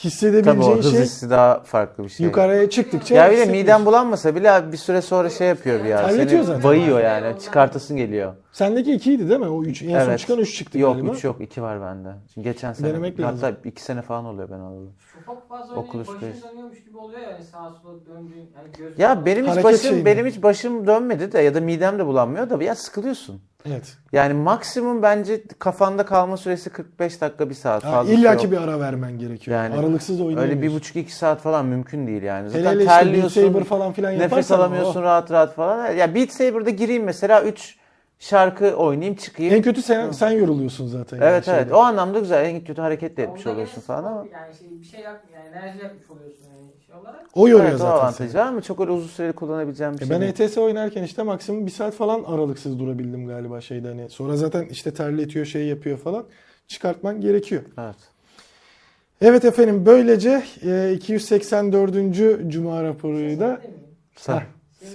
o 0.01 0.03
hissedebileceğin 0.03 0.77
hız 0.77 0.91
şey 0.91 1.01
hissi 1.01 1.29
daha 1.29 1.59
farklı 1.63 2.03
bir 2.03 2.09
şey. 2.09 2.25
yukarıya 2.25 2.69
çıktıkça 2.69 3.15
Ya 3.15 3.25
bir 3.25 3.29
de 3.29 3.35
hissediyorsun. 3.35 3.61
miden 3.63 3.85
bulanmasa 3.85 4.35
bile 4.35 4.51
abi 4.51 4.71
bir 4.71 4.77
süre 4.77 5.01
sonra 5.01 5.29
şey 5.29 5.47
yapıyor 5.47 5.79
VR. 5.79 5.83
Terletiyor 5.85 6.29
Seni 6.29 6.43
zaten. 6.43 6.63
bayıyor 6.63 6.99
yani. 7.03 7.39
Çıkartasın 7.39 7.97
geliyor. 7.97 8.33
Sendeki 8.59 8.91
2'ydi 8.93 9.29
değil 9.29 9.39
mi? 9.39 9.47
O 9.47 9.63
3. 9.63 9.81
En 9.81 9.87
son 9.87 9.95
Evet. 10.09 10.19
çıkan 10.19 10.39
3 10.39 10.55
çıktı 10.57 10.79
Yok 10.79 10.95
galiba. 10.95 11.13
3 11.15 11.23
yok 11.23 11.41
2 11.41 11.61
var 11.61 11.81
bende. 11.81 12.09
Şimdi 12.33 12.47
geçen 12.47 12.73
sene 12.73 12.89
Denemek 12.89 13.19
hatta 13.19 13.47
lazım. 13.47 13.57
2 13.65 13.83
sene 13.83 14.01
falan 14.01 14.25
oluyor 14.25 14.49
ben 14.51 14.59
aldım. 14.59 14.93
Çok 15.13 15.25
fazla 15.25 15.79
Oculus 15.79 15.91
oynayıp 15.93 16.07
başın 16.07 16.19
Quest. 16.19 16.49
dönüyormuş 16.51 16.83
gibi 16.83 16.97
oluyor 16.97 17.21
yani 17.21 17.43
sağa 17.43 17.71
sola 17.81 18.05
döndüğün. 18.05 18.49
Yani 18.55 18.67
göz 18.77 18.99
Ya 18.99 19.25
benim 19.25 19.45
hiç 19.45 19.51
Hareket 19.51 19.63
başım 19.65 19.81
şeyi 19.81 19.99
mi? 19.99 20.05
benim 20.05 20.25
hiç 20.25 20.43
başım 20.43 20.87
dönmedi 20.87 21.31
de 21.31 21.39
ya 21.39 21.55
da 21.55 21.61
midem 21.61 21.99
de 21.99 22.05
bulanmıyor 22.05 22.49
da 22.49 22.63
ya 22.63 22.75
sıkılıyorsun. 22.75 23.41
Evet. 23.65 23.97
Yani 24.11 24.33
maksimum 24.33 25.01
bence 25.01 25.43
kafanda 25.59 26.05
kalma 26.05 26.37
süresi 26.37 26.69
45 26.69 27.21
dakika 27.21 27.49
bir 27.49 27.55
saat 27.55 27.83
Ha, 27.83 27.91
fazla. 27.91 28.13
İlla 28.13 28.37
ki 28.37 28.51
bir 28.51 28.57
ara 28.57 28.79
vermen 28.79 29.19
gerekiyor. 29.19 29.57
Yani 29.57 29.75
Aralıksız 29.75 30.21
oynayamıyorsun. 30.21 30.51
Öyle 30.57 30.61
bir 30.61 30.73
buçuk 30.75 30.95
iki 30.95 31.15
saat 31.15 31.41
falan 31.41 31.65
mümkün 31.65 32.07
değil 32.07 32.23
yani. 32.23 32.41
Hele 32.41 32.49
Zaten 32.49 32.71
hele 32.71 32.77
işte 32.79 32.87
Beat 32.89 33.03
terliyorsun, 33.05 33.41
Saber 33.47 33.63
falan 33.63 33.93
filan 33.93 34.13
nefes 34.13 34.21
yaparsan 34.31 34.57
alamıyorsun 34.57 34.99
o- 34.99 35.03
rahat 35.03 35.31
rahat 35.31 35.55
falan. 35.55 35.91
Ya 35.91 36.15
Beat 36.15 36.31
Saber'da 36.31 36.69
gireyim 36.69 37.03
mesela 37.03 37.43
3 37.43 37.78
şarkı 38.19 38.75
oynayayım 38.75 39.15
çıkayım. 39.15 39.53
En 39.55 39.61
kötü 39.61 39.81
sen, 39.81 40.11
sen 40.11 40.31
yoruluyorsun 40.31 40.87
zaten. 40.87 41.17
yani 41.17 41.25
evet 41.29 41.47
evet 41.47 41.63
şeyde. 41.63 41.73
o 41.75 41.79
anlamda 41.79 42.19
güzel. 42.19 42.45
En 42.45 42.63
kötü 42.63 42.81
hareket 42.81 43.17
de 43.17 43.23
etmiş 43.23 43.47
oluyorsun 43.47 43.81
falan 43.81 44.03
ama. 44.03 44.27
Yani 44.45 44.53
şey, 44.59 44.67
bir 44.81 44.85
şey 44.85 44.99
yap, 45.01 45.23
yani 45.33 45.47
enerji 45.49 45.79
yapmış 45.79 46.09
oluyorsun 46.09 46.45
yani 46.51 46.71
şey 46.85 46.95
olarak. 46.95 47.25
O 47.33 47.47
yoruyor 47.47 47.69
Evet 47.69 47.81
o 47.81 47.83
zaten. 47.83 47.97
avantajı 47.97 48.31
seni. 48.31 48.41
var 48.41 48.47
ama 48.47 48.61
çok 48.61 48.79
öyle 48.79 48.91
uzun 48.91 49.07
süreli 49.07 49.33
kullanabileceğim 49.33 49.93
bir 49.93 50.01
E 50.01 50.05
şey 50.05 50.09
ben. 50.09 50.21
ETS 50.21 50.57
oynarken 50.57 51.03
işte 51.03 51.23
maksimum 51.23 51.65
bir 51.65 51.71
saat 51.71 51.93
falan 51.93 52.23
aralıksız 52.23 52.79
durabildim 52.79 53.27
galiba 53.27 53.61
şeyde 53.61 53.87
hani. 53.87 54.09
Sonra 54.09 54.37
zaten 54.37 54.65
işte 54.65 54.93
terletiyor 54.93 55.45
şey 55.45 55.67
yapıyor 55.67 55.97
falan. 55.97 56.25
Çıkartman 56.67 57.21
gerekiyor. 57.21 57.61
Evet. 57.77 57.95
Evet 59.21 59.45
efendim 59.45 59.85
böylece 59.85 60.43
e, 60.63 60.93
284. 60.95 62.13
Cuma 62.47 62.83
raporuyla 62.83 63.49
mi? 63.51 63.59
Sen- 64.15 64.33
Heh, 64.35 64.41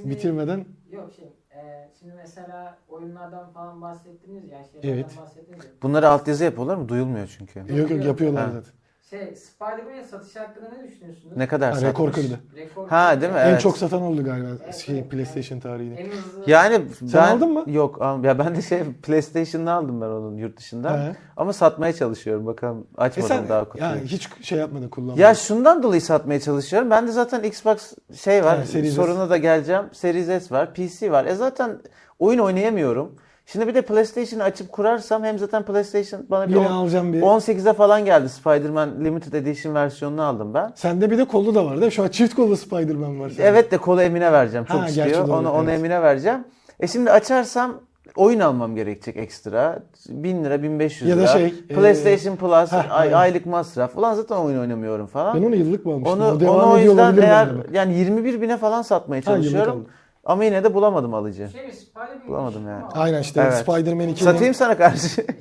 bitirmeden 0.04 0.64
Yok 0.92 1.10
şey, 1.16 1.24
e, 1.24 1.88
şimdi 2.00 2.12
mesela 2.36 2.78
oyunlardan 2.88 3.52
falan 3.52 3.82
bahsettiniz 3.82 4.48
ya, 4.50 4.64
şeylerden 4.64 4.92
Evet. 4.94 5.16
bahsettiniz 5.16 5.64
ya. 5.64 5.70
Bunları 5.82 6.08
altyazı 6.08 6.44
yapıyorlar 6.44 6.76
mı? 6.76 6.88
Duyulmuyor 6.88 7.34
çünkü. 7.38 7.60
yok 7.76 7.90
yok 7.90 8.04
yapıyorlar 8.04 8.44
Ha. 8.46 8.50
zaten. 8.52 8.72
Şey, 9.18 9.36
Spider-Man'in 9.36 10.02
satışı 10.02 10.38
hakkında 10.38 10.68
ne 10.68 10.88
düşünüyorsunuz? 10.88 11.36
Ne 11.36 11.48
kadar 11.48 11.68
Ha, 11.72 11.74
satmış? 11.74 11.90
rekor 11.90 12.12
kırdı. 12.12 12.28
Rekor 12.58 12.74
Ha, 12.84 13.20
değil 13.20 13.32
mi? 13.32 13.38
En 13.38 13.48
Evet. 13.48 13.60
çok 13.60 13.78
satan 13.78 14.02
oldu 14.02 14.24
galiba 14.24 14.48
Evet, 14.48 14.74
şey 14.74 14.98
evet. 14.98 15.10
PlayStation 15.10 15.60
tarihinde. 15.60 15.94
En 15.94 15.98
hızlı. 16.16 16.28
Yani 16.46 16.80
Sen 16.98 17.08
ben 17.12 17.18
aldın 17.36 17.52
mı? 17.52 17.64
Yok 17.66 18.02
al- 18.02 18.24
ya 18.24 18.38
ben 18.38 18.56
de 18.56 18.62
şey 18.62 18.82
PlayStation'da 19.02 19.72
aldım 19.72 20.00
ben 20.00 20.06
onun 20.06 20.36
yurt 20.36 20.56
dışından. 20.58 20.98
He. 20.98 21.16
Ama 21.36 21.52
satmaya 21.52 21.92
çalışıyorum 21.92 22.46
bakalım 22.46 22.86
E 22.98 23.00
açmadım 23.00 23.28
sen 23.28 23.48
daha 23.48 23.64
kutuyu. 23.68 23.84
yani 23.90 24.00
hiç 24.04 24.28
şey 24.42 24.58
yapmadın 24.58 24.88
kullanmadın. 24.88 25.20
Ya 25.20 25.34
şundan 25.34 25.82
dolayı 25.82 26.00
satmaya 26.00 26.40
çalışıyorum. 26.40 26.90
Ben 26.90 27.06
de 27.08 27.12
zaten 27.12 27.42
Xbox 27.42 27.92
şey 28.14 28.44
var. 28.44 28.58
Ha, 28.58 28.64
Series 28.66 28.90
S. 28.94 28.96
soruna 29.02 29.30
da 29.30 29.36
geleceğim. 29.36 29.84
Series 29.92 30.26
S 30.26 30.54
var, 30.54 30.74
PC 30.74 31.10
var. 31.12 31.24
E 31.24 31.34
zaten 31.34 31.78
oyun 32.18 32.38
oynayamıyorum. 32.38 33.16
Şimdi 33.46 33.66
bir 33.68 33.74
de 33.74 33.82
PlayStation'ı 33.82 34.42
açıp 34.42 34.72
kurarsam 34.72 35.24
hem 35.24 35.38
zaten 35.38 35.62
PlayStation 35.62 36.26
bana 36.30 36.48
bir 36.48 36.54
Yine 36.54 36.68
alacağım 36.68 37.12
bir. 37.12 37.20
18'e 37.22 37.72
falan 37.72 38.04
geldi. 38.04 38.28
Spider-Man 38.28 39.04
Limited 39.04 39.32
Edition 39.32 39.74
versiyonunu 39.74 40.22
aldım 40.22 40.54
ben. 40.54 40.72
Sende 40.74 41.10
bir 41.10 41.18
de 41.18 41.24
kollu 41.24 41.54
da 41.54 41.64
var 41.64 41.72
değil 41.72 41.84
mi? 41.86 41.92
Şu 41.92 42.02
an 42.02 42.08
çift 42.08 42.34
kollu 42.34 42.56
Spider-Man 42.56 43.20
var. 43.20 43.28
sende. 43.30 43.42
Evet 43.48 43.70
de 43.70 43.78
kolu 43.78 44.02
Emine 44.02 44.32
vereceğim. 44.32 44.66
Çok 44.66 44.80
Ha, 44.80 44.86
istiyor. 44.88 45.26
doğru, 45.28 45.36
Onu, 45.36 45.52
onu 45.52 45.70
evet. 45.70 45.78
Emine 45.78 46.02
vereceğim. 46.02 46.44
E 46.80 46.86
şimdi 46.86 47.10
açarsam 47.10 47.80
oyun 48.16 48.40
almam 48.40 48.76
gerekecek 48.76 49.16
ekstra. 49.16 49.78
1000 50.08 50.44
lira, 50.44 50.62
1500 50.62 51.10
Ya 51.10 51.16
da 51.16 51.20
lira. 51.20 51.28
şey, 51.28 51.54
PlayStation 51.66 52.36
Plus, 52.36 52.72
heh, 52.72 52.96
ay- 52.98 53.14
aylık 53.14 53.46
masraf. 53.46 53.96
Ulan 53.98 54.14
zaten 54.14 54.36
oyun 54.36 54.58
oynamıyorum 54.58 55.06
falan. 55.06 55.36
Ben 55.36 55.42
onu 55.46 55.56
yıllık 55.56 55.86
mı 55.86 55.92
almıştım? 55.92 56.20
Onu, 56.20 56.50
o 56.50 56.54
onu 56.54 56.72
o 56.72 56.76
yüzden 56.78 57.16
eğer 57.16 57.58
bak. 57.58 57.66
yani 57.72 57.94
21 57.98 58.40
bine 58.40 58.56
falan 58.56 58.82
satmaya 58.82 59.16
Ha, 59.18 59.22
çalışıyorum. 59.22 59.72
aldım. 59.72 59.86
Ama 60.24 60.44
yine 60.44 60.64
de 60.64 60.74
bulamadım 60.74 61.14
alıcı. 61.14 61.48
Şey 61.48 61.72
Spider-Man 61.72 62.26
Bulamadım 62.28 62.68
yani. 62.68 62.84
Aynen 62.94 63.20
işte 63.22 63.40
Evet. 63.40 63.62
Spider-Man 63.62 64.08
2'nin 64.08 64.14
Satayım 64.32 64.54
sana 64.54 64.76
karşı. 64.76 65.26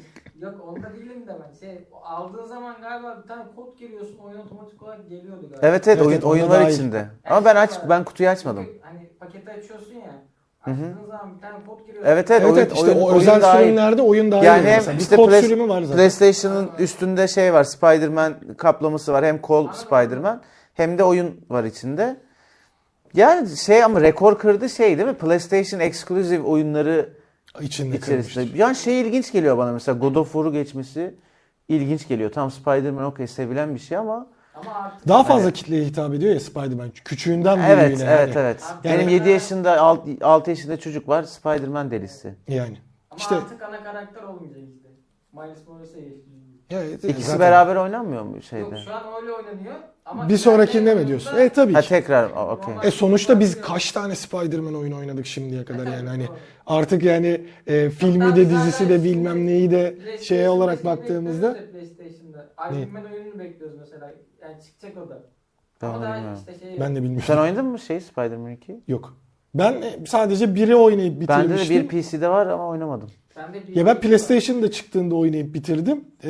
Yok 0.46 0.58
onda 0.78 0.96
değilim 0.96 1.28
de 1.28 1.34
ben. 1.38 1.54
Şey, 1.54 1.86
o 1.92 2.00
aldığın 2.16 2.46
zaman 2.48 2.82
galiba 2.82 3.16
bir 3.18 3.28
tane 3.28 3.46
kod 3.56 3.80
giriyorsun 3.80 4.18
oyun 4.18 4.40
otomatik 4.44 4.82
olarak 4.84 5.10
geliyordu 5.10 5.38
galiba. 5.40 5.62
evet 5.62 5.88
evet 5.88 5.98
Evet, 5.98 6.02
oyun 6.08 6.12
evet, 6.12 6.24
oyun 6.24 6.44
onda 6.46 6.54
var 6.56 6.62
dahil. 6.62 6.74
içinde. 6.74 6.96
Yani 6.98 7.08
Ama 7.28 7.46
ben 7.46 7.56
aç 7.56 7.72
var. 7.72 7.90
ben 7.90 8.04
kutuyu 8.04 8.30
açmadım. 8.30 8.70
Çünkü 8.74 8.88
Hani 8.98 9.00
paketi 9.20 9.52
açıyorsun 9.52 9.96
ya. 9.96 10.14
Açtığın 10.62 11.14
zaman 11.16 11.36
bir 11.36 11.42
tane 11.42 11.54
kod 11.68 11.80
giriyorsun. 11.88 12.04
Evet 12.04 12.32
evet, 12.32 12.42
Evet, 12.42 12.54
oyun, 12.54 12.58
evet 12.58 12.72
işte 12.74 12.86
oyun, 12.86 12.98
o 13.02 13.06
oyun 13.06 13.20
özel 13.20 13.42
dahil. 13.42 13.64
sürümlerde 13.66 14.02
oyun 14.02 14.32
dahil. 14.32 14.46
Yani 14.46 14.64
hem 14.68 14.76
mesela. 14.78 14.98
İşte 14.98 15.16
kod 15.16 15.30
Play- 15.30 15.42
sürümü 15.42 15.70
var 15.70 15.82
zaten. 15.82 15.98
PlayStation'ın 15.98 16.72
üstünde 16.78 17.28
şey 17.28 17.54
var. 17.54 17.64
Spider-Man 17.64 18.34
kaplaması 18.58 19.14
var. 19.14 19.26
Hem 19.26 19.42
kol 19.42 19.72
Spider-Man 19.72 20.42
hem 20.74 20.98
de 20.98 21.04
oyun 21.04 21.42
var 21.50 21.64
içinde. 21.64 22.18
Yani 23.14 23.58
şey 23.58 23.84
ama 23.84 24.02
rekor 24.02 24.40
kırdı 24.40 24.70
şey 24.70 24.98
değil 24.98 25.08
mi? 25.10 25.14
PlayStation 25.16 25.80
exclusive 25.80 26.44
oyunları 26.44 27.10
İçinde 27.62 27.98
içerisinde. 27.98 28.34
kalmıştır. 28.36 28.60
Yani 28.60 28.76
şey 28.76 29.02
ilginç 29.02 29.32
geliyor 29.32 29.58
bana 29.58 29.72
mesela 29.72 29.98
God 29.98 30.16
of 30.16 30.32
War'u 30.34 30.52
geçmesi 30.52 31.16
ilginç 31.68 32.08
geliyor. 32.08 32.32
Tam 32.32 32.52
Spider-Man 32.52 33.04
okey 33.06 33.28
sevilen 33.28 33.74
bir 33.76 33.80
şey 33.80 33.98
ama 33.98 34.28
artık 34.66 35.08
Daha 35.08 35.24
fazla 35.24 35.44
Evet. 35.44 35.54
kitleye 35.54 35.86
hitap 35.86 36.14
ediyor 36.14 36.34
ya 36.34 36.40
Spider-Man. 36.40 36.90
Küçüğünden 37.06 37.60
evet 37.70 37.88
büyüğüne. 37.90 38.10
evet 38.12 38.36
hani. 38.36 38.44
evet. 38.46 38.64
Abi, 38.80 38.84
Benim 38.84 39.00
yani- 39.00 39.14
7 39.14 39.30
yaşında 39.30 39.82
6 40.22 40.50
yaşında 40.50 40.78
çocuk 40.80 41.08
var 41.10 41.24
Spider-Man 41.24 41.92
delisi. 41.92 42.36
Yani. 42.48 42.78
ama 43.12 43.18
İşte 43.18 43.36
artık 43.36 43.62
ana 43.62 43.84
karakter 43.84 44.24
olmayacak 44.24 44.62
işte. 44.76 44.90
Miles 45.34 45.68
Morales'e 45.68 46.00
geçti. 46.02 46.30
ya, 46.70 46.84
evet, 46.84 47.04
İkisi 47.04 47.22
zaten- 47.28 47.40
beraber 47.40 47.76
oynanmıyor 47.76 48.24
mu 48.24 48.36
Yok 48.36 48.44
şeyde? 48.44 48.78
şu 48.86 48.94
an 48.94 49.04
öyle 49.22 49.32
oynanıyor. 49.34 49.76
Ama 50.06 50.30
Bir 50.30 50.38
sonrakinde 50.38 50.96
mi 50.96 51.08
diyorsun? 51.08 51.38
E 51.38 51.50
tabii 51.50 51.74
Ha 51.74 51.82
ki. 51.82 51.90
tekrar 51.90 52.30
o- 52.30 52.52
okey. 52.52 52.80
E 52.82 52.92
sonuçta 52.92 53.40
biz 53.40 53.62
kaç 53.62 53.92
tane 53.92 54.16
Spider-Man 54.16 54.76
oyunu 54.76 54.98
oynadık 54.98 55.26
şimdiye 55.26 55.66
kadar 55.66 55.88
yani 55.88 56.10
hani 56.10 56.30
artık 56.66 57.04
yani 57.04 57.42
e, 57.68 57.90
filmi 57.90 58.36
de 58.36 58.50
dizisi 58.50 58.90
de 58.90 59.04
bilmem 59.04 59.46
neyi 59.46 59.72
de 59.72 59.98
şeye 60.18 60.50
olarak 60.50 60.86
baktığımızda 60.86 61.60
PlayStation'da. 61.70 62.40
Iron 62.72 62.90
Man 62.92 63.04
oyununu 63.06 63.40
bekliyoruz 63.40 63.74
mesela. 63.80 64.14
Yani 64.42 64.56
çıkacak 64.66 64.98
o 64.98 65.10
da. 65.10 65.24
Ben 65.82 65.88
Ama 65.88 66.08
daha 66.08 66.34
işte 66.34 66.46
şey 66.46 66.54
ben 66.78 66.96
de 66.96 67.02
bilmiyorum. 67.04 67.24
Sen 67.28 67.38
oynadın 67.38 67.66
mı 67.66 67.80
şey 67.80 68.00
Spider-Man 68.02 68.52
2? 68.52 68.80
Yok. 68.88 69.18
Ben 69.56 69.74
e, 69.82 70.06
sadece 70.08 70.56
biri 70.56 70.76
oynayıp 70.76 71.28
Bende 71.28 71.50
de 71.50 71.54
bitirmiştim. 71.54 71.90
bir 71.90 72.02
PC'de 72.04 72.30
var 72.30 72.48
ama 72.48 72.68
oynamadım. 72.68 73.10
Ben 73.38 73.54
de 73.54 73.74
bir 73.74 73.80
Ya 73.80 73.86
ben 73.86 74.00
PlayStation'da 74.02 74.72
çıktığında 74.72 75.16
oynayıp 75.16 75.54
bitirdim. 75.54 76.06
Ee, 76.24 76.30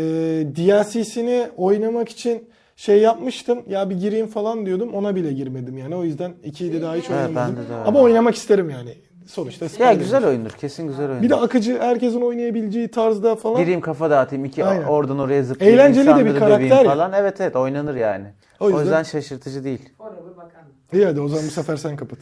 DLC'sini 0.55 1.47
oynamak 1.57 2.09
için 2.09 2.49
şey 2.75 2.99
yapmıştım. 2.99 3.59
Ya 3.69 3.89
bir 3.89 3.95
gireyim 3.95 4.27
falan 4.27 4.65
diyordum. 4.65 4.93
Ona 4.93 5.15
bile 5.15 5.33
girmedim 5.33 5.77
yani. 5.77 5.95
O 5.95 6.03
yüzden 6.03 6.31
2'yi 6.45 6.73
de 6.73 6.81
daha 6.81 6.95
hiç 6.95 7.05
Evet, 7.09 7.27
oynamadım. 7.27 7.55
bende 7.57 7.69
de 7.69 7.73
var. 7.73 7.83
Ama 7.85 7.99
oynamak 7.99 8.35
isterim 8.35 8.69
yani. 8.69 8.93
Sonuçta 9.27 9.65
Ya 9.79 9.93
güzel 9.93 10.25
oyundur. 10.27 10.51
Kesin 10.51 10.87
güzel 10.87 11.05
oyundur. 11.09 11.23
Bir 11.23 11.29
de 11.29 11.35
akıcı 11.35 11.79
herkesin 11.79 12.21
oynayabileceği 12.21 12.87
tarzda 12.87 13.35
falan. 13.35 13.57
Gireyim 13.61 13.81
kafa 13.81 14.09
dağıtayım. 14.09 14.45
iki 14.45 14.65
Aynen. 14.65 14.83
oradan 14.83 15.19
oraya 15.19 15.43
zıplayayım. 15.43 15.79
Eğlenceli 15.79 16.07
de 16.07 16.25
bir 16.25 16.39
karakter 16.39 16.59
döveyim 16.69 16.75
ya. 16.75 16.83
falan. 16.83 17.13
Evet 17.13 17.41
evet 17.41 17.55
oynanır 17.55 17.95
yani. 17.95 18.25
O 18.59 18.65
O 18.65 18.69
yüzden- 18.69 18.81
yüzden, 18.83 19.03
şaşırtıcı 19.03 19.63
değil. 19.63 19.89
Forever 19.97 20.37
bakan. 20.37 20.61
İyi 20.93 21.05
hadi 21.05 21.21
o 21.21 21.27
zaman 21.27 21.45
bu 21.45 21.51
sefer 21.51 21.75
sen 21.77 21.95
kapat. 21.95 22.19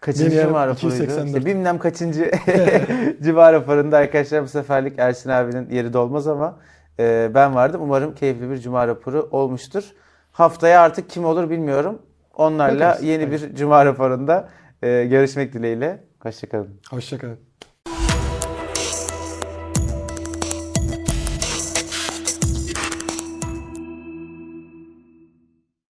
Kaçıncı 0.00 0.24
Benim 0.30 0.32
civar 0.48 0.60
yerim 0.60 0.70
raporuydu? 0.70 0.94
284. 1.02 1.26
İşte 1.26 1.46
bilmem 1.46 1.78
kaçıncı 1.78 2.30
civar 3.22 3.52
raporunda 3.52 3.96
arkadaşlar 3.96 4.42
bu 4.42 4.48
seferlik 4.48 4.98
Ersin 4.98 5.30
abinin 5.30 5.70
yeri 5.70 5.92
dolmaz 5.92 6.28
ama 6.28 6.58
e, 6.98 7.30
ben 7.34 7.54
vardım. 7.54 7.82
Umarım 7.82 8.14
keyifli 8.14 8.50
bir 8.50 8.58
cuma 8.58 8.88
raporu 8.88 9.28
olmuştur. 9.30 9.84
Haftaya 10.32 10.80
artık 10.82 11.10
kim 11.10 11.24
olur 11.24 11.50
bilmiyorum. 11.50 12.02
Onlarla 12.34 12.74
Bakarız. 12.80 13.02
yeni 13.02 13.30
bir 13.30 13.54
cuma 13.54 13.84
raporunda 13.86 14.48
e, 14.82 15.04
görüşmek 15.04 15.52
dileğiyle. 15.52 16.04
Hoşçakalın. 16.22 16.80
Hoşçakalın. 16.90 17.45